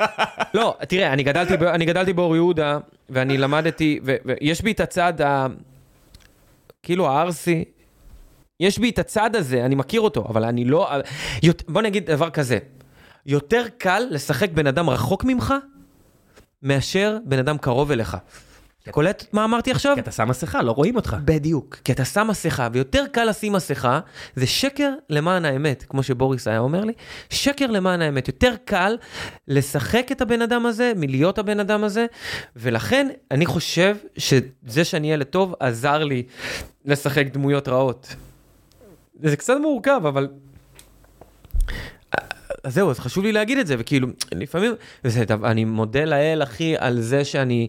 לא, 0.54 0.76
תראה, 0.88 1.12
אני 1.12 1.22
גדלתי, 1.22 1.54
אני 1.54 1.84
גדלתי 1.84 2.12
באור 2.12 2.36
יהודה, 2.36 2.78
ואני 3.10 3.38
למדתי, 3.38 4.00
ויש 4.04 4.62
בי 4.62 4.72
את 4.72 4.80
הצד 4.80 5.20
ה... 5.20 5.46
כאילו 6.82 7.08
הערסי, 7.08 7.64
יש 8.60 8.78
בי 8.78 8.90
את 8.90 8.98
הצד 8.98 9.36
הזה, 9.36 9.64
אני 9.64 9.74
מכיר 9.74 10.00
אותו, 10.00 10.26
אבל 10.28 10.44
אני 10.44 10.64
לא... 10.64 10.88
יות- 11.42 11.62
בוא 11.68 11.82
נגיד 11.82 12.06
דבר 12.10 12.30
כזה, 12.30 12.58
יותר 13.26 13.64
קל 13.78 14.02
לשחק 14.10 14.50
בן 14.50 14.66
אדם 14.66 14.90
רחוק 14.90 15.24
ממך, 15.24 15.54
מאשר 16.62 17.18
בן 17.24 17.38
אדם 17.38 17.58
קרוב 17.58 17.90
אליך. 17.90 18.16
קולט 18.90 19.26
מה 19.32 19.44
אמרתי 19.44 19.70
עכשיו? 19.70 19.94
כי 19.94 20.00
אתה 20.00 20.10
שם 20.10 20.28
מסכה, 20.28 20.62
לא 20.62 20.72
רואים 20.72 20.96
אותך. 20.96 21.16
בדיוק, 21.24 21.76
כי 21.84 21.92
אתה 21.92 22.04
שם 22.04 22.26
מסכה, 22.30 22.68
ויותר 22.72 23.04
קל 23.12 23.24
לשים 23.24 23.52
מסכה, 23.52 24.00
זה 24.36 24.46
שקר 24.46 24.92
למען 25.10 25.44
האמת, 25.44 25.84
כמו 25.88 26.02
שבוריס 26.02 26.48
היה 26.48 26.58
אומר 26.58 26.84
לי, 26.84 26.92
שקר 27.30 27.66
למען 27.66 28.02
האמת. 28.02 28.28
יותר 28.28 28.54
קל 28.64 28.96
לשחק 29.48 30.12
את 30.12 30.20
הבן 30.20 30.42
אדם 30.42 30.66
הזה 30.66 30.92
מלהיות 30.96 31.38
הבן 31.38 31.60
אדם 31.60 31.84
הזה, 31.84 32.06
ולכן 32.56 33.08
אני 33.30 33.46
חושב 33.46 33.96
שזה 34.16 34.84
שאני 34.84 35.12
ילד 35.12 35.26
טוב 35.26 35.54
עזר 35.60 36.04
לי 36.04 36.22
לשחק 36.84 37.26
דמויות 37.32 37.68
רעות. 37.68 38.14
זה 39.22 39.36
קצת 39.36 39.54
מורכב, 39.62 40.00
אבל... 40.08 40.28
אז 42.64 42.74
זהו, 42.74 42.90
אז 42.90 42.98
חשוב 42.98 43.24
לי 43.24 43.32
להגיד 43.32 43.58
את 43.58 43.66
זה, 43.66 43.74
וכאילו, 43.78 44.08
לפעמים, 44.32 44.72
וזה, 45.04 45.24
אני 45.44 45.64
מודה 45.64 46.04
לאל, 46.04 46.42
אחי, 46.42 46.74
על 46.78 47.00
זה 47.00 47.24
שאני, 47.24 47.66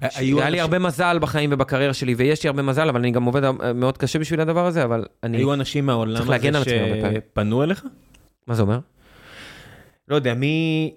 היה 0.00 0.50
לי 0.50 0.60
הרבה 0.60 0.78
מזל 0.78 1.18
בחיים 1.18 1.50
ובקריירה 1.52 1.94
שלי, 1.94 2.14
ויש 2.14 2.42
לי 2.44 2.48
הרבה 2.48 2.62
מזל, 2.62 2.88
אבל 2.88 3.00
אני 3.00 3.10
גם 3.10 3.24
עובד 3.24 3.50
מאוד 3.74 3.98
קשה 3.98 4.18
בשביל 4.18 4.40
הדבר 4.40 4.66
הזה, 4.66 4.84
אבל 4.84 5.04
אני, 5.22 5.36
היו 5.36 5.54
אנשים 5.54 5.86
מהעולם 5.86 6.22
הזה. 6.22 6.70
שפנו 7.32 7.62
אליך? 7.62 7.84
מה 8.46 8.54
זה 8.54 8.62
אומר? 8.62 8.78
לא 10.08 10.16
יודע, 10.16 10.34
מי... 10.34 10.94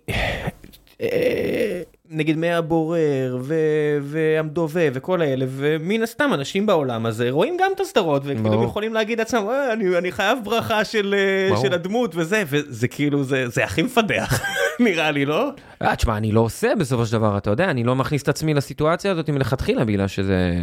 נגיד 2.11 2.37
מהבורר 2.37 3.37
ו- 3.41 3.55
והמדובב 4.01 4.91
וכל 4.93 5.21
האלה, 5.21 5.45
ומן 5.49 6.03
הסתם 6.03 6.31
אנשים 6.33 6.65
בעולם 6.65 7.05
הזה 7.05 7.29
רואים 7.29 7.57
גם 7.59 7.71
את 7.75 7.79
הסדרות, 7.79 8.21
וכאילו 8.25 8.63
יכולים 8.63 8.93
להגיד 8.93 9.19
לעצמם, 9.19 9.43
"אה, 9.49 9.73
אני, 9.73 9.97
אני 9.97 10.11
חייב 10.11 10.37
ברכה 10.43 10.83
של, 10.83 11.15
אה, 11.17 11.49
ברור. 11.49 11.63
של 11.65 11.73
הדמות 11.73 12.15
וזה, 12.15 12.43
וזה 12.49 12.87
כאילו, 12.87 13.23
זה, 13.23 13.47
זה 13.47 13.63
הכי 13.63 13.81
מפדח, 13.81 14.41
נראה 14.79 15.11
לי, 15.11 15.25
לא? 15.25 15.49
אה, 15.81 15.95
תשמע, 15.95 16.17
אני 16.17 16.31
לא 16.31 16.39
עושה 16.39 16.71
בסופו 16.79 17.05
של 17.05 17.11
דבר, 17.11 17.37
אתה 17.37 17.49
יודע, 17.49 17.69
אני 17.69 17.83
לא 17.83 17.95
מכניס 17.95 18.23
את 18.23 18.29
עצמי 18.29 18.53
לסיטואציה 18.53 19.11
הזאת 19.11 19.29
מלכתחילה, 19.29 19.85
בגלל 19.85 20.07
שזה... 20.07 20.53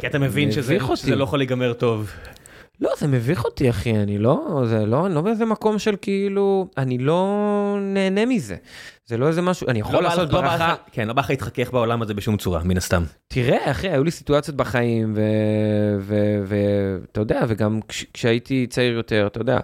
כי 0.00 0.06
אתה 0.06 0.18
מבין 0.18 0.52
שזה. 0.52 0.78
שזה 0.94 1.16
לא 1.16 1.24
יכול 1.24 1.38
להיגמר 1.38 1.72
טוב. 1.72 2.10
לא, 2.80 2.90
זה 2.98 3.06
מביך 3.06 3.44
אותי, 3.44 3.70
אחי, 3.70 3.90
אני 3.96 4.18
לא, 4.18 4.62
זה 4.64 4.86
לא, 4.86 5.06
אני 5.06 5.14
לא 5.14 5.20
באיזה 5.20 5.44
מקום 5.44 5.78
של 5.78 5.94
כאילו, 6.02 6.66
אני 6.78 6.98
לא 6.98 7.36
נהנה 7.80 8.26
מזה. 8.26 8.56
זה 9.10 9.16
לא 9.18 9.28
איזה 9.28 9.42
משהו, 9.42 9.68
אני 9.68 9.78
יכול 9.80 9.94
לא 9.94 10.02
לעשות 10.02 10.32
לא 10.32 10.40
בא 10.40 10.48
ברכה. 10.50 10.72
לך- 10.72 10.78
כן, 10.92 11.08
לא 11.08 11.12
בא 11.12 11.22
לך 11.22 11.30
להתחכך 11.30 11.70
בעולם 11.72 12.02
הזה 12.02 12.14
בשום 12.14 12.36
צורה, 12.36 12.60
מן 12.64 12.76
הסתם. 12.76 13.02
תראה, 13.28 13.70
אחי, 13.70 13.88
היו 13.88 14.04
לי 14.04 14.10
סיטואציות 14.10 14.56
בחיים, 14.56 15.14
ואתה 16.46 17.20
יודע, 17.20 17.40
וגם 17.48 17.80
כש- 17.88 18.04
כשהייתי 18.14 18.66
צעיר 18.70 18.92
יותר, 18.92 19.26
אתה 19.26 19.40
יודע, 19.40 19.58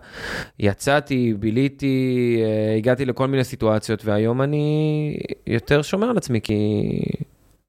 יצאתי, 0.59 1.35
ביליתי, 1.39 1.97
אה, 2.45 2.77
הגעתי 2.77 3.05
לכל 3.05 3.27
מיני 3.29 3.45
סיטואציות, 3.45 4.05
והיום 4.05 4.43
אני 4.43 5.17
יותר 5.47 5.83
שומר 5.83 6.07
על 6.11 6.17
עצמי, 6.17 6.41
כי 6.41 6.83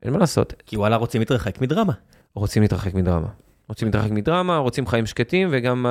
אין 0.04 0.14
מה 0.14 0.20
לעשות. 0.20 0.54
כי 0.66 0.78
וואלה 0.78 0.96
רוצים 0.96 1.22
להתרחק 1.22 1.62
מדרמה. 1.62 1.94
רוצים 2.34 2.62
להתרחק 2.62 2.94
מדרמה. 2.94 3.28
רוצים 3.70 3.88
להתרחק 3.88 4.12
מדרמה, 4.12 4.58
רוצים 4.58 4.88
חיים 4.88 5.06
שקטים, 5.06 5.48
וגם 5.52 5.86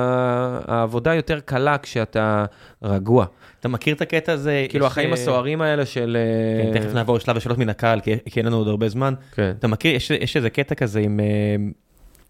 העבודה 0.67 1.13
יותר 1.13 1.39
קלה 1.39 1.77
כשאתה 1.77 2.45
רגוע. 2.83 3.25
אתה 3.59 3.67
מכיר 3.67 3.95
את 3.95 4.01
הקטע 4.01 4.33
הזה? 4.33 4.65
כאילו 4.69 4.85
יש, 4.85 4.91
החיים 4.91 5.09
אה, 5.09 5.13
הסוערים 5.13 5.61
האלה 5.61 5.85
של... 5.85 6.17
כן, 6.63 6.77
אה, 6.77 6.81
תכף 6.81 6.93
נעבור 6.93 7.15
לשלב 7.15 7.37
השאלות 7.37 7.57
מן 7.57 7.69
הקהל, 7.69 7.99
כי 7.99 8.15
כי 8.29 8.39
אין 8.39 8.45
לנו 8.45 8.57
עוד 8.57 8.67
הרבה 8.67 8.89
זמן. 8.89 9.13
כן. 9.31 9.53
אתה 9.59 9.67
מכיר, 9.67 9.95
יש, 9.95 10.11
יש 10.11 10.37
איזה 10.37 10.49
קטע 10.49 10.75
כזה 10.75 10.99
עם, 10.99 11.19
אה, 11.19 11.25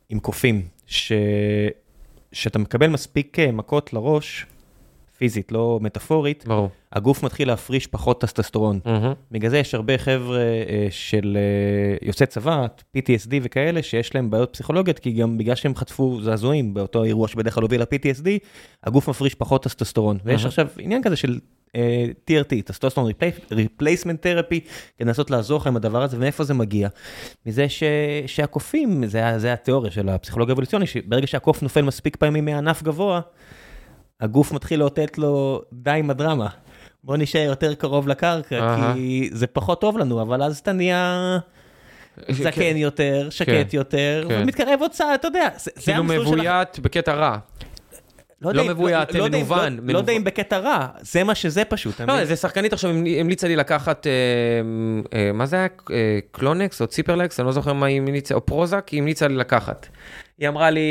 עם 0.10 0.20
קופים, 0.20 0.62
ש, 0.86 1.12
שאתה 2.32 2.60
מקבל 2.60 2.88
מספיק 2.88 3.38
מכות 3.54 3.94
לראש, 3.94 4.46
פיזית, 5.18 5.52
לא 5.52 5.80
מטאפורית, 5.82 6.44
ברור. 6.48 6.70
הגוף 6.94 7.24
מתחיל 7.24 7.48
להפריש 7.48 7.88
פחות 7.88 8.22
טסטוסטרון. 8.22 8.80
מהמם. 8.86 9.14
בגלל 9.32 9.50
זה 9.50 9.58
יש 9.58 9.76
הרבה 9.76 9.98
חבר'ה 9.98 10.40
אה, 10.40 10.88
של 10.90 11.38
אה, 11.38 12.08
יוצאי 12.08 12.28
צבא, 12.28 12.66
PTSD 12.98 13.32
וכאלה, 13.42 13.84
שיש 13.84 14.16
להם 14.16 14.30
בעיות 14.30 14.54
פסיכולוגיות, 14.54 15.00
כי 15.00 15.12
גם 15.12 15.38
בגלל 15.38 15.56
שהם 15.56 15.76
חטפו 15.76 16.22
זעזועים 16.22 16.74
באותו 16.74 17.04
אירוע 17.04 17.28
שבדרך 17.28 17.54
כלל 17.54 17.64
הוביל 17.64 17.82
ל-PTSD, 17.82 18.28
הגוף 18.84 19.10
מפריש 19.10 19.36
פחות 19.36 19.64
טסטוסטרון. 19.64 20.18
ויש 20.26 20.42
אהה. 20.42 20.48
עכשיו 20.48 20.68
עניין 20.80 21.04
כזה 21.04 21.16
של 21.16 21.40
אה, 21.76 22.06
TRT, 22.32 22.62
testosterone 22.66 23.12
Replacement 23.52 24.24
Therapy, 24.24 24.60
כדי 24.98 25.08
לנסות 25.08 25.32
לעזור 25.32 25.60
לך 25.60 25.68
עם 25.68 25.76
הדבר 25.76 26.04
הזה, 26.04 26.18
ומאיפה 26.18 26.44
זה 26.44 26.54
מגיע? 26.54 26.90
מזה 27.46 27.70
ש, 27.70 27.84
שהקופים, 28.28 29.08
זה, 29.08 29.34
זה 29.38 29.54
התיאוריה 29.54 29.92
של 29.92 30.10
הפסיכולוגיה 30.10 30.52
האבולוציונית, 30.52 30.90
שברגע 30.90 31.28
שהקוף 31.28 31.62
נופל 31.62 31.82
מספיק 31.82 32.16
פעמים 32.16 32.46
מענף 32.46 32.84
גבוה, 32.84 33.22
הגוף 34.22 34.52
מתחיל 34.52 34.80
לאותת 34.80 35.18
לו, 35.18 35.62
די 35.74 35.92
עם 35.92 36.10
הדרמה. 36.10 36.48
בוא 37.04 37.18
נשאר 37.18 37.42
יותר 37.42 37.74
קרוב 37.74 38.08
לקרקע, 38.08 38.60
אהה. 38.60 38.94
כי 38.94 39.30
זה 39.32 39.48
פחות 39.48 39.82
טוב 39.82 39.98
לנו, 39.98 40.22
אבל 40.22 40.44
אז 40.44 40.58
אתה 40.58 40.72
נהיה 40.74 41.38
זקן 42.30 42.78
יותר, 42.78 43.28
שקט 43.30 43.74
יותר, 43.74 44.26
כן. 44.30 44.40
ומתקרב 44.44 44.80
עוד 44.82 44.92
צעד, 44.92 45.20
אתה 45.20 45.28
יודע, 45.28 45.48
זה- 45.58 45.72
זה 45.76 45.82
כאילו 45.82 45.98
המסלול 45.98 46.26
מבוית 46.40 46.80
בקטע 46.80 47.14
רע. 47.14 47.38
לא 48.42 48.52
לא 48.54 48.64
מבוית, 48.68 49.14
לא 49.16 49.24
יודע 49.24 49.38
אם- 49.38 49.44
מנוון, 49.44 49.60
לא- 49.60 49.94
לא 49.94 49.98
יודע 49.98 50.12
מנוון. 50.12 50.16
אם 50.16 50.24
בקטע 50.24 50.58
רע, 50.58 50.88
זה 51.02 51.24
מה 51.24 51.36
שזה 51.36 51.64
פשוט, 51.66 52.02
לא? 52.02 52.20
איזה 52.20 52.36
שחקנית 52.36 52.74
עכשיו 52.74 52.90
המל- 52.92 53.20
המליצה 53.20 53.48
לי 53.48 53.56
לקחת, 53.56 54.08
אה, 54.08 54.12
אה, 55.20 55.32
מה 55.34 55.46
זה 55.46 55.56
היה? 55.56 55.68
אה, 55.92 56.20
קלונקס 56.32 56.82
או 56.82 56.88
ציפרלקס, 56.88 57.40
אני 57.40 57.46
לא 57.46 57.52
זוכר 57.52 57.74
מה 57.74 57.86
היא 57.86 57.98
המליצה, 57.98 58.36
או 58.36 58.46
פרוזק, 58.46 58.88
היא 58.90 59.00
המליצה 59.02 59.28
לי 59.28 59.36
לקחת. 59.36 59.88
היא 60.40 60.48
אמרה 60.48 60.70
לי, 60.70 60.82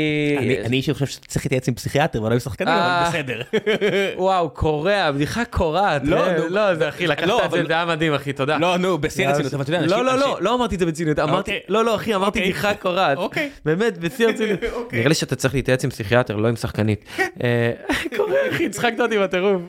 אני- 0.65 0.77
אישית 0.77 0.93
חושב 0.93 1.05
שצריך 1.05 1.45
להתייעץ 1.45 1.67
עם 1.67 1.73
פסיכיאטר 1.75 2.23
ולא 2.23 2.33
עם 2.33 2.39
שחקנים, 2.39 2.69
אה. 2.73 3.01
אבל 3.01 3.09
בסדר. 3.09 3.41
וואו, 4.17 4.49
קורע, 4.49 5.11
בדיחה 5.11 5.45
קורעת. 5.45 6.01
לא, 6.05 6.25
אה, 6.27 6.37
נו. 6.37 6.47
לא, 6.49 6.75
זה 6.75 6.89
אחי, 6.89 7.07
לקחת 7.07 7.27
לא, 7.27 7.45
את 7.45 7.51
זה, 7.51 7.63
זה 7.67 7.73
היה 7.73 7.85
מדהים, 7.85 8.13
אחי, 8.13 8.33
תודה. 8.33 8.57
לא, 8.57 8.77
נו, 8.77 8.97
בשיא 8.97 9.27
הרצינות, 9.27 9.53
אבל 9.53 9.63
אתה 9.63 9.71
יודע, 9.71 9.85
לא, 9.85 9.85
אנשים- 9.85 10.05
לא, 10.05 10.17
לא, 10.19 10.25
אנשים- 10.31 10.45
לא 10.45 10.53
אמרתי 10.55 10.75
את 10.75 10.79
זה 10.79 10.85
אמרתי, 11.23 11.51
אוקיי. 11.51 11.59
לא, 11.69 11.85
לא, 11.85 11.95
אחי, 11.95 12.15
אמרתי 12.15 12.39
אוקיי. 12.39 12.51
בדיחה 12.51 12.73
קורעת. 12.73 13.17
אוקיי. 13.17 13.49
באמת, 13.65 13.97
בשיא 13.97 14.27
הרצינות. 14.27 14.59
אוקיי. 14.73 14.99
נראה 14.99 15.09
לי 15.09 15.15
שאתה 15.15 15.35
צריך 15.35 15.53
להתייעץ 15.53 15.83
עם 15.83 15.89
פסיכיאטר, 15.89 16.35
לא 16.35 16.47
עם 16.47 16.55
שחקנית. 16.55 17.05
אה, 17.43 17.71
קורע, 18.17 18.31
אחי, 18.51 18.65
הצחקת 18.65 18.99
אותי 18.99 19.17
בטירוף. 19.19 19.61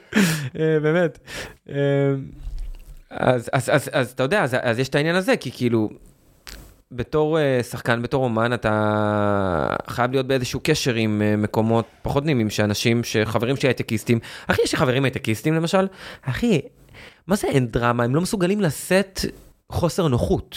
באמת. 0.54 1.18
אז, 3.12 3.50
אתה 4.14 4.22
יודע, 4.22 4.42
אז 4.62 4.78
יש 4.78 4.88
את 4.88 4.94
העניין 4.94 5.16
הזה, 5.16 5.36
כי 5.36 5.50
כאילו, 5.50 5.88
בתור 6.92 7.38
uh, 7.38 7.62
שחקן, 7.64 8.02
בתור 8.02 8.24
אומן, 8.24 8.52
אתה 8.52 9.76
חייב 9.86 10.10
להיות 10.12 10.26
באיזשהו 10.26 10.60
קשר 10.62 10.94
עם 10.94 11.22
uh, 11.22 11.36
מקומות 11.40 11.84
פחות 12.02 12.24
נעימים, 12.24 12.50
שאנשים, 12.50 13.04
שחברים 13.04 13.56
שלי 13.56 13.68
הייטקיסטים, 13.68 14.18
אחי, 14.46 14.62
יש 14.64 14.72
לי 14.72 14.78
חברים 14.78 15.04
הייטקיסטים 15.04 15.54
למשל, 15.54 15.86
אחי, 16.22 16.60
מה 17.26 17.36
זה 17.36 17.48
אין 17.48 17.66
דרמה? 17.66 18.04
הם 18.04 18.14
לא 18.14 18.20
מסוגלים 18.20 18.60
לשאת 18.60 19.20
חוסר 19.72 20.08
נוחות. 20.08 20.56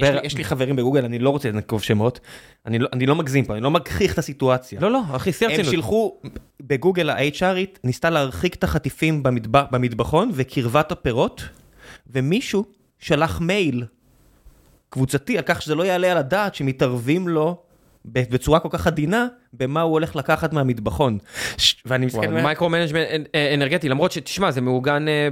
בר- 0.00 0.18
יש 0.24 0.36
לי- 0.36 0.44
חברים 0.44 0.76
בגוגל, 0.76 1.04
אני 1.04 1.18
לא 1.18 1.30
רוצה 1.30 1.50
לנקוב 1.50 1.82
שמות, 1.82 2.20
אני 2.66 2.78
לא- 2.78 2.88
אני 2.92 3.06
לא 3.06 3.14
מגזים 3.14 3.44
פה, 3.44 3.54
אני 3.54 3.62
לא 3.62 3.70
מגחיך 3.70 4.12
את 4.12 4.18
הסיטואציה. 4.18 4.80
לא, 4.80 4.90
לא, 4.90 5.00
אחי, 5.16 5.32
שיא 5.32 5.46
הם 5.46 5.50
הרצינות. 5.50 5.70
שילחו, 5.70 6.16
בגוגל 6.62 7.10
ה-HRית 7.10 7.78
ניסתה 7.84 8.10
להרחיק 8.10 8.54
את 8.54 8.64
החטיפים 8.64 9.22
במטבח, 9.22 9.62
במטבחון 9.70 10.30
וקרבת 10.34 10.92
הפירות, 10.92 11.42
ומישהו 12.06 12.64
שלח 12.98 13.40
מייל 13.40 13.84
קבוצתי 14.90 15.36
על 15.38 15.44
כך 15.46 15.62
שזה 15.62 15.74
לא 15.74 15.82
יעלה 15.82 16.12
על 16.12 16.18
הדעת 16.18 16.54
שמתערבים 16.54 17.28
לו 17.28 17.56
בצורה 18.04 18.60
כל 18.60 18.68
כך 18.72 18.86
עדינה 18.86 19.26
במה 19.52 19.80
הוא 19.80 19.92
הולך 19.92 20.16
לקחת 20.16 20.52
מהמטבחון. 20.52 21.18
ש- 21.56 21.76
ואני 21.86 22.06
מסתכל, 22.06 22.26
וואו, 22.26 22.42
micro 22.42 22.68
management 22.68 23.06
אנרגטי, 23.54 23.88
למרות 23.88 24.12
שתשמע, 24.12 24.50
זה 24.50 24.60
מעוגן 24.60 25.08
אה, 25.08 25.28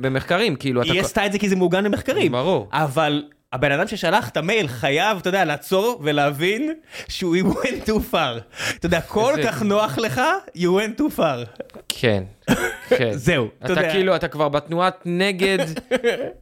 במחקרים, 0.00 0.56
כאילו, 0.56 0.82
אתה... 0.82 0.92
היא 0.92 1.00
עשתה 1.00 1.26
את 1.26 1.32
זה 1.32 1.38
כי 1.38 1.48
זה 1.48 1.56
מעוגן 1.56 1.84
למחקרים. 1.84 2.32
ברור. 2.32 2.68
אבל 2.72 3.24
הבן 3.52 3.72
אדם 3.72 3.86
ששלח 3.86 4.28
את 4.28 4.36
המייל 4.36 4.68
חייב, 4.68 5.18
אתה 5.18 5.28
יודע, 5.28 5.44
לעצור 5.44 6.00
ולהבין 6.04 6.72
שהוא 7.08 7.36
went 7.36 7.88
too 7.88 8.12
far. 8.12 8.40
אתה 8.78 8.86
יודע, 8.86 9.00
כל 9.00 9.34
כך 9.44 9.62
נוח 9.62 9.98
לך, 9.98 10.20
you 10.56 10.60
went 10.60 11.00
too 11.00 11.18
far. 11.18 11.62
כן, 11.88 12.22
כן. 12.98 13.12
זהו, 13.12 13.48
אתה 13.58 13.64
אתה 13.64 13.72
יודע. 13.80 13.90
כאילו, 13.92 14.16
אתה 14.16 14.28
כבר 14.28 14.48
בתנועת 14.48 15.02
נגד 15.04 15.58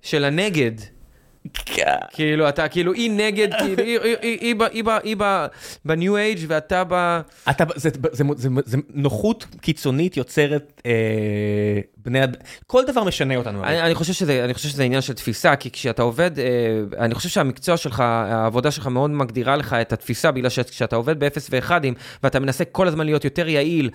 של 0.03 0.25
הנגד. 0.25 0.73
כאילו, 2.12 2.49
אתה 2.49 2.68
כאילו, 2.68 2.93
היא 2.93 3.11
נגד, 3.11 3.49
היא- 3.55 4.55
בניו 5.84 6.16
אייג' 6.16 6.38
ואתה 6.49 6.82
ב... 6.88 7.20
זה 8.64 8.78
נוחות 8.95 9.47
קיצונית 9.61 10.16
יוצרת 10.16 10.82
אה, 10.86 10.93
בני 12.05 12.21
כל 12.67 12.83
דבר 12.87 13.05
משנה 13.05 13.37
אותנו. 13.37 13.65
אני, 13.65 13.83
אני, 13.83 13.95
חושב 13.95 14.13
שזה, 14.13 14.45
אני 14.45 14.55
חושב 14.55 14.69
שזה 14.69 14.83
עניין 14.83 15.01
של 15.01 15.13
תפיסה, 15.13 15.57
כי 15.57 15.71
כשאתה 15.71 16.03
עובד, 16.03 16.39
אה, 16.39 16.45
אני 16.99 17.15
חושב 17.15 17.29
שהמקצוע 17.29 17.77
שלך, 17.77 18.01
העבודה 18.01 18.71
שלך 18.71 18.87
מאוד 18.87 19.11
מגדירה 19.11 19.57
לך 19.57 19.73
את 19.73 19.93
התפיסה, 19.93 20.31
בגלל 20.31 20.51
שכשאתה 20.51 20.97
עובד 20.97 21.21
באפס 21.21 21.49
ואחדים, 21.51 21.95
ואתה 22.23 22.41
מנסה 22.41 22.65
כל 22.65 22.89
הזמן 22.89 23.05
להיות 23.05 23.25
יותר 23.25 23.49
יעיל, 23.49 23.91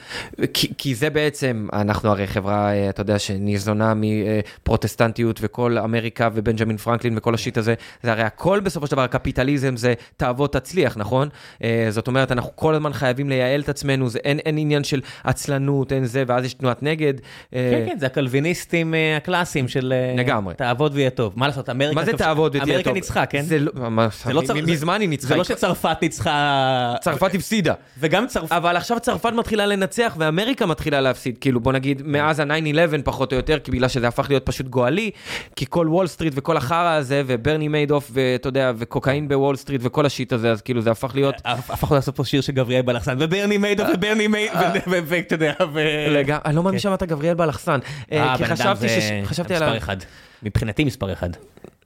כי, 0.54 0.74
כי 0.78 0.96
זה 0.96 1.10
בעצם, 1.10 1.68
אנחנו 1.74 2.10
הרי 2.10 2.28
חברה, 2.28 2.74
אה, 2.74 2.90
אתה 2.90 3.02
יודע, 3.02 3.20
שניזונה 3.20 3.94
מפרוטסטנטיות 3.96 5.40
וכל 5.44 5.78
אמריקה 5.78 6.30
ובנג'מין 6.34 6.78
פרנקלין 6.78 7.18
וכל 7.18 7.34
ה 7.34 7.39
shit 7.39 7.58
הזה, 7.58 7.74
זה 8.04 8.12
הרי 8.12 8.24
הכל 8.24 8.60
בסופו 8.60 8.88
של 8.88 8.92
דבר, 8.92 9.04
הקפיטליזם 9.04 9.78
זה 9.78 9.94
תעבוד 10.18 10.50
תצליח, 10.50 10.98
נכון? 10.98 11.30
אה, 11.64 11.88
זאת 11.90 12.08
אומרת, 12.08 12.32
אנחנו 12.32 12.52
כל 12.56 12.76
הזמן 12.76 12.94
חייבים 12.94 13.30
לייעל 13.30 13.62
את 13.62 13.70
עצמנו, 13.70 14.10
זה, 14.10 14.20
אין, 14.24 14.40
אין 14.40 14.58
עניין 14.58 14.84
של 14.84 15.02
עצלנות, 15.24 15.92
אין 15.92 16.06
זה, 16.06 16.24
ואז 16.28 16.46
יש 16.46 16.54
תנועת 16.54 16.84
נגד. 16.84 17.14
כן, 17.52 17.84
כן, 17.86 17.97
זה 18.00 18.06
הקלוויניסטים 18.06 18.94
אה, 18.94 19.18
הקלאסיים 19.18 19.68
של... 19.68 19.94
אה, 19.96 20.22
לגמרי. 20.24 20.54
תעבוד 20.56 20.92
ויהיה 20.96 21.10
טוב. 21.10 21.34
מה 21.36 21.48
לעשות, 21.48 21.70
אמריקה... 21.70 21.96
מה 21.96 22.06
זה 22.06 22.14
תעבוד 22.14 22.50
ותהיה 22.50 22.62
טוב? 22.66 22.72
אמריקה 22.72 22.92
ניצחה, 22.92 23.26
כן? 23.26 23.42
זה 23.42 23.60
לא, 23.60 23.72
זה 24.16 24.34
לא 24.34 24.42
מזמן 24.68 25.02
היא 25.02 25.10
ניצחה. 25.10 25.28
זה 25.28 25.36
לא 25.36 25.44
שצרפת 25.44 25.98
ניצחה... 26.02 26.96
צרפת 27.02 27.36
הפסידה. 27.36 27.74
וגם 28.00 28.28
צרפת... 28.28 28.52
אבל 28.52 28.78
עכשיו 28.78 29.00
צרפת 29.00 29.34
מתחילה 29.34 29.66
לנצח 29.66 30.16
ואמריקה 30.18 30.66
מתחילה 30.66 31.02
להפסיד, 31.02 31.38
כאילו 31.38 31.60
בוא 31.60 31.74
נגיד 31.74 32.02
מאז 32.06 32.40
ה-9-11 32.40 33.02
פחות 33.04 33.32
או 33.32 33.38
יותר, 33.38 33.60
כי 33.60 33.72
בגלל 33.72 33.88
שזה 33.88 34.08
הפך 34.08 34.26
להיות 34.30 34.46
פשוט 34.46 34.68
גואלי, 34.68 35.12
כי 35.56 35.66
כל 35.70 35.88
וול 35.90 36.08
סטריט 36.08 36.34
וכל 36.36 36.58
החרא 36.58 36.90
הזה, 36.90 37.24
וברני 37.28 37.68
מיידוף, 37.68 38.12
ואתה 38.14 38.48
יודע, 38.48 38.72
וקוקאין 38.78 39.28
בוול 39.28 39.56
סטריט 39.56 39.82
וכל 39.84 40.06
ה 40.06 40.11
shit 40.11 40.34
הזה, 40.34 40.52
אז 40.52 40.62
כאילו 40.62 40.82
זה 40.82 40.92
הפך 40.92 41.12
להיות... 41.16 41.36
הפ- 41.46 41.72
הפכנו 41.72 41.96
לעשות 41.96 42.16
פה 42.16 42.24
שיר 42.26 42.42
של 42.42 42.54
גבריאל 42.54 42.82
בלחסן, 42.82 43.16
וברני 43.20 43.58
מיידוף 43.58 43.88
וברני 43.94 44.28
מיידוף, 44.28 44.84
ואתה 44.88 45.36
יודע, 45.36 45.54
ו... 45.74 45.80
רגע, 46.10 46.38
אני 46.46 46.56
לא 46.56 46.64
מאמין 46.64 46.80
שאמרת 46.80 47.04
גבריאל 47.04 47.34
בלחסן. 47.34 47.80
אה, 48.12 48.18
אה, 48.18 48.38
כי 48.38 48.46
חשבתי 48.46 48.90
ש... 48.90 49.02
חשבתי 49.26 49.56
על 49.56 49.64
מספר. 49.64 49.78
אחד. 49.78 49.98
מבחינתי 50.44 50.84
מספר 50.84 51.14
אחד. 51.14 51.30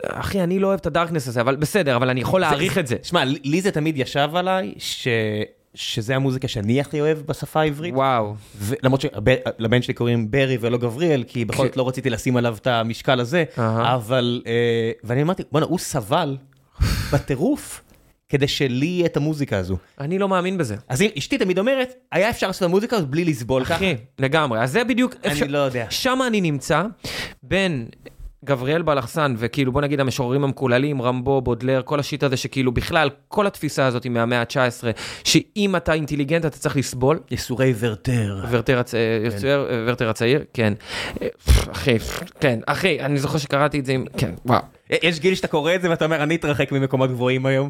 אחי, 0.03 0.43
אני 0.43 0.59
לא 0.59 0.67
אוהב 0.67 0.79
את 0.79 0.85
הדארקנס 0.85 1.27
הזה, 1.27 1.41
אבל 1.41 1.55
בסדר, 1.55 1.95
אבל 1.95 2.09
אני 2.09 2.21
יכול 2.21 2.41
להעריך 2.41 2.77
את 2.77 2.87
זה. 2.87 2.95
שמע, 3.03 3.23
לי 3.25 3.61
זה 3.61 3.71
תמיד 3.71 3.97
ישב 3.97 4.29
עליי, 4.33 4.73
ש... 4.77 5.07
שזה 5.75 6.15
המוזיקה 6.15 6.47
שאני 6.47 6.81
הכי 6.81 7.01
אוהב 7.01 7.17
בשפה 7.17 7.59
העברית. 7.61 7.93
וואו. 7.95 8.35
ו- 8.55 8.75
למרות 8.83 9.01
שלבן 9.01 9.81
שלי 9.81 9.93
קוראים 9.93 10.31
ברי 10.31 10.57
ולא 10.61 10.77
גבריאל, 10.77 11.23
כי 11.27 11.45
בכל 11.45 11.65
זאת 11.65 11.77
לא 11.77 11.87
רציתי 11.87 12.09
לשים 12.09 12.37
עליו 12.37 12.57
את 12.61 12.67
המשקל 12.67 13.19
הזה. 13.19 13.43
אבל, 13.57 14.41
אה, 14.47 14.91
ואני 15.03 15.21
אמרתי, 15.21 15.43
בואנה, 15.51 15.65
הוא 15.65 15.79
סבל 15.79 16.37
בטירוף 17.13 17.81
כדי 18.31 18.47
שלי 18.47 18.85
יהיה 18.85 19.05
את 19.05 19.17
המוזיקה 19.17 19.57
הזו. 19.57 19.77
אני 19.99 20.19
לא 20.19 20.29
מאמין 20.29 20.57
בזה. 20.57 20.75
אז 20.87 21.03
אשתי 21.17 21.37
תמיד 21.37 21.59
אומרת, 21.59 21.93
היה 22.11 22.29
אפשר 22.29 22.47
לעשות 22.47 22.63
את 22.63 22.67
המוזיקה 22.67 22.95
הזאת 22.95 23.09
בלי 23.09 23.25
לסבול 23.25 23.65
ככה. 23.65 23.75
אחי, 23.75 23.95
לגמרי. 24.19 24.61
אז 24.61 24.71
זה 24.71 24.83
בדיוק... 24.83 25.15
אני 25.25 25.47
לא 25.47 25.57
יודע. 25.57 25.85
שם 25.89 26.19
אני 26.27 26.41
נמצא, 26.41 26.83
בין 27.43 27.85
גבריאל 28.45 28.81
בלחסן 28.81 29.35
וכאילו 29.37 29.71
בוא 29.71 29.81
נגיד 29.81 29.99
המשוררים 29.99 30.43
המקוללים, 30.43 31.01
רמבו, 31.01 31.41
בודלר, 31.41 31.81
כל 31.85 31.99
השיט 31.99 32.23
הזה 32.23 32.37
שכאילו 32.37 32.71
בכלל, 32.71 33.09
כל 33.27 33.47
התפיסה 33.47 33.85
הזאת 33.85 34.03
היא 34.03 34.11
מהמאה 34.11 34.41
ה-19, 34.41 34.83
שאם 35.23 35.75
אתה 35.75 35.93
אינטליגנט 35.93 36.45
אתה 36.45 36.57
צריך 36.57 36.77
לסבול. 36.77 37.19
ייסורי 37.31 37.73
ורטר. 37.79 38.43
ורטר, 38.49 38.79
הצ... 38.79 38.93
יוצר, 39.23 39.67
ורטר 39.87 40.09
הצעיר, 40.09 40.43
כן. 40.53 40.73
אה, 41.21 41.27
אחי, 41.71 41.97
כן, 42.39 42.59
אחי, 42.65 42.99
אני 42.99 43.19
זוכר 43.19 43.37
שקראתי 43.37 43.79
את 43.79 43.85
זה 43.85 43.91
עם... 43.91 44.05
כן, 44.17 44.31
וואו. 44.45 44.61
יש 45.03 45.19
גיל 45.19 45.35
שאתה 45.35 45.47
קורא 45.47 45.75
את 45.75 45.81
זה 45.81 45.89
ואתה 45.89 46.05
אומר, 46.05 46.23
אני 46.23 46.35
אתרחק 46.35 46.71
ממקומות 46.71 47.09
גבוהים 47.09 47.45
היום. 47.45 47.69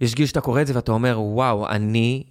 יש 0.00 0.14
גיל 0.14 0.26
שאתה 0.26 0.40
קורא 0.40 0.60
את 0.60 0.66
זה 0.66 0.74
ואתה 0.74 0.92
אומר, 0.92 1.20
וואו, 1.20 1.68
אני 1.68 2.22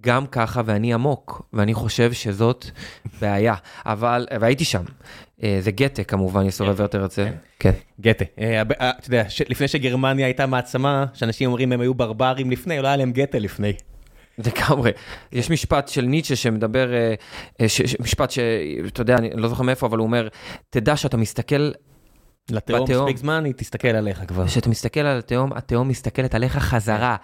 גם 0.00 0.26
ככה 0.26 0.62
ואני 0.64 0.94
עמוק, 0.94 1.42
ואני 1.52 1.74
חושב 1.74 2.12
שזאת 2.12 2.66
בעיה. 3.20 3.54
אבל, 3.86 4.26
והייתי 4.40 4.64
שם. 4.64 4.82
אה, 5.42 5.58
זה 5.60 5.70
גתה 5.70 6.04
כמובן, 6.04 6.46
יסורי 6.46 6.72
ורטר 6.76 7.04
הצעיר. 7.04 7.32
כן. 7.58 7.72
גתה. 8.00 8.24
אה, 8.38 8.62
אה, 8.80 8.90
אתה 8.90 9.08
יודע, 9.08 9.24
לפני 9.48 9.68
שגרמניה 9.68 10.26
הייתה 10.26 10.46
מעצמה, 10.46 11.06
שאנשים 11.14 11.46
אומרים 11.46 11.72
הם 11.72 11.80
היו 11.80 11.94
ברברים 11.94 12.50
לפני, 12.50 12.78
לא 12.82 12.86
היה 12.86 12.96
להם 12.96 13.12
גתה 13.12 13.38
לפני. 13.38 13.72
לגמרי. 14.38 14.90
יש 15.32 15.50
משפט 15.50 15.88
של 15.88 16.02
ניטשה 16.02 16.36
שמדבר, 16.36 16.90
ש- 17.66 17.82
ש- 17.82 18.00
משפט 18.00 18.30
שאתה 18.30 19.00
יודע, 19.02 19.16
אני 19.16 19.30
לא 19.34 19.48
זוכר 19.48 19.62
מאיפה, 19.62 19.86
אבל 19.86 19.98
הוא 19.98 20.06
אומר, 20.06 20.28
תדע 20.70 20.96
שאתה 20.96 21.16
מסתכל, 21.16 21.70
לתהום. 22.50 22.90
מספיק 22.90 23.16
זמן, 23.16 23.44
היא 23.44 23.54
תסתכל 23.56 23.88
עליך 23.88 24.22
כבר. 24.28 24.46
כשאתה 24.46 24.68
מסתכל 24.68 25.00
על 25.00 25.18
התהום, 25.18 25.52
התהום 25.52 25.88
מסתכלת 25.88 26.34
עליך 26.34 26.56
חזרה. 26.56 27.16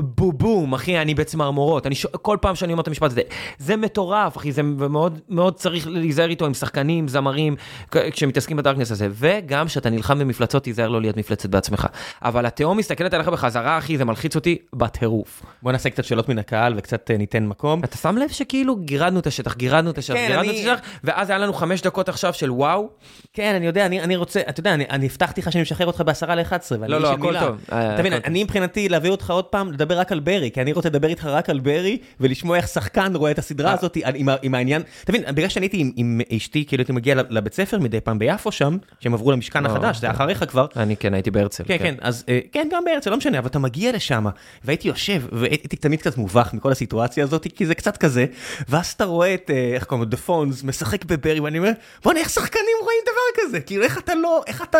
בובום, 0.00 0.72
אחי, 0.74 0.98
אני 1.02 1.14
בצמרמורות. 1.14 1.86
אני 1.86 1.94
ש... 1.94 2.06
כל 2.06 2.36
פעם 2.40 2.54
שאני 2.54 2.72
אומר 2.72 2.82
את 2.82 2.88
המשפט 2.88 3.10
הזה, 3.10 3.20
זה 3.58 3.76
מטורף, 3.76 4.36
אחי, 4.36 4.52
זה 4.52 4.62
מאוד 4.62 5.18
מאוד 5.28 5.54
צריך 5.54 5.86
להיזהר 5.88 6.28
איתו 6.28 6.46
עם 6.46 6.54
שחקנים, 6.54 7.08
זמרים, 7.08 7.56
כשמתעסקים 7.90 8.56
בדארקנס 8.56 8.90
הזה. 8.90 9.08
וגם 9.12 9.66
כשאתה 9.66 9.90
נלחם 9.90 10.18
במפלצות, 10.18 10.62
תיזהר 10.62 10.88
לא 10.88 11.00
להיות 11.00 11.16
מפלצת 11.16 11.48
בעצמך. 11.50 11.86
אבל 12.22 12.46
התהום 12.46 12.78
מסתכלת 12.78 13.14
עליך 13.14 13.28
בחזרה, 13.28 13.78
אחי, 13.78 13.98
זה 13.98 14.04
מלחיץ 14.04 14.34
אותי 14.36 14.58
בטירוף. 14.72 15.42
בוא 15.62 15.72
נעשה 15.72 15.90
קצת 15.90 16.04
שאלות 16.04 16.28
מן 16.28 16.38
הקהל 16.38 16.74
וקצת 16.76 17.10
אה, 17.10 17.16
ניתן 17.16 17.46
מקום. 17.46 17.84
אתה 17.84 17.96
שם 17.96 18.16
לב 18.16 18.28
שכאילו 18.28 18.76
גירדנו 18.76 19.20
את 19.20 19.26
השטח, 19.26 19.56
גירדנו 19.56 19.90
את 19.90 19.98
השטח, 19.98 20.14
כן, 20.16 20.26
גירדנו 20.26 20.50
אני- 20.50 20.64
את 20.64 20.78
השטח, 20.78 20.88
ואז 21.04 21.30
היה 21.30 21.38
לנו 21.38 21.52
חמש 21.52 21.82
דקות 21.82 22.08
עכשיו 22.08 22.32
של 22.34 22.50
וואו. 22.50 22.88
כן, 23.32 23.54
אני 23.54 23.66
יודע, 23.66 23.86
אני, 23.86 24.00
אני 24.00 24.16
רוצה, 24.16 24.40
אתה 24.48 24.60
יודע, 24.60 24.74
אני, 24.74 24.84
אני 24.90 25.06
הבטחתי 25.06 25.40
לך 25.40 25.52
שאני 25.52 25.62
משחרר 25.62 25.86
אותך 25.86 26.02
בעשרה 26.06 26.34
ל-11, 26.34 26.44
ואני 26.80 26.92
לא, 26.92 27.00
לא, 27.00 27.12
הכל 27.12 27.26
מילה. 27.26 27.40
טוב. 27.40 27.56
אה, 27.72 27.94
אתה 27.94 28.00
מבין, 28.00 28.12
הכל 28.12 28.22
טוב. 28.22 28.30
אני 28.30 28.44
מבחינתי 28.44 28.88
להביא 28.88 29.10
אותך 29.10 29.30
עוד 29.30 29.44
פעם, 29.44 29.70
לדבר 29.84 29.98
רק 30.00 30.12
על 30.12 30.20
ברי, 30.20 30.50
כי 30.50 30.60
אני 30.62 30.72
רוצה 30.72 30.88
לדבר 30.88 31.08
איתך 31.08 31.24
רק 31.24 31.50
על 31.50 31.58
ברי, 31.60 31.98
ולשמוע 32.20 32.56
איך 32.56 32.68
שחקן 32.68 33.12
רואה 33.16 33.30
את 33.30 33.38
הסדרה 33.38 33.68
אה. 33.70 33.74
הזאת 33.74 33.96
עם, 34.42 34.54
העניין, 34.54 34.82
אתה 35.04 35.12
מבין, 35.12 35.24
בגלל 35.34 35.48
שאני 35.48 35.64
הייתי 35.66 35.92
עם, 35.96 36.20
אשתי, 36.36 36.64
כאילו 36.68 36.80
הייתי 36.80 36.92
מגיע 36.92 37.14
לב- 37.14 37.26
לבית 37.30 37.54
ספר 37.54 37.78
מדי 37.78 38.00
פעם 38.00 38.18
ביפו 38.18 38.52
שם, 38.52 38.76
שהם 39.00 39.14
עברו 39.14 39.32
למשכן 39.32 39.66
אה, 39.66 39.70
החדש, 39.70 39.98
זה 40.00 40.10
אחריך 40.10 40.44
כבר. 40.48 40.66
אני 40.76 40.96
כן, 40.96 41.14
הייתי 41.14 41.30
בהרצל. 41.30 41.64
כן, 41.66 41.76
כן, 41.78 41.94
אז 42.00 42.24
אה, 42.28 42.38
כן, 42.52 42.68
גם 42.72 42.82
בהרצל, 42.84 43.10
לא 43.10 43.16
משנה, 43.16 43.38
אבל 43.38 43.46
אתה 43.46 43.58
מגיע 43.58 43.92
לשם, 43.92 44.26
והייתי 44.64 44.88
יושב, 44.88 45.22
והייתי 45.32 45.76
תמיד 45.76 46.00
קצת 46.00 46.16
מובך 46.16 46.50
מכל 46.54 46.72
הסיטואציה 46.72 47.24
הזאת, 47.24 47.46
כי 47.56 47.66
זה 47.66 47.74
קצת 47.74 47.96
כזה, 47.96 48.26
ואז 48.68 48.86
אתה 48.92 49.04
רואה 49.04 49.34
את, 49.34 49.50
איך 49.74 49.84
קוראים 49.84 50.04
לו, 50.04 50.10
דה 50.10 50.16
פונס, 50.16 50.62
משחק 50.64 51.04
בברי, 51.04 51.40
ואני 51.40 51.58
אומר, 51.58 51.70
בוא'נה, 52.04 52.20
איך 52.20 52.30
שחקנים 52.30 52.64
רואים 52.82 52.98
דבר 53.04 53.42
כזה? 53.44 53.60
כאילו, 53.60 53.82
איך 53.84 53.98
אתה 53.98 54.14
לא, 54.14 54.42
איך 54.46 54.62
אתה... 54.62 54.78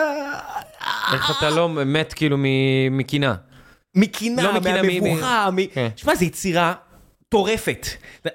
איך 1.13 1.33
אתה 1.39 1.51
לא 1.51 1.69
מת 1.69 2.13
כאילו 2.13 2.37
מ- 2.39 2.45
מקנאה. 2.99 3.35
מקנאה, 3.95 4.45
לא 4.45 4.61
מהמבוכה. 4.61 5.49
כן. 5.73 5.89
שמע, 5.97 6.15
זו 6.15 6.25
יצירה 6.25 6.73
טורפת. 7.29 7.87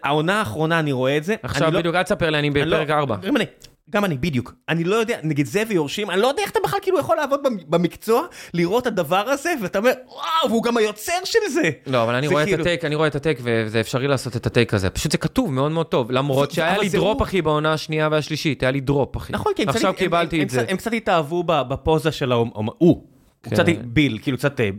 העונה 0.03 0.39
האחרונה 0.39 0.79
אני 0.79 0.91
רואה 0.91 1.17
את 1.17 1.23
זה. 1.23 1.35
עכשיו 1.43 1.71
לא- 1.71 1.79
בדיוק, 1.79 1.95
אל 1.95 2.03
תספר 2.03 2.29
לי, 2.29 2.39
אני 2.39 2.49
לא- 2.49 2.77
בפרק 2.77 2.89
4. 2.89 3.15
גם 3.15 3.35
אני, 3.35 3.45
גם 3.89 4.05
אני, 4.05 4.17
בדיוק. 4.17 4.53
אני 4.69 4.83
לא 4.83 4.95
יודע, 4.95 5.17
נגיד 5.23 5.45
זה 5.45 5.63
ויורשים, 5.67 6.09
אני 6.11 6.21
לא 6.21 6.27
יודע 6.27 6.41
איך 6.41 6.51
אתה 6.51 6.59
בכלל 6.63 6.79
כאילו 6.81 6.99
יכול 6.99 7.17
לעבוד 7.17 7.39
במ- 7.43 7.57
במקצוע, 7.67 8.21
לראות 8.53 8.81
את 8.83 8.87
הדבר 8.87 9.29
הזה, 9.29 9.53
ואתה 9.61 9.79
אומר, 9.79 9.91
וואו, 10.07 10.21
והוא 10.49 10.63
גם 10.63 10.77
היוצר 10.77 11.13
של 11.25 11.39
זה. 11.49 11.69
לא, 11.87 12.03
אבל 12.03 12.15
אני 12.15 12.27
רואה 12.27 12.43
את 12.43 12.47
כאילו- 12.47 12.61
ה 12.61 12.65
take, 12.65 12.85
אני 12.85 12.95
רואה 12.95 13.07
את 13.07 13.15
ה 13.15 13.19
take, 13.19 13.37
וזה 13.43 13.79
אפשרי 13.79 14.07
לעשות 14.07 14.35
את 14.35 14.45
ה 14.45 14.51
take 14.51 14.73
הזה. 14.73 14.89
פשוט 14.89 15.11
זה 15.11 15.17
כתוב 15.17 15.53
מאוד 15.53 15.71
מאוד 15.71 15.85
טוב, 15.85 16.11
למרות 16.11 16.51
שהיה 16.51 16.77
לי 16.77 16.89
drop, 16.89 17.17
הוא. 17.17 17.23
אחי, 17.23 17.41
בעונה 17.41 17.73
השנייה 17.73 18.07
והשלישית, 18.11 18.63
היה 18.63 18.71
לי 18.71 18.79
drop, 18.79 19.17
אחי. 19.17 19.33
נכון, 19.33 19.53
כי 19.55 19.63
הם 19.63 19.69
עכשיו 19.69 19.89
הם- 19.89 19.95
קיבלתי 19.95 20.35
הם- 20.35 20.41
את 20.41 20.49
זה. 20.49 20.65
הם 20.69 20.77
קצת 20.77 20.93
התאהבו 20.93 21.43
בפוזה 21.43 22.11
של 22.11 22.31
ההוא, 22.31 23.03
הוא. 23.45 23.49
הוא 23.49 23.55
כן. 23.55 23.73
קצת 23.73 23.85
ביל, 23.85 24.19
כאילו 24.21 24.37
קצת 24.37 24.59
אה, 24.59 24.69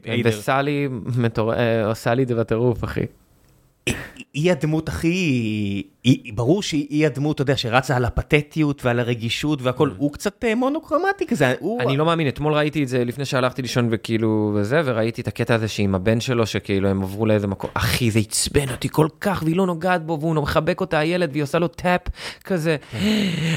אה, 1.53 1.87
עושה 1.87 2.15
לי 2.15 2.23
את 2.23 2.29
זה 2.29 2.35
בטירוף, 2.35 2.85
אחי. 2.85 3.05
היא 4.35 4.53
הדמות 4.53 4.89
הכי, 4.89 5.09
היא- 6.05 6.33
ברור 6.35 6.63
שהיא 6.63 7.07
הדמות, 7.07 7.35
אתה 7.35 7.43
יודע, 7.43 7.57
שרצה 7.57 7.97
על 7.97 8.05
הפתטיות 8.05 8.85
ועל 8.85 9.01
הרגישות 9.01 9.63
והכל, 9.63 9.91
הוא 9.97 10.13
קצת 10.13 10.45
אה, 10.45 10.55
מונוקרומטי 10.55 11.27
כזה, 11.27 11.55
הוא... 11.61 11.81
Mm. 11.81 11.85
אני 11.85 11.97
לא 11.97 12.05
מאמין, 12.07 12.29
אתמול 12.29 12.55
ראיתי 12.55 12.83
את 12.83 12.89
זה 12.89 13.05
לפני 13.05 13.25
שהלכתי 13.25 13.63
לישון 13.63 13.89
וכאילו 13.91 14.53
וזה, 14.55 14.83
וראיתי 14.85 15.21
את 15.23 15.29
הקטע 15.29 15.55
הזה 15.55 15.69
שעם 15.69 15.95
הבן 15.95 16.21
שלו, 16.21 16.47
שכאילו 16.47 16.89
הם 16.89 17.03
עברו 17.03 17.27
לאיזה 17.27 17.47
מקום, 17.47 17.71
אחי, 17.75 18.11
זה 18.11 18.19
עצבן 18.19 18.69
אותי 18.71 18.89
כל 18.89 19.09
כך, 19.21 19.43
והיא 19.45 19.57
לא 19.57 19.67
נוגעת 19.67 20.07
בו, 20.07 20.19
והוא 20.21 20.35
מחבק 20.35 20.81
אותה, 20.81 20.99
הילד, 20.99 21.29
והיא 21.33 21.43
עושה 21.43 21.59
לו 21.59 21.69
טאפ, 21.69 22.01
כזה. 22.45 22.77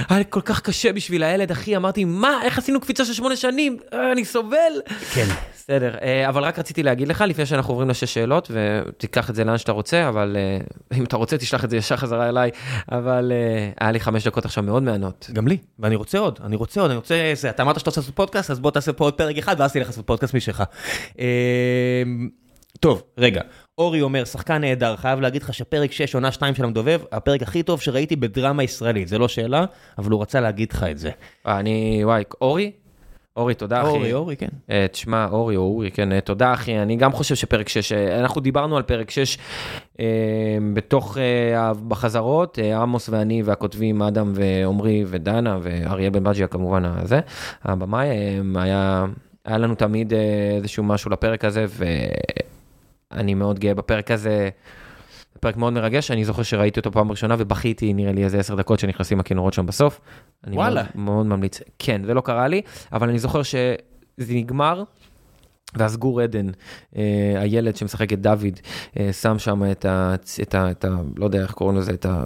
היה 0.09 0.19
לי 0.19 0.23
כל 0.29 0.41
כך 0.41 0.61
קשה 0.61 0.93
בשביל 0.93 1.23
הילד, 1.23 1.51
אחי, 1.51 1.75
אמרתי, 1.77 2.05
מה, 2.05 2.39
איך 2.43 2.57
עשינו 2.57 2.79
קפיצה 2.81 3.05
של 3.05 3.13
שמונה 3.13 3.36
שנים? 3.36 3.77
אה, 3.93 4.11
אני 4.11 4.25
סובל. 4.25 4.73
כן. 5.13 5.25
בסדר, 5.64 5.95
אה, 6.01 6.30
אבל 6.30 6.43
רק 6.43 6.59
רציתי 6.59 6.84
להגיד 6.84 7.07
לך, 7.07 7.24
לפני 7.28 7.45
שאנחנו 7.45 7.74
עוברים 7.74 7.89
לשש 7.89 8.14
שאלות, 8.14 8.51
ותיקח 8.53 9.30
את 9.30 9.36
זה 9.36 9.43
לאן 9.43 9.57
שאתה 9.57 9.72
רוצה, 9.72 10.09
אבל 10.09 10.38
אה, 10.39 10.97
אם 10.97 11.03
אתה 11.03 11.18
רוצה, 11.18 11.38
תשלח 11.38 11.66
את 11.66 11.70
זה 11.70 11.78
ישר 11.78 11.97
חזרה 11.97 12.30
אליי, 12.30 12.51
אבל 12.91 13.32
אה, 13.32 13.72
היה 13.80 13.91
לי 13.91 13.99
חמש 13.99 14.28
דקות 14.28 14.45
עכשיו 14.45 14.64
מאוד 14.64 14.84
מהנות. 14.84 15.30
גם 15.34 15.47
לי, 15.47 15.57
ואני 15.80 15.95
רוצה 15.95 16.20
עוד, 16.20 16.39
אני 16.43 16.55
רוצה 16.55 16.82
עוד, 16.82 16.89
אני 16.89 16.97
רוצה 16.97 17.32
זה, 17.34 17.49
אתה 17.49 17.64
אמרת 17.64 17.80
שאתה 17.80 17.89
רוצה 17.89 18.01
לעשות 18.01 18.16
פודקאסט, 18.16 18.51
אז 18.51 18.59
בוא 18.59 18.72
תעשה 18.72 18.93
פה 18.93 19.03
עוד 19.03 19.14
פרק 19.14 19.38
אחד, 19.38 19.55
ואז 19.59 19.74
תלך 19.74 19.88
לעשות 19.88 20.07
פודקאסט 20.07 20.34
משלך. 20.34 20.64
טוב, 22.80 23.03
רגע, 23.18 23.41
אורי 23.78 24.01
אומר, 24.01 24.26
שחקן 24.26 24.61
נהדר, 24.61 24.95
חייב 24.95 25.20
להגיד 25.20 25.43
לך 25.43 25.53
שפרק 25.53 25.91
6, 25.91 26.16
עונה 26.16 26.32
2 26.32 26.55
של 26.55 26.64
המדובב, 26.64 27.01
הפרק 27.11 27.41
הכי 27.41 27.64
טוב 27.64 27.82
שראיתי 27.82 28.16
בדרמה 28.16 28.64
ישראלית, 28.64 29.07
זה 29.07 29.18
לא 29.18 29.28
שאלה, 29.28 29.66
אבל 29.97 30.11
הוא 30.11 30.22
רצה 30.22 30.39
להגיד 30.39 30.72
לך 30.72 30.84
את 30.91 30.97
זה. 30.97 31.11
אני, 31.45 32.01
וואי, 32.03 32.24
אורי? 32.41 32.72
אורי, 33.38 33.53
תודה 33.53 33.81
אחי. 33.81 33.89
אורי, 33.89 34.13
אורי, 34.13 34.36
כן. 34.36 34.47
אה, 34.69 34.86
תשמע, 34.91 35.27
אורי 35.31 35.55
או 35.55 35.61
אורי, 35.61 35.91
כן, 35.91 36.11
אה, 36.11 36.21
תודה 36.21 36.53
אחי, 36.53 36.79
אני 36.79 36.95
גם 36.95 37.11
חושב 37.11 37.36
שפרק 37.36 37.69
6, 37.69 37.91
אה, 37.91 38.19
אנחנו 38.19 38.41
דיברנו 38.41 38.77
על 38.77 38.84
פרק 38.84 39.09
6 39.09 39.38
אה, 39.99 40.05
בתוך, 40.73 41.17
אה, 41.17 41.73
בחזרות, 41.88 42.59
אה, 42.59 42.81
עמוס 42.81 43.09
ואני 43.09 43.43
והכותבים 43.43 44.01
אדם 44.01 44.31
ועמרי 44.36 45.03
ודנה 45.07 45.57
ואריאל 45.61 46.09
בן 46.09 46.23
בג'יה 46.23 46.47
כמובן 46.47 46.86
הזה, 46.86 47.19
הבמאי, 47.63 48.07
אה, 48.07 48.61
היה, 48.61 49.05
היה 49.45 49.57
לנו 49.57 49.75
תמיד 49.75 50.13
אה, 50.13 50.19
איזשהו 50.57 50.84
משהו 50.84 51.11
לפרק 51.11 51.45
הזה 51.45 51.65
ואני 53.11 53.34
מאוד 53.34 53.59
גאה 53.59 53.73
בפרק 53.73 54.11
הזה. 54.11 54.49
פרק 55.39 55.57
מאוד 55.57 55.73
מרגש, 55.73 56.11
אני 56.11 56.25
זוכר 56.25 56.43
שראיתי 56.43 56.79
אותו 56.79 56.91
פעם 56.91 57.11
ראשונה 57.11 57.36
ובכיתי 57.39 57.93
נראה 57.93 58.11
לי 58.11 58.23
איזה 58.23 58.39
עשר 58.39 58.55
דקות 58.55 58.79
שנכנסים 58.79 59.19
הכינורות 59.19 59.53
שם 59.53 59.65
בסוף. 59.65 60.01
אני 60.47 60.55
וואלה. 60.55 60.84
מאוד, 60.95 61.05
מאוד 61.05 61.25
ממליץ, 61.25 61.61
כן, 61.79 62.01
זה 62.05 62.13
לא 62.13 62.21
קרה 62.21 62.47
לי, 62.47 62.61
אבל 62.93 63.09
אני 63.09 63.19
זוכר 63.19 63.43
שזה 63.43 63.75
נגמר. 64.29 64.84
ואז 65.75 65.97
גור 65.97 66.21
עדן, 66.21 66.47
אה, 66.95 67.36
הילד 67.38 67.75
שמשחק 67.75 68.13
את 68.13 68.21
דוד, 68.21 68.59
אה, 68.99 69.13
שם 69.13 69.39
שם 69.39 69.71
את 69.71 69.86
ה... 69.86 70.15
את 70.41 70.55
ה... 70.55 70.71
את 70.71 70.86
ה... 70.86 70.89
לא 71.17 71.25
יודע 71.25 71.41
איך 71.41 71.51
קוראים 71.51 71.77
לזה, 71.77 71.91
את 71.91 72.05
ה... 72.05 72.23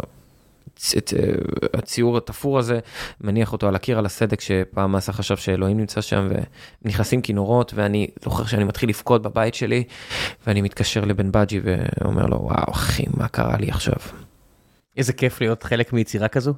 את 0.97 1.13
אה, 1.17 1.33
הציור 1.73 2.17
התפור 2.17 2.59
הזה, 2.59 2.79
מניח 3.21 3.53
אותו 3.53 3.67
על 3.67 3.75
הקיר 3.75 3.97
על 3.97 4.05
הסדק 4.05 4.41
שפעם 4.41 4.91
מסה 4.91 5.13
חשב 5.13 5.37
שאלוהים 5.37 5.77
נמצא 5.77 6.01
שם, 6.01 6.29
ונכנסים 6.81 7.21
כינורות, 7.21 7.71
ואני 7.75 8.07
זוכר 8.23 8.45
שאני 8.45 8.63
מתחיל 8.63 8.89
לבכות 8.89 9.21
בבית 9.21 9.55
שלי, 9.55 9.83
ואני 10.47 10.61
מתקשר 10.61 11.05
לבן 11.05 11.31
בג'י 11.31 11.61
ואומר 11.63 12.25
לו, 12.25 12.37
וואו 12.41 12.71
אחי, 12.71 13.03
מה 13.17 13.27
קרה 13.27 13.57
לי 13.57 13.69
עכשיו? 13.69 13.97
איזה 14.97 15.13
כיף 15.13 15.41
להיות 15.41 15.63
חלק 15.63 15.93
מיצירה 15.93 16.27
כזו. 16.27 16.53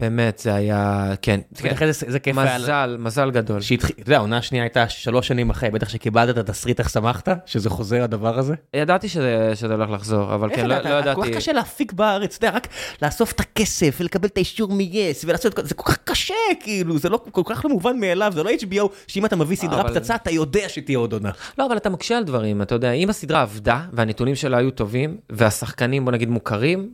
באמת, 0.00 0.38
זה 0.38 0.54
היה, 0.54 1.12
כן, 1.22 1.40
איזה 1.64 2.06
איזה 2.06 2.18
כיף 2.18 2.38
היה. 2.38 2.58
מזל, 2.58 2.96
מזל 2.98 3.30
גדול. 3.30 3.60
אתה 3.74 4.00
יודע, 4.00 4.16
העונה 4.16 4.36
השנייה 4.38 4.64
הייתה 4.64 4.88
שלוש 4.88 5.28
שנים 5.28 5.50
אחרי, 5.50 5.70
בטח 5.70 5.88
שקיבלת 5.88 6.28
את 6.30 6.48
התסריט, 6.48 6.80
איך 6.80 6.90
שמחת 6.90 7.28
שזה 7.46 7.70
חוזר 7.70 8.02
הדבר 8.02 8.38
הזה? 8.38 8.54
ידעתי 8.74 9.08
שזה 9.08 9.54
הולך 9.70 9.90
לחזור, 9.90 10.34
אבל 10.34 10.50
כן, 10.54 10.66
לא? 10.66 10.76
לא 10.76 10.82
כל 10.82 10.88
כך 10.88 11.06
ידעתי. 11.06 11.30
קשה 11.30 11.52
להפיק 11.52 11.92
בארץ, 11.92 12.36
אתה 12.36 12.46
יודע, 12.46 12.56
רק 12.56 12.68
לאסוף 13.02 13.32
את 13.32 13.40
הכסף 13.40 13.96
ולקבל 14.00 14.28
את 14.28 14.36
האישור 14.36 14.72
מ-yes 14.72 15.24
ולעשות 15.24 15.52
את 15.52 15.56
כל 15.56 15.64
זה, 15.64 15.74
כל 15.74 15.92
כך 15.92 15.98
קשה, 16.04 16.34
כאילו, 16.60 16.98
זה 16.98 17.08
לא 17.08 17.20
כל 17.30 17.42
כך 17.44 17.64
לא 17.64 17.70
מובן 17.70 18.00
מאליו, 18.00 18.32
זה 18.34 18.42
לא 18.42 18.50
HBO, 18.50 18.88
שאם 19.06 19.26
אתה 19.26 19.36
מביא 19.36 19.56
סדרה 19.56 19.84
פצצה, 19.84 20.14
אתה 20.14 20.30
יודע 20.30 20.68
שתהיה 20.68 20.98
עוד 20.98 21.12
עונה. 21.12 21.30
לא, 21.58 21.66
אבל 21.66 21.76
אתה 21.76 21.90
מקשה 21.90 22.16
על 22.16 22.24
דברים, 22.24 22.62
אתה 22.62 22.74
יודע, 22.74 22.92
אם 22.92 23.10
הסדרה 23.10 23.42
עבדה, 23.42 23.80
והנתונים 23.92 24.34
שלה 24.34 24.58
היו 24.58 24.70
טובים, 24.70 25.16
והשחקנים, 25.30 26.04
בוא 26.04 26.12
נגיד, 26.12 26.28
מוכרים, 26.28 26.90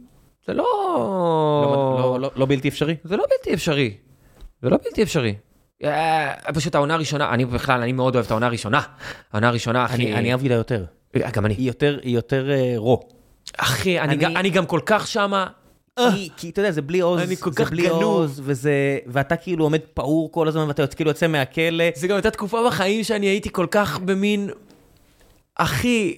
זה 0.46 0.54
לא... 0.54 0.64
לא- 1.64 2.18
לא- 2.18 2.20
לא- 2.20 2.30
לא 2.36 2.46
בלתי 2.46 2.68
אפשרי. 2.68 2.96
זה 3.04 3.16
לא 3.16 3.24
בלתי 3.30 3.54
אפשרי. 3.54 3.94
זה 4.62 4.70
לא 4.70 4.76
בלתי 4.84 5.02
אפשרי. 5.02 5.34
אה, 5.84 6.32
פשוט 6.54 6.74
העונה 6.74 6.94
הראשונה, 6.94 7.30
אני 7.34 7.44
בכלל, 7.44 7.80
אני 7.82 7.92
מאוד 7.92 8.14
אוהב 8.14 8.24
את 8.24 8.30
העונה 8.30 8.46
הראשונה. 8.46 8.80
העונה 9.32 9.48
הראשונה, 9.48 9.84
אחי... 9.84 9.94
אני 9.94 10.14
אני 10.14 10.32
אהבתי 10.32 10.48
לה 10.48 10.54
יותר. 10.54 10.84
אה, 11.16 11.30
גם 11.30 11.46
אני. 11.46 11.54
היא 11.54 11.66
יותר, 11.66 11.98
היא 12.02 12.14
יותר 12.14 12.50
אה, 12.50 12.72
רו. 12.76 13.00
אחי, 13.58 14.00
אני 14.00 14.08
אני- 14.14 14.16
גם- 14.22 14.36
אני 14.36 14.50
גם 14.50 14.66
כל 14.66 14.80
כך 14.86 15.06
שמה... 15.06 15.46
כי, 16.36 16.50
אתה 16.50 16.60
יודע, 16.60 16.70
זה 16.70 16.82
בלי 16.82 17.00
עוז, 17.00 17.20
זה 17.52 17.64
בלי. 17.70 17.88
עוז, 17.88 18.42
וזה, 18.44 18.72
ואתה 19.06 19.36
כאילו 19.36 19.64
עומד 19.64 19.80
פעור 19.94 20.32
כל 20.32 20.48
הזמן, 20.48 20.64
ואתה 20.68 20.86
כאילו 20.86 21.10
יוצא 21.10 21.26
מהכלא. 21.26 21.84
זה 21.94 22.08
גם 22.08 22.16
הייתה 22.16 22.30
תקופה 22.30 22.66
בחיים 22.66 23.04
שאני 23.04 23.26
הייתי 23.26 23.48
כל 23.52 23.66
כך 23.70 23.98
במין... 24.00 24.50
אחי, 25.56 26.16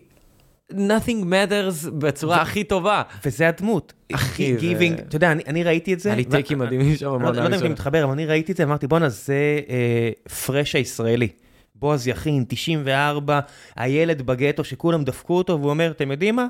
nothing 0.76 1.24
matters 1.24 1.90
בצורה 1.90 2.42
הכי 2.42 2.64
טובה. 2.64 3.02
וזה 3.24 3.48
הדמות. 3.48 3.92
זה- 4.12 4.16
giving, 4.60 5.01
אתה 5.01 5.16
יודע, 5.16 5.32
אני, 5.32 5.62
ראיתי 5.64 5.94
את 5.94 6.01
זה. 6.01 6.09
היה 6.09 6.16
לי 6.16 6.24
טייקים 6.24 6.59
מדהימים 6.59 6.96
שם 6.96 7.14
אני 7.14 7.22
לא 7.22 7.28
יודע 7.28 7.46
אם 7.46 7.62
אני. 7.62 7.68
מתחבר, 7.68 8.05
אבל 8.05 8.12
אני 8.12 8.26
ראיתי 8.26 8.52
את 8.52 8.56
זה, 8.56 8.62
אמרתי, 8.64 8.86
בואנה, 8.86 9.09
זה 9.09 9.34
אה, 9.68 10.10
פרש 10.46 10.74
הישראלי. 10.74 11.28
בועז 11.74 12.09
יכין, 12.09 12.44
94, 12.48 13.40
הילד 13.76 14.22
בגטו 14.22 14.64
שכולם 14.64 15.05
דפקו 15.05 15.36
אותו, 15.36 15.59
והוא 15.60 15.70
אומר, 15.70 15.90
אתם 15.90 16.10
יודעים 16.10 16.36
מה? 16.36 16.46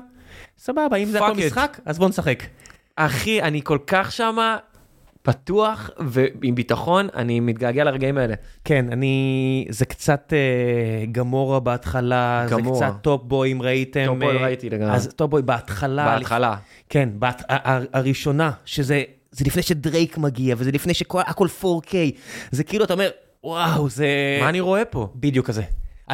סבבה, 0.57 0.95
אם 0.97 1.05
זה 1.05 1.17
הכל 1.17 1.31
it." 1.39 1.45
משחק, 1.45 1.79
אז 1.85 1.97
בואו 1.97 2.09
נשחק. 2.09 2.43
אחי, 2.95 3.41
אני 3.41 3.61
כל 3.63 3.77
כך 3.87 4.11
שמה 4.11 4.57
פתוח 5.25 5.89
ועם 5.99 6.55
ביטחון, 6.55 7.07
אני 7.15 7.39
מתגעגע 7.39 7.83
לרגעים 7.83 8.17
האלה. 8.17 8.33
כן, 8.63 8.85
אני... 8.91 9.65
זה 9.69 9.85
קצת 9.85 10.33
אה, 10.35 11.05
גומורה 11.11 11.59
בהתחלה, 11.59 12.45
זה 12.49 12.55
גומורה. 12.55 12.91
קצת 12.91 13.01
טופ 13.01 13.21
בוי, 13.23 13.51
אם 13.51 13.61
ראיתם. 13.61 14.05
טופ 14.05 14.17
בוי 14.19 14.37
אה, 14.37 14.43
ראיתי 14.43 14.69
לגמרי. 14.69 14.93
אז 14.95 15.09
טופ 15.15 15.29
בוי 15.31 15.41
בהתחלה. 15.41 16.05
בהתחלה. 16.05 16.55
כן, 16.89 17.09
בת, 17.19 17.41
ה- 17.49 17.71
ה- 17.71 17.83
הראשונה, 17.93 18.51
שזה 18.65 19.03
זה 19.31 19.45
לפני 19.45 19.61
שדרייק 19.61 20.17
מגיע, 20.17 20.55
וזה 20.57 20.71
לפני 20.71 20.93
שהכל 20.93 21.21
4K. 21.61 21.93
זה 22.51 22.63
כאילו, 22.63 22.85
אתה 22.85 22.93
אומר, 22.93 23.09
וואו, 23.43 23.89
זה... 23.89 24.07
מה 24.41 24.49
אני 24.49 24.59
רואה 24.59 24.85
פה? 24.85 25.07
בדיוק 25.15 25.47
כזה. 25.47 25.61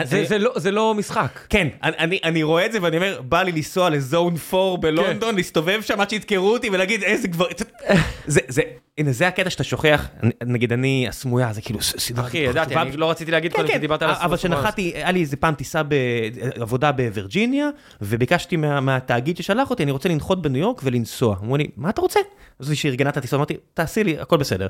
זה- 0.04 0.26
זה 0.26 0.38
לא- 0.38 0.52
זה 0.56 0.72
לא 0.72 0.94
משחק. 0.96 1.40
כן, 1.50 1.68
אני, 1.84 1.96
אני, 2.00 2.20
אני 2.24 2.44
רואה 2.44 2.66
את 2.66 2.72
זה 2.72 2.80
ואני 2.82 2.98
אומר, 2.98 3.22
בא 3.30 3.44
לי 3.44 3.52
לנסוע 3.52 3.90
לזון 3.90 4.36
4 4.54 4.76
בלונדון, 4.82 5.36
להסתובב 5.36 5.82
שם 5.82 6.02
עד 6.02 6.10
שידקרו 6.10 6.54
אותי 6.54 6.70
ולהגיד 6.70 7.04
איזה 7.04 7.28
כבר... 7.28 7.46
זה, 8.26 8.40
זה, 8.48 8.62
הנה, 8.98 9.12
זה 9.12 9.28
הקטע 9.28 9.50
שאתה 9.50 9.64
שוכח, 9.64 10.08
נגיד 10.44 10.74
אני 10.74 11.06
הסמויה, 11.10 11.54
זה 11.54 11.62
כאילו 11.62 11.82
סדרה... 11.82 12.26
אחי, 12.28 12.38
ידעתי, 12.38 12.76
אני 12.76 12.98
לא 12.98 13.10
רציתי 13.10 13.32
להגיד 13.32 13.52
כן, 13.52 13.56
קודם, 13.58 13.68
כי 13.68 13.74
כן, 13.74 13.80
דיברת 13.80 14.02
על 14.02 14.10
אבל 14.10 14.36
הסדרה. 14.36 14.38
כשנחתי, 14.38 14.92
היה 14.96 15.12
לי 15.12 15.20
איזה 15.22 15.38
פעם 15.38 15.54
טיסה 15.54 15.82
בעבודה 15.84 16.92
בווירג'יניה, 16.92 17.70
וביקשתי 18.02 18.56
מה, 18.56 18.80
מהתאגיד 18.80 19.38
ששלח 19.38 19.70
אותי, 19.70 19.84
אני 19.84 19.92
רוצה 19.92 20.10
לנחות 20.10 20.42
בניו 20.42 20.62
יורק 20.62 20.82
ולנסוע. 20.84 21.36
אמרו 21.44 21.58
לי, 21.58 21.68
מה 21.78 21.90
אתה 21.90 22.02
רוצה? 22.02 22.20
אז 22.60 22.70
היא 22.70 22.78
שארגנה 22.78 23.10
את 23.10 23.18
הטיסה, 23.18 23.36
אמרתי, 23.36 23.58
תעשי 23.74 24.04
לי, 24.04 24.20
הכל 24.20 24.38
בסדר. 24.38 24.68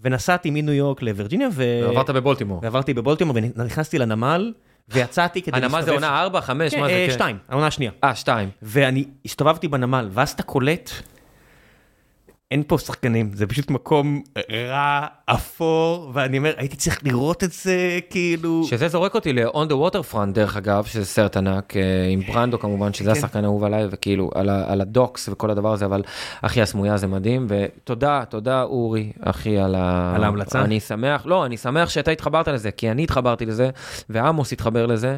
ונסעתי 0.00 0.50
מניו 0.50 0.74
יורק 0.74 1.02
לווירג'יניה, 1.02 1.48
ו... 1.52 1.64
עברת 1.88 2.10
בבולטימור. 2.10 2.60
ועברתי 2.62 2.94
בבולטימור, 2.94 3.36
ונכנסתי 3.56 3.98
לנמל, 3.98 4.52
ויצאתי 4.88 5.42
כדי 5.42 5.56
הנמל 5.56 5.82
זה 5.82 5.90
עונה 5.90 6.20
4, 6.22 6.40
5, 6.40 6.74
כן, 6.74 6.80
מה 6.80 6.86
זה? 6.88 6.92
אה, 6.92 7.06
כן. 7.06 7.12
שתיים, 7.12 7.38
העונה 7.48 7.66
השנייה. 7.66 7.92
אה, 8.04 8.14
2. 8.14 8.50
ואני 8.62 9.04
הסתובבתי 9.24 9.68
בנמל, 9.68 10.08
ואז 10.12 10.30
אתה 10.30 10.42
קולט, 10.42 10.90
אין 12.54 12.62
פה 12.66 12.78
שחקנים, 12.78 13.30
זה 13.32 13.46
פשוט 13.46 13.70
מקום 13.70 14.22
רע, 14.68 15.06
אפור, 15.26 16.10
ואני 16.14 16.38
אומר, 16.38 16.52
הייתי 16.56 16.76
צריך 16.76 17.00
לראות 17.04 17.44
את 17.44 17.52
זה, 17.52 17.98
כאילו... 18.10 18.64
שזה 18.64 18.88
זורק 18.88 19.14
אותי 19.14 19.32
ל-On 19.32 19.68
the 19.68 19.72
Waterfront 19.72 20.32
דרך 20.32 20.56
אגב, 20.56 20.84
שזה 20.84 21.04
סרט 21.04 21.36
ענק, 21.36 21.76
אה, 21.76 21.82
עם 22.10 22.20
ברנדו 22.20 22.58
כמובן, 22.58 22.92
שזה 22.92 23.10
כן. 23.10 23.16
השחקן 23.16 23.44
האהוב 23.44 23.64
עליי, 23.64 23.86
וכאילו 23.90 24.30
על, 24.34 24.50
על 24.50 24.80
הדוקס 24.80 25.28
וכל 25.28 25.50
הדבר 25.50 25.72
הזה, 25.72 25.84
אבל 25.84 26.02
אחי 26.42 26.62
הסמויה 26.62 26.96
זה 26.96 27.06
מדהים, 27.06 27.46
ותודה, 27.48 28.24
תודה 28.28 28.62
אורי, 28.62 29.12
אחי, 29.20 29.58
על, 29.58 29.74
ה... 29.74 30.12
על 30.16 30.24
ההמלצה? 30.24 30.60
אני 30.60 30.80
שמח, 30.80 31.26
לא, 31.26 31.46
אני 31.46 31.56
שמח 31.56 31.88
שאתה 31.88 32.10
התחברת 32.10 32.48
לזה, 32.48 32.70
כי 32.70 32.90
אני 32.90 33.04
התחברתי 33.04 33.46
לזה, 33.46 33.70
ועמוס 34.10 34.52
התחבר 34.52 34.86
לזה, 34.86 35.16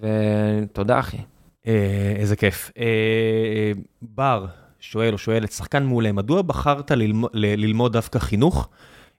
ותודה 0.00 0.98
אחי. 0.98 1.18
אה, 1.66 2.14
איזה 2.16 2.36
כיף. 2.36 2.70
אה, 2.78 2.84
אה, 2.84 3.72
בר 4.02 4.46
שואל 4.80 5.12
או 5.12 5.18
שואלת, 5.18 5.52
שחקן 5.52 5.84
מעולה, 5.84 6.12
מדוע 6.12 6.42
בחרת 6.42 6.90
ללמוד, 6.90 7.30
ללמוד 7.34 7.92
דווקא 7.92 8.18
חינוך? 8.18 8.68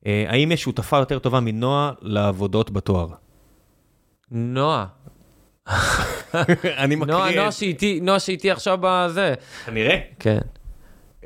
אה, 0.06 0.26
האם 0.27 0.52
יש 0.52 0.61
שותפה 0.61 0.98
יותר 0.98 1.19
טובה 1.19 1.40
מנועה 1.40 1.91
לעבודות 2.02 2.72
בתואר? 2.72 3.07
נועה, 4.31 4.86
אני 6.84 6.95
נועה, 6.95 7.36
נועה 7.36 7.52
שאיתי, 7.52 7.99
נועה 8.02 8.19
שאיתי 8.19 8.52
עכשיו 8.52 8.77
בזה, 8.81 9.34
כנראה. 9.65 9.98
כן. 10.19 10.40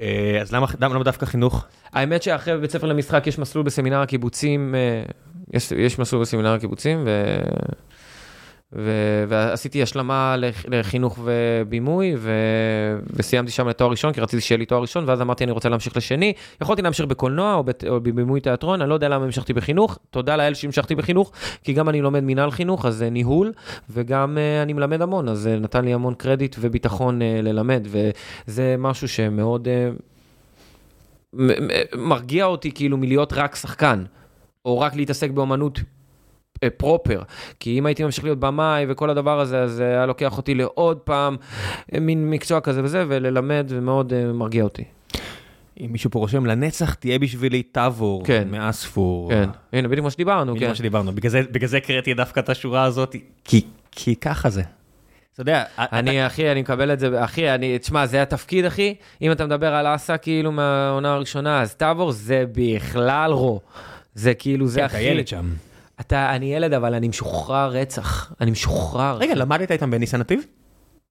אה, 0.02 0.38
אז 0.42 0.52
למה 0.52 0.68
למה 0.80 0.96
לא 0.96 1.04
דווקא 1.04 1.26
חינוך? 1.26 1.66
האמת 1.94 2.24
שאחרי 2.24 2.58
בית 2.58 2.72
ספר 2.72 2.88
למשחק 2.88 3.28
יש 3.28 3.40
מסלול 3.40 3.66
בסמינר 3.66 4.02
הקיבוצים, 4.02 4.76
אה, 4.76 5.04
יש, 5.54 5.72
יש 5.72 6.00
מסלול 6.00 6.22
בסמינר 6.22 6.54
הקיבוצים, 6.54 7.04
ו... 7.06 7.40
ו... 8.76 8.92
ועשיתי 9.28 9.84
השלמה 9.84 10.36
לח- 10.38 10.66
לחינוך 10.68 11.20
ובימוי, 11.24 12.14
ו... 12.18 12.32
וסיימתי 13.14 13.52
שם 13.52 13.68
לתואר 13.68 13.90
ראשון, 13.90 14.14
כי 14.14 14.22
רציתי 14.22 14.42
שיהיה 14.42 14.60
לי 14.60 14.66
תואר 14.66 14.82
ראשון, 14.82 15.04
ואז 15.08 15.22
אמרתי 15.22 15.44
אני 15.44 15.52
רוצה 15.52 15.70
להמשיך 15.70 15.98
לשני. 15.98 16.34
יכולתי 16.62 16.82
להמשיך 16.82 17.06
בקולנוע 17.06 17.54
או, 17.54 17.64
בת... 17.64 17.84
או 17.88 18.02
בבימוי 18.02 18.42
תיאטרון, 18.42 18.82
אני 18.82 18.90
לא 18.90 18.94
יודע 18.94 19.10
למה 19.10 19.26
המשכתי 19.26 19.54
בחינוך, 19.54 19.98
תודה 20.12 20.36
לאל 20.36 20.54
שהמשכתי 20.54 20.96
בחינוך, 20.96 21.32
כי 21.64 21.74
גם 21.74 21.90
אני 21.90 22.02
לומד 22.02 22.24
מינהל 22.24 22.52
חינוך, 22.52 22.86
אז 22.86 22.96
זה 22.96 23.10
ניהול, 23.10 23.52
וגם 23.90 24.38
uh, 24.38 24.64
אני 24.64 24.74
מלמד 24.74 25.02
המון, 25.02 25.30
אז 25.30 25.40
זה 25.40 25.60
נתן 25.60 25.86
לי 25.86 25.94
המון 25.94 26.14
קרדיט 26.14 26.56
וביטחון 26.60 27.22
uh, 27.22 27.24
ללמד, 27.44 27.88
וזה 27.88 28.76
משהו 28.78 29.08
שמאוד... 29.08 29.68
Uh, 29.68 30.02
מרגיע 31.96 32.46
אותי 32.46 32.72
כאילו 32.72 32.98
מלהיות 32.98 33.34
רק 33.34 33.56
שחקן, 33.56 34.04
או 34.66 34.80
רק 34.80 34.96
להתעסק 34.96 35.30
באומנות 35.30 35.78
אה, 35.78 35.84
פרופר. 36.78 37.22
כי 37.60 37.80
אם 37.80 37.86
הייתי 37.86 38.04
ממשיך 38.04 38.24
להיות 38.24 38.40
במאי 38.40 38.86
וכל 38.90 39.10
הדבר 39.10 39.40
הזה, 39.40 39.60
אז 39.64 39.72
זה 39.72 39.86
היה 39.86 40.06
לוקח 40.06 40.38
אותי 40.38 40.56
לעוד 40.56 40.98
פעם 40.98 41.36
אה, 41.94 42.00
מין 42.00 42.30
מקצוע 42.30 42.60
כזה 42.62 42.84
וזה, 42.84 43.06
וללמד, 43.08 43.66
ומאוד 43.70 44.14
אה, 44.14 44.34
מרגיע 44.34 44.64
אותי. 44.64 44.84
אם 45.82 45.90
מישהו 45.92 46.12
פה 46.12 46.20
רושם, 46.20 46.46
לנצח 46.46 46.94
תהיה 46.94 47.20
בשבילי 47.20 47.64
טאבור 47.64 48.26
כן. 48.26 48.48
מאספור. 48.52 49.30
כן, 49.32 49.50
הנה, 49.74 49.88
בדיוק 49.88 50.04
מה 50.04 50.12
שדיברנו, 50.12 50.52
בדיוק 50.52 50.64
כן. 50.64 50.70
מה 50.70 50.76
שדיברנו, 50.76 51.12
בגלל 51.52 51.68
זה- 51.70 51.78
הקראתי 51.78 52.14
דווקא 52.14 52.40
את 52.40 52.50
השורה 52.50 52.84
הזאת, 52.84 53.16
כי- 53.44 53.66
כי 53.92 54.16
ככה 54.16 54.50
זה. 54.50 54.62
אתה 55.34 55.42
יודע, 55.42 55.64
אני, 55.78 56.28
אחי, 56.28 56.52
אני 56.52 56.62
מקבל 56.62 56.94
את 56.94 57.00
זה, 57.00 57.24
אחי, 57.24 57.50
אני, 57.50 57.80
תשמע, 57.80 58.06
זה 58.06 58.22
התפקיד, 58.22 58.66
אחי. 58.66 58.96
אם 59.22 59.32
אתה 59.32 59.46
מדבר 59.46 59.74
על 59.74 59.96
אסה, 59.96 60.18
כאילו, 60.18 60.52
מהעונה 60.52 61.14
הראשונה, 61.14 61.62
אז 61.62 61.76
טאבור 61.76 62.12
זה 62.12 62.44
בכלל 62.52 63.32
רו. 63.32 63.60
זה 64.16 64.34
כאילו, 64.34 64.68
זה 64.68 64.80
כן, 64.80 64.86
הכי... 64.86 64.96
אתה 64.96 65.04
ילד 65.04 65.28
שם. 65.28 65.50
אתה, 66.08 66.36
אני 66.36 66.54
ילד, 66.54 66.74
אבל 66.74 66.94
אני 66.94 67.08
משוחרר 67.08 67.70
רצח. 67.70 68.34
אני 68.42 68.52
משוחרר. 68.52 69.18
רגע, 69.18 69.36
למדת 69.36 69.72
איתם 69.72 69.92
בניסן 69.92 70.20
נתיב? 70.20 70.46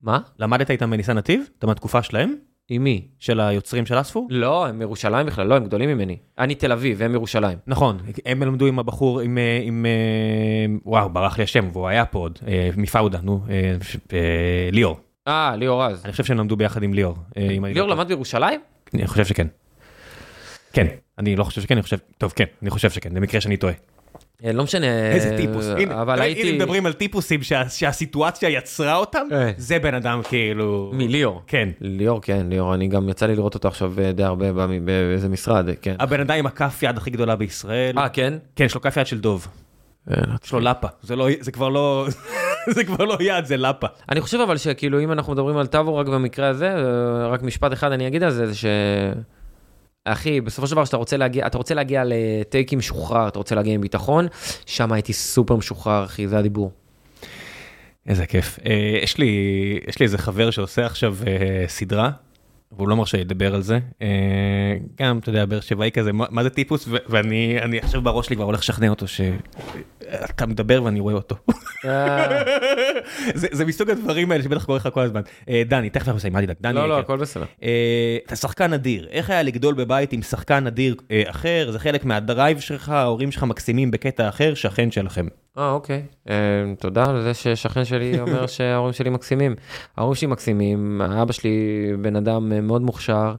מה? 0.03 0.19
למדת 0.39 0.71
איתם 0.71 0.91
בניסן 0.91 1.19
נתיב? 1.19 1.43
אתה 1.59 1.67
מהתקופה 1.67 2.03
שלהם? 2.03 2.35
עם 2.69 2.85
מי? 2.85 3.09
של 3.19 3.41
היוצרים 3.41 3.87
של 3.87 4.01
אספור? 4.01 4.29
לא, 4.31 4.67
הם 4.67 4.79
מירושלים 4.79 5.27
בכלל, 5.27 5.47
לא, 5.47 5.55
הם 5.55 5.65
גדולים 5.65 5.91
ממני. 5.91 6.17
אני 6.39 6.55
תל 6.55 6.73
אביב, 6.73 7.03
הם 7.03 7.13
ירושלים. 7.13 7.59
נכון, 7.67 7.99
הם 8.27 8.43
למדו 8.43 8.67
עם 8.67 8.79
הבחור, 8.79 9.21
עם, 9.21 9.39
אה, 9.39 9.61
עם, 9.63 9.87
אה, 9.87 10.75
וואו, 10.85 11.11
ברח 11.11 11.39
לי 11.39 11.45
השם, 11.45 11.69
והוא 11.73 11.89
היה 11.89 12.05
פה 12.05 12.19
עוד, 12.19 12.39
אה, 12.47 12.71
מפאודה, 12.77 13.19
נו, 13.23 13.45
ליאור. 14.73 15.01
אה, 15.29 15.57
ליאור 15.57 15.85
רז. 15.85 16.01
אני 16.05 16.13
חושב 16.13 16.25
שהם 16.25 16.39
למדו 16.39 16.57
ביחד 16.57 16.83
עם 16.83 16.95
ליאור. 16.95 17.17
אני 17.37 17.75
ליאור. 17.75 17.89
למד 17.89 18.09
בירושלים? 18.09 18.61
אני 18.95 19.07
חושב 19.07 19.25
שכן. 19.25 19.47
כן, 20.73 20.87
אני 21.19 21.37
לא 21.37 21.45
חושב 21.45 21.61
שכן, 21.61 21.75
אני 21.75 21.83
חושב, 21.83 21.97
טוב, 22.19 22.33
כן, 22.37 22.45
אני 22.63 22.71
חושב 22.71 22.91
שכן, 22.91 23.11
למקרה 23.17 23.41
שאני 23.41 23.57
טועה. 23.57 23.75
אה, 24.45 24.53
לא 24.53 24.65
משנה, 24.65 25.11
איזה 25.11 25.37
טיפוס. 25.37 25.67
הנה, 25.67 26.03
אבל 26.03 26.21
הייתי... 26.21 26.53
מדברים 26.53 26.87
על 26.87 26.93
טיפוסים 26.93 27.43
שה- 27.43 27.69
שהסיטואציה 27.69 28.49
יצרה 28.49 28.97
אותם, 28.97 29.27
אה. 29.33 29.51
זה 29.57 29.79
בן 29.79 29.95
אדם 29.95 30.21
כאילו... 30.29 30.91
מליאור. 30.95 31.43
כן. 31.47 31.69
ליאור, 31.81 32.21
כן, 32.23 32.47
ליאור, 32.49 32.75
אני 32.75 32.89
גם 32.89 33.09
יצא 33.09 33.27
לי 33.27 33.37
לראות 33.37 33.55
אותו 33.55 33.69
עכשיו 33.69 33.93
אה, 33.99 34.13
די 34.13 34.23
הרבה 34.23 34.53
באיזה 34.85 35.29
משרד, 35.29 35.69
כן. 35.83 35.95
הבן 35.99 36.21
אדם 36.21 36.35
עם 36.35 36.47
הכף 36.47 36.79
יד 36.83 36.97
הכי 36.97 37.11
גדולה 37.11 37.37
בישראל. 37.37 37.99
אה, 37.99 38.09
כן? 38.09 38.35
כן, 38.57 38.65
יש 38.65 38.75
לו 38.75 38.81
כף 38.81 38.97
יד 38.97 39.07
של 39.07 39.21
דוב. 39.21 39.49
אה, 40.11 40.17
לא 40.27 40.35
יש 40.45 40.53
לו 40.53 40.61
לפה. 40.61 40.89
זה 41.03 41.17
לא, 41.17 41.29
זה 41.41 41.53
כבר 41.53 41.69
לא, 41.69 42.07
זה 42.75 42.85
כבר 42.85 43.05
לא 43.05 43.17
יד, 43.21 43.45
זה 43.45 43.57
לפה. 43.57 43.87
אני 44.11 44.21
חושב 44.21 44.39
אבל 44.41 44.57
שכאילו 44.57 45.01
אם 45.01 45.13
אנחנו 45.13 45.33
מדברים 45.33 45.57
על 45.57 45.67
טאבו 45.67 45.97
רק 45.97 46.07
במקרה 46.07 46.49
הזה, 46.49 46.69
אה, 46.69 47.27
רק 47.29 47.43
משפט 47.43 47.73
אחד 47.73 47.93
אני 47.93 48.07
אגיד 48.07 48.23
על 48.23 48.31
זה, 48.31 48.47
זה 48.47 48.55
ש... 48.55 48.65
אחי, 50.05 50.41
בסופו 50.41 50.67
של 50.67 50.75
דבר 50.75 50.85
שאתה 50.85 50.97
רוצה 50.97 51.17
להגיע, 51.17 51.47
אתה 51.47 51.59
רוצה 51.59 51.75
להגיע 51.75 52.03
לטייקים 52.07 52.79
משוחרר, 52.79 53.29
אתה 53.29 53.39
רוצה 53.39 53.55
להגיע 53.55 53.75
עם 53.75 53.81
ביטחון, 53.81 54.27
שם 54.67 54.93
הייתי 54.93 55.13
סופר 55.13 55.57
משוחרר, 55.57 56.05
אחי, 56.05 56.29
זה 56.29 56.39
הדיבור. 56.39 56.73
איזה 58.07 58.27
כיף. 58.27 58.59
אה, 58.67 58.99
יש 59.03 59.19
לי, 59.19 59.31
יש 59.89 59.99
לי 59.99 60.05
איזה 60.05 60.19
חבר 60.19 60.51
שעושה 60.51 60.87
עכשיו 60.87 61.17
אה, 61.27 61.65
סדרה, 61.69 62.11
והוא 62.73 62.89
לא 62.89 62.97
מרשה 62.97 63.19
לדבר 63.19 63.55
על 63.55 63.63
זה. 63.63 63.79
אה, 64.03 64.09
גם, 65.01 65.19
אתה 65.19 65.29
יודע, 65.29 65.47
באר 65.47 65.61
שבעי 65.61 65.91
כזה, 65.91 66.13
מה, 66.13 66.25
מה 66.31 66.43
זה 66.43 66.51
טיפוס? 66.51 66.89
ואני 67.09 67.59
אני 67.63 67.79
עכשיו 67.79 68.03
בראש 68.03 68.27
שלי 68.27 68.37
כבר 68.37 68.45
הולך 68.45 68.61
לשכנע 68.61 68.89
אותו 68.89 69.07
שאתה 70.27 70.47
מדבר 70.47 70.83
ואני 70.83 71.01
רואה 71.01 71.15
אותו. 71.15 71.37
זה, 73.35 73.49
זה 73.53 73.65
מסוג 73.65 73.91
הדברים 73.91 74.33
האלה 74.33 74.43
שבטח 74.43 74.65
קורה 74.65 74.79
לך 74.79 74.89
כל 74.93 75.01
הזמן. 75.01 75.21
אה, 75.49 75.63
דני, 75.67 75.91
תכף 75.91 76.07
אנחנו 76.07 76.17
מסיימים, 76.17 76.39
אל 76.39 76.55
תדאג. 76.55 76.75
לא, 76.75 76.89
לא. 76.89 76.99
הכל 76.99 77.17
בסדר. 77.17 77.45
אה, 77.63 78.17
אתה 78.27 78.37
שחקן 78.37 78.73
אדיר, 78.73 79.09
איך 79.11 79.31
היה 79.31 79.43
לגדול 79.43 79.75
בבית 79.75 80.13
עם 80.13 80.23
שחקן 80.23 80.67
אדיר 80.67 80.95
אה, 81.11 81.23
אחר? 81.27 81.69
זה 81.71 81.79
חלק 81.79 82.05
מהדרייב 82.05 82.61
שלך, 82.61 82.89
ההורים 82.89 83.33
שלך 83.33 83.43
מקסימים 83.43 83.91
בקטע 83.91 84.29
אחר, 84.29 84.55
שכן 84.55 84.91
שלכם. 84.91 85.27
אה, 85.59 85.73
אוקיי. 85.73 86.03
אה, 86.31 86.35
תודה 86.79 87.05
על 87.05 87.23
זה 87.23 87.35
ששכן 87.35 87.85
שלי 87.85 88.21
אומר 88.21 88.47
שההורים 88.47 88.93
שלי 88.93 89.11
מקסימים. 89.11 89.55
ההורים 89.97 90.15
שלי 90.15 90.29
מקסימים, 90.29 91.03
אבא 91.03 91.33
שלי 91.33 91.87
בן 92.01 92.17
אדם 92.17 92.53
אה, 92.53 92.61
מאוד 92.61 92.83
מוכשר. 92.83 93.35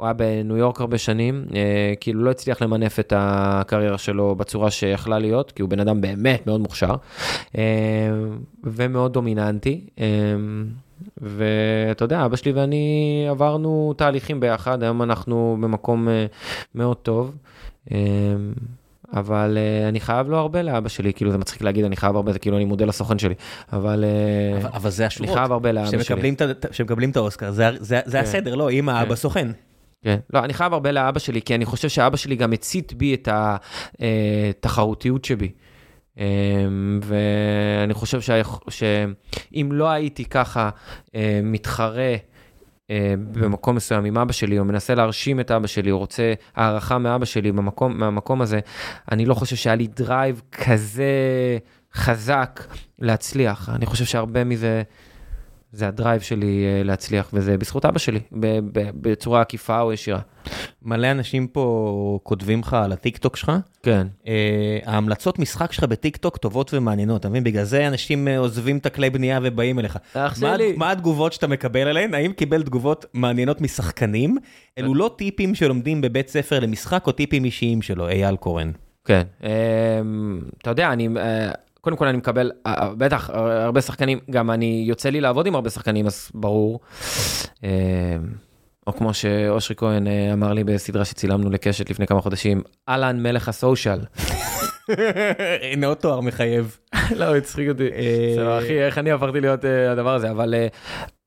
הוא 0.00 0.06
היה 0.06 0.14
בניו 0.14 0.56
יורק 0.56 0.80
הרבה 0.80 0.98
שנים, 0.98 1.44
אה, 1.54 1.92
כאילו 2.00 2.24
לא 2.24 2.30
הצליח 2.30 2.62
למנף 2.62 3.00
את 3.00 3.12
הקריירה 3.16 3.98
שלו 3.98 4.34
בצורה 4.34 4.70
שיכלה 4.70 5.18
להיות, 5.18 5.52
כי 5.52 5.62
הוא 5.62 5.70
בן 5.70 5.80
אדם 5.80 6.00
באמת 6.00 6.46
מאוד 6.46 6.60
מוכשר, 6.60 6.94
אה, 7.58 7.62
ומאוד 8.64 9.12
דומיננטי. 9.12 9.86
אה, 10.00 10.06
ואתה 11.18 12.04
יודע, 12.04 12.24
אבא 12.24 12.36
שלי 12.36 12.52
ואני 12.52 13.26
עברנו 13.30 13.94
תהליכים 13.96 14.40
ביחד, 14.40 14.82
היום 14.82 15.02
אנחנו 15.02 15.56
במקום 15.60 16.08
אה, 16.08 16.26
מאוד 16.74 16.96
טוב. 16.96 17.34
אה, 17.92 17.96
אבל 19.12 19.58
uh, 19.58 19.88
אני 19.88 20.00
חייב 20.00 20.28
לו 20.28 20.36
הרבה 20.38 20.62
לאבא 20.62 20.88
שלי, 20.88 21.12
כאילו 21.12 21.30
זה 21.30 21.38
מצחיק 21.38 21.62
להגיד 21.62 21.84
אני 21.84 21.96
חייב 21.96 22.16
הרבה, 22.16 22.32
זה 22.32 22.38
כאילו 22.38 22.56
אני 22.56 22.64
מודה 22.64 22.84
לסוכן 22.84 23.18
שלי, 23.18 23.34
אבל, 23.72 24.04
uh, 24.04 24.62
אבל, 24.62 24.70
אבל 24.74 24.90
זה 24.90 25.02
אני 25.02 25.06
השורות. 25.06 25.34
חייב 25.34 25.52
הרבה 25.52 25.72
לאבא 25.72 25.90
שלי. 25.90 26.04
שמקבלים 26.72 27.10
את 27.10 27.16
האוסקר, 27.16 27.50
זה, 27.50 27.70
זה, 27.78 28.00
זה 28.04 28.18
כן. 28.18 28.24
הסדר, 28.24 28.54
לא, 28.54 28.70
אמא, 28.70 28.92
כן. 28.92 28.98
אבא 28.98 29.14
סוכן. 29.14 29.48
כן. 30.04 30.16
לא, 30.34 30.38
אני 30.44 30.54
חייב 30.54 30.72
הרבה 30.72 30.92
לאבא 30.92 31.18
שלי, 31.18 31.42
כי 31.42 31.54
אני 31.54 31.64
חושב 31.64 31.88
שאבא 31.88 32.16
שלי 32.16 32.36
גם 32.36 32.52
הצית 32.52 32.92
בי 32.92 33.14
את 33.14 33.28
התחרותיות 33.98 35.24
שבי. 35.24 35.52
אה, 36.18 36.24
ואני 37.02 37.94
חושב 37.94 38.20
שהיכ- 38.20 38.70
שאם 38.70 39.68
לא 39.72 39.88
הייתי 39.90 40.24
ככה 40.24 40.70
אה, 41.14 41.40
מתחרה 41.42 42.14
אה, 42.90 43.14
במקום 43.32 43.76
מסוים 43.76 44.04
עם 44.04 44.18
אבא 44.18 44.32
שלי, 44.32 44.58
או 44.58 44.64
מנסה 44.64 44.94
להרשים 44.94 45.40
את 45.40 45.50
אבא 45.50 45.66
שלי, 45.66 45.90
או 45.90 45.98
רוצה 45.98 46.32
הערכה 46.56 46.98
מאבא 46.98 47.24
שלי 47.24 47.52
במקום, 47.52 47.98
מהמקום 47.98 48.42
הזה, 48.42 48.60
אני 49.12 49.26
לא 49.26 49.34
חושב 49.34 49.56
שהיה 49.56 49.76
לי 49.76 49.86
drive 49.86 50.42
כזה 50.52 51.08
חזק 51.94 52.60
להצליח. 52.98 53.68
אני 53.68 53.86
חושב 53.86 54.04
שהרבה 54.04 54.44
מזה... 54.44 54.82
זה 55.72 55.88
ה 55.88 55.93
drive 55.93 56.20
שלי 56.20 56.64
אה, 56.64 56.82
להצליח, 56.82 57.30
וזה 57.32 57.56
בזכות 57.58 57.84
אבא 57.84 57.98
שלי, 57.98 58.20
בצורה 59.00 59.40
עקיפה 59.40 59.80
או 59.80 59.92
ישירה. 59.92 60.20
מלא 60.82 61.10
אנשים 61.10 61.46
פה 61.46 62.18
כותבים 62.22 62.60
לך 62.60 62.74
על 62.74 62.92
הטיק 62.92 63.18
טוק 63.18 63.36
שלך. 63.36 63.52
כן. 63.82 64.06
אה, 64.26 64.78
ההמלצות 64.86 65.38
משחק 65.38 65.72
שלך 65.72 65.84
בטיק 65.84 66.16
טוק 66.16 66.36
טובות 66.36 66.74
ומעניינות, 66.74 67.20
אתה 67.20 67.28
מבין? 67.28 67.44
בגלל 67.44 67.64
זה 67.64 67.88
אנשים 67.88 68.28
אה, 68.28 68.38
עוזבים 68.38 68.78
את 68.78 68.86
הכלי 68.86 69.10
בנייה 69.10 69.40
ובאים 69.42 69.78
אליך. 69.78 69.98
אח 70.14 70.40
שלי. 70.40 70.72
מה 70.76 70.90
התגובות 70.90 71.32
שאתה 71.32 71.46
מקבל 71.46 71.88
עליהן? 71.88 72.14
האם 72.14 72.32
קיבל 72.32 72.62
תגובות 72.62 73.06
מעניינות 73.14 73.60
משחקנים? 73.60 74.36
אלו 74.78 74.94
לא 74.94 75.10
טיפים 75.18 75.54
שלומדים 75.54 76.00
בבית 76.00 76.28
ספר 76.28 76.60
למשחק 76.60 77.06
או 77.06 77.12
טיפים 77.12 77.44
אישיים 77.44 77.82
שלו, 77.82 78.08
אייל 78.08 78.36
קורן. 78.36 78.70
כן. 79.04 79.22
אמ, 79.42 80.40
אתה 80.62 80.70
יודע, 80.70 80.92
אני, 80.92 81.08
קודם 81.80 81.96
כל 81.96 82.06
אני 82.06 82.18
מקבל, 82.18 82.50
אה, 82.66 82.74
אה, 82.74 82.94
בטח, 82.94 83.30
אה, 83.30 83.64
הרבה 83.64 83.80
שחקנים, 83.80 84.18
גם 84.30 84.50
אני, 84.50 84.84
יוצא 84.86 85.08
לי 85.08 85.20
לעבוד 85.20 85.46
עם 85.46 85.54
הרבה 85.54 85.70
שחקנים, 85.70 86.06
אז 86.06 86.30
ברור. 86.34 86.80
או 88.86 88.92
כמו 88.92 89.14
שאושרי 89.14 89.76
כהן 89.76 90.06
אמר 90.32 90.52
לי 90.52 90.64
בסדרה 90.64 91.04
שצילמנו 91.04 91.50
לקשת 91.50 91.90
לפני 91.90 92.06
כמה 92.06 92.20
חודשים, 92.20 92.62
אהלן 92.88 93.22
מלך 93.22 93.48
הסושיאל. 93.48 94.00
הנה 95.72 95.86
עוד 95.86 95.96
תואר 95.96 96.20
מחייב. 96.20 96.78
לא, 97.16 97.24
הוא 97.24 97.36
הצחיק 97.36 97.68
אותי. 97.68 97.88
בסדר, 98.32 98.58
אחי, 98.58 98.82
איך 98.82 98.98
אני 98.98 99.10
עברתי 99.10 99.40
להיות 99.40 99.60
הדבר 99.90 100.14
הזה, 100.14 100.30
אבל 100.30 100.54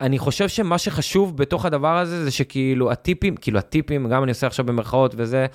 אני 0.02 0.20
חושב 0.20 0.48
שמה 0.48 0.78
שחשוב 0.78 1.38
בתוך 1.38 1.66
הדבר 1.66 1.98
הזה, 1.98 2.24
זה 2.24 2.32
שכאילו 2.32 2.92
הטיפים, 2.92 3.36
כאילו 3.36 3.60
הטיפים, 3.60 4.10
גם 4.10 4.24
אני 4.24 4.32
עושה 4.32 4.48
עכשיו 4.48 4.66
במרכאות 4.66 5.16
וזה, 5.18 5.46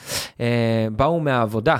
באו 0.97 1.21
מהעבודה. 1.21 1.77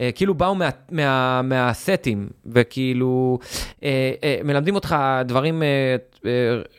אה, 0.00 0.10
כאילו 0.14 0.34
באו 0.34 0.54
מה, 0.54 0.68
מה, 0.90 1.42
מהסטים, 1.42 2.28
וכאילו 2.46 3.38
אה, 3.84 4.12
אה, 4.24 4.40
מלמדים 4.44 4.74
אותך 4.74 4.96
דברים, 5.24 5.62
אה, 5.62 5.96
אה, 6.26 6.30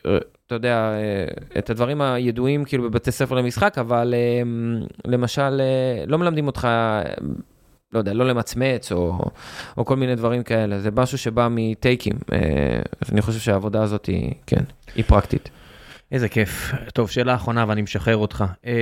אה, 0.06 0.18
אתה 0.46 0.54
יודע, 0.54 0.76
אה, 0.76 1.58
את 1.58 1.70
הדברים 1.70 2.00
הידועים 2.00 2.64
כאילו 2.64 2.90
בבתי 2.90 3.12
ספר 3.12 3.34
למשחק, 3.34 3.78
אבל 3.78 4.14
אה, 4.16 4.42
למשל, 5.04 5.60
אה, 5.60 6.04
לא 6.06 6.18
מלמדים 6.18 6.46
אותך... 6.46 6.68
לא 7.92 7.98
יודע, 7.98 8.12
לא 8.14 8.26
למצמץ 8.26 8.92
או, 8.92 9.18
או 9.76 9.84
כל 9.84 9.96
מיני 9.96 10.14
דברים 10.14 10.42
כאלה, 10.42 10.78
זה 10.80 10.90
משהו 10.96 11.18
שבא 11.18 11.48
מטייקים. 11.50 12.12
אה, 12.32 12.38
אז 13.00 13.12
אני 13.12 13.22
חושב 13.22 13.38
שהעבודה 13.38 13.82
הזאת 13.82 14.06
היא, 14.06 14.32
כן, 14.46 14.64
היא 14.94 15.04
פרקטית. 15.04 15.50
איזה 16.12 16.28
כיף. 16.28 16.72
טוב, 16.94 17.10
שאלה 17.10 17.34
אחרונה 17.34 17.64
ואני 17.68 17.82
משחרר 17.82 18.16
אותך. 18.16 18.44
אה, 18.66 18.72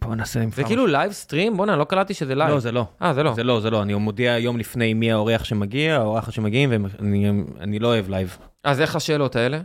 בוא 0.00 0.14
נעשה... 0.14 0.40
זה 0.54 0.64
כאילו 0.64 0.86
live 0.86 1.12
stream? 1.12 1.56
בואנה, 1.56 1.76
לא 1.76 1.84
קלטתי 1.84 2.14
שזה 2.14 2.34
live. 2.34 2.50
לא, 2.50 2.58
זה 2.60 2.72
לא. 2.72 2.86
אה, 3.02 3.14
זה 3.14 3.22
לא. 3.22 3.34
זה 3.34 3.44
לא, 3.44 3.60
זה 3.60 3.70
לא. 3.70 3.82
אני 3.82 3.94
מודיע 3.94 4.38
יום 4.38 4.58
לפני 4.58 4.94
מי 4.94 5.12
האורח 5.12 5.44
שמגיע, 5.44 5.96
האורחת 5.96 6.32
שמגיעים, 6.32 6.70
ואני 6.98 7.30
אני 7.60 7.78
לא 7.78 7.88
אוהב 7.88 8.08
live. 8.08 8.38
אז 8.64 8.80
איך 8.80 8.96
השאלות 8.96 9.36
האלה? 9.36 9.60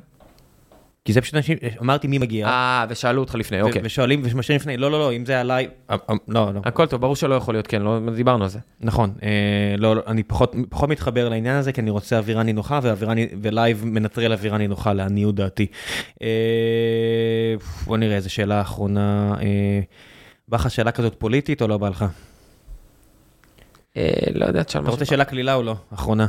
כי 1.05 1.13
זה 1.13 1.21
פשוט 1.21 1.35
אנשים, 1.35 1.57
אמרתי 1.81 2.07
מי 2.07 2.17
מגיע. 2.17 2.47
אה, 2.47 2.85
ושאלו 2.89 3.21
אותך 3.21 3.35
לפני, 3.35 3.61
אוקיי. 3.61 3.81
ושואלים 3.85 4.21
ומשאירים 4.23 4.59
לפני, 4.61 4.77
לא, 4.77 4.91
לא, 4.91 4.99
לא, 4.99 5.13
אם 5.13 5.25
זה 5.25 5.33
היה 5.33 5.43
live, 5.43 5.69
אה, 5.89 5.95
אה, 6.09 6.15
לא, 6.27 6.53
לא, 6.53 6.61
הכל 6.65 6.85
טוב, 6.85 7.01
ברור 7.01 7.15
שלא 7.15 7.35
יכול 7.35 7.53
להיות, 7.53 7.67
כן, 7.67 7.81
לא 7.81 7.99
דיברנו 8.15 8.43
על 8.43 8.49
זה. 8.49 8.59
נכון, 8.79 9.13
אה, 9.23 9.75
לא, 9.77 9.95
לא, 9.95 10.01
אני 10.07 10.23
פחות, 10.23 10.55
מתחבר 10.89 11.29
לעניין 11.29 11.55
הזה, 11.55 11.71
כי 11.71 11.81
אני 11.81 11.89
רוצה 11.89 12.17
אווירה 12.17 12.43
נינוחה, 12.43 12.79
ו 13.41 13.50
live 13.50 13.85
מנטרל 13.85 14.31
אווירה 14.31 14.57
נינוחה 14.57 14.93
לעניות 14.93 15.35
דעתי. 15.35 15.67
אה, 16.21 16.27
בוא 17.85 17.97
נראה, 17.97 18.15
איזה 18.15 18.29
שאלה 18.29 18.61
אחרונה, 18.61 19.33
אה, 19.41 19.79
בא 20.47 20.57
לך 20.57 20.71
שאלה 20.71 20.91
כזאת 20.91 21.15
פוליטית 21.17 21.61
או 21.61 21.67
לא 21.67 21.77
בא 21.77 21.89
לך? 21.89 22.05
אה, 23.97 24.11
לא 24.33 24.45
יודע, 24.45 24.63
תשאל 24.63 24.81
אתה 24.81 24.87
מה 24.87 24.91
רוצה. 24.91 25.05
שאלה 25.05 25.25
קלילה 25.25 25.53
או 25.53 25.63
לא? 25.63 25.75
אחרונה. 25.93 26.27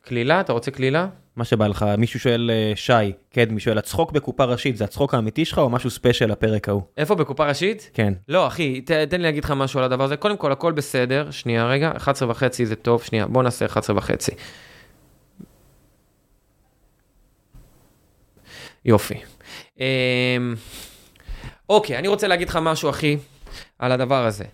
קלילה? 0.00 0.40
אתה 0.40 0.52
רוצה 0.52 0.70
קלילה? 0.70 1.06
מה 1.36 1.44
שבא 1.44 1.66
לך, 1.66 1.86
מישהו 1.98 2.20
שואל, 2.20 2.50
אה, 2.52 2.72
שי, 2.74 3.12
קדמי 3.34 3.60
שואל, 3.60 3.78
הצחוק 3.78 4.12
בקופה 4.12 4.44
ראשית 4.44 4.76
זה 4.76 4.84
הצחוק 4.84 5.14
האמיתי 5.14 5.44
שלך 5.44 5.58
או 5.58 5.70
משהו 5.70 5.90
ספיישל 5.90 6.26
לפרק 6.26 6.68
ההוא? 6.68 6.82
איפה, 6.96 7.14
בקופה 7.14 7.48
ראשית? 7.48 7.90
כן. 7.94 8.14
לא, 8.28 8.46
אחי, 8.46 8.80
ת, 8.80 8.90
תן 8.90 9.16
לי 9.16 9.22
להגיד 9.22 9.44
לך 9.44 9.50
משהו 9.50 9.78
על 9.78 9.84
הדבר 9.84 10.04
הזה. 10.04 10.16
קודם 10.16 10.36
כל, 10.36 10.52
הכל 10.52 10.72
בסדר. 10.72 11.30
שנייה, 11.30 11.66
רגע, 11.66 11.92
11 11.96 12.30
וחצי 12.30 12.66
זה 12.66 12.76
טוב, 12.76 13.02
שנייה, 13.02 13.26
בוא 13.26 13.42
נעשה 13.42 13.66
11 13.66 13.96
וחצי. 13.96 14.32
יופי. 18.84 19.14
אמ, 19.80 19.84
אוקיי, 21.68 21.98
אני 21.98 22.08
רוצה 22.08 22.28
להגיד 22.28 22.48
לך 22.48 22.58
משהו, 22.62 22.90
אחי, 22.90 23.16
על 23.78 23.92
הדבר 23.92 24.26
הזה. 24.26 24.44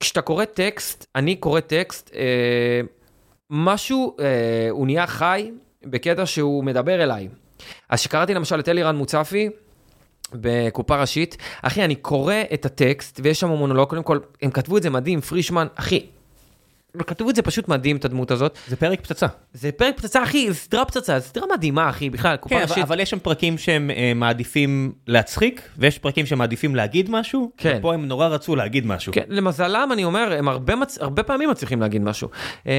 כשאתה 0.00 0.20
קורא 0.20 0.44
טקסט, 0.44 1.06
אני 1.14 1.36
קורא 1.36 1.60
טקסט, 1.60 2.10
אה, 2.14 2.80
משהו, 3.50 4.16
אה, 4.20 4.68
הוא 4.70 4.86
נהיה 4.86 5.06
חי 5.06 5.50
בקטע 5.84 6.26
שהוא 6.26 6.64
מדבר 6.64 7.02
אליי. 7.02 7.28
אז 7.88 8.00
כשקראתי 8.00 8.34
למשל 8.34 8.60
את 8.60 8.68
אלירן 8.68 8.96
מוצפי, 8.96 9.48
בקופה 10.32 11.00
ראשית, 11.00 11.36
אחי, 11.62 11.84
אני 11.84 11.94
קורא 11.94 12.34
את 12.54 12.64
הטקסט, 12.64 13.20
ויש 13.22 13.40
שם 13.40 13.48
מונולוג, 13.48 13.88
קודם 13.88 14.02
כל, 14.02 14.18
הם 14.42 14.50
כתבו 14.50 14.76
את 14.76 14.82
זה 14.82 14.90
מדהים, 14.90 15.20
פרישמן, 15.20 15.66
אחי, 15.74 16.06
כתבו 17.06 17.30
את 17.30 17.36
זה 17.36 17.42
פשוט 17.42 17.68
מדהים, 17.68 17.96
את 17.96 18.04
הדמות 18.04 18.30
הזאת. 18.30 18.58
זה 18.68 18.76
פרק 18.76 19.00
פצצה. 19.00 19.26
זה 19.52 19.72
פרק 19.72 19.96
פצצה, 19.96 20.22
אחי, 20.22 20.54
סדרה 20.54 20.84
פצצה, 20.84 21.20
סדרה 21.20 21.44
מדהימה, 21.54 21.90
אחי, 21.90 22.10
בכלל, 22.10 22.36
קופה 22.36 22.54
כן, 22.54 22.60
אבל, 22.62 22.70
ראשית. 22.70 22.84
אבל 22.84 23.00
יש 23.00 23.10
שם 23.10 23.18
פרקים 23.18 23.58
שהם 23.58 23.90
אה, 23.90 24.12
מעדיפים 24.14 24.92
להצחיק, 25.06 25.62
ויש 25.78 25.98
פרקים 25.98 26.26
שמעדיפים 26.26 26.74
להגיד 26.74 27.10
משהו, 27.10 27.50
כן. 27.56 27.76
ופה 27.78 27.94
הם 27.94 28.06
נורא 28.06 28.26
רצו 28.26 28.56
להגיד 28.56 28.86
משהו. 28.86 29.12
כן, 29.12 29.24
למזלם, 29.28 29.88
אני 29.92 30.04
אומר, 30.04 30.32
הם 30.38 30.48
הרבה, 30.48 30.76
מצ... 30.76 30.98
הרבה 30.98 31.22
פעמים 31.22 31.50
מצליחים 31.50 31.80
להגיד 31.80 32.02
משהו. 32.02 32.28
אמ, 32.66 32.70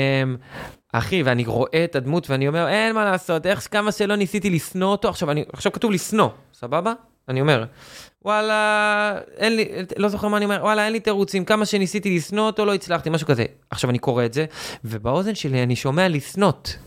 אחי, 0.93 1.23
ואני 1.23 1.45
רואה 1.45 1.83
את 1.83 1.95
הדמות 1.95 2.29
ואני 2.29 2.47
אומר, 2.47 2.67
אין 2.67 2.95
מה 2.95 3.05
לעשות, 3.05 3.45
איך 3.45 3.67
כמה 3.71 3.91
שלא 3.91 4.15
ניסיתי 4.15 4.49
לשנוא 4.49 4.91
אותו, 4.91 5.09
עכשיו, 5.09 5.31
אני, 5.31 5.43
עכשיו 5.53 5.71
כתוב 5.71 5.91
לשנוא, 5.91 6.29
סבבה? 6.53 6.93
אני 7.29 7.41
אומר, 7.41 7.65
וואלה, 8.25 9.19
אין 9.37 9.55
לי, 9.55 9.65
לא 9.97 10.09
זוכר 10.09 10.27
מה 10.27 10.37
אני 10.37 10.45
אומר, 10.45 10.59
וואלה, 10.61 10.85
אין 10.85 10.93
לי 10.93 10.99
תירוצים, 10.99 11.45
כמה 11.45 11.65
שניסיתי 11.65 12.15
לשנוא 12.15 12.45
אותו, 12.45 12.65
לא 12.65 12.73
הצלחתי, 12.73 13.09
משהו 13.09 13.27
כזה. 13.27 13.45
עכשיו 13.69 13.89
אני 13.89 13.99
קורא 13.99 14.25
את 14.25 14.33
זה, 14.33 14.45
ובאוזן 14.83 15.35
שלי 15.35 15.63
אני 15.63 15.75
שומע 15.75 16.07
לשנות. 16.07 16.77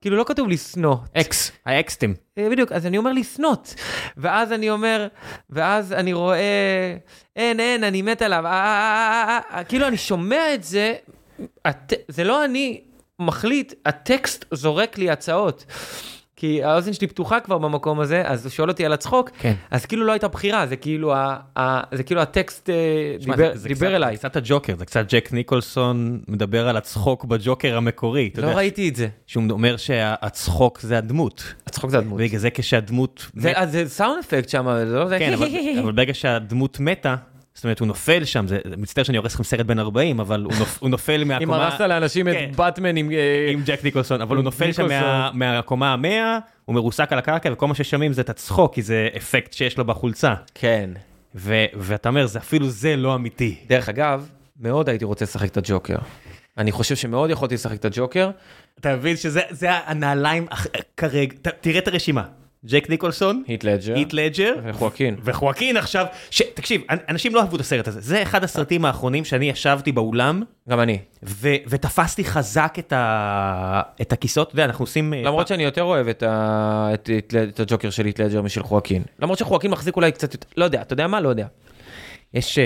כאילו, 0.00 0.16
לא 0.16 0.24
כתוב 0.24 0.48
לשנוא. 0.48 0.96
אקס, 1.16 1.52
האקסטים. 1.66 2.14
אה, 2.38 2.48
בדיוק, 2.50 2.72
אז 2.72 2.86
אני 2.86 2.98
אומר 2.98 3.12
לשנות. 3.12 3.74
ואז 4.16 4.52
אני 4.52 4.70
אומר, 4.70 5.08
ואז 5.50 5.92
אני 5.92 6.12
רואה, 6.12 6.96
אין, 7.36 7.60
אין, 7.60 7.84
אני 7.84 8.02
מת 8.02 8.22
עליו. 8.22 8.46
אה, 8.46 9.38
אה, 9.52 9.64
כאילו, 9.64 9.86
אני 9.86 9.96
שומע 9.96 10.54
את 10.54 10.64
זה. 10.64 10.94
זה 12.08 12.24
לא 12.24 12.44
אני 12.44 12.80
מחליט, 13.18 13.74
הטקסט 13.86 14.44
זורק 14.50 14.98
לי 14.98 15.10
הצעות. 15.10 15.64
כי 16.40 16.62
האוזן 16.64 16.92
שלי 16.92 17.06
פתוחה 17.06 17.40
כבר 17.40 17.58
במקום 17.58 18.00
הזה, 18.00 18.22
אז 18.26 18.44
הוא 18.44 18.50
שואל 18.50 18.68
אותי 18.68 18.84
על 18.86 18.92
הצחוק, 18.92 19.30
כן. 19.38 19.54
אז 19.70 19.86
כאילו 19.86 20.04
לא 20.04 20.12
הייתה 20.12 20.28
בחירה, 20.28 20.66
זה 20.66 20.76
כאילו, 20.76 21.14
ה, 21.14 21.36
ה, 21.58 21.80
זה 21.96 22.02
כאילו 22.02 22.20
הטקסט 22.20 22.70
אה, 22.70 22.74
שמע, 23.20 23.36
דיבר, 23.36 23.50
זה- 23.52 23.58
זה 23.58 23.68
דיבר 23.68 23.86
קצת- 23.86 23.94
אליי. 23.96 24.12
זה 24.16 24.18
קצת 24.18 24.36
הג'וקר, 24.36 24.74
זה 24.78 24.84
קצת 24.86 25.04
ג'ק 25.12 25.28
ניקולסון 25.32 26.20
מדבר 26.28 26.68
על 26.68 26.76
הצחוק 26.76 27.24
בג'וקר 27.24 27.76
המקורי. 27.76 28.30
לא 28.36 28.42
יודע, 28.42 28.54
ראיתי 28.56 28.88
את 28.88 28.96
זה. 28.96 29.08
שהוא 29.26 29.44
אומר 29.50 29.76
שהצחוק 29.76 30.80
זה 30.80 30.98
הדמות. 30.98 31.54
הצחוק 31.66 31.90
זה 31.90 31.98
הדמות. 31.98 32.14
ובגלל 32.20 32.40
זה 32.40 32.50
כשהדמות... 32.50 33.26
זה, 33.36 33.50
מת- 33.50 33.56
אז 33.56 33.72
זה 33.72 33.88
סאונד 33.88 34.18
אפקט 34.20 34.48
שם, 34.48 34.66
זה 34.86 34.94
לא 34.94 35.08
זה. 35.08 35.18
כן, 35.18 35.32
אבל, 35.32 35.48
אבל 35.82 35.92
ברגע 35.92 36.14
שהדמות 36.14 36.80
מתה, 36.80 37.16
זאת 37.60 37.64
אומרת, 37.64 37.80
הוא 37.80 37.88
נופל 37.88 38.24
שם, 38.24 38.46
זה 38.46 38.58
מצטער 38.76 39.04
שאני 39.04 39.18
הורס 39.18 39.34
לכם 39.34 39.42
סרט 39.42 39.66
בן 39.66 39.78
40, 39.78 40.20
אבל 40.20 40.42
הוא, 40.42 40.52
נופ, 40.58 40.78
הוא 40.80 40.90
נופל 40.90 41.20
אם 41.22 41.28
מהקומה... 41.28 41.64
הרסת 41.64 41.80
לאנשים 41.80 42.28
את 42.28 42.32
כן. 42.32 42.50
באטמן 42.56 42.96
עם... 42.96 43.10
אה, 43.10 43.50
עם 43.52 43.62
ג'ק 43.64 43.84
ניקולסון, 43.84 44.20
אבל 44.20 44.36
הוא 44.36 44.44
נופל 44.44 44.72
שם. 44.72 44.88
מה, 44.88 45.30
מהקומה 45.34 45.92
המאה, 45.92 46.38
הוא 46.64 46.74
מרוסק 46.74 47.12
על 47.12 47.18
הקרקע, 47.18 47.52
וכל 47.52 47.66
מה 47.66 47.74
ששומעים 47.74 48.12
זה 48.12 48.20
את 48.20 48.30
הצחוק, 48.30 48.74
כי 48.74 48.82
זה 48.82 49.08
אפקט 49.16 49.52
שיש 49.52 49.78
לו 49.78 49.84
בחולצה. 49.84 50.34
כן. 50.54 50.90
ו, 51.34 51.64
ואתה 51.74 52.08
אומר, 52.08 52.26
זה 52.26 52.38
אפילו 52.38 52.68
זה 52.68 52.96
לא 52.96 53.14
אמיתי. 53.14 53.56
דרך 53.68 53.88
אגב, 53.88 54.28
מאוד 54.60 54.88
הייתי 54.88 55.04
רוצה 55.04 55.24
לשחק 55.24 55.48
את 55.48 55.56
הג'וקר. 55.56 55.96
אני 56.58 56.72
חושב 56.72 56.96
שמאוד 56.96 57.30
יכולתי 57.30 57.54
לשחק 57.54 57.78
את 57.78 57.84
הג'וקר. 57.84 58.30
אתה 58.80 58.96
מבין 58.96 59.16
שזה 59.16 59.40
זה 59.50 59.68
הנעליים 59.72 60.46
כרגע, 60.96 61.34
תראה 61.60 61.78
את 61.78 61.88
הרשימה. 61.88 62.24
ג'ק 62.66 62.90
ניקולסון, 62.90 63.42
הית' 63.46 63.64
לדג'ר. 63.64 63.94
הית' 63.94 64.12
לדג'ר, 64.12 64.54
וחואקין. 64.64 65.16
וחואקין 65.24 65.76
עכשיו, 65.76 66.06
ש... 66.30 66.42
תקשיב, 66.54 66.82
אנ- 66.90 66.96
אנשים 67.08 67.34
לא 67.34 67.40
אהבו 67.40 67.56
את 67.56 67.60
הסרט 67.60 67.88
הזה, 67.88 68.00
זה 68.00 68.22
אחד 68.22 68.44
הסרטים 68.44 68.84
האחרונים 68.84 69.24
שאני 69.24 69.50
ישבתי 69.50 69.92
באולם, 69.92 70.42
גם 70.68 70.80
אני. 70.80 70.98
ו... 71.22 71.48
ותפסתי 71.68 72.24
חזק 72.24 72.74
את, 72.78 72.92
ה... 72.92 73.82
את 74.00 74.12
הכיסאות, 74.12 74.46
אתה 74.48 74.54
יודע, 74.54 74.64
אנחנו 74.64 74.82
עושים... 74.82 75.14
אה, 75.14 75.22
למרות 75.22 75.48
שאני 75.48 75.62
יותר 75.64 75.82
אוהב 75.82 76.08
את 76.08 76.22
ה- 76.22 76.90
את- 76.94 77.10
את- 77.48 77.60
הג'וקר 77.60 77.90
של 77.90 78.04
הית' 78.06 78.20
לדג'ר 78.20 78.42
משל 78.42 78.62
חואקין. 78.62 79.02
למרות 79.22 79.38
שחואקין 79.38 79.70
מחזיק 79.70 79.96
אולי 79.96 80.12
קצת. 80.12 80.44
לא 80.56 80.64
יודע, 80.64 80.82
אתה 80.82 80.92
יודע 80.92 81.06
מה? 81.06 81.20
לא 81.20 81.28
יודע. 81.28 81.46
יש, 82.34 82.58
אה, 82.58 82.64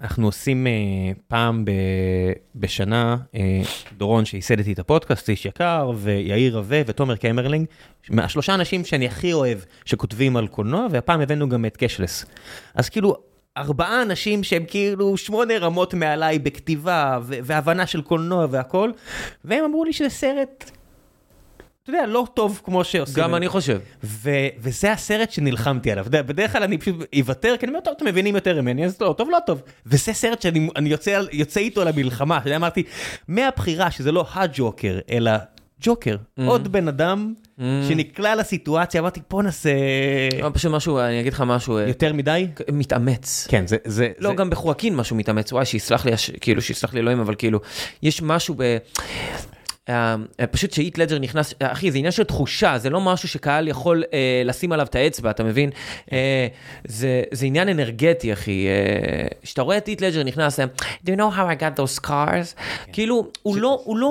אנחנו 0.00 0.26
עושים 0.26 0.66
אה, 0.66 0.72
פעם 1.28 1.64
בשנה, 2.54 3.16
אה, 3.34 3.60
דורון 3.96 4.24
שייסד 4.24 4.58
איתי 4.58 4.72
את 4.72 4.78
הפודקאסט, 4.78 5.28
איש 5.28 5.46
יקר, 5.46 5.90
ויאיר 5.96 6.56
רווה 6.56 6.82
ותומר 6.86 7.16
קמרלינג, 7.16 7.66
מהשלושה 8.10 8.54
אנשים 8.54 8.84
שאני 8.84 9.06
הכי 9.06 9.32
אוהב 9.32 9.58
שכותבים 9.84 10.36
על 10.36 10.46
קולנוע, 10.46 10.86
והפעם 10.90 11.20
הבאנו 11.20 11.48
גם 11.48 11.64
את 11.64 11.76
קשלס. 11.76 12.26
אז 12.74 12.88
כאילו, 12.88 13.16
ארבעה 13.56 14.02
אנשים 14.02 14.44
שהם 14.44 14.64
כאילו 14.68 15.16
שמונה 15.16 15.58
רמות 15.58 15.94
מעליי 15.94 16.38
בכתיבה 16.38 17.18
והבנה 17.22 17.86
של 17.86 18.02
קולנוע 18.02 18.46
והכל, 18.50 18.90
והם 19.44 19.64
אמרו 19.64 19.84
לי 19.84 19.92
שזה 19.92 20.08
סרט, 20.08 20.70
אתה 21.88 21.96
יודע, 21.96 22.06
לא 22.06 22.26
טוב 22.34 22.60
כמו 22.64 22.84
שעושים. 22.84 23.14
גם 23.22 23.34
אני 23.34 23.48
חושב. 23.48 23.78
ו- 24.04 24.30
וזה 24.58 24.92
הסרט 24.92 25.30
שנלחמתי 25.30 25.92
עליו. 25.92 26.06
בדרך 26.10 26.52
כלל 26.52 26.62
אני 26.62 26.78
פשוט 26.78 26.96
אוותר, 27.18 27.54
כי 27.60 27.66
אני 27.66 27.72
אומר, 27.72 27.80
טוב, 27.84 27.94
אתם 27.96 28.06
מבינים 28.06 28.34
יותר 28.34 28.60
ממני, 28.62 28.84
אז 28.84 28.96
לא, 29.00 29.14
טוב, 29.18 29.30
לא 29.30 29.38
טוב. 29.46 29.62
וזה 29.86 30.12
סרט 30.12 30.42
שאני 30.42 30.68
אני 30.76 30.88
יוצא, 31.32 31.60
איתו 31.60 31.84
למלחמה. 31.84 32.38
אתה 32.38 32.48
יודע, 32.48 32.56
אמרתי, 32.56 32.82
מהבחירה 33.28 33.90
שזה 33.90 34.12
לא 34.12 34.26
הג'וקר, 34.34 34.98
אלא 35.10 35.30
ג'וקר, 35.82 36.16
עוד 36.46 36.72
בן 36.72 36.88
אדם 36.88 37.34
שנקלע 37.88 38.34
לסיטואציה, 38.34 39.00
אמרתי, 39.00 39.20
בוא 39.30 39.42
נעשה 39.42 39.70
לא, 40.42 40.50
פשוט 40.54 40.72
משהו, 40.72 40.98
אני 40.98 41.20
אגיד 41.20 41.32
לך 41.32 41.40
משהו, 41.46 41.78
אה, 41.78 41.82
יותר 41.88 42.12
מדי. 42.12 42.46
מתאמץ. 42.72 43.46
כן, 43.50 43.66
זה... 43.66 43.76
זה 43.84 44.08
לא, 44.18 44.30
זה- 44.30 44.36
גם 44.36 44.50
בחואקין 44.50 44.96
משהו 44.96 45.16
מתאמץ, 45.16 45.52
וואי, 45.52 45.64
שיסלח 45.64 46.04
לי, 46.06 46.12
כאילו, 46.40 46.62
שיסלח 46.62 46.94
לי 46.94 47.00
אלוהים, 47.00 47.20
אבל 47.20 47.34
כאילו, 47.34 47.60
יש 48.02 48.22
משהו 48.22 48.54
ב... 48.58 48.76
אה, 49.88 50.16
פשוט 50.50 50.72
שהיט 50.72 50.98
לג'ר 50.98 51.18
נכנס, 51.18 51.54
אחי, 51.62 51.90
זה 51.90 51.98
עניין 51.98 52.12
של 52.12 52.24
תחושה, 52.24 52.78
זה 52.78 52.90
לא 52.90 53.00
משהו 53.00 53.28
שקהל 53.28 53.68
יכול 53.68 54.04
אה, 54.12 54.42
לשים 54.44 54.72
עליו 54.72 54.86
את 54.86 54.94
האצבע, 54.94 55.30
אתה 55.30 55.44
מבין? 55.44 55.70
אה, 56.12 56.46
זה, 56.84 57.22
זה 57.32 57.46
עניין 57.46 57.68
אנרגטי, 57.68 58.32
אחי. 58.32 58.66
אה, 58.66 59.26
כשאתה 59.42 59.62
רואה 59.62 59.76
את 59.76 59.86
היט 59.86 60.00
לג'ר 60.00 60.22
נכנס, 60.22 60.60
אה, 60.60 60.64
do 61.06 61.08
you 61.08 61.16
know 61.16 61.36
how 61.36 61.58
I 61.58 61.60
got 61.60 61.80
those 61.80 62.04
scars? 62.04 62.62
כאילו, 62.92 63.26
הוא 63.42 63.56
לא, 63.56 63.80
הוא 63.84 63.96
לא... 63.96 64.08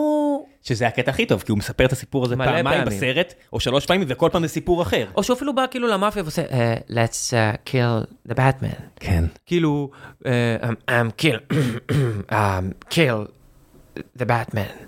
שזה 0.67 0.87
הקטע 0.87 1.11
הכי 1.11 1.25
טוב, 1.25 1.41
כי 1.41 1.51
הוא 1.51 1.57
מספר 1.57 1.85
את 1.85 1.91
הסיפור 1.91 2.25
הזה 2.25 2.35
פעמיים 2.37 2.65
פעמים. 2.65 2.85
בסרט, 2.85 3.33
או 3.53 3.59
שלוש 3.59 3.85
פעמים, 3.85 4.07
וכל 4.09 4.29
פעם 4.31 4.41
זה 4.41 4.47
סיפור 4.47 4.81
אחר. 4.81 5.05
או 5.15 5.23
שהוא 5.23 5.35
אפילו 5.35 5.55
בא 5.55 5.65
כאילו 5.71 5.87
למאפיה 5.87 6.23
ועושה, 6.23 6.41
אה, 6.51 6.75
let's 6.89 7.31
uh, 7.31 7.69
kill 7.69 8.31
the 8.31 8.35
Batman. 8.35 8.81
כן. 8.99 9.23
כאילו, 9.45 9.89
אה, 10.25 10.57
I'm, 10.61 10.91
I'm 10.91 11.23
kill, 11.23 11.53
um, 12.31 12.93
kill 12.93 13.31
the 14.19 14.25
Batman. 14.25 14.86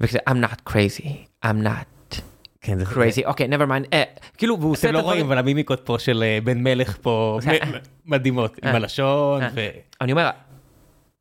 וכזה, 0.00 0.18
I'm 0.30 0.44
not 0.44 0.72
crazy, 0.72 1.08
I'm 1.44 1.64
not 1.64 2.20
כן, 2.60 2.78
זה... 2.78 2.84
crazy, 2.84 3.26
אוקיי, 3.26 3.48
never 3.48 3.68
mind. 3.68 3.88
אה, 3.92 4.02
כאילו, 4.38 4.60
והוא 4.60 4.72
עושה 4.72 4.80
אתם 4.80 4.88
את 4.88 4.94
לא 4.94 4.98
הדברים... 4.98 5.16
רואים, 5.18 5.26
אבל 5.26 5.38
המימיקות 5.38 5.80
פה 5.84 5.98
של 5.98 6.22
אה, 6.22 6.38
בן 6.44 6.62
מלך 6.62 6.96
פה 7.02 7.38
מ- 7.46 7.50
מ- 7.50 7.78
מדהימות, 8.06 8.58
עם 8.62 8.68
אה. 8.68 8.76
הלשון, 8.76 9.42
אה. 9.42 9.48
ו... 9.54 9.68
אני 10.00 10.12
אומר, 10.12 10.30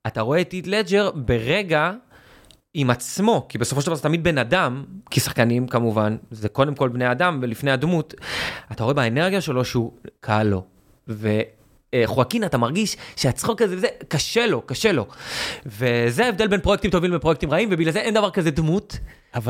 אתה 0.08 0.22
רואה 0.22 0.42
את 0.42 0.52
היט 0.52 0.68
לג'ר 0.68 1.12
ברגע 1.16 1.92
עם 2.74 2.90
עצמו, 2.90 3.46
כי 3.50 3.58
בסופו 3.58 3.82
של 3.82 3.88
דבר 3.88 3.96
זה 3.96 4.04
תמיד 4.04 4.24
בן 4.24 4.38
אדם, 4.38 4.84
כי 5.10 5.20
שחקנים 5.20 5.68
כמובן, 5.68 6.18
זה 6.32 6.50
קודם 6.50 6.76
כל 6.76 6.90
בני 6.90 7.12
אדם 7.12 7.40
ולפני 7.42 7.72
הדמות, 7.72 8.14
אתה 8.72 8.84
רואה 8.84 8.94
באנרגיה 8.94 9.42
שלו 9.42 9.66
שהוא 9.66 9.92
קל 10.20 10.44
לו. 10.44 10.64
וחואקין, 12.04 12.44
אתה 12.44 12.58
מרגיש 12.58 12.98
שהצחוק 13.16 13.62
הזה 13.62 13.76
וזה, 13.78 13.88
קשה 14.08 14.48
לו, 14.48 14.62
קשה 14.62 14.92
לו. 14.92 15.06
וזה 15.66 16.26
ההבדל 16.26 16.48
בין 16.48 16.60
פרויקטים 16.62 16.92
טובים 16.92 17.14
לפרויקטים 17.14 17.52
רעים, 17.52 17.70
ובגלל 17.72 17.92
זה 17.92 18.00
אין 18.00 18.14
דבר 18.14 18.30
כזה 18.30 18.52
דמות, 18.52 18.98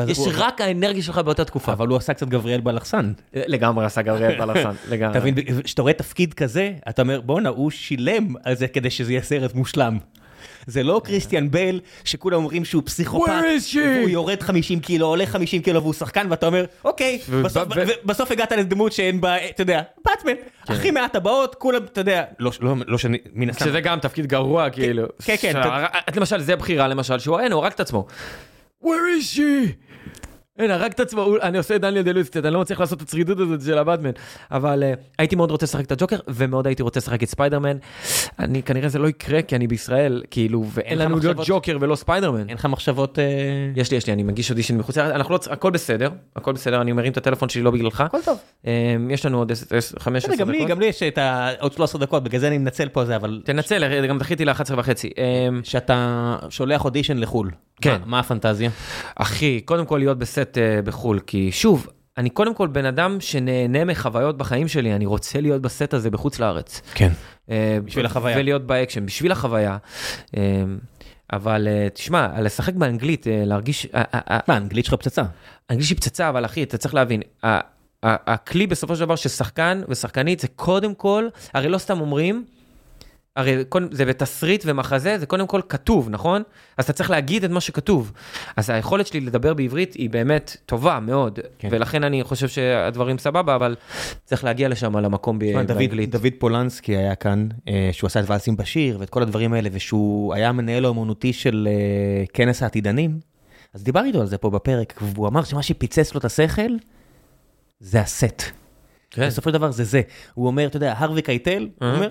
יש 0.08 0.18
הוא- 0.18 0.28
רק 0.36 0.60
האנרגיה 0.60 1.02
שלך 1.02 1.18
באותה 1.18 1.44
תקופה. 1.44 1.72
אבל 1.72 1.88
הוא 1.88 1.96
עשה 1.96 2.14
קצת 2.14 2.28
גבריאל 2.28 2.60
בלחסן. 2.60 3.12
לגמרי 3.34 3.84
עשה 3.84 4.02
גבריאל 4.02 4.38
בלסן, 4.40 4.72
לגמרי. 4.88 5.18
אתה 5.18 5.26
מבין, 5.26 5.62
כשאתה 5.64 5.82
רואה 5.82 5.92
תפקיד 5.92 6.34
כזה, 6.34 6.72
אתה 6.88 7.02
אומר, 7.02 7.20
בואנה, 7.20 7.48
הוא 7.48 7.70
שילם 7.70 8.34
על 8.44 8.54
זה 8.54 8.68
כדי 8.68 8.90
שזה 8.90 9.12
יהיה 9.12 9.22
סרט 9.22 9.54
מושלם. 9.54 9.98
זה 10.66 10.82
לא 10.82 11.00
קריסטיאן 11.04 11.50
בייל, 11.50 11.80
שכולם 12.04 12.36
אומרים 12.36 12.64
שהוא 12.64 12.82
פסיכופת, 12.86 13.32
she? 13.72 13.78
והוא 13.78 14.08
יורד 14.08 14.42
50 14.42 14.80
קילו, 14.80 15.06
עולה 15.06 15.26
50 15.26 15.62
קילו 15.62 15.82
והוא 15.82 15.94
שחקן, 15.94 16.26
ואתה 16.30 16.46
אומר, 16.46 16.64
אוקיי, 16.84 17.18
בסוף- 18.04 18.30
הגעת 18.30 18.52
לדמות 18.52 18.92
שאין 18.92 19.20
בה, 19.20 19.48
אתה 19.48 19.62
יודע, 19.62 19.82
באטמן, 20.04 20.32
הכי 20.68 20.90
מעט 20.90 21.16
הבאות, 21.16 21.54
כולם, 21.54 21.84
אתה 21.84 22.00
יודע, 22.00 22.24
לא- 22.38 22.50
לא 22.60 22.74
לא 22.86 22.98
שאני, 22.98 23.18
מן 23.34 23.50
הסתם, 23.50 23.64
שזה 23.64 23.80
גם 23.80 23.98
תפקיד 24.00 24.26
גרוע, 24.26 24.70
כאילו. 24.70 25.04
כן, 25.24 25.34
כן, 25.40 25.52
למשל, 26.16 26.40
זה 26.40 26.56
בחירה 26.56 26.88
למשל, 26.88 27.18
שהוא, 27.18 27.40
הוא 27.40 27.62
הרג 27.62 27.72
את 27.72 27.80
עצמו. 27.80 28.06
Where 28.82 28.86
is 28.86 29.36
she? 29.36 29.72
אין, 30.58 30.70
הרג 30.70 30.90
את 30.92 31.00
עצמו, 31.00 31.34
אני 31.42 31.58
עושה 31.58 31.76
את 31.76 31.80
דניאל 31.80 32.02
דלויס 32.02 32.28
קצת, 32.28 32.44
אני 32.44 32.54
לא 32.54 32.60
מצליח 32.60 32.80
לעשות 32.80 32.98
את 32.98 33.02
הצרידות 33.02 33.38
הזאת 33.40 33.60
של 33.62 33.78
הבטמן. 33.78 34.10
אבל 34.50 34.82
אה, 34.82 34.92
הייתי 35.18 35.36
מאוד 35.36 35.50
רוצה 35.50 35.66
לשחק 35.66 35.84
את 35.84 35.92
הג'וקר, 35.92 36.16
ומאוד 36.28 36.66
הייתי 36.66 36.82
רוצה 36.82 37.00
לשחק 37.00 37.22
את 37.22 37.28
ספיידרמן. 37.28 37.76
אני, 38.38 38.62
כנראה 38.62 38.88
זה 38.88 38.98
לא 38.98 39.08
יקרה, 39.08 39.42
כי 39.42 39.56
אני 39.56 39.66
בישראל, 39.66 40.22
כאילו, 40.30 40.64
ואין 40.74 40.98
לנו 40.98 41.18
להיות 41.18 41.36
מחשבות? 41.36 41.46
ג'וקר 41.56 41.76
ולא 41.80 41.94
ספיידרמן. 41.96 42.48
אין 42.48 42.56
לך 42.56 42.66
מחשבות, 42.66 43.18
אה, 43.18 43.24
יש 43.76 43.90
לי, 43.90 43.96
יש 43.96 44.06
לי, 44.06 44.12
אני 44.12 44.22
מגיש 44.22 44.50
אודישן 44.50 44.76
מחוץ 44.76 44.98
לארץ, 44.98 45.12
אנחנו 45.12 45.34
לא, 45.34 45.38
הכל 45.50 45.70
בסדר, 45.70 46.10
הכל 46.36 46.52
בסדר, 46.52 46.80
אני 46.80 46.92
מרים 46.92 47.12
את 47.12 47.16
הטלפון 47.16 47.48
שלי 47.48 47.62
לא 47.62 47.70
בגללך. 47.70 48.00
הכל 48.00 48.18
טוב. 48.24 48.38
אה, 48.66 48.72
יש 49.10 49.26
לנו 49.26 49.38
עוד 49.38 49.52
15 49.98 50.32
בסדר, 50.32 50.44
גם 50.44 50.50
לי, 50.50 50.58
דקות. 50.58 50.70
גם 50.70 50.80
לי 50.80 50.86
יש 50.86 51.02
את 51.02 51.18
ה... 51.18 51.50
עוד 51.60 51.72
13 51.72 52.00
דקות, 52.00 52.22
בגלל 52.24 52.40
זה 52.40 52.48
אני 52.48 52.58
מנצל 52.58 52.88
פה 52.88 53.04
זה, 53.04 53.16
אבל 53.16 53.40
תנצל, 53.44 54.06
גם 54.08 54.18
דחיתי 54.18 54.44
ל-11 54.44 54.74
וחצי. 54.76 55.10
שאתה 55.62 55.96
שולח 56.50 56.84
אודישן 56.84 57.18
לחו"ל. 57.18 57.50
כן. 57.80 57.90
מה- 58.00 58.06
מה 58.06 58.18
הפנטזיה? 58.18 58.70
אחי, 59.16 59.60
קודם 59.64 59.86
כל 59.86 59.98
להיות 59.98 60.18
בסט 60.18 60.45
uh, 60.54 60.86
בחו"ל, 60.86 61.20
כי 61.26 61.52
שוב, 61.52 61.86
אני 62.18 62.30
קודם 62.30 62.54
כל 62.54 62.66
בן 62.68 62.84
אדם 62.84 63.20
שנהנה 63.20 63.84
מחוויות 63.84 64.38
בחיים 64.38 64.68
שלי, 64.68 64.94
אני 64.94 65.06
רוצה 65.06 65.40
להיות 65.40 65.62
בסט 65.62 65.94
הזה 65.94 66.10
בחוץ 66.10 66.38
לארץ. 66.38 66.80
כן. 66.94 67.12
אה, 67.50 67.78
בשביל 67.84 68.06
החוויה. 68.06 68.38
ולהיות 68.38 68.66
באקשן, 68.66 69.06
בשביל 69.06 69.32
החוויה. 69.32 69.76
אה, 70.36 70.42
אבל 71.32 71.68
אה, 71.68 71.88
תשמע, 71.94 72.40
לשחק 72.40 72.74
באנגלית, 72.74 73.26
אה, 73.26 73.42
להרגיש... 73.46 73.86
אה, 73.86 74.02
אה, 74.14 74.20
אה, 74.30 74.38
מה, 74.48 74.54
האנגלית 74.54 74.84
שלך 74.84 74.94
פצצה. 74.94 75.22
אנגלית 75.70 75.88
היא 75.88 75.96
פצצה, 75.96 76.28
אבל 76.28 76.44
אחי, 76.44 76.62
אתה 76.62 76.78
צריך 76.78 76.94
להבין, 76.94 77.22
ה- 77.42 77.46
ה- 77.46 77.60
הכלי 78.02 78.66
בסופו 78.66 78.96
של 78.96 79.00
דבר 79.00 79.16
של 79.16 79.28
שחקן 79.28 79.82
ושחקנית 79.88 80.40
זה 80.40 80.48
קודם 80.48 80.94
כל, 80.94 81.28
הרי 81.54 81.68
לא 81.68 81.78
סתם 81.78 82.00
אומרים, 82.00 82.44
הרי 83.36 83.64
זה 83.90 84.04
בתסריט 84.04 84.62
ומחזה, 84.66 85.18
זה 85.18 85.26
קודם 85.26 85.46
כל 85.46 85.60
כתוב, 85.68 86.08
נכון? 86.10 86.42
אז 86.76 86.84
אתה 86.84 86.92
צריך 86.92 87.10
להגיד 87.10 87.44
את 87.44 87.50
מה 87.50 87.60
שכתוב. 87.60 88.12
אז 88.56 88.70
היכולת 88.70 89.06
שלי 89.06 89.20
לדבר 89.20 89.54
בעברית 89.54 89.94
היא 89.94 90.10
באמת 90.10 90.56
טובה 90.66 91.00
מאוד, 91.00 91.34
כן. 91.34 91.42
כן. 91.58 91.68
ולכן 91.70 92.04
אני 92.04 92.24
חושב 92.24 92.48
שהדברים 92.48 93.18
סבבה, 93.18 93.54
אבל 93.54 93.76
צריך 94.24 94.44
להגיע 94.44 94.68
לשם 94.68 94.96
למקום 94.96 95.38
ב- 95.38 95.48
תשמע, 95.48 95.62
דוד, 95.62 95.78
באנגלית. 95.78 96.10
דוד 96.10 96.32
פולנסקי 96.38 96.96
היה 96.96 97.14
כאן, 97.14 97.48
אה, 97.68 97.88
שהוא 97.92 98.06
עשה 98.08 98.20
את 98.20 98.30
ואלס 98.30 98.47
עם 98.47 98.56
באשיר 98.56 98.96
ואת 99.00 99.10
כל 99.10 99.22
הדברים 99.22 99.52
האלה, 99.52 99.68
ושהוא 99.72 100.34
היה 100.34 100.48
המנהל 100.48 100.84
האומנותי 100.84 101.32
של 101.32 101.68
אה, 101.70 102.24
כנס 102.34 102.62
העתידנים, 102.62 103.18
אז 103.74 103.84
דיברתי 103.84 104.08
איתו 104.08 104.20
על 104.20 104.26
זה 104.26 104.38
פה 104.38 104.50
בפרק, 104.50 104.98
והוא 105.02 105.28
אמר 105.28 105.44
שמה 105.44 105.62
שפיצץ 105.62 106.14
לו 106.14 106.20
את 106.20 106.24
השכל, 106.24 106.70
זה 107.80 108.00
הסט. 108.00 108.42
כן. 109.10 109.26
בסופו 109.26 109.50
של 109.50 109.54
דבר 109.54 109.70
זה 109.70 109.84
זה. 109.84 110.00
הוא 110.34 110.46
אומר, 110.46 110.66
אתה 110.66 110.76
יודע, 110.76 110.94
הרווי 110.96 111.22
קייטל, 111.22 111.68
הוא. 111.80 111.88
אומר, 111.88 112.08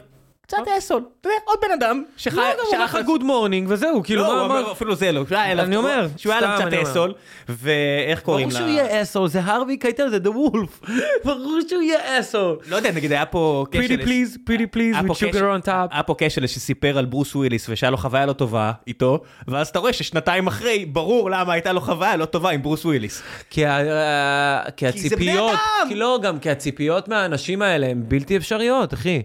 קצת 0.48 0.58
asshole. 0.78 1.04
אתה 1.22 1.30
יודע, 1.30 1.40
עוד 1.46 1.58
בן 1.62 1.72
אדם. 1.72 2.04
לא, 2.34 2.42
הוא 2.42 2.74
אומר 2.74 2.84
לך 2.84 2.98
good 3.06 3.24
morning 3.24 3.68
וזהו, 3.72 4.04
כאילו, 4.04 4.22
לא, 4.24 4.28
מה, 4.36 4.40
הוא 4.42 4.48
מה... 4.48 4.60
אומר, 4.60 4.72
אפילו 4.72 4.96
זה 4.96 5.12
לא. 5.12 5.24
אני 5.42 5.76
אומר, 5.76 6.08
שהוא 6.18 6.34
היה 6.34 6.58
סתם 6.58 6.70
קצת. 6.70 6.78
asshole, 6.84 7.14
ואיך 7.50 8.22
קוראים 8.22 8.50
ברור 8.50 8.62
לה... 8.62 8.68
שהוא 8.68 8.80
יהיה 8.80 9.02
asshole, 9.02 9.28
זה 9.28 9.40
הרווי 9.44 9.78
קייטל, 9.78 10.10
זה 10.10 10.20
The 10.20 10.32
Wolf. 10.32 10.80
ברור 11.26 11.60
שהוא 11.70 11.82
יהיה 11.82 12.20
asshole. 12.20 12.58
לא 12.68 12.76
יודע, 12.76 12.92
נגיד 12.92 13.12
היה 13.12 13.26
פה... 13.26 13.66
pretty 13.72 13.98
כשל- 13.98 14.04
please, 14.04 14.38
pretty 14.46 14.68
please, 14.68 14.96
with 14.96 15.00
sugar 15.00 15.30
קשר- 15.32 15.56
on 15.64 15.68
top. 15.68 15.72
היה 15.92 16.04
פה 16.04 16.16
כשל 16.18 16.48
שסיפר 16.48 16.98
על 16.98 17.06
ברוס 17.06 17.36
וויליס 17.36 17.66
ושהיה 17.70 17.90
לו 17.92 17.98
חוויה 17.98 18.26
לא 18.26 18.34
טובה 18.34 18.72
איתו, 18.88 19.20
ואז 19.48 19.68
אתה 19.68 19.80
רואה 19.80 19.94
ששנתיים 19.94 20.48
אחרי, 20.48 20.86
ברור 20.86 21.32
למה 21.32 21.54
הייתה 21.54 21.72
לו 21.74 21.82
חוויה 21.82 22.16
לא 22.16 22.26
טובה 22.26 22.50
עם 22.50 22.62
ברוס 22.62 22.86
וויליס. 22.86 23.22
כי 23.50 23.66
ה- 23.66 24.60
כי 24.78 24.92
כי 24.92 25.10
זה 25.10 25.16
בני 25.16 25.30
הציפיות, 25.32 25.52
אדם! 25.52 25.90
כי 25.90 25.96
לא, 25.96 26.20
גם 26.24 26.40
כי 26.40 26.50
הציפיות 26.50 27.08
מהאנשים 27.08 27.62
האלה 27.62 27.88
הן 27.88 28.04
בלתי 28.08 28.38
אפשריות, 28.38 28.94
אחי. 28.94 29.22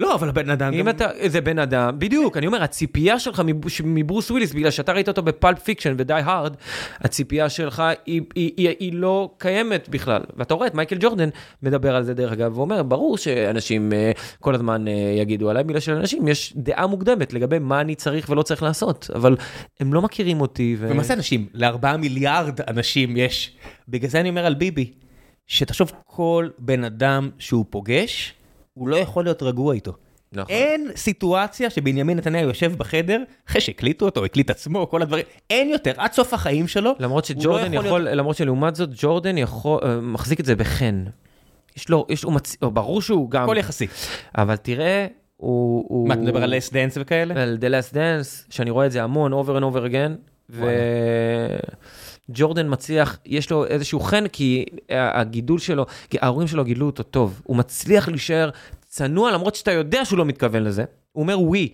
לא, 0.00 0.14
אבל 0.14 0.28
הבן 0.28 0.50
אדם... 0.50 0.72
אם 0.72 0.78
גם- 0.78 0.88
אתה, 0.88 1.08
זה 1.26 1.40
בן 1.40 1.58
אדם, 1.58 1.98
בדיוק, 1.98 2.36
אני 2.36 2.46
אומר, 2.46 2.62
הציפייה 2.62 3.18
שלך 3.18 3.42
מברוס 3.84 4.30
וויליס, 4.30 4.52
בגלל 4.52 4.70
שאתה 4.70 4.92
ראית 4.92 5.08
אותו 5.08 5.22
ב 5.22 5.29
Pulp 5.29 5.58
Fiction 5.58 5.94
ו 5.98 6.02
Die 6.02 6.14
Hard, 6.14 6.56
הציפייה 7.00 7.48
שלך 7.48 7.82
היא, 8.06 8.22
היא, 8.34 8.52
היא, 8.56 8.68
היא 8.80 8.92
לא 8.92 9.30
קיימת 9.38 9.88
בכלל. 9.88 10.20
ואתה 10.36 10.54
רואה 10.54 10.66
את 10.66 10.74
מייקל 10.74 10.96
ג'ורדן 11.00 11.28
מדבר 11.62 11.96
על 11.96 12.02
זה 12.02 12.14
דרך 12.14 12.32
אגב, 12.32 12.58
ואומר, 12.58 12.82
ברור 12.82 13.18
שאנשים 13.18 13.92
אה, 13.92 14.12
כל 14.40 14.54
הזמן 14.54 14.88
אה, 14.88 14.92
יגידו 15.20 15.50
עליי, 15.50 15.64
בגלל 15.64 15.80
שלאנשים 15.80 16.28
יש 16.28 16.52
דעה 16.56 16.86
מוקדמת 16.86 17.32
לגבי 17.32 17.58
מה 17.58 17.80
אני 17.80 17.94
צריך 17.94 18.30
ולא 18.30 18.42
צריך 18.42 18.62
לעשות, 18.62 19.10
אבל 19.14 19.36
הם 19.80 19.94
לא 19.94 20.02
מכירים 20.02 20.40
אותי. 20.40 20.76
ו... 20.78 20.86
ומה 20.90 21.02
זה 21.02 21.12
אנשים? 21.14 21.46
לארבעה 21.54 21.96
מיליארד 21.96 22.60
אנשים 22.60 23.16
יש. 23.16 23.56
בגלל 23.88 24.10
זה 24.10 24.20
אני 24.20 24.28
אומר 24.28 24.46
על 24.46 24.54
ביבי, 24.54 24.90
שתחשוב 25.46 25.92
כל 26.06 26.48
בן 26.58 26.84
אדם 26.84 27.30
שהוא 27.38 27.64
פוגש, 27.70 28.34
הוא 28.80 28.88
לא 28.88 28.96
יכול 28.96 29.24
להיות 29.24 29.42
רגוע 29.42 29.74
איתו. 29.74 29.92
נכון. 30.32 30.54
אין 30.54 30.90
סיטואציה 30.96 31.70
שבנימין 31.70 32.16
נתניהו 32.16 32.48
יושב 32.48 32.72
בחדר, 32.76 33.22
אחרי 33.48 33.60
שהקליטו 33.60 34.04
אותו, 34.04 34.24
הקליט 34.24 34.50
עצמו, 34.50 34.90
כל 34.90 35.02
הדברים, 35.02 35.24
אין 35.50 35.70
יותר, 35.70 35.92
עד 35.96 36.12
סוף 36.12 36.34
החיים 36.34 36.68
שלו. 36.68 36.94
למרות 36.98 37.28
הוא 37.28 37.36
לא 37.36 37.42
שג'ורדן 37.42 37.74
יכול 37.74 37.86
יכול, 37.86 38.08
למרות 38.08 38.36
שלעומת 38.36 38.76
זאת, 38.76 38.90
ג'ורדן 38.96 39.38
יכול, 39.38 39.80
אה, 39.82 40.00
מחזיק 40.00 40.40
את 40.40 40.44
זה 40.44 40.56
בחן. 40.56 41.04
יש 41.76 41.88
לו, 41.88 42.06
יש 42.08 42.24
לו, 42.24 42.30
מצ... 42.30 42.56
ברור 42.60 43.02
שהוא 43.02 43.30
גם, 43.30 43.44
הכל 43.44 43.56
יחסי. 43.58 43.86
אבל 44.38 44.56
תראה, 44.56 45.06
הוא... 45.36 45.84
הוא... 45.88 46.08
מה, 46.08 46.14
אתה 46.14 46.22
מדבר 46.22 46.42
על 46.42 46.56
Last 46.56 46.72
Dance 46.72 46.98
וכאלה? 47.00 47.42
על 47.42 47.58
The 47.60 47.64
Last 47.64 47.94
Dance, 47.94 48.46
שאני 48.50 48.70
רואה 48.70 48.86
את 48.86 48.92
זה 48.92 49.02
המון, 49.02 49.32
over 49.32 49.60
and 49.60 49.62
over 49.62 49.90
again, 49.90 50.12
וג'ורדן 52.30 52.66
מצליח, 52.72 53.18
יש 53.26 53.50
לו 53.50 53.66
איזשהו 53.66 54.00
חן, 54.00 54.28
כי 54.28 54.64
הגידול 54.90 55.58
שלו, 55.58 55.86
כי 56.10 56.18
ההורים 56.20 56.48
שלו 56.48 56.64
גידלו 56.64 56.86
אותו 56.86 57.02
טוב, 57.02 57.40
הוא 57.44 57.56
מצליח 57.56 58.08
להישאר 58.08 58.50
צנוע, 58.86 59.30
למרות 59.30 59.54
שאתה 59.54 59.72
יודע 59.72 60.04
שהוא 60.04 60.18
לא 60.18 60.24
מתכוון 60.24 60.62
לזה, 60.62 60.84
הוא 61.12 61.22
אומר 61.22 61.40
ווי, 61.40 61.68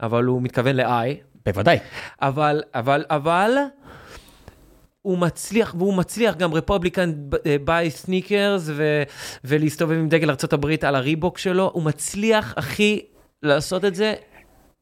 אבל 0.00 0.24
הוא 0.24 0.42
מתכוון 0.42 0.76
ל-I, 0.76 1.14
בוודאי. 1.46 1.78
אבל, 2.22 2.62
אבל, 2.74 3.04
אבל, 3.10 3.52
הוא 5.02 5.18
מצליח, 5.18 5.74
והוא 5.78 5.94
מצליח 5.94 6.36
גם 6.36 6.54
Republicans 6.54 7.12
buy 7.64 7.90
sneakers 7.90 8.70
ולהסתובב 9.44 9.92
עם 9.92 10.08
דגל 10.08 10.30
ארה"ב 10.30 10.84
על 10.84 10.94
הריבוק 10.94 11.38
שלו, 11.38 11.70
הוא 11.74 11.82
מצליח, 11.82 12.54
אחי, 12.56 13.00
לעשות 13.42 13.84
את 13.84 13.94
זה 13.94 14.14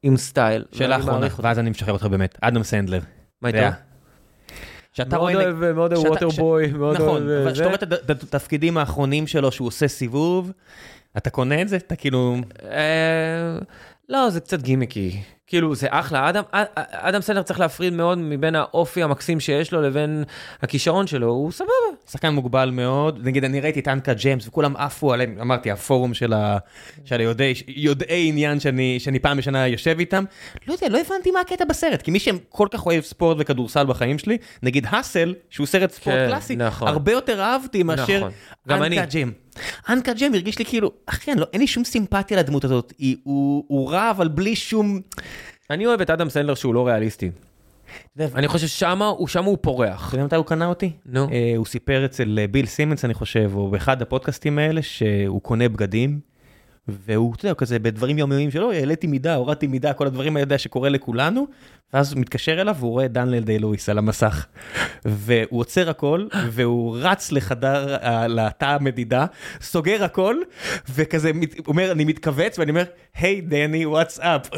עם 0.03 0.17
סטייל. 0.17 0.65
שאלה 0.73 0.97
אחרונה. 0.97 1.27
ואז 1.41 1.59
אני 1.59 1.71
משחרר 1.71 1.93
אותך 1.93 2.05
באמת. 2.05 2.39
אדם 2.41 2.63
סנדלר. 2.63 3.01
מה 3.43 3.49
איתו? 3.49 3.88
שאתה 4.99 5.17
מאוד 5.17 5.33
רואה... 5.35 5.45
אוהב, 5.45 5.73
מאוד 5.73 5.93
אוהב 5.93 6.07
Water 6.11 6.31
ש- 6.31 6.39
boy, 6.39 6.73
מאוד 6.73 6.95
נכון, 6.97 7.09
אוהב 7.09 7.41
אבל 7.43 7.49
זה. 7.49 7.53
כשאתה 7.55 7.67
רואה 7.69 7.99
את 8.11 8.23
התפקידים 8.23 8.79
האחרונים 8.79 9.27
שלו 9.27 9.53
שהוא 9.53 9.69
עושה 9.69 9.89
סיבוב, 9.89 10.53
אתה 11.17 11.31
קונה 11.31 11.63
את 11.63 11.69
זה? 11.69 11.77
אתה 11.77 11.97
כאילו... 11.97 12.37
אה, 12.71 13.59
לא, 14.09 14.31
זה 14.31 14.41
קצת 14.41 14.63
גימיקי. 14.63 15.21
כאילו, 15.49 15.75
זה 15.75 15.87
אחלה. 15.91 16.29
אדם, 16.29 16.43
א- 16.53 16.57
א- 16.57 16.83
אדם 16.91 17.21
סנדלר 17.21 17.43
צריך 17.43 17.61
להפריד 17.61 17.93
מאוד 17.93 18.19
מבין 18.19 18.55
האופי 18.55 19.03
המקסים 19.03 19.41
שיש 19.41 19.73
לו 19.73 19.83
לבין 19.83 20.25
הכישרון 20.63 21.07
שלו, 21.07 21.27
הוא 21.27 21.53
סבבה. 21.53 21.71
שחקן 22.11 22.29
מוגבל 22.29 22.71
מאוד, 22.71 23.19
נגיד 23.23 23.45
אני 23.45 23.61
ראיתי 23.61 23.81
את 23.81 23.89
Uncut 23.89 24.15
Gems 24.15 24.49
וכולם 24.49 24.77
עפו 24.77 25.13
עליהם, 25.13 25.37
אמרתי 25.41 25.71
הפורום 25.71 26.15
של, 26.15 26.33
ה... 26.33 26.59
של 27.05 27.21
היודעי, 27.21 27.55
יודעי 27.69 28.29
עניין 28.29 28.61
שאני, 28.61 28.97
שאני 29.01 29.19
פעם 29.19 29.37
בשנה 29.37 29.67
יושב 29.67 29.97
איתם, 29.99 30.25
לא 30.67 30.73
יודע, 30.73 30.89
לא 30.89 31.01
הבנתי 31.01 31.31
מה 31.31 31.41
הקטע 31.41 31.65
בסרט, 31.65 32.03
כי 32.03 32.11
מי 32.11 32.19
שכל 32.19 32.69
כך 32.71 32.87
אוהב 32.87 33.03
ספורט 33.05 33.37
וכדורסל 33.41 33.87
בחיים 33.87 34.19
שלי, 34.19 34.39
נגיד 34.63 34.87
Hustle, 34.89 35.35
שהוא 35.51 35.67
סרט 35.67 35.91
ספורט 35.91 36.17
כן, 36.17 36.27
קלאסי, 36.29 36.57
נכון. 36.57 36.89
הרבה 36.89 37.13
יותר 37.13 37.41
אהבתי 37.41 37.83
מאשר 37.83 38.17
נכון. 38.19 38.31
אנקה 38.71 38.85
אני. 38.85 39.33
אנקה 39.89 40.13
ג'ים 40.13 40.35
הרגיש 40.35 40.59
לי 40.59 40.65
כאילו, 40.65 40.93
אחי, 41.07 41.35
לא, 41.35 41.47
אין 41.53 41.61
לי 41.61 41.67
שום 41.67 41.85
סימפתיה 41.85 42.39
לדמות 42.39 42.65
הזאת, 42.65 42.93
היא, 42.99 43.17
הוא, 43.23 43.65
הוא 43.69 43.91
רע 43.91 44.11
אבל 44.11 44.29
בלי 44.29 44.57
שום... 44.57 45.01
אני 45.71 45.87
אוהב 45.87 46.01
את 46.01 46.11
אדם 46.11 46.29
סנדלר 46.29 46.55
שהוא 46.55 46.75
לא 46.75 46.87
ריאליסטי. 46.87 47.31
אני 48.21 48.49
חושב 48.49 48.67
ששמה 48.67 49.07
הוא, 49.07 49.29
שמה 49.29 49.47
הוא 49.47 49.59
פורח. 49.61 50.09
אתה 50.09 50.15
יודע 50.15 50.25
מתי 50.25 50.37
הוא 50.37 50.45
קנה 50.45 50.67
אותי? 50.67 50.93
נו. 51.07 51.29
אה, 51.31 51.53
הוא 51.57 51.67
סיפר 51.67 52.05
אצל 52.05 52.39
אה, 52.43 52.47
ביל 52.47 52.67
סימנס, 52.67 53.05
אני 53.05 53.15
חושב, 53.15 53.51
או 53.55 53.71
באחד 53.71 54.03
הפודקאסטים 54.03 54.59
האלה, 54.59 54.83
שהוא 54.83 55.43
קונה 55.43 55.69
בגדים, 55.69 56.21
והוא, 56.89 57.35
אתה 57.35 57.47
יודע, 57.47 57.55
כזה 57.55 57.79
בדברים 57.79 58.19
יומיומיים 58.19 58.51
שלו, 58.51 58.73
העליתי 58.73 59.07
מידה, 59.07 59.35
הורדתי 59.35 59.67
מידה, 59.67 59.93
כל 59.93 60.07
הדברים 60.07 60.37
האלה 60.37 60.43
יודע 60.43 60.59
שקורה 60.59 60.89
לכולנו, 60.89 61.47
ואז 61.95 62.13
הוא 62.13 62.21
מתקשר 62.21 62.61
אליו 62.61 62.77
והוא 62.79 62.91
רואה 62.91 63.09
דן 63.09 63.29
לילדי 63.29 63.59
לואיס 63.59 63.89
על 63.89 63.99
המסך. 63.99 64.47
והוא 65.05 65.61
עוצר 65.61 65.91
הכל, 65.91 66.27
והוא 66.51 66.97
רץ 67.01 67.33
לחדר, 67.33 67.97
ה- 68.03 68.27
לתא 68.27 68.65
המדידה, 68.65 69.27
סוגר 69.61 70.05
הכל, 70.05 70.37
וכזה 70.95 71.31
אומר, 71.67 71.93
אני 71.93 72.05
מתכווץ, 72.05 72.59
ואני 72.59 72.71
אומר, 72.71 72.85
היי 73.17 73.41
דני, 73.41 73.87
what's 73.87 74.21
up. 74.21 74.49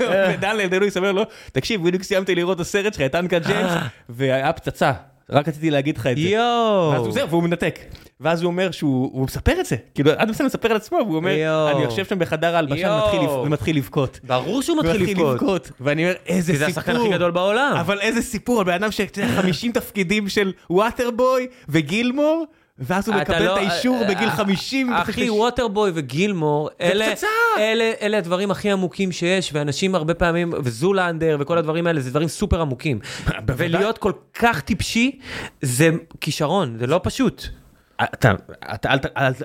ודניאל 0.00 0.56
דיי 0.56 0.78
לואיס 0.80 0.96
אומר 0.96 1.12
לו, 1.12 1.22
תקשיב, 1.52 1.84
בדיוק 1.84 2.02
סיימתי 2.02 2.34
לראות 2.34 2.56
את 2.56 2.60
הסרט 2.60 2.94
שלך, 2.94 3.02
את 3.06 3.14
Uncut 3.14 3.38
Gems, 3.38 3.72
והיה 4.08 4.52
פצצה. 4.52 4.92
רק 5.32 5.48
רציתי 5.48 5.70
להגיד 5.70 5.98
לך 5.98 6.06
את 6.06 6.16
זה. 6.16 6.22
ואז 6.22 6.32
יואו. 6.32 6.96
הוא 6.96 7.12
זהו, 7.12 7.28
והוא 7.28 7.42
מנתק. 7.42 7.78
ואז 8.20 8.42
הוא 8.42 8.50
אומר 8.50 8.70
שהוא 8.70 9.10
הוא 9.12 9.24
מספר 9.24 9.60
את 9.60 9.66
זה. 9.66 9.76
כאילו, 9.94 10.12
אדם 10.16 10.32
סנדלר 10.32 10.46
מספר 10.46 10.70
על 10.70 10.76
עצמו, 10.76 10.98
והוא 11.06 11.16
אומר. 11.16 11.70
אני 11.72 11.82
יושב 11.82 12.04
שם 12.04 12.18
בחדר 12.18 12.54
ההלבשה. 12.54 13.02
ומתחיל 13.44 13.76
לבכות-. 13.76 14.20
ברור 14.24 14.62
שהוא 14.62 14.76
הוא 14.76 14.84
מתחיל 14.84 15.20
לבכות. 15.20 15.70
ואני 15.80 16.04
אומר, 16.04 16.14
איזה 16.26 16.52
כי 16.52 16.58
זה 16.58 16.66
סיפור. 16.66 16.80
השחקן 16.80 16.96
הכי 16.96 17.08
גדול 17.08 17.30
בעולם. 17.30 17.74
אבל 17.80 18.00
איזה 18.00 18.22
סיפור, 18.22 18.58
על 18.60 18.66
בן 18.66 18.72
אדם 18.72 18.90
שיש 18.90 19.08
50 19.36 19.72
תפקידים 19.72 20.28
של 20.28 20.52
ווטרבוי 20.70 21.46
וגילמור, 21.68 22.44
ואז 22.78 23.08
הוא 23.08 23.16
מקבל 23.16 23.42
לא- 23.42 23.52
את 23.52 23.58
האישור 23.58 24.02
אה, 24.02 24.08
בגיל 24.08 24.28
אה, 24.28 24.36
50. 24.36 24.92
אחי, 24.92 25.30
ווטרבוי 25.30 25.90
וגילמור, 25.94 26.70
אלה! 26.80 27.12
אלה, 27.58 27.92
אלה 28.02 28.18
הדברים 28.18 28.50
הכי 28.50 28.70
עמוקים 28.70 29.12
שיש, 29.12 29.50
ואנשים 29.52 29.94
הרבה 29.94 30.14
פעמים, 30.14 30.52
וזולנדר 30.64 31.36
וכל 31.40 31.58
הדברים 31.58 31.86
האלה, 31.86 32.00
זה 32.00 32.10
דברים 32.10 32.28
סופר 32.28 32.60
עמוקים. 32.60 32.98
ולהיות 33.56 33.98
כל 33.98 34.12
כך 34.34 34.60
טיפשי, 34.60 35.18
זה 35.62 35.90
כישרון, 36.20 36.76
זה 36.78 36.86
לא 36.86 37.00
פשוט. 37.02 37.48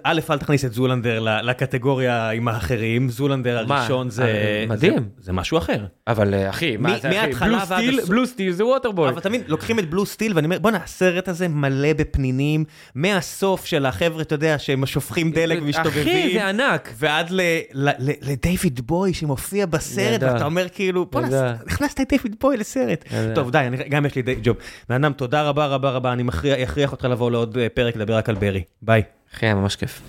א', 0.04 0.20
אל 0.30 0.38
תכניס 0.40 0.66
את 0.66 0.74
זולנדר 0.74 1.20
לקטגוריה 1.42 2.30
עם 2.30 2.48
האחרים, 2.48 3.10
זולנדר? 3.10 3.58
הראשון 3.58 4.10
זה... 4.10 4.24
אה, 4.26 4.66
מדהים. 4.70 4.94
זה, 4.94 5.00
זה 5.20 5.34
משהו 5.34 5.58
אחר. 5.58 5.86
אבל 6.08 6.34
אה, 6.34 6.50
אחי, 6.50 6.78
מה 6.78 6.98
זה 7.00 7.10
אחי? 7.10 7.46
בלו 7.46 7.60
סטיל. 7.66 8.00
בלו 8.08 8.26
סטיל 8.28 8.52
זה 8.52 8.66
ווטרבוי. 8.66 9.10
אבל 9.10 9.20
תמיד 9.22 9.42
לוקחים 9.48 9.80
את 9.80 9.90
בלו 9.90 10.06
סטיל 10.06 10.34
ואני 10.36 10.46
אומר 10.46 10.60
בואנה 10.60 10.78
הסרט 10.84 11.28
הזה 11.28 11.48
מלא 11.48 11.94
בפנינים 11.94 12.64
מהסוף 12.96 13.66
של 13.66 13.86
החבר'ה 13.86 14.22
אתה 14.22 14.36
יודע 14.36 14.60
שהם 14.60 14.86
שופכים 14.86 15.32
דלק 15.32 15.60
ומשתובבים. 15.62 16.02
אחי, 16.08 16.34
זה 16.34 16.48
ענק. 16.50 16.94
ועד 16.98 17.28
ל- 17.32 17.42
ל- 17.74 17.90
ל- 18.00 18.32
לדיוויד 18.32 18.82
בוי 18.86 19.14
שמופיע 19.14 19.66
בסרט. 19.66 20.24
ואתה 20.24 20.46
אומר 20.46 20.68
כאילו 20.70 21.06
בואנה. 21.12 21.52
הכנסת 21.68 22.02
את 22.02 22.10
דיוויד 22.10 22.36
בוי 22.42 22.58
לסרט. 22.58 23.06
טוב 23.36 23.52
די 23.52 23.58
אני- 23.60 23.78
גם 23.90 24.06
יש 24.06 24.16
לי 24.16 24.22
די 24.22 24.36
ג'וב. 24.44 24.58
בן 24.90 24.96
אדם 25.04 25.14
תודה 25.14 25.44
רבה 25.44 25.66
רבה 25.66 25.90
רבה 25.92 26.14
אני 26.14 26.24
מכריח 26.24 26.92
אותך 26.92 27.06
לבוא 27.06 27.32
לעוד 27.32 27.58
אה, 27.58 27.68
פרק 27.70 27.96
לדבר 27.96 28.16
רק 28.18 28.30
על 28.30 28.36
ברי 28.48 28.64
ביי. 28.82 29.03
אחי, 29.34 29.45
היה 29.45 29.56
ממש 29.56 29.76
כיף. 29.76 30.02